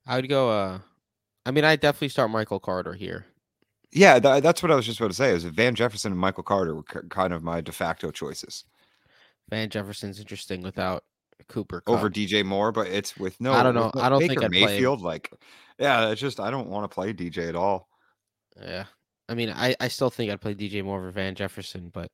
I 0.06 0.16
would 0.16 0.28
go 0.28 0.50
uh 0.50 0.78
I 1.46 1.50
mean 1.50 1.64
I 1.64 1.76
definitely 1.76 2.08
start 2.08 2.30
Michael 2.30 2.60
Carter 2.60 2.94
here. 2.94 3.26
yeah, 3.92 4.18
tha- 4.18 4.40
that's 4.42 4.62
what 4.62 4.72
I 4.72 4.74
was 4.74 4.86
just 4.86 4.98
about 5.00 5.08
to 5.10 5.14
say. 5.16 5.30
Is 5.32 5.44
Van 5.44 5.74
Jefferson 5.74 6.12
and 6.12 6.20
Michael 6.20 6.42
Carter 6.42 6.74
were 6.74 6.82
k- 6.82 7.00
kind 7.10 7.32
of 7.32 7.42
my 7.42 7.60
de 7.60 7.72
facto 7.72 8.10
choices 8.10 8.64
Van 9.50 9.68
Jefferson's 9.68 10.18
interesting 10.20 10.62
without 10.62 11.04
Cooper 11.48 11.80
Kupp. 11.80 11.94
over 11.94 12.10
DJ 12.10 12.44
Moore, 12.44 12.72
but 12.72 12.86
it's 12.88 13.16
with 13.16 13.40
no. 13.40 13.52
I 13.52 13.62
don't 13.62 13.74
know. 13.74 13.90
no 13.94 14.00
I 14.00 14.08
don't 14.08 14.20
think 14.20 14.42
I'd 14.42 14.50
play. 14.50 14.64
Mayfield. 14.66 15.00
Like, 15.00 15.30
yeah, 15.78 16.08
it's 16.10 16.20
just 16.20 16.40
I 16.40 16.50
don't 16.50 16.68
want 16.68 16.90
to 16.90 16.94
play 16.94 17.12
DJ 17.12 17.48
at 17.48 17.56
all. 17.56 17.88
Yeah. 18.60 18.84
I 19.28 19.34
mean, 19.34 19.50
I, 19.50 19.74
I 19.80 19.88
still 19.88 20.10
think 20.10 20.30
I'd 20.30 20.40
play 20.40 20.54
DJ 20.54 20.84
Moore 20.84 20.98
over 20.98 21.10
Van 21.10 21.34
Jefferson, 21.34 21.90
but 21.92 22.10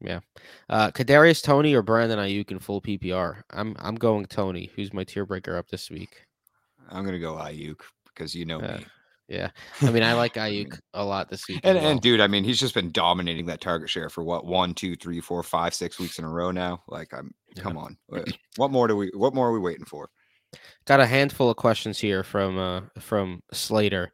yeah. 0.00 0.20
Uh 0.68 0.90
Kadarius 0.90 1.42
Toney 1.42 1.74
or 1.74 1.82
Brandon 1.82 2.18
Aiyuk 2.18 2.50
in 2.50 2.58
full 2.58 2.80
PPR. 2.80 3.42
I'm 3.50 3.76
I'm 3.78 3.94
going 3.94 4.26
Toney, 4.26 4.70
who's 4.76 4.92
my 4.92 5.04
tier 5.04 5.24
breaker 5.26 5.56
up 5.56 5.68
this 5.68 5.90
week. 5.90 6.24
I'm 6.90 7.04
gonna 7.04 7.18
go 7.18 7.34
Aiyuk 7.34 7.80
because 8.06 8.34
you 8.34 8.44
know 8.44 8.60
Uh, 8.60 8.78
me. 8.78 8.86
Yeah. 9.28 9.50
I 9.82 9.90
mean, 9.90 10.02
I 10.02 10.12
like 10.14 10.34
Aiyuk 10.36 10.78
a 10.94 11.04
lot 11.04 11.28
this 11.28 11.48
week. 11.48 11.60
And 11.64 11.76
well. 11.78 11.86
and 11.88 12.00
dude, 12.00 12.20
I 12.20 12.26
mean, 12.28 12.44
he's 12.44 12.60
just 12.60 12.74
been 12.74 12.92
dominating 12.92 13.46
that 13.46 13.60
target 13.60 13.90
share 13.90 14.08
for 14.08 14.22
what 14.22 14.46
one, 14.46 14.72
two, 14.74 14.94
three, 14.96 15.20
four, 15.20 15.42
five, 15.42 15.74
six 15.74 15.98
weeks 15.98 16.18
in 16.18 16.24
a 16.24 16.28
row 16.28 16.50
now. 16.50 16.82
Like, 16.88 17.12
I'm 17.12 17.34
Yeah. 17.56 17.62
come 17.62 17.76
on. 17.76 17.96
What 18.56 18.70
more 18.70 18.86
do 18.88 18.96
we? 18.96 19.10
What 19.14 19.34
more 19.34 19.48
are 19.48 19.52
we 19.52 19.58
waiting 19.60 19.84
for? 19.84 20.08
Got 20.86 21.00
a 21.00 21.06
handful 21.06 21.50
of 21.50 21.56
questions 21.56 21.98
here 21.98 22.22
from 22.22 22.58
uh 22.58 22.82
from 23.00 23.42
Slater. 23.52 24.12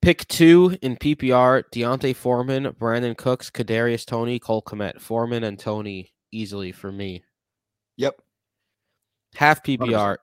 Pick 0.00 0.28
two 0.28 0.76
in 0.82 0.96
PPR: 0.96 1.64
D'Onta 1.72 2.14
Foreman, 2.14 2.66
Brandin 2.78 3.16
Cooks, 3.16 3.50
Kadarius 3.50 4.06
Toney, 4.06 4.38
Cole 4.38 4.62
Kmet. 4.62 5.00
Foreman 5.00 5.42
and 5.42 5.58
Toney 5.58 6.12
easily 6.30 6.70
for 6.70 6.92
me. 6.92 7.24
Yep. 7.96 8.20
Half 9.34 9.64
PPR. 9.64 10.16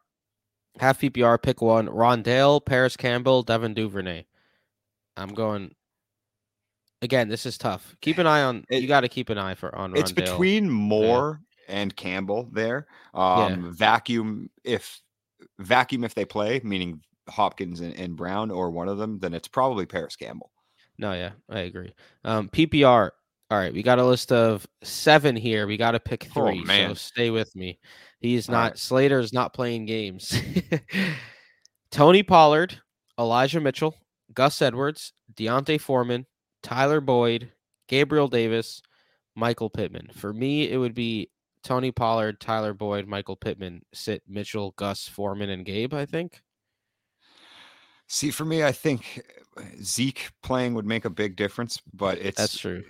Half 0.79 1.01
PPR. 1.01 1.41
Pick 1.41 1.61
one: 1.61 1.87
Rondale, 1.87 2.63
Parris 2.63 2.97
Campbell, 2.97 3.43
Devin 3.43 3.73
Duvernay. 3.73 4.25
I'm 5.17 5.33
going. 5.33 5.75
Again, 7.01 7.27
this 7.27 7.45
is 7.45 7.57
tough. 7.57 7.95
Keep 8.01 8.17
an 8.17 8.27
eye 8.27 8.43
on. 8.43 8.65
It- 8.69 8.81
you 8.81 8.87
got 8.87 9.01
to 9.01 9.09
keep 9.09 9.29
an 9.29 9.37
eye 9.37 9.55
for 9.55 9.73
on. 9.75 9.95
It's 9.95 10.11
Rondale. 10.11 10.15
between 10.15 10.69
Moore 10.69 11.41
and 11.67 11.95
Campbell 11.95 12.49
there. 12.51 12.87
Um, 13.13 13.73
Vacuum 13.73 14.49
if 14.63 15.01
vacuum 15.59 16.03
if 16.03 16.15
they 16.15 16.25
play, 16.25 16.61
meaning 16.63 17.01
Hopkins 17.29 17.81
and, 17.81 17.93
and 17.99 18.15
Brown 18.15 18.51
or 18.51 18.71
one 18.71 18.87
of 18.87 18.97
them, 18.97 19.19
then 19.19 19.33
it's 19.33 19.47
probably 19.47 19.85
Parris 19.85 20.15
Campbell. 20.15 20.51
No, 20.97 21.13
yeah, 21.13 21.31
I 21.49 21.59
agree. 21.61 21.93
Um, 22.23 22.49
PPR. 22.49 23.11
All 23.51 23.57
right, 23.57 23.73
we 23.73 23.83
got 23.83 23.99
a 23.99 24.05
list 24.05 24.31
of 24.31 24.65
seven 24.83 25.35
here. 25.35 25.67
We 25.67 25.77
got 25.77 25.91
to 25.91 25.99
pick 25.99 26.27
oh, 26.35 26.47
three. 26.47 26.59
so 26.61 26.65
man. 26.65 26.95
stay 26.95 27.29
with 27.29 27.55
me. 27.55 27.79
He's 28.19 28.49
All 28.49 28.53
not 28.53 28.63
right. 28.63 28.77
Slater 28.77 29.19
is 29.19 29.33
not 29.33 29.53
playing 29.53 29.85
games. 29.85 30.35
Tony 31.91 32.23
Pollard, 32.23 32.79
Elijah 33.19 33.59
Mitchell, 33.59 33.95
Gus 34.33 34.61
Edwards, 34.61 35.13
D'Onta 35.35 35.79
Foreman, 35.79 36.25
Tyler 36.63 37.01
Boyd, 37.01 37.51
Gabriel 37.87 38.27
Davis, 38.27 38.81
Michael 39.35 39.69
Pittman. 39.69 40.09
For 40.13 40.33
me, 40.33 40.69
it 40.69 40.77
would 40.77 40.95
be 40.95 41.29
Tony 41.63 41.91
Pollard, 41.91 42.39
Tyler 42.39 42.73
Boyd, 42.73 43.07
Michael 43.07 43.35
Pittman, 43.35 43.83
sit 43.93 44.23
Mitchell, 44.27 44.73
Gus, 44.77 45.07
Foreman, 45.07 45.49
and 45.49 45.65
Gabe. 45.65 45.93
I 45.93 46.05
think. 46.05 46.41
See, 48.13 48.29
for 48.29 48.45
me, 48.45 48.63
I 48.63 48.71
think 48.71 49.23
uh, 49.57 49.63
Zeke 49.81 50.29
playing 50.43 50.75
would 50.75 50.85
make 50.85 51.03
a 51.03 51.09
big 51.09 51.35
difference, 51.35 51.81
but 51.95 52.19
it's 52.19 52.37
That's 52.37 52.59
true. 52.59 52.83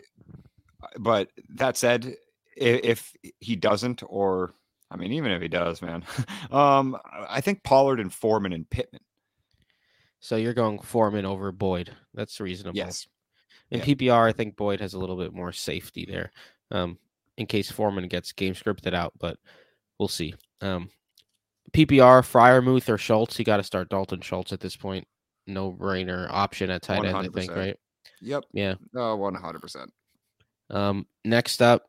but 1.00 1.30
that 1.56 1.78
said, 1.78 2.18
if 2.58 3.14
he 3.40 3.56
doesn't, 3.56 4.04
or 4.06 4.54
I 4.92 4.98
mean, 4.98 5.14
even 5.14 5.32
if 5.32 5.42
he 5.42 5.48
does, 5.48 5.82
man, 5.82 6.04
um, 6.52 6.98
I 7.30 7.40
think 7.40 7.64
Pollard 7.64 8.02
and 8.02 8.14
Foreman 8.14 8.52
and 8.52 8.70
Pittman. 8.70 9.00
So 10.20 10.36
you're 10.36 10.54
going 10.54 10.80
Foreman 10.80 11.26
over 11.26 11.54
Boyd. 11.54 11.96
That's 12.14 12.42
reasonable. 12.42 12.76
Yes, 12.76 13.08
In 13.72 13.80
Yeah. 13.80 13.86
PPR, 13.86 14.28
I 14.28 14.34
think 14.34 14.58
Boyd 14.58 14.82
has 14.82 14.94
a 14.94 15.00
little 15.00 15.16
bit 15.16 15.34
more 15.34 15.54
safety 15.54 16.06
there, 16.06 16.34
um, 16.70 17.00
in 17.38 17.46
case 17.46 17.72
Foreman 17.72 18.10
gets 18.10 18.34
game 18.34 18.56
scripted 18.56 18.94
out, 18.94 19.14
but 19.20 19.38
we'll 19.98 20.10
see. 20.10 20.34
Um, 20.60 20.90
PPR, 21.72 22.24
Freiermuth 22.24 22.90
or 22.90 22.98
Schultz. 22.98 23.40
You 23.40 23.46
got 23.46 23.58
to 23.58 23.64
start 23.64 23.88
Dalton 23.88 24.20
Schultz 24.20 24.52
at 24.52 24.60
this 24.60 24.76
point. 24.76 25.08
No 25.48 25.72
brainer 25.72 26.28
option 26.30 26.70
at 26.70 26.82
tight 26.82 27.06
end, 27.06 27.16
I 27.18 27.28
think, 27.28 27.56
right? 27.56 27.78
Yep. 28.22 28.46
Yeah. 28.54 28.76
No, 28.94 29.16
one 29.16 29.36
hundred 29.36 29.62
percent. 29.62 29.92
Um, 30.70 31.06
next 31.26 31.62
up, 31.62 31.86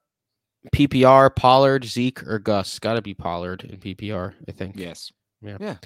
PPR, 0.74 1.34
Pollard, 1.34 1.84
Zeke, 1.84 2.26
or 2.26 2.38
Gus. 2.38 2.78
Got 2.78 2.94
to 2.94 3.02
be 3.02 3.14
Pollard 3.14 3.64
in 3.64 3.78
PPR, 3.78 4.34
I 4.48 4.52
think. 4.52 4.76
Yes. 4.76 5.12
Yeah. 5.42 5.58
Yeah. 5.60 5.76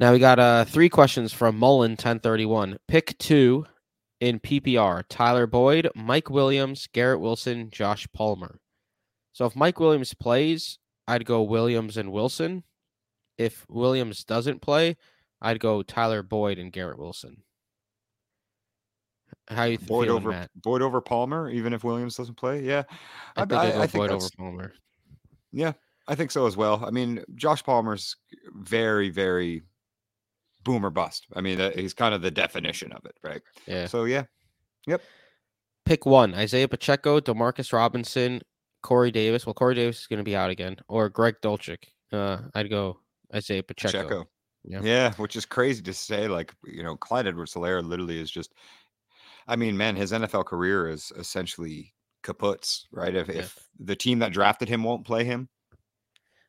Now 0.00 0.12
we 0.12 0.18
got 0.18 0.38
uh 0.38 0.64
three 0.64 0.88
questions 0.88 1.32
from 1.32 1.58
Mullen 1.58 1.92
1031. 1.92 2.78
Pick 2.88 3.16
two 3.18 3.66
in 4.20 4.40
PPR. 4.40 5.04
Tyler 5.08 5.46
Boyd, 5.46 5.88
Mike 5.94 6.30
Williams, 6.30 6.88
Garrett 6.92 7.20
Wilson, 7.20 7.70
Josh 7.70 8.06
Palmer. 8.12 8.58
So 9.32 9.46
if 9.46 9.56
Mike 9.56 9.80
Williams 9.80 10.14
plays, 10.14 10.78
I'd 11.06 11.24
go 11.24 11.42
Williams 11.42 11.96
and 11.96 12.12
Wilson. 12.12 12.64
If 13.36 13.66
Williams 13.68 14.24
doesn't 14.24 14.62
play, 14.62 14.96
I'd 15.44 15.60
go 15.60 15.82
Tyler 15.82 16.22
Boyd 16.22 16.58
and 16.58 16.72
Garrett 16.72 16.98
Wilson. 16.98 17.42
How 19.48 19.64
you 19.64 19.78
Boyd 19.78 20.06
feeling, 20.06 20.10
over 20.10 20.30
Matt? 20.30 20.50
Boyd 20.56 20.80
over 20.80 21.02
Palmer, 21.02 21.50
even 21.50 21.74
if 21.74 21.84
Williams 21.84 22.16
doesn't 22.16 22.36
play. 22.36 22.62
Yeah, 22.62 22.84
I 23.36 23.42
I, 23.42 23.44
think 23.44 23.60
I, 23.60 23.70
go 23.70 23.82
I 23.82 23.86
think 23.86 23.92
Boyd 23.92 24.10
over 24.10 24.28
Palmer. 24.38 24.72
yeah, 25.52 25.72
I 26.08 26.14
think 26.14 26.30
so 26.30 26.46
as 26.46 26.56
well. 26.56 26.82
I 26.84 26.90
mean, 26.90 27.22
Josh 27.34 27.62
Palmer's 27.62 28.16
very, 28.54 29.10
very 29.10 29.62
boomer 30.64 30.88
bust. 30.88 31.26
I 31.36 31.42
mean, 31.42 31.60
he's 31.76 31.92
kind 31.92 32.14
of 32.14 32.22
the 32.22 32.30
definition 32.30 32.90
of 32.92 33.04
it, 33.04 33.16
right? 33.22 33.42
Yeah. 33.66 33.86
So 33.86 34.04
yeah, 34.04 34.24
yep. 34.86 35.02
Pick 35.84 36.06
one: 36.06 36.32
Isaiah 36.34 36.68
Pacheco, 36.68 37.20
Demarcus 37.20 37.70
Robinson, 37.70 38.40
Corey 38.82 39.10
Davis. 39.10 39.44
Well, 39.44 39.52
Corey 39.52 39.74
Davis 39.74 40.00
is 40.00 40.06
going 40.06 40.20
to 40.20 40.24
be 40.24 40.36
out 40.36 40.48
again, 40.48 40.76
or 40.88 41.10
Greg 41.10 41.34
Dulcich. 41.42 41.84
Uh, 42.10 42.38
I'd 42.54 42.70
go 42.70 43.00
Isaiah 43.34 43.62
Pacheco. 43.62 44.04
Pacheco. 44.04 44.28
Yeah. 44.64 44.80
Yeah. 44.82 45.12
which 45.14 45.36
is 45.36 45.44
crazy 45.44 45.82
to 45.82 45.92
say. 45.94 46.26
Like, 46.28 46.54
you 46.64 46.82
know, 46.82 46.96
Clyde 46.96 47.26
Edwards 47.26 47.54
Helaire 47.54 47.86
literally 47.86 48.20
is 48.20 48.30
just, 48.30 48.54
I 49.46 49.56
mean, 49.56 49.76
man, 49.76 49.94
his 49.96 50.12
NFL 50.12 50.46
career 50.46 50.88
is 50.88 51.12
essentially 51.16 51.92
kaputs, 52.22 52.84
right? 52.90 53.14
If, 53.14 53.28
Yeah. 53.28 53.34
if 53.40 53.58
the 53.78 53.96
team 53.96 54.18
that 54.20 54.32
drafted 54.32 54.68
him 54.68 54.82
won't 54.82 55.04
play 55.06 55.24
him, 55.24 55.48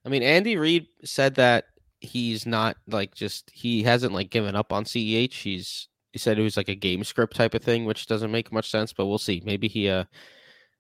I 0.06 0.10
mean, 0.10 0.24
Andy 0.24 0.56
Reid 0.56 0.88
said 1.04 1.36
that 1.36 1.66
he's 2.00 2.46
not 2.46 2.78
like 2.88 3.16
just 3.16 3.50
he 3.52 3.82
hasn't 3.84 4.14
like 4.14 4.30
given 4.30 4.56
up 4.56 4.72
on 4.72 4.86
CEH. 4.86 5.34
He's 5.34 5.88
he 6.12 6.20
said 6.20 6.38
it 6.38 6.44
was 6.44 6.58
like 6.58 6.70
a 6.70 6.76
game 6.76 7.04
script 7.04 7.36
type 7.36 7.56
of 7.56 7.64
thing, 7.64 7.86
which 7.86 8.06
doesn't 8.06 8.32
make 8.32 8.52
much 8.52 8.70
sense, 8.70 8.94
but 8.94 9.08
we'll 9.08 9.18
see. 9.18 9.42
Maybe 9.44 9.68
he 9.68 9.90
uh 9.90 10.06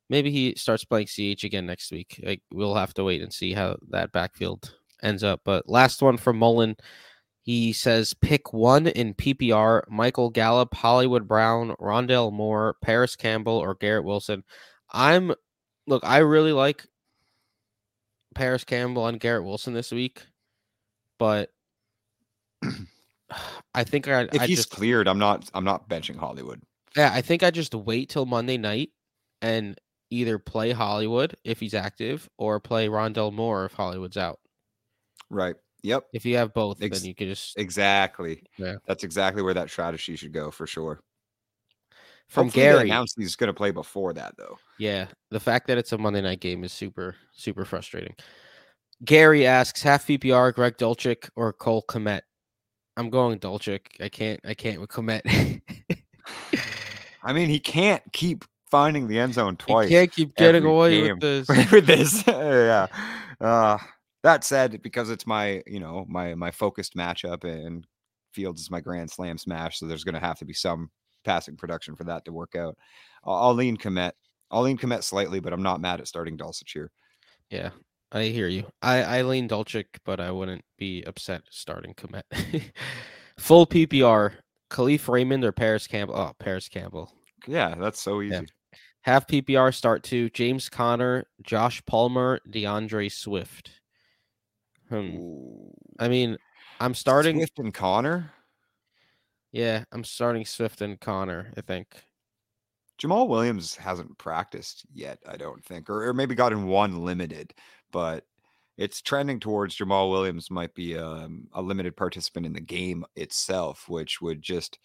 maybe 0.09 0.29
he 0.29 0.53
starts 0.55 0.85
playing 0.85 1.07
CH 1.07 1.43
again 1.43 1.65
next 1.65 1.91
week. 1.91 2.21
Like 2.23 2.41
we'll 2.53 2.75
have 2.75 2.93
to 2.93 3.03
wait 3.03 3.21
and 3.23 3.33
see 3.33 3.51
how 3.53 3.77
that 3.89 4.11
backfield 4.11 4.75
ends 5.01 5.23
up. 5.23 5.41
But 5.43 5.67
last 5.67 6.01
one 6.03 6.17
from 6.17 6.37
Mullen. 6.37 6.75
He 7.45 7.73
says 7.73 8.15
pick 8.15 8.53
one 8.53 8.87
in 8.87 9.13
PPR, 9.13 9.83
Michael 9.87 10.31
Gallup, 10.31 10.73
Hollywood 10.73 11.27
Brown, 11.27 11.75
Rondale 11.79 12.33
Moore, 12.33 12.75
Parris 12.81 13.15
Campbell, 13.15 13.59
or 13.59 13.75
Garrett 13.75 14.03
Wilson. 14.03 14.43
I'm 14.91 15.31
look, 15.85 16.03
I 16.03 16.17
really 16.19 16.53
like 16.53 16.87
Parris 18.33 18.63
Campbell 18.63 19.05
and 19.05 19.19
Garrett 19.19 19.43
Wilson 19.43 19.75
this 19.75 19.91
week, 19.91 20.25
but 21.19 21.51
I 23.75 23.83
think 23.83 24.07
I 24.07 24.21
if 24.23 24.41
I 24.41 24.47
he's 24.47 24.57
just 24.57 24.71
cleared, 24.71 25.07
I'm 25.07 25.19
not, 25.19 25.47
I'm 25.53 25.63
not 25.63 25.87
benching 25.87 26.17
Hollywood. 26.17 26.63
yeah, 26.97 27.11
I 27.13 27.21
think 27.21 27.43
I 27.43 27.51
just 27.51 27.75
wait 27.75 28.09
till 28.09 28.25
Monday 28.25 28.57
night 28.57 28.89
and 29.43 29.79
either 30.09 30.39
play 30.39 30.71
Hollywood 30.71 31.35
if 31.43 31.59
he's 31.59 31.75
active 31.75 32.27
or 32.39 32.59
play 32.59 32.87
Rondale 32.87 33.31
Moore 33.31 33.65
if 33.65 33.73
Hollywood's 33.73 34.17
out. 34.17 34.39
Right. 35.29 35.55
Yep. 35.85 36.05
If 36.13 36.25
you 36.25 36.37
have 36.37 36.53
both, 36.53 36.81
Ex- 36.81 36.99
then 36.99 37.07
you 37.07 37.15
could 37.15 37.27
just 37.27 37.57
Exactly. 37.57 38.43
Yeah. 38.57 38.75
That's 38.87 39.03
exactly 39.03 39.41
where 39.43 39.53
that 39.53 39.69
strategy 39.69 40.15
should 40.15 40.33
go 40.33 40.51
for 40.51 40.65
sure. 40.67 41.01
from 42.27 42.47
Hopefully 42.47 42.63
Gary. 42.65 42.89
announced 42.89 43.15
he's 43.17 43.35
going 43.35 43.47
to 43.49 43.53
play 43.53 43.71
before 43.71 44.13
that, 44.13 44.35
though. 44.37 44.57
Yeah, 44.79 45.07
the 45.31 45.39
fact 45.39 45.67
that 45.67 45.77
it's 45.77 45.91
a 45.91 45.97
Monday 45.97 46.21
night 46.21 46.39
game 46.39 46.63
is 46.63 46.73
super 46.73 47.15
super 47.33 47.65
frustrating. 47.65 48.15
Gary 49.03 49.45
asks 49.45 49.83
half 49.83 50.07
PPR, 50.07 50.53
Greg 50.53 50.77
Dulcich 50.77 51.29
or 51.35 51.53
Cole 51.53 51.83
Kmet. 51.87 52.21
I'm 52.97 53.09
going 53.09 53.39
Dulcich. 53.39 53.81
I 53.99 54.09
can't. 54.09 54.39
I 54.45 54.53
can't 54.53 54.79
with 54.81 54.89
Kmet. 54.89 55.61
I 57.23 57.33
mean, 57.33 57.49
he 57.49 57.59
can't 57.59 58.01
keep 58.13 58.45
finding 58.71 59.07
the 59.07 59.19
end 59.19 59.33
zone 59.33 59.57
twice. 59.57 59.89
He 59.89 59.95
can't 59.95 60.11
keep 60.11 60.35
getting 60.35 60.63
away 60.65 61.01
game. 61.01 61.19
with 61.19 61.45
this. 61.47 61.47
with 61.71 61.85
this. 61.85 62.23
yeah. 62.27 62.87
Uh, 63.41 63.77
that 64.25 64.43
said, 64.43 64.81
because 64.81 65.11
it's 65.11 65.27
my, 65.27 65.61
you 65.67 65.79
know, 65.79 66.03
my 66.09 66.33
my 66.33 66.49
focused 66.49 66.95
matchup 66.95 67.43
and 67.43 67.85
Fields 68.33 68.59
is 68.59 68.71
my 68.71 68.81
grand 68.81 69.09
slam 69.09 69.37
smash, 69.37 69.79
so 69.79 69.85
there's 69.85 70.03
going 70.03 70.15
to 70.15 70.19
have 70.19 70.39
to 70.39 70.45
be 70.45 70.53
some 70.53 70.89
passing 71.23 71.55
production 71.55 71.95
for 71.95 72.05
that 72.05 72.25
to 72.25 72.33
work 72.33 72.55
out. 72.55 72.75
I'll, 73.23 73.35
I'll 73.35 73.53
lean 73.53 73.77
Kmet. 73.77 74.13
I'll 74.49 74.63
lean 74.63 74.79
Kmet 74.79 75.03
slightly, 75.03 75.39
but 75.39 75.53
I'm 75.53 75.61
not 75.61 75.79
mad 75.79 75.99
at 75.99 76.07
starting 76.07 76.37
Dulcich 76.37 76.73
here. 76.73 76.91
Yeah, 77.51 77.69
I 78.11 78.23
hear 78.23 78.47
you. 78.47 78.65
I 78.81 79.03
I 79.03 79.21
lean 79.21 79.47
Dulcich, 79.47 79.85
but 80.03 80.19
I 80.19 80.31
wouldn't 80.31 80.65
be 80.79 81.03
upset 81.03 81.43
starting 81.51 81.93
Kmet. 81.93 82.23
Full 83.37 83.67
PPR: 83.67 84.33
Kalif 84.71 85.07
Raymond 85.07 85.45
or 85.45 85.51
Parris 85.51 85.85
Campbell. 85.85 86.15
Oh, 86.15 86.33
Parris 86.39 86.67
Campbell. 86.67 87.13
Yeah, 87.45 87.75
that's 87.75 88.01
so 88.01 88.23
easy. 88.23 88.33
Yeah. 88.33 88.41
Half 89.01 89.27
PPR 89.27 89.71
start 89.71 90.01
to 90.05 90.31
James 90.31 90.67
Conner, 90.67 91.27
Josh 91.43 91.85
Palmer, 91.85 92.39
D'Andre 92.49 93.07
Swift. 93.07 93.69
Hmm. 94.89 95.17
I 95.99 96.07
mean, 96.07 96.37
I'm 96.79 96.93
starting. 96.93 97.37
Swift 97.37 97.59
and 97.59 97.73
Conner. 97.73 98.31
Yeah, 99.51 99.85
I'm 99.91 100.03
starting 100.03 100.45
Swift 100.45 100.81
and 100.81 100.99
Conner. 100.99 101.51
I 101.57 101.61
think. 101.61 101.87
Jamaal 103.01 103.27
Williams 103.27 103.75
hasn't 103.75 104.17
practiced 104.17 104.85
yet, 104.93 105.19
I 105.27 105.35
don't 105.35 105.63
think, 105.65 105.89
or, 105.89 106.07
or 106.07 106.13
maybe 106.13 106.33
gotten 106.33 106.67
one 106.67 107.03
limited, 107.03 107.53
but 107.91 108.25
it's 108.77 109.01
trending 109.01 109.39
towards 109.39 109.77
Jamaal 109.77 110.09
Williams 110.09 110.49
might 110.49 110.73
be 110.73 110.97
um, 110.97 111.47
a 111.53 111.61
limited 111.61 111.95
participant 111.97 112.45
in 112.45 112.53
the 112.53 112.61
game 112.61 113.05
itself, 113.15 113.89
which 113.89 114.21
would 114.21 114.41
just 114.41 114.79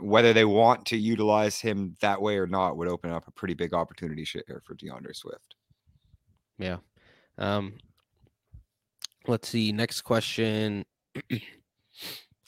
whether 0.00 0.32
they 0.32 0.44
want 0.44 0.86
to 0.86 0.96
utilize 0.96 1.60
him 1.60 1.96
that 2.00 2.20
way 2.22 2.38
or 2.38 2.46
not 2.46 2.76
would 2.76 2.88
open 2.88 3.10
up 3.10 3.26
a 3.26 3.32
pretty 3.32 3.54
big 3.54 3.74
opportunity 3.74 4.24
share 4.24 4.62
for 4.64 4.74
D'Andre 4.74 5.12
Swift. 5.12 5.56
Yeah. 6.58 6.78
Um. 7.36 7.74
Let's 9.28 9.48
see. 9.48 9.72
Next 9.72 10.00
question. 10.02 10.84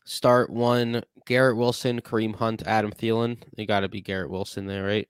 Start 0.05 0.51
one. 0.51 1.02
Garrett 1.27 1.57
Wilson, 1.57 2.01
Kareem 2.01 2.35
Hunt, 2.35 2.62
Adam 2.66 2.90
Thielen. 2.90 3.36
You 3.57 3.66
got 3.66 3.81
to 3.81 3.89
be 3.89 4.01
Garrett 4.01 4.31
Wilson 4.31 4.66
there, 4.66 4.85
right? 4.85 5.09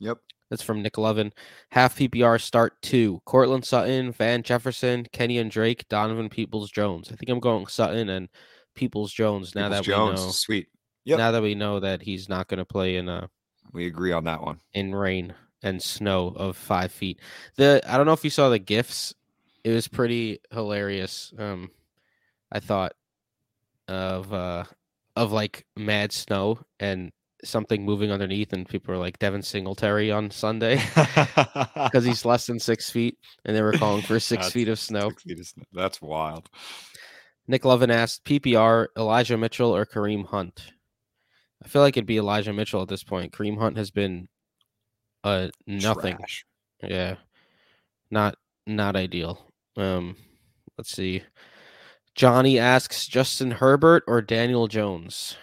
Yep. 0.00 0.18
That's 0.50 0.62
from 0.62 0.82
Nick 0.82 0.98
Levin. 0.98 1.32
Half 1.70 1.96
PPR 1.96 2.40
start 2.40 2.82
two. 2.82 3.22
Courtland 3.24 3.64
Sutton, 3.64 4.10
Van 4.10 4.42
Jefferson, 4.42 5.06
Kenyan 5.12 5.48
Drake, 5.48 5.88
Donovan 5.88 6.28
Peoples 6.28 6.70
Jones. 6.70 7.08
I 7.12 7.14
think 7.14 7.30
I'm 7.30 7.38
going 7.38 7.68
Sutton 7.68 8.08
and 8.08 8.28
Peoples 8.74 9.12
Jones 9.12 9.54
now 9.54 9.68
Peoples 9.68 9.86
that 9.86 9.90
Jones, 9.90 10.20
we 10.20 10.26
know 10.26 10.32
sweet. 10.32 10.68
Yep. 11.04 11.18
now 11.18 11.30
that 11.30 11.42
we 11.42 11.54
know 11.54 11.80
that 11.80 12.02
he's 12.02 12.28
not 12.28 12.48
going 12.48 12.58
to 12.58 12.64
play 12.64 12.96
in 12.96 13.08
a. 13.08 13.30
We 13.72 13.86
agree 13.86 14.12
on 14.12 14.24
that 14.24 14.42
one. 14.42 14.58
in 14.74 14.92
rain 14.94 15.34
and 15.62 15.80
snow 15.80 16.34
of 16.36 16.56
five 16.56 16.90
feet. 16.90 17.20
The 17.56 17.80
I 17.86 17.96
don't 17.96 18.06
know 18.06 18.12
if 18.12 18.24
you 18.24 18.30
saw 18.30 18.48
the 18.48 18.58
gifs. 18.58 19.14
It 19.64 19.70
was 19.70 19.88
pretty 19.88 20.40
hilarious. 20.52 21.32
Um, 21.38 21.70
I 22.50 22.60
thought 22.60 22.92
of 23.88 24.32
uh 24.32 24.64
of 25.16 25.32
like 25.32 25.66
mad 25.76 26.12
snow 26.12 26.60
and 26.78 27.12
something 27.44 27.84
moving 27.84 28.10
underneath, 28.12 28.52
and 28.52 28.68
people 28.68 28.94
were 28.94 29.00
like 29.00 29.18
Devin 29.18 29.42
Singletary 29.42 30.10
on 30.10 30.30
Sunday 30.30 30.76
because 31.74 32.04
he's 32.04 32.24
less 32.24 32.46
than 32.46 32.58
six 32.58 32.90
feet, 32.90 33.18
and 33.44 33.56
they 33.56 33.62
were 33.62 33.72
calling 33.72 34.02
for 34.02 34.20
six 34.20 34.50
feet 34.50 34.68
of 34.68 34.78
snow. 34.78 35.10
Six 35.10 35.22
feet 35.22 35.40
of 35.40 35.46
snow. 35.46 35.64
That's 35.72 36.00
wild. 36.00 36.48
Nick 37.46 37.64
Lovin 37.64 37.90
asked 37.90 38.24
PPR 38.24 38.86
Elijah 38.96 39.36
Mitchell 39.36 39.74
or 39.74 39.84
Kareem 39.84 40.26
Hunt. 40.26 40.72
I 41.62 41.68
feel 41.68 41.82
like 41.82 41.96
it'd 41.96 42.06
be 42.06 42.18
Elijah 42.18 42.52
Mitchell 42.52 42.82
at 42.82 42.88
this 42.88 43.02
point. 43.02 43.32
Kareem 43.32 43.58
Hunt 43.58 43.76
has 43.76 43.90
been 43.90 44.28
uh 45.24 45.48
nothing. 45.66 46.16
Trash. 46.16 46.44
Yeah. 46.82 47.16
Not 48.10 48.36
not 48.66 48.96
ideal. 48.96 49.49
Um 49.76 50.16
let's 50.76 50.90
see. 50.90 51.22
Johnny 52.14 52.58
asks 52.58 53.06
Justin 53.06 53.52
Herbert 53.52 54.02
or 54.06 54.20
Daniel 54.20 54.66
Jones. 54.68 55.36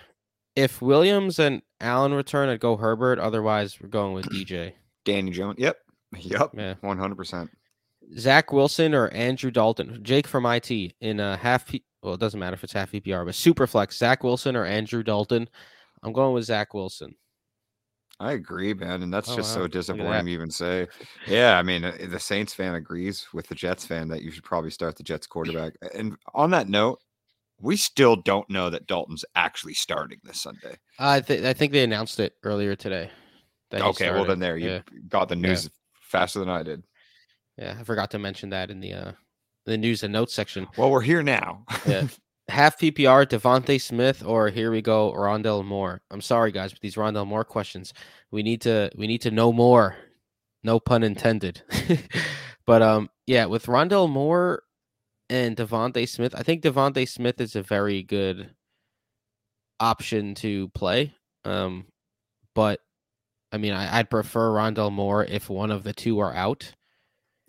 If 0.56 0.82
Williams 0.82 1.40
and 1.40 1.62
Allen 1.80 2.14
return, 2.14 2.50
I'd 2.50 2.60
go 2.60 2.78
Herbert. 2.78 3.20
Otherwise, 3.20 3.80
we're 3.82 3.90
going 3.90 4.14
with 4.14 4.26
DJ. 4.26 4.74
Danny 5.06 5.32
Jones. 5.32 5.58
Yep. 5.60 5.78
Yep. 6.20 6.50
Yeah. 6.54 6.74
One 6.82 6.98
hundred 6.98 7.16
percent. 7.16 7.50
Zach 8.18 8.52
Wilson 8.52 8.94
or 8.94 9.10
Andrew 9.10 9.52
Dalton. 9.52 10.00
Jake 10.04 10.28
from 10.28 10.46
IT 10.46 10.72
in 10.72 11.20
a 11.20 11.38
half. 11.38 11.68
P- 11.68 11.84
well, 12.02 12.14
it 12.14 12.20
doesn't 12.20 12.40
matter 12.40 12.54
if 12.54 12.64
it's 12.64 12.74
half 12.74 12.92
PPR, 12.92 13.26
but 13.26 13.36
super 13.36 13.68
flex. 13.68 13.98
Zach 13.98 14.24
Wilson 14.24 14.56
or 14.56 14.66
Andrew 14.66 15.04
Dalton. 15.04 15.50
I'm 16.04 16.14
going 16.14 16.34
with 16.34 16.46
Zach 16.46 16.74
Wilson. 16.74 17.16
I 18.20 18.32
agree, 18.32 18.74
man, 18.74 19.04
and 19.04 19.14
that's 19.14 19.30
Oh, 19.30 19.36
just 19.36 19.50
wow. 19.50 19.54
so 19.54 19.68
disappointing 19.68 20.26
to 20.26 20.32
even 20.32 20.50
say. 20.50 20.88
Yeah, 21.28 21.58
I 21.60 21.62
mean, 21.62 21.84
uh, 21.84 21.96
the 22.10 22.20
Saints 22.20 22.54
fan 22.54 22.74
agrees 22.74 23.28
with 23.34 23.48
the 23.48 23.54
Jets 23.56 23.86
fan 23.86 24.08
that 24.08 24.24
you 24.24 24.32
should 24.32 24.44
probably 24.44 24.72
start 24.72 24.96
the 24.96 25.04
Jets 25.04 25.28
quarterback. 25.28 25.74
And 25.94 26.18
on 26.34 26.50
that 26.52 26.68
note, 26.68 27.00
we 27.60 27.78
still 27.78 28.16
don't 28.16 28.50
know 28.50 28.70
that 28.70 28.88
Dalton's 28.88 29.26
actually 29.36 29.74
starting 29.76 30.20
this 30.24 30.42
Sunday. 30.42 30.78
I 31.00 31.22
think 31.22 31.46
I 31.46 31.54
think 31.54 31.74
they 31.74 31.84
announced 31.84 32.20
it 32.20 32.34
earlier 32.44 32.76
today. 32.76 33.12
Okay, 33.74 34.10
well 34.10 34.26
then 34.26 34.40
there 34.40 34.58
you 34.58 34.70
Yeah, 34.70 34.82
got 35.10 35.30
the 35.30 35.36
news 35.36 35.70
faster 36.02 36.40
than 36.40 36.50
I 36.50 36.64
did. 36.64 36.84
yeah. 37.58 37.78
I 37.80 37.84
forgot 37.84 38.12
to 38.12 38.20
mention 38.20 38.50
that 38.52 38.72
in 38.72 38.80
the 38.80 38.94
uh 38.94 39.12
the 39.66 39.78
news 39.78 40.04
and 40.04 40.14
notes 40.14 40.34
section. 40.34 40.68
Well, 40.78 40.90
we're 40.92 41.02
here 41.02 41.24
now. 41.24 41.66
Yeah. 41.88 42.08
Half 42.50 42.80
PPR, 42.80 43.26
DeVonta 43.26 43.80
Smith, 43.80 44.24
or 44.26 44.50
here 44.50 44.72
we 44.72 44.82
go, 44.82 45.12
Rondale 45.14 45.66
Moore. 45.66 46.02
I'm 46.10 46.22
sorry, 46.22 46.52
guys, 46.52 46.72
but 46.72 46.82
these 46.82 46.96
Rondale 46.96 47.28
Moore 47.28 47.44
questions, 47.44 47.94
we 48.32 48.42
need 48.42 48.62
to 48.62 48.90
we 48.96 49.06
need 49.06 49.22
to 49.22 49.32
know 49.32 49.52
more. 49.52 49.98
No 50.64 50.80
pun 50.80 51.04
intended. 51.04 51.62
but 52.66 52.82
um, 52.82 53.10
yeah, 53.26 53.46
with 53.46 53.66
Rondale 53.66 54.10
Moore 54.10 54.64
and 55.30 55.58
DeVonta 55.58 56.08
Smith, 56.08 56.34
I 56.36 56.44
think 56.44 56.64
DeVonta 56.64 57.08
Smith 57.08 57.42
is 57.42 57.56
a 57.56 57.62
very 57.62 58.02
good 58.04 58.50
option 59.80 60.34
to 60.36 60.70
play. 60.70 61.14
Um, 61.46 61.86
but 62.56 62.80
I 63.52 63.58
mean, 63.58 63.74
I, 63.74 64.00
I'd 64.00 64.10
prefer 64.10 64.52
Rondale 64.52 64.92
Moore 64.92 65.26
if 65.26 65.50
one 65.50 65.72
of 65.72 65.84
the 65.84 65.94
two 65.94 66.20
are 66.20 66.34
out. 66.34 66.74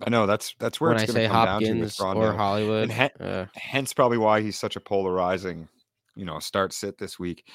I 0.00 0.10
know 0.10 0.26
that's 0.26 0.54
that's 0.58 0.80
where 0.80 0.90
when 0.90 1.02
it's 1.02 1.12
gonna 1.12 1.26
say 1.26 1.28
come 1.32 1.44
down 1.46 1.60
to 1.62 1.72
with 1.80 1.96
Hopkins 1.98 2.24
or. 2.28 2.32
Hollywood, 2.36 2.90
he- 2.92 3.10
uh, 3.20 3.46
hence 3.54 3.92
probably 3.92 4.18
why 4.18 4.40
he's 4.40 4.56
such 4.58 4.76
a 4.76 4.80
polarizing, 4.80 5.68
you 6.14 6.24
know, 6.24 6.38
start 6.38 6.72
sit 6.72 6.98
this 6.98 7.18
week. 7.18 7.48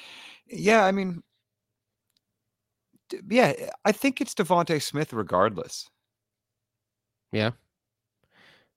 Yeah, 0.48 0.84
I 0.84 0.92
mean, 0.92 1.24
d- 3.10 3.20
yeah, 3.30 3.54
I 3.86 3.92
think 3.94 4.20
it's 4.22 4.34
DeVonta 4.34 4.82
Smith 4.82 5.14
regardless. 5.14 5.90
Yeah. 7.32 7.52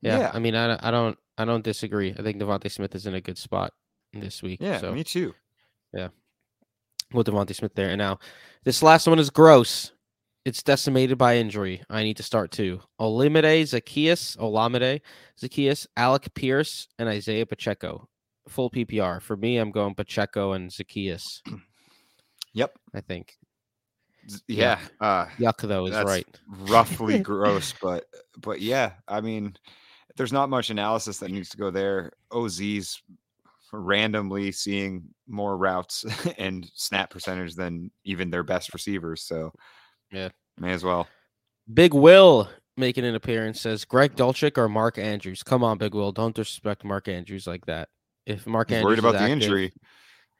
Yeah, 0.00 0.18
Yeah. 0.18 0.30
I 0.32 0.38
mean, 0.38 0.54
I, 0.54 0.66
don't- 0.68 0.84
I 0.84 0.90
don't, 0.90 1.18
I 1.38 1.44
don't 1.44 1.64
disagree. 1.64 2.14
I 2.16 2.22
think 2.22 2.38
DeVonta 2.40 2.70
Smith 2.70 2.94
is 2.94 3.06
in 3.06 3.14
a 3.14 3.20
good 3.20 3.36
spot 3.38 3.72
this 4.12 4.42
week. 4.42 4.60
Yeah, 4.62 4.78
so 4.78 4.92
me 4.92 5.02
too. 5.04 5.34
Yeah, 5.92 6.08
with 7.12 7.26
DeVonta 7.26 7.54
Smith 7.54 7.74
there. 7.74 7.88
And 7.90 7.98
now, 7.98 8.18
this 8.64 8.82
last 8.82 9.06
one 9.06 9.18
is 9.18 9.30
gross. 9.30 9.92
It's 10.46 10.62
decimated 10.62 11.18
by 11.18 11.38
injury. 11.38 11.82
I 11.90 12.04
need 12.04 12.16
to 12.18 12.22
start 12.22 12.52
too. 12.52 12.80
Olamide 13.00 13.62
Zaccheaus, 13.62 14.36
Olamide 14.36 15.00
Zaccheaus, 15.42 15.88
Alec 15.96 16.32
Pierce, 16.34 16.86
and 17.00 17.08
Isaiah 17.08 17.44
Pacheco. 17.44 18.08
Full 18.48 18.70
PPR 18.70 19.20
for 19.20 19.36
me. 19.36 19.56
I'm 19.56 19.72
going 19.72 19.96
Pacheco 19.96 20.52
and 20.52 20.70
Zaccheaus. 20.70 21.42
Yep. 22.54 22.78
I 22.94 23.00
think. 23.02 23.34
Z- 24.30 24.40
Yeah. 24.48 24.78
Uh, 24.98 25.26
Yuck, 25.38 25.58
though, 25.60 25.84
is 25.86 25.92
That's 25.92 26.08
right. 26.08 26.26
roughly 26.48 27.18
gross, 27.32 27.74
but 27.82 28.06
but 28.38 28.62
yeah, 28.62 28.92
I 29.08 29.20
mean, 29.20 29.54
there's 30.16 30.32
not 30.32 30.48
much 30.48 30.70
analysis 30.70 31.18
that 31.18 31.30
needs 31.30 31.50
to 31.50 31.58
go 31.58 31.70
there. 31.70 32.12
OZ's 32.32 33.02
randomly 33.74 34.52
seeing 34.52 35.02
more 35.28 35.58
routes 35.58 36.06
and 36.38 36.66
snap 36.74 37.10
percentage 37.10 37.56
than 37.56 37.90
even 38.04 38.30
their 38.30 38.42
best 38.44 38.72
receivers, 38.72 39.20
so 39.22 39.52
Yeah. 40.12 40.28
may 40.58 40.72
as 40.72 40.84
well. 40.84 41.08
Big 41.72 41.94
Will 41.94 42.48
making 42.76 43.04
an 43.04 43.14
appearance 43.14 43.60
says 43.60 43.84
Greg 43.84 44.14
Dulcich 44.16 44.56
or 44.58 44.68
Mark 44.68 44.98
Andrews. 44.98 45.42
Come 45.42 45.64
on, 45.64 45.78
Big 45.78 45.94
Will. 45.94 46.12
Don't 46.12 46.34
disrespect 46.34 46.84
Mark 46.84 47.08
Andrews 47.08 47.46
like 47.46 47.66
that. 47.66 47.88
If 48.26 48.46
Mark 48.46 48.68
He's 48.68 48.76
Andrews 48.76 48.86
worried 48.88 48.98
is 48.98 49.04
about 49.04 49.12
the 49.12 49.18
active- 49.20 49.42
injury. 49.42 49.72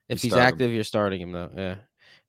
If 0.09 0.23
he's 0.23 0.31
start 0.33 0.43
him. 0.43 0.55
active, 0.55 0.71
you're 0.73 0.85
starting 0.85 1.21
him 1.21 1.33
though. 1.33 1.51
Yeah. 1.57 1.75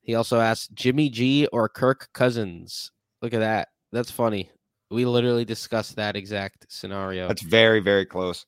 He 0.01 0.15
also 0.15 0.39
asked 0.39 0.73
Jimmy 0.73 1.09
G 1.09 1.47
or 1.47 1.69
Kirk 1.69 2.09
Cousins. 2.13 2.91
Look 3.21 3.33
at 3.33 3.39
that. 3.39 3.67
That's 3.91 4.09
funny. 4.11 4.49
We 4.89 5.05
literally 5.05 5.45
discussed 5.45 5.95
that 5.97 6.15
exact 6.15 6.65
scenario. 6.69 7.27
That's 7.27 7.41
very 7.43 7.79
very 7.81 8.05
close. 8.05 8.45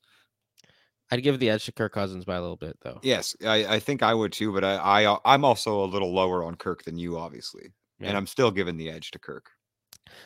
I'd 1.12 1.22
give 1.22 1.38
the 1.38 1.50
edge 1.50 1.64
to 1.66 1.72
Kirk 1.72 1.92
Cousins 1.92 2.24
by 2.24 2.36
a 2.36 2.40
little 2.40 2.56
bit 2.56 2.76
though. 2.82 2.98
Yes, 3.02 3.36
I, 3.44 3.66
I 3.66 3.78
think 3.80 4.02
I 4.02 4.14
would 4.14 4.32
too, 4.32 4.52
but 4.52 4.64
I, 4.64 5.04
I 5.04 5.18
I'm 5.24 5.44
also 5.44 5.84
a 5.84 5.86
little 5.86 6.12
lower 6.14 6.44
on 6.44 6.54
Kirk 6.54 6.84
than 6.84 6.96
you, 6.96 7.18
obviously, 7.18 7.72
Yeah. 8.00 8.08
and 8.08 8.16
I'm 8.16 8.26
still 8.26 8.50
giving 8.50 8.76
the 8.76 8.90
edge 8.90 9.10
to 9.12 9.18
Kirk. 9.18 9.50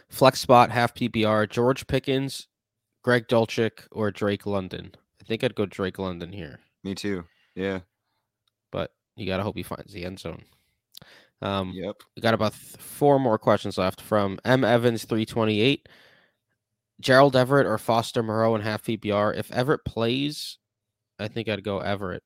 Flex 0.08 0.40
spot 0.40 0.70
half 0.70 0.94
PPR. 0.94 1.48
George 1.48 1.86
Pickens, 1.86 2.48
Greg 3.02 3.26
Dulcich, 3.28 3.86
or 3.92 4.10
Drake 4.10 4.46
London. 4.46 4.92
I 5.20 5.24
think 5.24 5.42
I'd 5.44 5.54
go 5.54 5.66
Drake 5.66 5.98
London 5.98 6.32
here. 6.32 6.60
Me 6.84 6.94
too. 6.94 7.24
Yeah. 7.54 7.80
but 8.72 8.92
you 9.16 9.26
gotta 9.26 9.42
hope 9.44 9.56
he 9.56 9.62
finds 9.62 9.92
the 9.92 10.04
end 10.04 10.18
zone. 10.18 10.42
Um, 11.42 11.72
Yep. 11.74 11.96
we 12.16 12.22
got 12.22 12.34
about 12.34 12.52
th- 12.54 12.76
four 12.80 13.18
more 13.20 13.38
questions 13.38 13.76
left 13.78 14.00
from 14.00 14.38
M 14.44 14.64
Evans 14.64 15.04
three 15.04 15.24
twenty 15.26 15.60
eight. 15.60 15.88
Gerald 17.00 17.36
Everett 17.36 17.66
or 17.66 17.76
Foster 17.78 18.22
Moreau 18.22 18.54
in 18.54 18.60
half 18.62 18.82
PPR. 18.84 19.36
If 19.36 19.50
Everett 19.52 19.84
plays, 19.84 20.58
I 21.18 21.28
think 21.28 21.48
I'd 21.48 21.64
go 21.64 21.80
Everett. 21.80 22.22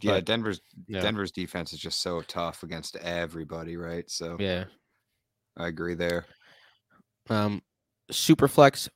Yeah. 0.00 0.12
But- 0.12 0.24
Denver's 0.24 0.60
Yeah, 0.86 1.00
Denver's 1.00 1.32
defense 1.32 1.72
is 1.72 1.78
just 1.78 2.00
so 2.02 2.20
tough 2.22 2.62
against 2.62 2.96
everybody, 2.96 3.76
right? 3.76 4.08
So 4.10 4.36
yeah. 4.38 4.64
I 5.56 5.68
agree 5.68 5.94
there. 5.94 6.26
Um, 7.30 7.62
Superflex 8.12 8.88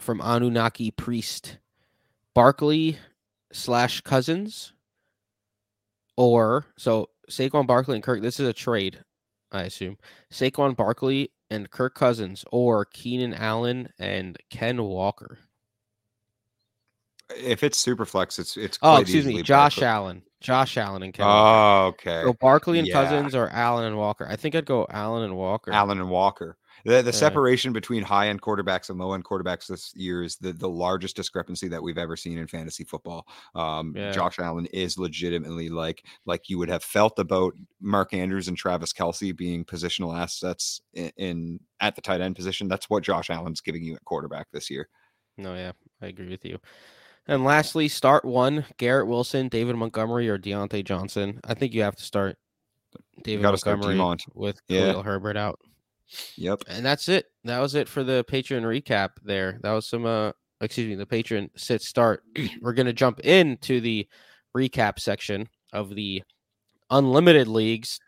from 0.00 0.20
Anunnaki 0.20 0.90
Priest, 0.90 1.58
Barkley 2.34 2.98
slash 3.52 4.00
Cousins, 4.02 4.72
or 6.16 6.66
so 6.76 7.08
Saquon 7.30 7.66
Barkley 7.66 7.94
and 7.94 8.02
Kirk. 8.04 8.20
This 8.20 8.40
is 8.40 8.48
a 8.48 8.52
trade, 8.52 9.02
I 9.52 9.62
assume. 9.62 9.96
Saquon 10.32 10.76
Barkley 10.76 11.32
and 11.50 11.70
Kirk 11.70 11.94
Cousins, 11.94 12.44
or 12.52 12.84
Keenan 12.84 13.32
Allen 13.32 13.88
and 13.98 14.36
Ken 14.50 14.82
Walker. 14.82 15.38
If 17.36 17.62
it's 17.62 17.78
super 17.78 18.04
flex, 18.04 18.38
it's 18.38 18.56
it's 18.56 18.78
Oh, 18.82 18.96
excuse 18.96 19.24
me, 19.26 19.42
Josh 19.42 19.76
Barkley. 19.76 19.86
Allen, 19.86 20.22
Josh 20.40 20.76
Allen 20.76 21.02
and. 21.02 21.16
Walker. 21.16 21.28
Oh, 21.28 21.86
okay. 21.88 22.22
So 22.24 22.32
Barkley 22.34 22.78
and 22.78 22.86
yeah. 22.86 22.94
Cousins, 22.94 23.34
or 23.34 23.48
Allen 23.48 23.84
and 23.84 23.96
Walker. 23.96 24.26
I 24.28 24.36
think 24.36 24.54
I'd 24.54 24.66
go 24.66 24.86
Allen 24.90 25.24
and 25.24 25.36
Walker. 25.36 25.72
Allen 25.72 25.98
and 26.00 26.10
Walker. 26.10 26.56
The 26.84 27.02
the 27.02 27.06
Yeah. 27.06 27.10
separation 27.10 27.72
between 27.72 28.04
high 28.04 28.28
end 28.28 28.40
quarterbacks 28.40 28.88
and 28.88 28.98
low 29.00 29.12
end 29.12 29.24
quarterbacks 29.24 29.66
this 29.66 29.92
year 29.96 30.22
is 30.22 30.36
the, 30.36 30.52
the 30.52 30.68
largest 30.68 31.16
discrepancy 31.16 31.66
that 31.68 31.82
we've 31.82 31.98
ever 31.98 32.16
seen 32.16 32.38
in 32.38 32.46
fantasy 32.46 32.84
football. 32.84 33.26
Um, 33.56 33.94
Yeah. 33.96 34.12
Josh 34.12 34.38
Allen 34.38 34.66
is 34.66 34.96
legitimately 34.96 35.70
like 35.70 36.04
like 36.24 36.48
you 36.48 36.56
would 36.58 36.68
have 36.68 36.84
felt 36.84 37.18
about 37.18 37.54
Mark 37.80 38.14
Andrews 38.14 38.46
and 38.46 38.56
Travis 38.56 38.92
Kelce 38.92 39.36
being 39.36 39.64
positional 39.64 40.16
assets 40.16 40.80
in, 40.94 41.10
in 41.16 41.60
at 41.80 41.96
the 41.96 42.00
tight 42.00 42.20
end 42.20 42.36
position. 42.36 42.68
That's 42.68 42.88
what 42.88 43.02
Josh 43.02 43.28
Allen's 43.28 43.60
giving 43.60 43.82
you 43.82 43.96
at 43.96 44.04
quarterback 44.04 44.46
this 44.52 44.70
year. 44.70 44.88
No, 45.36 45.54
yeah, 45.54 45.72
I 46.00 46.06
agree 46.06 46.28
with 46.28 46.44
you. 46.44 46.58
And 47.28 47.44
lastly, 47.44 47.88
start 47.88 48.24
one: 48.24 48.64
Garrett 48.78 49.06
Wilson, 49.06 49.48
David 49.48 49.76
Montgomery, 49.76 50.28
or 50.28 50.38
Diontae 50.38 50.84
Johnson. 50.84 51.40
I 51.44 51.54
think 51.54 51.74
you 51.74 51.82
have 51.82 51.96
to 51.96 52.04
start 52.04 52.36
David 53.22 53.42
gotta 53.42 53.58
start 53.58 53.78
Montgomery 53.80 54.18
with 54.34 54.60
Yeah. 54.68 54.92
Khalil 54.92 55.02
Herbert 55.02 55.36
out. 55.36 55.60
Yep. 56.36 56.64
And 56.68 56.84
that's 56.84 57.08
it. 57.08 57.26
That 57.44 57.58
was 57.60 57.74
it 57.74 57.88
for 57.88 58.02
the 58.02 58.24
Patreon 58.28 58.62
recap. 58.62 59.10
There, 59.22 59.58
that 59.62 59.72
was 59.72 59.86
some. 59.86 60.06
Uh, 60.06 60.32
excuse 60.60 60.88
me, 60.88 60.94
the 60.94 61.06
Patreon 61.06 61.50
sit 61.56 61.82
start. 61.82 62.22
We're 62.62 62.72
gonna 62.72 62.92
jump 62.92 63.20
into 63.20 63.80
the 63.80 64.08
recap 64.56 64.98
section 64.98 65.48
of 65.72 65.94
the 65.94 66.22
unlimited 66.90 67.46
leagues, 67.46 68.00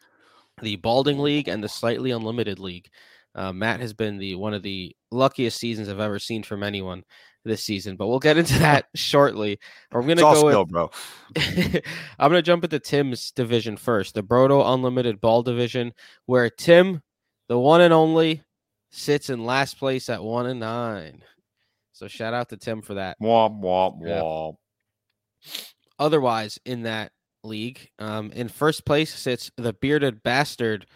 the 0.63 0.77
Balding 0.77 1.19
League 1.19 1.49
and 1.49 1.63
the 1.63 1.69
Slightly 1.69 2.11
Unlimited 2.11 2.59
League. 2.59 2.89
Uh, 3.35 3.53
Matt 3.53 3.81
has 3.81 3.93
been 3.93 4.17
the 4.19 4.35
one 4.35 4.55
of 4.55 4.63
the 4.63 4.97
luckiest 5.11 5.59
seasons 5.59 5.89
I've 5.89 6.01
ever 6.01 6.19
seen 6.19 6.43
from 6.43 6.63
anyone 6.63 7.05
this 7.45 7.65
season. 7.65 7.97
But 7.97 8.09
we'll 8.09 8.19
get 8.19 8.37
into 8.39 8.59
that 8.61 8.87
shortly. 8.95 9.59
I'm 9.93 10.03
gonna 10.03 10.13
It's 10.13 10.21
go 10.23 10.61
with 10.61 10.69
bro. 10.69 10.91
I'm 12.19 12.31
gonna 12.31 12.43
jump 12.43 12.65
into 12.65 12.79
Tim's 12.79 13.31
division 13.31 13.77
first, 13.77 14.15
the 14.15 14.23
Brodo 14.23 14.75
Unlimited 14.75 15.21
Ball 15.21 15.43
division, 15.43 15.93
where 16.27 16.51
Tim, 16.51 17.03
the 17.49 17.59
one 17.59 17.81
and 17.81 17.93
only, 17.95 18.43
sits 18.91 19.31
in 19.31 19.45
last 19.45 19.79
place 19.79 20.09
at 20.09 20.23
one 20.23 20.47
and 20.47 20.61
nine. 20.61 21.23
So 21.93 22.09
shout 22.09 22.35
out 22.35 22.49
to 22.51 22.57
Tim 22.57 22.83
for 22.83 22.95
that. 22.95 23.17
Womp 23.21 23.61
womp 23.63 24.01
Yeah. 24.07 24.21
womp. 24.23 24.57
Otherwise, 25.99 26.59
in 26.65 26.83
that 26.83 27.13
league, 27.43 27.91
um, 27.99 28.33
in 28.33 28.49
first 28.49 28.85
place 28.85 29.15
sits 29.15 29.51
the 29.57 29.73
bearded 29.75 30.23
bastard 30.23 30.87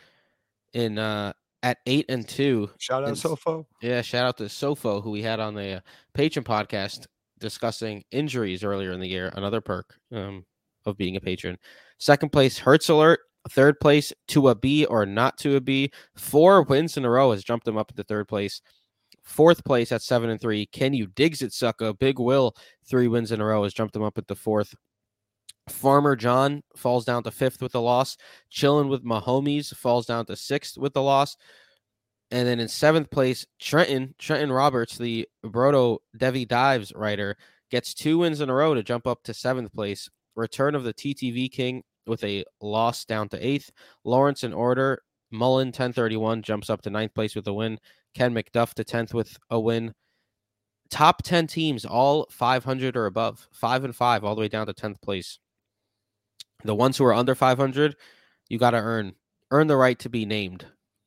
in 0.73 0.99
uh 0.99 1.33
at 1.65 1.79
eight 1.87 2.05
and 2.11 2.29
two. 2.29 2.71
Shout 2.79 3.03
out 3.03 3.09
And 3.09 3.17
Sofo. 3.17 3.65
Yeah, 3.81 4.03
shout 4.03 4.27
out 4.27 4.37
to 4.37 4.45
Sofo 4.45 5.03
who 5.03 5.11
we 5.11 5.23
had 5.23 5.41
on 5.41 5.55
the 5.55 5.79
uh, 5.79 5.81
patron 6.13 6.45
podcast 6.45 7.07
discussing 7.41 8.05
injuries 8.13 8.63
earlier 8.63 8.93
in 8.93 9.01
the 9.01 9.09
year. 9.09 9.33
Another 9.35 9.63
perk 9.63 9.97
um, 10.13 10.45
of 10.85 10.97
being 10.99 11.17
a 11.17 11.21
patron. 11.21 11.59
Second 11.99 12.31
place, 12.31 12.59
Hertz 12.59 12.89
Alert. 12.91 13.21
Third 13.51 13.79
place, 13.79 14.11
to 14.29 14.49
a 14.49 14.55
B 14.55 14.87
or 14.87 15.05
not 15.05 15.37
to 15.39 15.57
a 15.57 15.61
B. 15.61 15.91
Four 16.17 16.63
wins 16.63 16.97
in 16.97 17.05
a 17.05 17.11
row 17.11 17.33
has 17.33 17.45
jumped 17.45 17.69
him 17.69 17.77
up 17.77 17.95
to 17.95 18.03
third 18.03 18.27
place. 18.27 18.63
Fourth 19.23 19.63
place 19.65 19.93
at 19.93 20.01
seven 20.01 20.31
and 20.31 20.41
three. 20.41 20.65
Can 20.67 20.95
you 20.95 21.09
digs 21.09 21.43
it, 21.43 21.53
sucker? 21.53 21.93
Big 21.93 22.19
Will, 22.19 22.55
three 22.87 23.07
wins 23.07 23.33
in 23.33 23.43
a 23.43 23.45
row 23.45 23.63
has 23.65 23.75
jumped 23.75 23.97
him 23.97 24.03
up 24.03 24.17
at 24.17 24.29
the 24.29 24.35
fourth. 24.35 24.75
Farmer 25.69 26.17
John 26.17 26.63
falls 26.77 27.05
down 27.05 27.23
to 27.23 27.31
fifth 27.31 27.63
with 27.63 27.75
a 27.75 27.81
loss. 27.81 28.17
Chilling 28.51 28.89
with 28.89 29.05
my 29.05 29.21
homies 29.21 29.75
falls 29.75 30.07
down 30.07 30.27
to 30.27 30.37
sixth 30.37 30.77
with 30.77 30.93
the 30.93 31.03
loss. 31.03 31.37
And 32.31 32.47
then 32.47 32.61
in 32.61 32.69
seventh 32.69 33.11
place, 33.11 33.47
Trenton, 33.61 34.15
Trenton 34.19 34.53
Roberts, 34.53 34.99
the 34.99 35.29
Brodo 35.45 35.99
Devi 36.17 36.45
Dives 36.45 36.93
writer, 36.95 37.37
gets 37.71 37.95
two 37.95 38.19
wins 38.19 38.41
in 38.41 38.51
a 38.51 38.55
row 38.55 38.75
to 38.75 38.83
jump 38.83 39.07
up 39.07 39.23
to 39.25 39.35
seventh 39.35 39.73
place. 39.73 40.09
Return 40.37 40.75
of 40.75 40.85
the 40.85 40.95
TTV 40.95 41.51
King 41.51 41.83
with 42.07 42.23
a 42.25 42.45
loss 42.61 43.05
down 43.05 43.29
to 43.31 43.47
eighth. 43.47 43.71
Lawrence 44.05 44.45
in 44.45 44.53
order. 44.53 45.01
Mullen 45.31 45.69
1031 45.69 46.43
jumps 46.43 46.71
up 46.71 46.83
to 46.83 46.91
ninth 46.91 47.15
place 47.15 47.35
with 47.35 47.47
a 47.49 47.53
win. 47.53 47.79
Ken 48.15 48.33
McDuff 48.33 48.75
to 48.75 48.85
10th 48.85 49.15
with 49.15 49.37
a 49.51 49.59
win. 49.59 49.93
Top 50.91 51.23
10 51.23 51.47
teams, 51.47 51.85
all 51.85 52.27
500 52.31 52.97
or 52.97 53.07
above, 53.07 53.49
five 53.53 53.85
and 53.85 53.97
five, 53.97 54.23
all 54.23 54.35
the 54.35 54.43
way 54.43 54.49
down 54.49 54.67
to 54.67 54.75
10th 54.75 55.01
place. 55.03 55.39
The 56.65 56.75
ones 56.75 56.97
who 56.97 57.05
are 57.05 57.15
under 57.15 57.35
500, 57.35 57.97
you 58.49 58.59
got 58.59 58.71
to 58.71 58.79
earn 58.79 59.15
earn 59.51 59.67
the 59.67 59.77
right 59.77 59.99
to 60.01 60.09
be 60.09 60.25
named. 60.25 60.67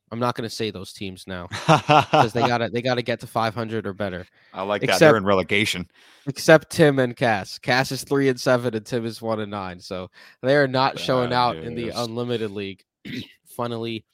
I'm 0.10 0.20
not 0.20 0.36
going 0.36 0.48
to 0.48 0.56
say 0.56 0.72
those 0.72 0.94
teams 0.94 1.26
now 1.28 1.48
because 1.50 2.32
they 2.32 2.42
got 2.42 2.60
to 2.60 2.70
they 2.70 2.82
got 2.82 2.96
to 2.96 3.02
get 3.02 3.20
to 3.22 3.28
500 3.28 3.86
or 3.86 3.94
better. 3.94 4.26
I 4.54 4.62
like 4.62 4.82
that. 4.84 5.00
They're 5.00 5.18
in 5.18 5.26
relegation. 5.26 5.90
Except 6.28 6.70
Tim 6.70 7.00
and 7.00 7.16
Cass. 7.16 7.60
Cass 7.60 7.92
is 7.92 8.04
three 8.04 8.30
and 8.30 8.40
seven, 8.40 8.74
and 8.74 8.86
Tim 8.86 9.06
is 9.06 9.22
one 9.22 9.42
and 9.42 9.52
nine. 9.52 9.80
So 9.80 10.10
they 10.42 10.56
are 10.56 10.68
not 10.68 10.98
showing 10.98 11.32
Bad 11.32 11.36
out 11.36 11.58
in 11.58 11.76
the 11.76 11.90
unlimited 11.90 12.52
league. 12.52 12.84
Funnily, 13.50 14.06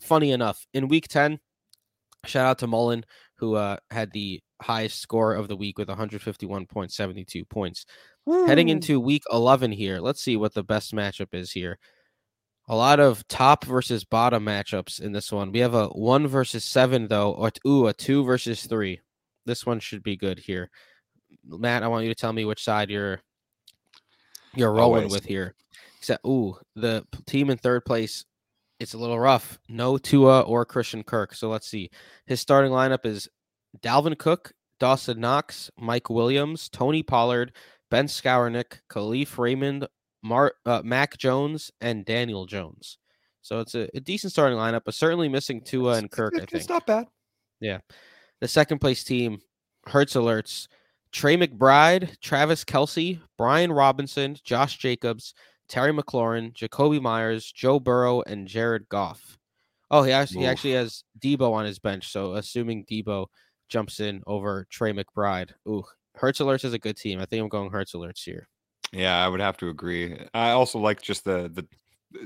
funny 0.00 0.30
enough, 0.32 0.66
in 0.74 0.86
week 0.88 1.08
10, 1.08 1.40
shout 2.26 2.46
out 2.46 2.58
to 2.58 2.66
Mullen, 2.66 3.04
who 3.36 3.54
uh, 3.54 3.78
had 3.90 4.12
the 4.12 4.40
highest 4.60 5.00
score 5.00 5.34
of 5.34 5.48
the 5.48 5.56
week 5.56 5.78
with 5.78 5.88
151.72 5.88 7.48
points. 7.48 7.86
Heading 8.26 8.66
hmm. 8.66 8.72
into 8.72 9.00
week 9.00 9.22
11 9.32 9.72
here, 9.72 9.98
let's 9.98 10.22
see 10.22 10.36
what 10.36 10.54
the 10.54 10.62
best 10.62 10.94
matchup 10.94 11.34
is 11.34 11.52
here. 11.52 11.78
A 12.68 12.76
lot 12.76 13.00
of 13.00 13.26
top 13.26 13.64
versus 13.64 14.04
bottom 14.04 14.44
matchups 14.44 15.00
in 15.00 15.12
this 15.12 15.32
one. 15.32 15.50
We 15.50 15.58
have 15.60 15.74
a 15.74 15.88
one 15.88 16.28
versus 16.28 16.64
seven, 16.64 17.08
though, 17.08 17.32
or 17.32 17.50
ooh, 17.66 17.88
a 17.88 17.92
two 17.92 18.22
versus 18.24 18.64
three. 18.64 19.00
This 19.44 19.66
one 19.66 19.80
should 19.80 20.04
be 20.04 20.16
good 20.16 20.38
here. 20.38 20.70
Matt, 21.44 21.82
I 21.82 21.88
want 21.88 22.04
you 22.04 22.10
to 22.10 22.20
tell 22.20 22.32
me 22.32 22.44
which 22.44 22.62
side 22.62 22.90
you're 22.90 23.20
you're 24.54 24.72
rolling 24.72 25.04
Always. 25.04 25.12
with 25.12 25.24
here. 25.24 25.54
Except, 25.98 26.24
ooh, 26.24 26.56
the 26.76 27.04
team 27.26 27.50
in 27.50 27.58
third 27.58 27.84
place, 27.84 28.24
it's 28.78 28.94
a 28.94 28.98
little 28.98 29.18
rough. 29.18 29.58
No 29.68 29.98
Tua 29.98 30.42
or 30.42 30.64
Christian 30.64 31.02
Kirk. 31.02 31.34
So 31.34 31.48
let's 31.48 31.68
see. 31.68 31.90
His 32.26 32.40
starting 32.40 32.72
lineup 32.72 33.04
is 33.04 33.28
Dalvin 33.80 34.18
Cook, 34.18 34.52
Dawson 34.78 35.20
Knox, 35.20 35.70
Mike 35.78 36.08
Williams, 36.08 36.68
Tony 36.68 37.02
Pollard, 37.02 37.52
Ben 37.90 38.06
Skowronek, 38.06 38.80
Kalif 38.88 39.38
Raymond, 39.38 39.86
Mar- 40.22 40.54
uh, 40.66 40.82
Mac 40.84 41.18
Jones, 41.18 41.70
and 41.80 42.04
Daniel 42.04 42.46
Jones. 42.46 42.98
So 43.42 43.60
it's 43.60 43.74
a, 43.74 43.88
a 43.96 44.00
decent 44.00 44.32
starting 44.32 44.58
lineup, 44.58 44.82
but 44.84 44.94
certainly 44.94 45.28
missing 45.28 45.62
Tua 45.62 45.94
and 45.94 46.10
Kirk. 46.10 46.34
I 46.36 46.44
It's 46.52 46.68
not 46.68 46.86
bad. 46.86 47.06
Yeah. 47.60 47.78
The 48.40 48.48
second 48.48 48.78
place 48.80 49.02
team, 49.04 49.40
Hertz 49.86 50.14
Alerts, 50.14 50.68
Trey 51.12 51.36
McBride, 51.36 52.18
Travis 52.20 52.64
Kelce, 52.64 53.20
Brian 53.36 53.72
Robinson, 53.72 54.36
Josh 54.44 54.78
Jacobs, 54.78 55.34
Terry 55.68 55.92
McLaurin, 55.92 56.52
Jakobi 56.52 57.00
Meyers, 57.00 57.50
Joe 57.50 57.80
Burrow, 57.80 58.22
and 58.22 58.46
Jared 58.46 58.88
Goff. 58.88 59.38
Oh, 59.90 60.02
he 60.02 60.12
actually, 60.12 60.40
he 60.40 60.46
actually 60.46 60.72
has 60.72 61.02
Deebo 61.18 61.52
on 61.52 61.64
his 61.64 61.78
bench. 61.78 62.12
So 62.12 62.34
assuming 62.34 62.84
Deebo 62.84 63.26
jumps 63.68 64.00
in 64.00 64.22
over 64.26 64.66
Trey 64.70 64.92
McBride. 64.92 65.50
Ooh, 65.68 65.84
Hertz 66.20 66.38
Alerts 66.38 66.64
is 66.64 66.74
a 66.74 66.78
good 66.78 66.96
team. 66.96 67.18
I 67.20 67.24
think 67.24 67.42
I'm 67.42 67.48
going 67.48 67.70
Hertz 67.70 67.94
Alerts 67.94 68.22
here. 68.22 68.46
Yeah, 68.92 69.24
I 69.24 69.28
would 69.28 69.40
have 69.40 69.56
to 69.58 69.68
agree. 69.68 70.18
I 70.34 70.50
also 70.50 70.78
like 70.78 71.00
just 71.00 71.24
the 71.24 71.50
the 71.52 71.66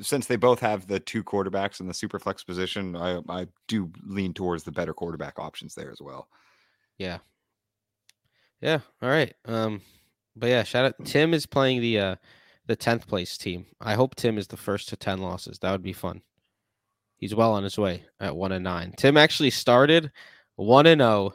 since 0.01 0.27
they 0.27 0.37
both 0.37 0.61
have 0.61 0.87
the 0.87 0.99
two 0.99 1.23
quarterbacks 1.23 1.81
in 1.81 1.87
the 1.87 1.95
super 1.95 2.19
flex 2.19 2.43
position, 2.43 2.97
I 2.97 3.21
I 3.29 3.47
do 3.69 3.91
lean 4.05 4.35
towards 4.35 4.65
the 4.65 4.73
better 4.73 4.95
quarterback 4.95 5.39
options 5.39 5.75
there 5.75 5.91
as 5.91 6.01
well. 6.01 6.29
Yeah. 6.99 7.19
Yeah. 8.61 8.81
All 9.03 9.11
right. 9.11 9.35
Um, 9.45 9.83
but 10.37 10.49
yeah, 10.49 10.63
shout 10.63 10.87
out 10.87 11.05
Tim 11.05 11.35
is 11.35 11.47
playing 11.47 11.81
the 11.81 11.99
uh 11.99 12.17
the 12.67 12.77
tenth 12.77 13.07
place 13.07 13.37
team. 13.37 13.67
I 13.81 13.95
hope 13.95 14.15
Tim 14.15 14.39
is 14.39 14.47
the 14.47 14.57
first 14.57 14.89
to 14.89 14.97
ten 14.97 15.19
losses. 15.19 15.59
That 15.59 15.73
would 15.73 15.83
be 15.83 15.93
fun. 15.93 16.23
He's 17.17 17.35
well 17.35 17.53
on 17.53 17.63
his 17.63 17.79
way 17.79 18.05
at 18.21 18.35
one 18.35 18.53
and 18.53 18.65
nine. 18.65 18.95
Tim 18.97 19.17
actually 19.17 19.51
started 19.51 20.11
one 20.57 20.87
and 20.87 21.01
zero, 21.01 21.35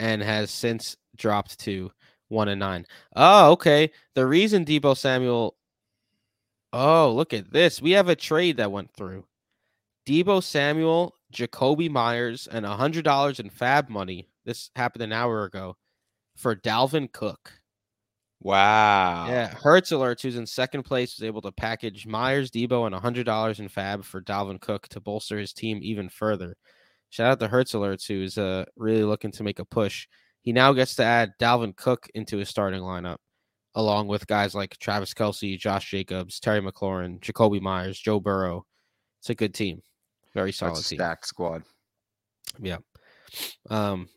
and 0.00 0.22
has 0.22 0.50
since 0.50 0.96
dropped 1.18 1.58
to 1.60 1.90
one 2.28 2.48
and 2.48 2.60
nine. 2.60 2.86
Oh, 3.16 3.52
okay. 3.52 3.90
The 4.14 4.26
reason 4.26 4.64
Deebo 4.64 4.96
Samuel. 4.96 5.56
Oh, 6.72 7.12
look 7.12 7.32
at 7.32 7.52
this. 7.52 7.80
We 7.80 7.92
have 7.92 8.08
a 8.08 8.16
trade 8.16 8.58
that 8.58 8.72
went 8.72 8.92
through. 8.92 9.24
Deebo 10.06 10.42
Samuel, 10.42 11.14
Jakobi 11.32 11.90
Meyers, 11.90 12.46
and 12.46 12.64
a 12.64 12.76
hundred 12.76 13.04
dollars 13.04 13.40
in 13.40 13.50
Fab 13.50 13.88
money. 13.88 14.28
This 14.44 14.70
happened 14.76 15.02
an 15.02 15.12
hour 15.12 15.44
ago 15.44 15.76
for 16.36 16.54
Dalvin 16.54 17.12
Cook. 17.12 17.52
Wow. 18.40 19.26
Yeah, 19.28 19.48
Hertz 19.48 19.90
Alerts, 19.90 20.22
who's 20.22 20.36
in 20.36 20.46
second 20.46 20.84
place, 20.84 21.18
was 21.18 21.24
able 21.24 21.42
to 21.42 21.50
package 21.50 22.06
Meyers, 22.06 22.50
Deebo, 22.50 22.86
and 22.86 22.94
a 22.94 23.00
hundred 23.00 23.26
dollars 23.26 23.60
in 23.60 23.68
Fab 23.68 24.04
for 24.04 24.20
Dalvin 24.20 24.60
Cook 24.60 24.88
to 24.88 25.00
bolster 25.00 25.38
his 25.38 25.52
team 25.52 25.80
even 25.82 26.08
further. 26.08 26.56
Shout 27.10 27.32
out 27.32 27.40
to 27.40 27.48
Hertz 27.48 27.72
Alerts, 27.72 28.06
who's 28.06 28.38
uh, 28.38 28.64
really 28.76 29.02
looking 29.02 29.32
to 29.32 29.42
make 29.42 29.58
a 29.58 29.64
push. 29.64 30.06
He 30.48 30.52
now 30.54 30.72
gets 30.72 30.94
to 30.94 31.04
add 31.04 31.34
Dalvin 31.38 31.76
Cook 31.76 32.08
into 32.14 32.38
his 32.38 32.48
starting 32.48 32.80
lineup, 32.80 33.18
along 33.74 34.06
with 34.08 34.26
guys 34.26 34.54
like 34.54 34.78
Travis 34.78 35.12
Kelce, 35.12 35.58
Josh 35.58 35.90
Jacobs, 35.90 36.40
Terry 36.40 36.62
McLaurin, 36.62 37.20
Jakobi 37.20 37.60
Meyers, 37.60 38.00
Joe 38.00 38.18
Burrow. 38.18 38.64
It's 39.20 39.28
a 39.28 39.34
good 39.34 39.52
team, 39.52 39.82
very 40.32 40.50
solid 40.52 40.76
That's 40.76 40.86
a 40.86 40.88
team. 40.88 40.96
stacked 40.96 41.26
squad. 41.26 41.64
Yeah. 42.58 42.78
Um, 43.68 44.08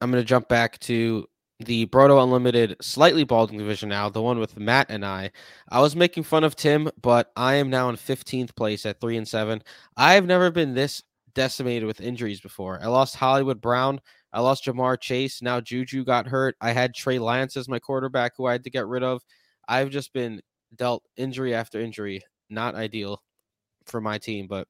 I'm 0.00 0.12
going 0.12 0.22
to 0.22 0.24
jump 0.24 0.48
back 0.48 0.78
to 0.78 1.26
the 1.58 1.86
Broto 1.86 2.22
Unlimited 2.22 2.76
slightly 2.80 3.24
balding 3.24 3.58
division 3.58 3.88
now, 3.88 4.08
the 4.08 4.22
one 4.22 4.38
with 4.38 4.56
Matt 4.60 4.86
and 4.90 5.04
I. 5.04 5.32
I 5.68 5.80
was 5.80 5.96
making 5.96 6.22
fun 6.22 6.44
of 6.44 6.54
Tim, 6.54 6.88
but 7.02 7.32
I 7.34 7.56
am 7.56 7.68
now 7.68 7.88
in 7.88 7.96
15th 7.96 8.54
place 8.54 8.86
at 8.86 9.00
3 9.00 9.16
and 9.16 9.26
7. 9.26 9.60
I've 9.96 10.24
never 10.24 10.52
been 10.52 10.74
this 10.74 11.02
decimated 11.34 11.88
with 11.88 12.00
injuries 12.00 12.40
before. 12.40 12.78
I 12.80 12.86
lost 12.86 13.16
Hollywood 13.16 13.60
Brown, 13.60 14.00
I 14.38 14.40
lost 14.40 14.64
Ja'Marr 14.66 15.00
Chase, 15.00 15.42
now 15.42 15.60
Juju 15.60 16.04
got 16.04 16.28
hurt. 16.28 16.54
I 16.60 16.70
had 16.70 16.94
Trey 16.94 17.18
Lance 17.18 17.56
as 17.56 17.68
my 17.68 17.80
quarterback 17.80 18.34
who 18.36 18.46
I 18.46 18.52
had 18.52 18.62
to 18.62 18.70
get 18.70 18.86
rid 18.86 19.02
of. 19.02 19.20
I've 19.66 19.90
just 19.90 20.12
been 20.12 20.40
dealt 20.76 21.02
injury 21.16 21.56
after 21.56 21.80
injury. 21.80 22.22
Not 22.48 22.76
ideal 22.76 23.20
for 23.86 24.00
my 24.00 24.16
team, 24.16 24.46
but 24.46 24.68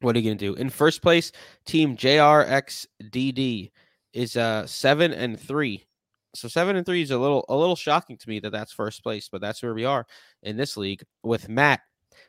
what 0.00 0.16
are 0.16 0.20
you 0.20 0.30
going 0.30 0.38
to 0.38 0.46
do? 0.46 0.54
In 0.54 0.70
first 0.70 1.02
place, 1.02 1.32
team 1.66 1.98
JRXDD 1.98 3.72
is 4.14 4.38
uh 4.38 4.66
7 4.66 5.12
and 5.12 5.38
3. 5.38 5.86
So 6.34 6.48
7 6.48 6.76
and 6.76 6.86
3 6.86 7.02
is 7.02 7.10
a 7.10 7.18
little 7.18 7.44
a 7.50 7.56
little 7.56 7.76
shocking 7.76 8.16
to 8.16 8.26
me 8.26 8.40
that 8.40 8.52
that's 8.52 8.72
first 8.72 9.02
place, 9.02 9.28
but 9.30 9.42
that's 9.42 9.62
where 9.62 9.74
we 9.74 9.84
are 9.84 10.06
in 10.42 10.56
this 10.56 10.78
league 10.78 11.04
with 11.22 11.50
Matt 11.50 11.80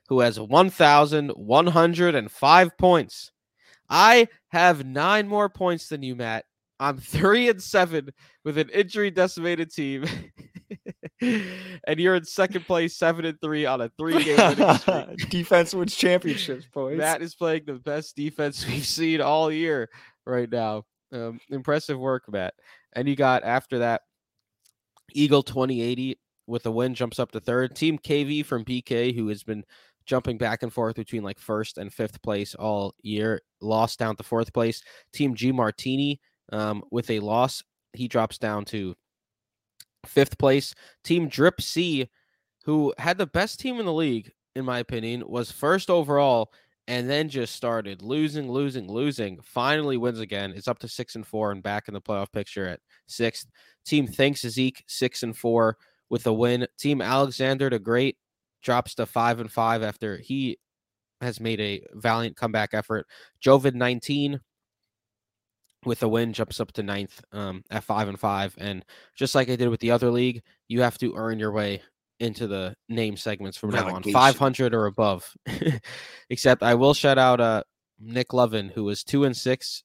who 0.10 0.20
has 0.20 0.38
1105 0.38 2.78
points. 2.78 3.32
I 3.90 4.28
have 4.50 4.86
9 4.86 5.28
more 5.28 5.50
points 5.50 5.90
than 5.90 6.04
you, 6.04 6.16
Matt. 6.16 6.46
I'm 6.80 6.98
3 6.98 7.50
and 7.50 7.62
7 7.62 8.10
with 8.44 8.58
an 8.58 8.70
injury 8.70 9.12
decimated 9.12 9.72
team. 9.72 10.06
and 11.22 12.00
you're 12.00 12.16
in 12.16 12.26
second 12.26 12.66
place 12.66 12.98
7 12.98 13.26
and 13.26 13.40
3 13.42 13.66
on 13.66 13.82
a 13.82 13.90
3 13.98 14.24
game. 14.24 15.16
Defense 15.30 15.74
wins 15.74 15.96
championships, 15.96 16.68
boys. 16.74 16.98
Matt 16.98 17.22
is 17.22 17.36
playing 17.36 17.64
the 17.66 17.74
best 17.74 18.16
defense 18.16 18.66
we've 18.68 18.86
seen 18.86 19.22
all 19.22 19.52
year 19.52 19.90
right 20.26 20.50
now. 20.52 20.84
Um, 21.12 21.40
impressive 21.50 21.98
work, 21.98 22.24
Matt. 22.30 22.54
And 22.94 23.08
you 23.08 23.16
got 23.16 23.44
after 23.44 23.80
that, 23.80 24.02
Eagle 25.14 25.44
2080 25.44 26.20
with 26.48 26.66
a 26.66 26.72
win 26.72 26.94
jumps 26.94 27.20
up 27.20 27.32
to 27.32 27.40
third. 27.40 27.76
Team 27.76 27.98
KV 27.98 28.46
from 28.46 28.66
BK, 28.66 29.16
who 29.16 29.28
has 29.28 29.44
been 29.44 29.64
jumping 30.08 30.38
back 30.38 30.64
and 30.64 30.74
forth 30.74 30.96
between 30.96 31.24
like 31.24 31.40
first 31.40 31.78
and 31.78 31.94
fifth 31.94 32.22
place 32.22 32.56
all 32.56 32.96
year, 33.02 33.42
lost 33.62 34.00
down 34.00 34.16
to 34.16 34.24
fourth 34.24 34.52
place. 34.54 34.82
Team 35.14 35.36
G 35.36 35.52
Martini 35.52 36.20
um, 36.52 36.84
with 36.92 37.10
a 37.12 37.20
loss, 37.20 37.64
he 37.94 38.08
drops 38.08 38.38
down 38.38 38.66
to 38.66 38.96
fifth 40.06 40.38
place. 40.38 40.74
Team 41.04 41.28
Drip 41.28 41.62
C, 41.62 42.10
who 42.64 42.94
had 42.98 43.18
the 43.18 43.28
best 43.28 43.60
team 43.60 43.80
in 43.80 43.86
the 43.86 43.94
league, 43.94 44.32
in 44.56 44.66
my 44.66 44.80
opinion, 44.80 45.24
was 45.28 45.52
first 45.52 45.90
overall 45.90 46.52
and 46.88 47.10
then 47.10 47.28
just 47.28 47.54
started 47.54 48.02
losing, 48.02 48.50
losing, 48.50 48.90
losing. 48.90 49.40
Finally 49.44 49.98
wins 49.98 50.20
again. 50.20 50.54
It's 50.56 50.70
up 50.70 50.80
to 50.80 50.88
six 50.88 51.16
and 51.16 51.28
four 51.28 51.52
and 51.52 51.62
back 51.62 51.88
in 51.88 51.94
the 51.94 52.02
playoff 52.02 52.32
picture 52.32 52.66
at 52.68 52.80
sixth. 53.08 53.48
Team 53.86 54.08
thanks 54.08 54.42
Zeke 54.42 54.84
six 54.88 55.24
and 55.24 55.36
four 55.36 55.78
with 56.10 56.26
a 56.28 56.34
win. 56.34 56.66
Team 56.80 57.02
Alexander 57.02 57.70
the 57.70 57.80
Great 57.80 58.18
drops 58.62 58.96
to 58.96 59.06
five 59.06 59.40
and 59.40 59.52
five 59.52 59.84
after 59.84 60.18
he 60.18 60.58
has 61.22 61.40
made 61.40 61.60
a 61.60 61.82
valiant 61.94 62.36
comeback 62.36 62.74
effort. 62.74 63.08
Jovid 63.44 63.74
19 63.74 64.40
with 65.86 66.04
a 66.04 66.08
win 66.08 66.34
jumps 66.34 66.60
up 66.60 66.72
to 66.74 66.84
ninth 66.84 67.22
um, 67.32 67.64
at 67.70 67.84
five 67.84 68.08
and 68.08 68.20
five. 68.20 68.56
And 68.58 68.84
just 69.16 69.36
like 69.36 69.50
I 69.50 69.56
did 69.56 69.70
with 69.70 69.80
the 69.80 69.92
other 69.92 70.12
league, 70.12 70.44
you 70.68 70.82
have 70.82 70.98
to 71.00 71.14
earn 71.16 71.40
your 71.40 71.52
way 71.52 71.82
into 72.20 72.48
the 72.48 72.76
name 72.90 73.16
segments 73.16 73.58
from 73.58 73.70
now 73.70 73.94
on 73.94 74.04
500 74.04 74.74
or 74.74 74.88
above. 74.88 75.32
Except 76.30 76.64
I 76.64 76.74
will 76.76 76.94
shout 76.94 77.18
out 77.18 77.40
uh, 77.40 77.64
Nick 78.00 78.34
Lovin, 78.34 78.70
who 78.70 78.84
was 78.84 79.04
two 79.04 79.24
and 79.24 79.38
six, 79.38 79.84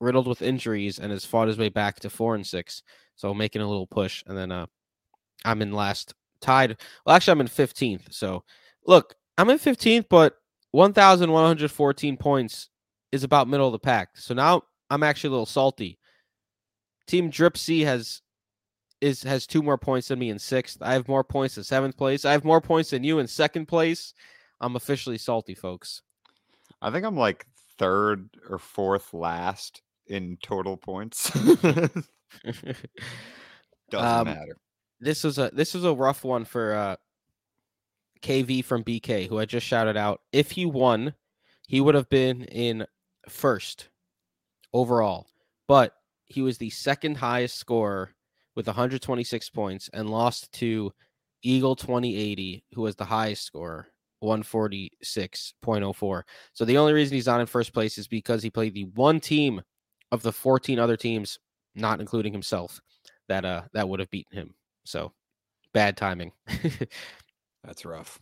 riddled 0.00 0.28
with 0.28 0.42
injuries, 0.42 0.98
and 0.98 1.10
has 1.10 1.24
fought 1.24 1.48
his 1.48 1.58
way 1.58 1.70
back 1.70 2.00
to 2.00 2.10
four 2.10 2.34
and 2.34 2.46
six. 2.46 2.82
So 3.16 3.32
making 3.32 3.62
a 3.62 3.68
little 3.68 3.86
push. 3.86 4.22
And 4.26 4.36
then 4.36 4.52
uh, 4.52 4.66
I'm 5.44 5.62
in 5.62 5.72
last 5.72 6.14
tied. 6.40 6.76
Well, 7.04 7.16
actually, 7.16 7.32
I'm 7.32 7.40
in 7.40 7.48
15th. 7.48 8.12
So 8.12 8.44
look, 8.86 9.14
I'm 9.38 9.50
in 9.50 9.58
15th, 9.58 10.06
but 10.08 10.36
1,114 10.72 12.16
points 12.16 12.68
is 13.12 13.24
about 13.24 13.48
middle 13.48 13.66
of 13.66 13.72
the 13.72 13.78
pack. 13.78 14.10
So 14.14 14.34
now 14.34 14.62
I'm 14.90 15.02
actually 15.02 15.28
a 15.28 15.32
little 15.32 15.46
salty. 15.46 15.98
Team 17.06 17.30
Drip 17.30 17.56
C 17.56 17.82
has 17.82 18.22
is 19.00 19.22
has 19.22 19.46
two 19.46 19.62
more 19.62 19.78
points 19.78 20.08
than 20.08 20.18
me 20.18 20.30
in 20.30 20.38
sixth. 20.38 20.78
I 20.80 20.94
have 20.94 21.06
more 21.08 21.24
points 21.24 21.56
in 21.56 21.64
seventh 21.64 21.96
place. 21.96 22.24
I 22.24 22.32
have 22.32 22.44
more 22.44 22.60
points 22.60 22.90
than 22.90 23.04
you 23.04 23.18
in 23.18 23.26
second 23.26 23.66
place. 23.66 24.14
I'm 24.60 24.76
officially 24.76 25.18
salty, 25.18 25.54
folks. 25.54 26.02
I 26.80 26.90
think 26.90 27.04
I'm 27.04 27.16
like 27.16 27.46
third 27.78 28.28
or 28.48 28.58
fourth 28.58 29.12
last 29.14 29.82
in 30.06 30.38
total 30.42 30.76
points. 30.76 31.30
Doesn't 31.30 32.02
um, 33.92 34.24
matter. 34.24 34.56
This 35.00 35.24
was 35.24 35.38
a 35.38 35.50
this 35.52 35.74
was 35.74 35.84
a 35.84 35.92
rough 35.94 36.24
one 36.24 36.44
for 36.44 36.74
uh 36.74 36.96
KV 38.22 38.64
from 38.64 38.82
BK, 38.82 39.28
who 39.28 39.38
I 39.38 39.44
just 39.44 39.66
shouted 39.66 39.96
out. 39.96 40.20
If 40.32 40.50
he 40.50 40.66
won, 40.66 41.14
he 41.68 41.80
would 41.80 41.94
have 41.94 42.08
been 42.08 42.42
in 42.44 42.86
first 43.28 43.88
overall, 44.72 45.26
but 45.68 45.94
he 46.24 46.42
was 46.42 46.58
the 46.58 46.70
second 46.70 47.16
highest 47.16 47.56
scorer 47.56 48.14
with 48.54 48.66
126 48.66 49.50
points 49.50 49.90
and 49.92 50.10
lost 50.10 50.50
to 50.52 50.92
Eagle 51.42 51.76
2080, 51.76 52.64
who 52.74 52.82
was 52.82 52.96
the 52.96 53.04
highest 53.04 53.44
scorer, 53.44 53.86
146.04. 54.24 56.22
So 56.52 56.64
the 56.64 56.78
only 56.78 56.92
reason 56.94 57.14
he's 57.14 57.26
not 57.26 57.40
in 57.40 57.46
first 57.46 57.72
place 57.72 57.98
is 57.98 58.08
because 58.08 58.42
he 58.42 58.50
played 58.50 58.74
the 58.74 58.86
one 58.94 59.20
team 59.20 59.60
of 60.10 60.22
the 60.22 60.32
14 60.32 60.78
other 60.78 60.96
teams, 60.96 61.38
not 61.74 62.00
including 62.00 62.32
himself, 62.32 62.80
that 63.28 63.44
uh 63.44 63.62
that 63.74 63.88
would 63.88 64.00
have 64.00 64.10
beaten 64.10 64.36
him. 64.36 64.54
So 64.86 65.12
bad 65.72 65.96
timing. 65.96 66.32
That's 67.64 67.84
rough. 67.84 68.18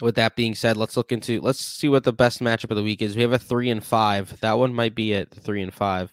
With 0.00 0.14
that 0.14 0.34
being 0.34 0.54
said, 0.54 0.76
let's 0.76 0.96
look 0.96 1.12
into 1.12 1.40
let's 1.40 1.60
see 1.60 1.88
what 1.88 2.04
the 2.04 2.12
best 2.12 2.40
matchup 2.40 2.70
of 2.70 2.76
the 2.76 2.82
week 2.82 3.02
is. 3.02 3.14
We 3.14 3.22
have 3.22 3.32
a 3.32 3.38
three 3.38 3.70
and 3.70 3.84
five. 3.84 4.40
That 4.40 4.58
one 4.58 4.74
might 4.74 4.94
be 4.94 5.14
at 5.14 5.30
three 5.30 5.62
and 5.62 5.74
five. 5.74 6.12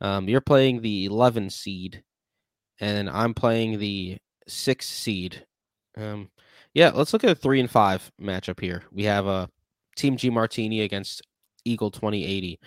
Um, 0.00 0.28
you're 0.28 0.40
playing 0.40 0.82
the 0.82 1.06
11 1.06 1.50
seed 1.50 2.02
and 2.80 3.08
I'm 3.10 3.34
playing 3.34 3.78
the 3.78 4.18
six 4.46 4.86
seed. 4.88 5.44
Um, 5.96 6.30
yeah, 6.74 6.90
let's 6.94 7.12
look 7.12 7.24
at 7.24 7.30
a 7.30 7.34
three 7.34 7.60
and 7.60 7.70
five 7.70 8.10
matchup 8.20 8.60
here. 8.60 8.82
We 8.92 9.04
have 9.04 9.26
a 9.26 9.30
uh, 9.30 9.46
Team 9.96 10.16
G 10.16 10.30
Martini 10.30 10.82
against 10.82 11.22
Eagle 11.64 11.90
2080. 11.90 12.60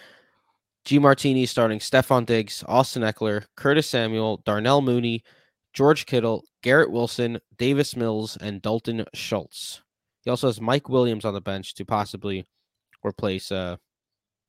G 0.83 0.99
Martini 0.99 1.45
starting 1.45 1.79
Stefon 1.79 2.25
Diggs, 2.25 2.63
Austin 2.67 3.03
Ekeler, 3.03 3.45
Curtis 3.55 3.87
Samuel, 3.87 4.41
Darnell 4.45 4.81
Mooney, 4.81 5.23
George 5.73 6.05
Kittle, 6.05 6.43
Garrett 6.61 6.91
Wilson, 6.91 7.39
Davis 7.57 7.95
Mills, 7.95 8.37
and 8.37 8.61
Dalton 8.61 9.05
Schultz. 9.13 9.81
He 10.23 10.29
also 10.29 10.47
has 10.47 10.61
Mike 10.61 10.89
Williams 10.89 11.25
on 11.25 11.33
the 11.33 11.41
bench 11.41 11.73
to 11.75 11.85
possibly 11.85 12.45
replace 13.03 13.51
uh 13.51 13.77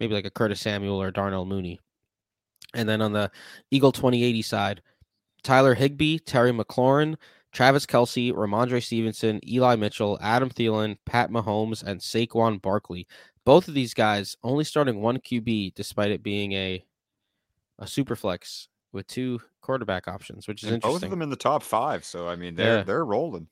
maybe 0.01 0.15
like 0.15 0.27
a 0.27 0.31
Curtis 0.31 0.61
Samuel 0.61 1.01
or 1.01 1.11
Darnell 1.11 1.47
Mooney. 1.47 1.79
And 2.75 2.89
then 2.89 3.01
on 3.01 3.13
the 3.13 3.31
Eagle 3.71 3.93
2080 3.93 4.43
side, 4.43 4.83
Tyler 5.43 5.75
Higbee, 5.75 6.19
Terry 6.19 6.53
McLaurin, 6.53 7.17
Travis 7.53 7.87
Kelce, 7.87 8.33
Rhamondre 8.33 8.83
Stevenson, 8.83 9.41
Eli 9.47 9.77
Mitchell, 9.77 10.19
Adam 10.21 10.51
Thielen, 10.51 10.97
Pat 11.05 11.31
Mahomes, 11.31 11.83
and 11.83 12.01
Saquon 12.01 12.61
Barkley. 12.61 13.07
Both 13.45 13.69
of 13.69 13.75
these 13.75 13.95
guys 13.95 14.37
only 14.43 14.65
starting 14.65 15.01
one 15.01 15.19
QB 15.19 15.75
despite 15.75 16.11
it 16.11 16.23
being 16.23 16.53
a 16.53 16.85
a 17.79 17.87
super 17.87 18.17
flex 18.17 18.69
with 18.93 19.07
two 19.07 19.41
quarterback 19.63 20.09
options, 20.09 20.47
which 20.47 20.63
is 20.63 20.69
and 20.69 20.75
interesting. 20.75 20.95
Both 20.95 21.03
of 21.05 21.11
them 21.11 21.23
in 21.23 21.31
the 21.31 21.37
top 21.37 21.63
five. 21.63 22.05
So 22.05 22.29
I 22.29 22.37
mean 22.37 22.55
they're 22.55 22.79
yeah. 22.79 22.83
they're 22.83 23.05
rolling. 23.05 23.49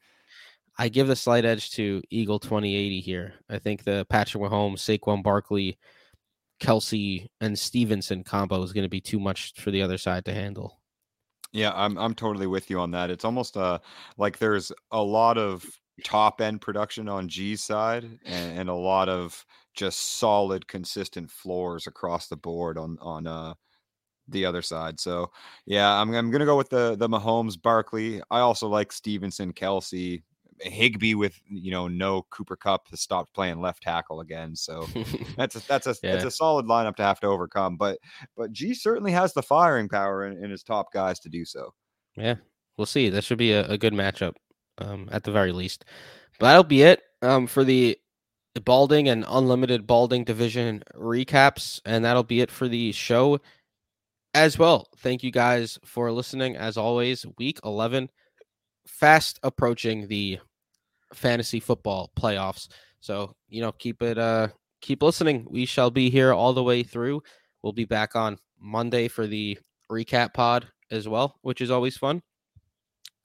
I 0.78 0.88
give 0.88 1.08
the 1.08 1.16
slight 1.16 1.44
edge 1.44 1.72
to 1.72 2.02
Eagle 2.10 2.38
2080 2.38 3.00
here. 3.00 3.34
I 3.48 3.58
think 3.58 3.84
the 3.84 4.06
Patrick 4.08 4.42
Mahomes, 4.42 4.78
Saquon 4.78 5.22
Barkley, 5.22 5.78
Kelce, 6.60 7.26
and 7.40 7.58
Stevenson 7.58 8.24
combo 8.24 8.62
is 8.62 8.72
going 8.72 8.84
to 8.84 8.88
be 8.88 9.00
too 9.00 9.20
much 9.20 9.52
for 9.60 9.70
the 9.70 9.82
other 9.82 9.98
side 9.98 10.24
to 10.26 10.34
handle. 10.34 10.80
Yeah, 11.52 11.72
I'm 11.74 11.98
I'm 11.98 12.14
totally 12.14 12.46
with 12.46 12.70
you 12.70 12.78
on 12.78 12.92
that. 12.92 13.10
It's 13.10 13.24
almost 13.24 13.56
uh 13.56 13.78
like 14.16 14.38
there's 14.38 14.70
a 14.92 15.02
lot 15.02 15.36
of 15.38 15.64
top 16.04 16.40
end 16.40 16.60
production 16.60 17.08
on 17.08 17.28
G's 17.28 17.62
side 17.62 18.04
and, 18.24 18.58
and 18.58 18.68
a 18.68 18.74
lot 18.74 19.08
of 19.08 19.44
just 19.74 20.18
solid, 20.18 20.66
consistent 20.66 21.30
floors 21.30 21.86
across 21.86 22.28
the 22.28 22.36
board 22.36 22.78
on 22.78 22.96
on 23.00 23.26
uh 23.26 23.54
the 24.30 24.44
other 24.44 24.62
side. 24.62 24.98
So 25.00 25.30
yeah, 25.66 25.92
I'm 25.92 26.14
I'm 26.14 26.30
gonna 26.30 26.44
go 26.44 26.56
with 26.56 26.70
the 26.70 26.96
the 26.96 27.08
Mahomes 27.08 27.60
Barkley. 27.60 28.20
I 28.30 28.40
also 28.40 28.68
like 28.68 28.92
Stevenson, 28.92 29.52
Kelce, 29.52 30.22
Higbee 30.60 31.14
with 31.14 31.40
you 31.48 31.70
know 31.70 31.88
no 31.88 32.26
Cooper 32.30 32.56
Kupp 32.56 32.88
has 32.90 33.00
stopped 33.00 33.34
playing 33.34 33.60
left 33.60 33.82
tackle 33.82 34.20
again. 34.20 34.54
So 34.54 34.86
that's 35.36 35.56
a, 35.56 35.66
that's 35.66 35.86
a 35.86 35.94
yeah. 36.02 36.12
that's 36.12 36.24
a 36.24 36.30
solid 36.30 36.66
lineup 36.66 36.96
to 36.96 37.02
have 37.02 37.20
to 37.20 37.26
overcome. 37.26 37.76
But 37.76 37.98
but 38.36 38.52
G 38.52 38.74
certainly 38.74 39.12
has 39.12 39.32
the 39.32 39.42
firing 39.42 39.88
power 39.88 40.26
in, 40.26 40.42
in 40.42 40.50
his 40.50 40.62
top 40.62 40.92
guys 40.92 41.18
to 41.20 41.28
do 41.28 41.44
so. 41.44 41.72
Yeah, 42.16 42.36
we'll 42.76 42.86
see. 42.86 43.08
That 43.08 43.24
should 43.24 43.38
be 43.38 43.52
a, 43.52 43.66
a 43.68 43.78
good 43.78 43.92
matchup 43.92 44.34
um, 44.78 45.08
at 45.12 45.24
the 45.24 45.32
very 45.32 45.52
least. 45.52 45.84
But 46.38 46.46
that'll 46.46 46.64
be 46.64 46.82
it 46.82 47.02
um, 47.22 47.46
for 47.46 47.64
the 47.64 47.98
balding 48.64 49.08
and 49.08 49.24
unlimited 49.28 49.86
balding 49.86 50.24
division 50.24 50.82
recaps, 50.94 51.80
and 51.84 52.04
that'll 52.04 52.24
be 52.24 52.40
it 52.40 52.50
for 52.50 52.68
the 52.68 52.92
show 52.92 53.40
as 54.34 54.58
well. 54.58 54.88
Thank 54.98 55.22
you 55.22 55.30
guys 55.30 55.78
for 55.84 56.10
listening. 56.12 56.56
As 56.56 56.76
always, 56.76 57.26
week 57.38 57.58
eleven 57.64 58.10
fast 58.86 59.38
approaching 59.42 60.08
the 60.08 60.38
fantasy 61.14 61.60
football 61.60 62.10
playoffs. 62.18 62.68
So, 63.00 63.34
you 63.48 63.60
know, 63.60 63.72
keep 63.72 64.02
it 64.02 64.18
uh 64.18 64.48
keep 64.80 65.02
listening. 65.02 65.46
We 65.48 65.66
shall 65.66 65.90
be 65.90 66.10
here 66.10 66.32
all 66.32 66.52
the 66.52 66.62
way 66.62 66.82
through. 66.82 67.22
We'll 67.62 67.72
be 67.72 67.84
back 67.84 68.16
on 68.16 68.38
Monday 68.58 69.08
for 69.08 69.26
the 69.26 69.58
recap 69.90 70.34
pod 70.34 70.68
as 70.90 71.08
well, 71.08 71.36
which 71.42 71.60
is 71.60 71.70
always 71.70 71.96
fun. 71.96 72.22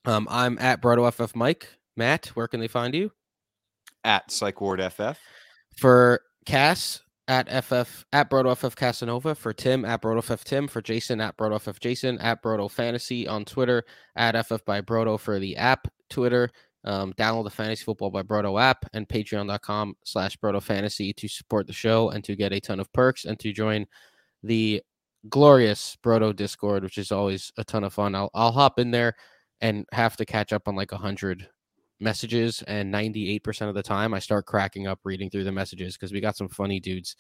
Um, 0.06 0.28
I'm 0.30 0.58
at 0.60 0.82
BrotoFF 0.82 1.36
Mike. 1.36 1.68
Matt, 1.98 2.28
where 2.28 2.48
can 2.48 2.60
they 2.60 2.68
find 2.68 2.94
you? 2.94 3.12
At 4.04 4.30
Psych 4.30 4.60
Ward 4.62 4.82
FF. 4.82 5.18
For 5.78 6.22
Cass, 6.46 7.02
at 7.28 7.48
FF 7.64 8.06
at 8.14 8.30
BrotoFF 8.30 8.76
Casanova, 8.76 9.36
for 9.36 9.54
Tim 9.54 9.86
at 9.86 10.02
BrotoFF 10.02 10.44
Tim, 10.44 10.68
for 10.68 10.82
Jason 10.82 11.20
at 11.22 11.38
BrotoFF 11.38 11.80
Jason, 11.80 12.20
at 12.20 12.44
Broto 12.44 12.70
Fantasy 12.70 13.28
on 13.28 13.46
Twitter, 13.46 13.84
at 14.16 14.46
FF 14.46 14.64
by 14.66 14.82
Broto 14.82 15.20
for 15.20 15.40
the 15.40 15.58
app, 15.58 15.88
Twitter, 16.10 16.50
um, 16.84 17.14
download 17.14 17.46
the 17.46 17.50
Fantasy 17.50 17.84
Football 17.84 18.12
by 18.12 18.22
Broto 18.22 18.62
app 18.62 18.86
and 18.94 19.08
patreon.com 19.08 19.96
slash 20.04 20.38
Broto 20.38 20.62
Fantasy 20.62 21.14
to 21.14 21.28
support 21.28 21.66
the 21.66 21.74
show 21.74 22.10
and 22.10 22.24
to 22.24 22.36
get 22.36 22.54
a 22.54 22.60
ton 22.60 22.80
of 22.80 22.92
perks 22.94 23.26
and 23.26 23.40
to 23.40 23.52
join 23.52 23.86
the 24.44 24.82
glorious 25.28 25.98
Broto 26.04 26.36
Discord, 26.36 26.84
which 26.84 27.00
is 27.00 27.12
always 27.12 27.52
a 27.58 27.64
ton 27.64 27.84
of 27.84 27.94
fun. 27.94 28.14
I'll, 28.14 28.30
I'll 28.36 28.52
hop 28.52 28.78
in 28.78 28.92
there 28.92 29.16
and 29.62 29.86
have 29.92 30.16
to 30.18 30.26
catch 30.26 30.54
up 30.54 30.68
on 30.68 30.76
like 30.76 30.92
a 30.92 30.98
hundred 30.98 31.48
messages 32.00 32.62
and 32.68 32.94
98% 32.94 33.70
of 33.70 33.76
the 33.76 33.84
time 33.84 34.14
I 34.14 34.20
start 34.20 34.46
cracking 34.46 34.88
up 34.88 35.00
reading 35.04 35.30
through 35.30 35.44
the 35.46 35.52
messages 35.52 35.96
because 35.96 36.12
we 36.12 36.20
got 36.20 36.38
some 36.38 36.50
funny 36.50 36.80
dudes. 36.80 37.16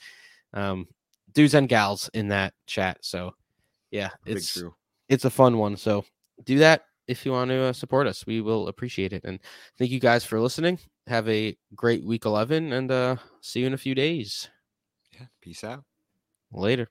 Um, 0.54 0.88
dudes 1.34 1.54
and 1.54 1.68
gals 1.68 2.10
in 2.14 2.28
that 2.30 2.54
chat. 2.68 2.98
So 3.02 3.34
Yeah, 3.92 4.10
it's 4.26 4.54
true. 4.54 4.74
it's 5.10 5.26
a 5.26 5.30
fun 5.30 5.58
one. 5.58 5.78
So 5.78 6.06
do 6.44 6.60
that 6.60 6.84
if 7.08 7.26
you 7.26 7.32
want 7.32 7.50
to 7.50 7.66
uh, 7.66 7.74
support 7.74 8.08
us. 8.08 8.26
We 8.26 8.42
will 8.42 8.68
appreciate 8.68 9.14
it. 9.14 9.24
And 9.26 9.40
thank 9.78 9.92
you 9.92 10.00
guys 10.00 10.24
for 10.26 10.40
listening. 10.40 10.80
Have 11.08 11.28
a 11.30 11.56
great 11.76 12.04
week 12.04 12.26
11 12.26 12.74
and 12.74 12.92
uh 12.92 13.16
see 13.42 13.62
you 13.62 13.68
in 13.68 13.74
a 13.74 13.78
few 13.78 13.96
days. 13.96 14.50
Yeah. 15.12 15.28
Peace 15.42 15.64
out. 15.64 15.84
Later. 16.52 16.90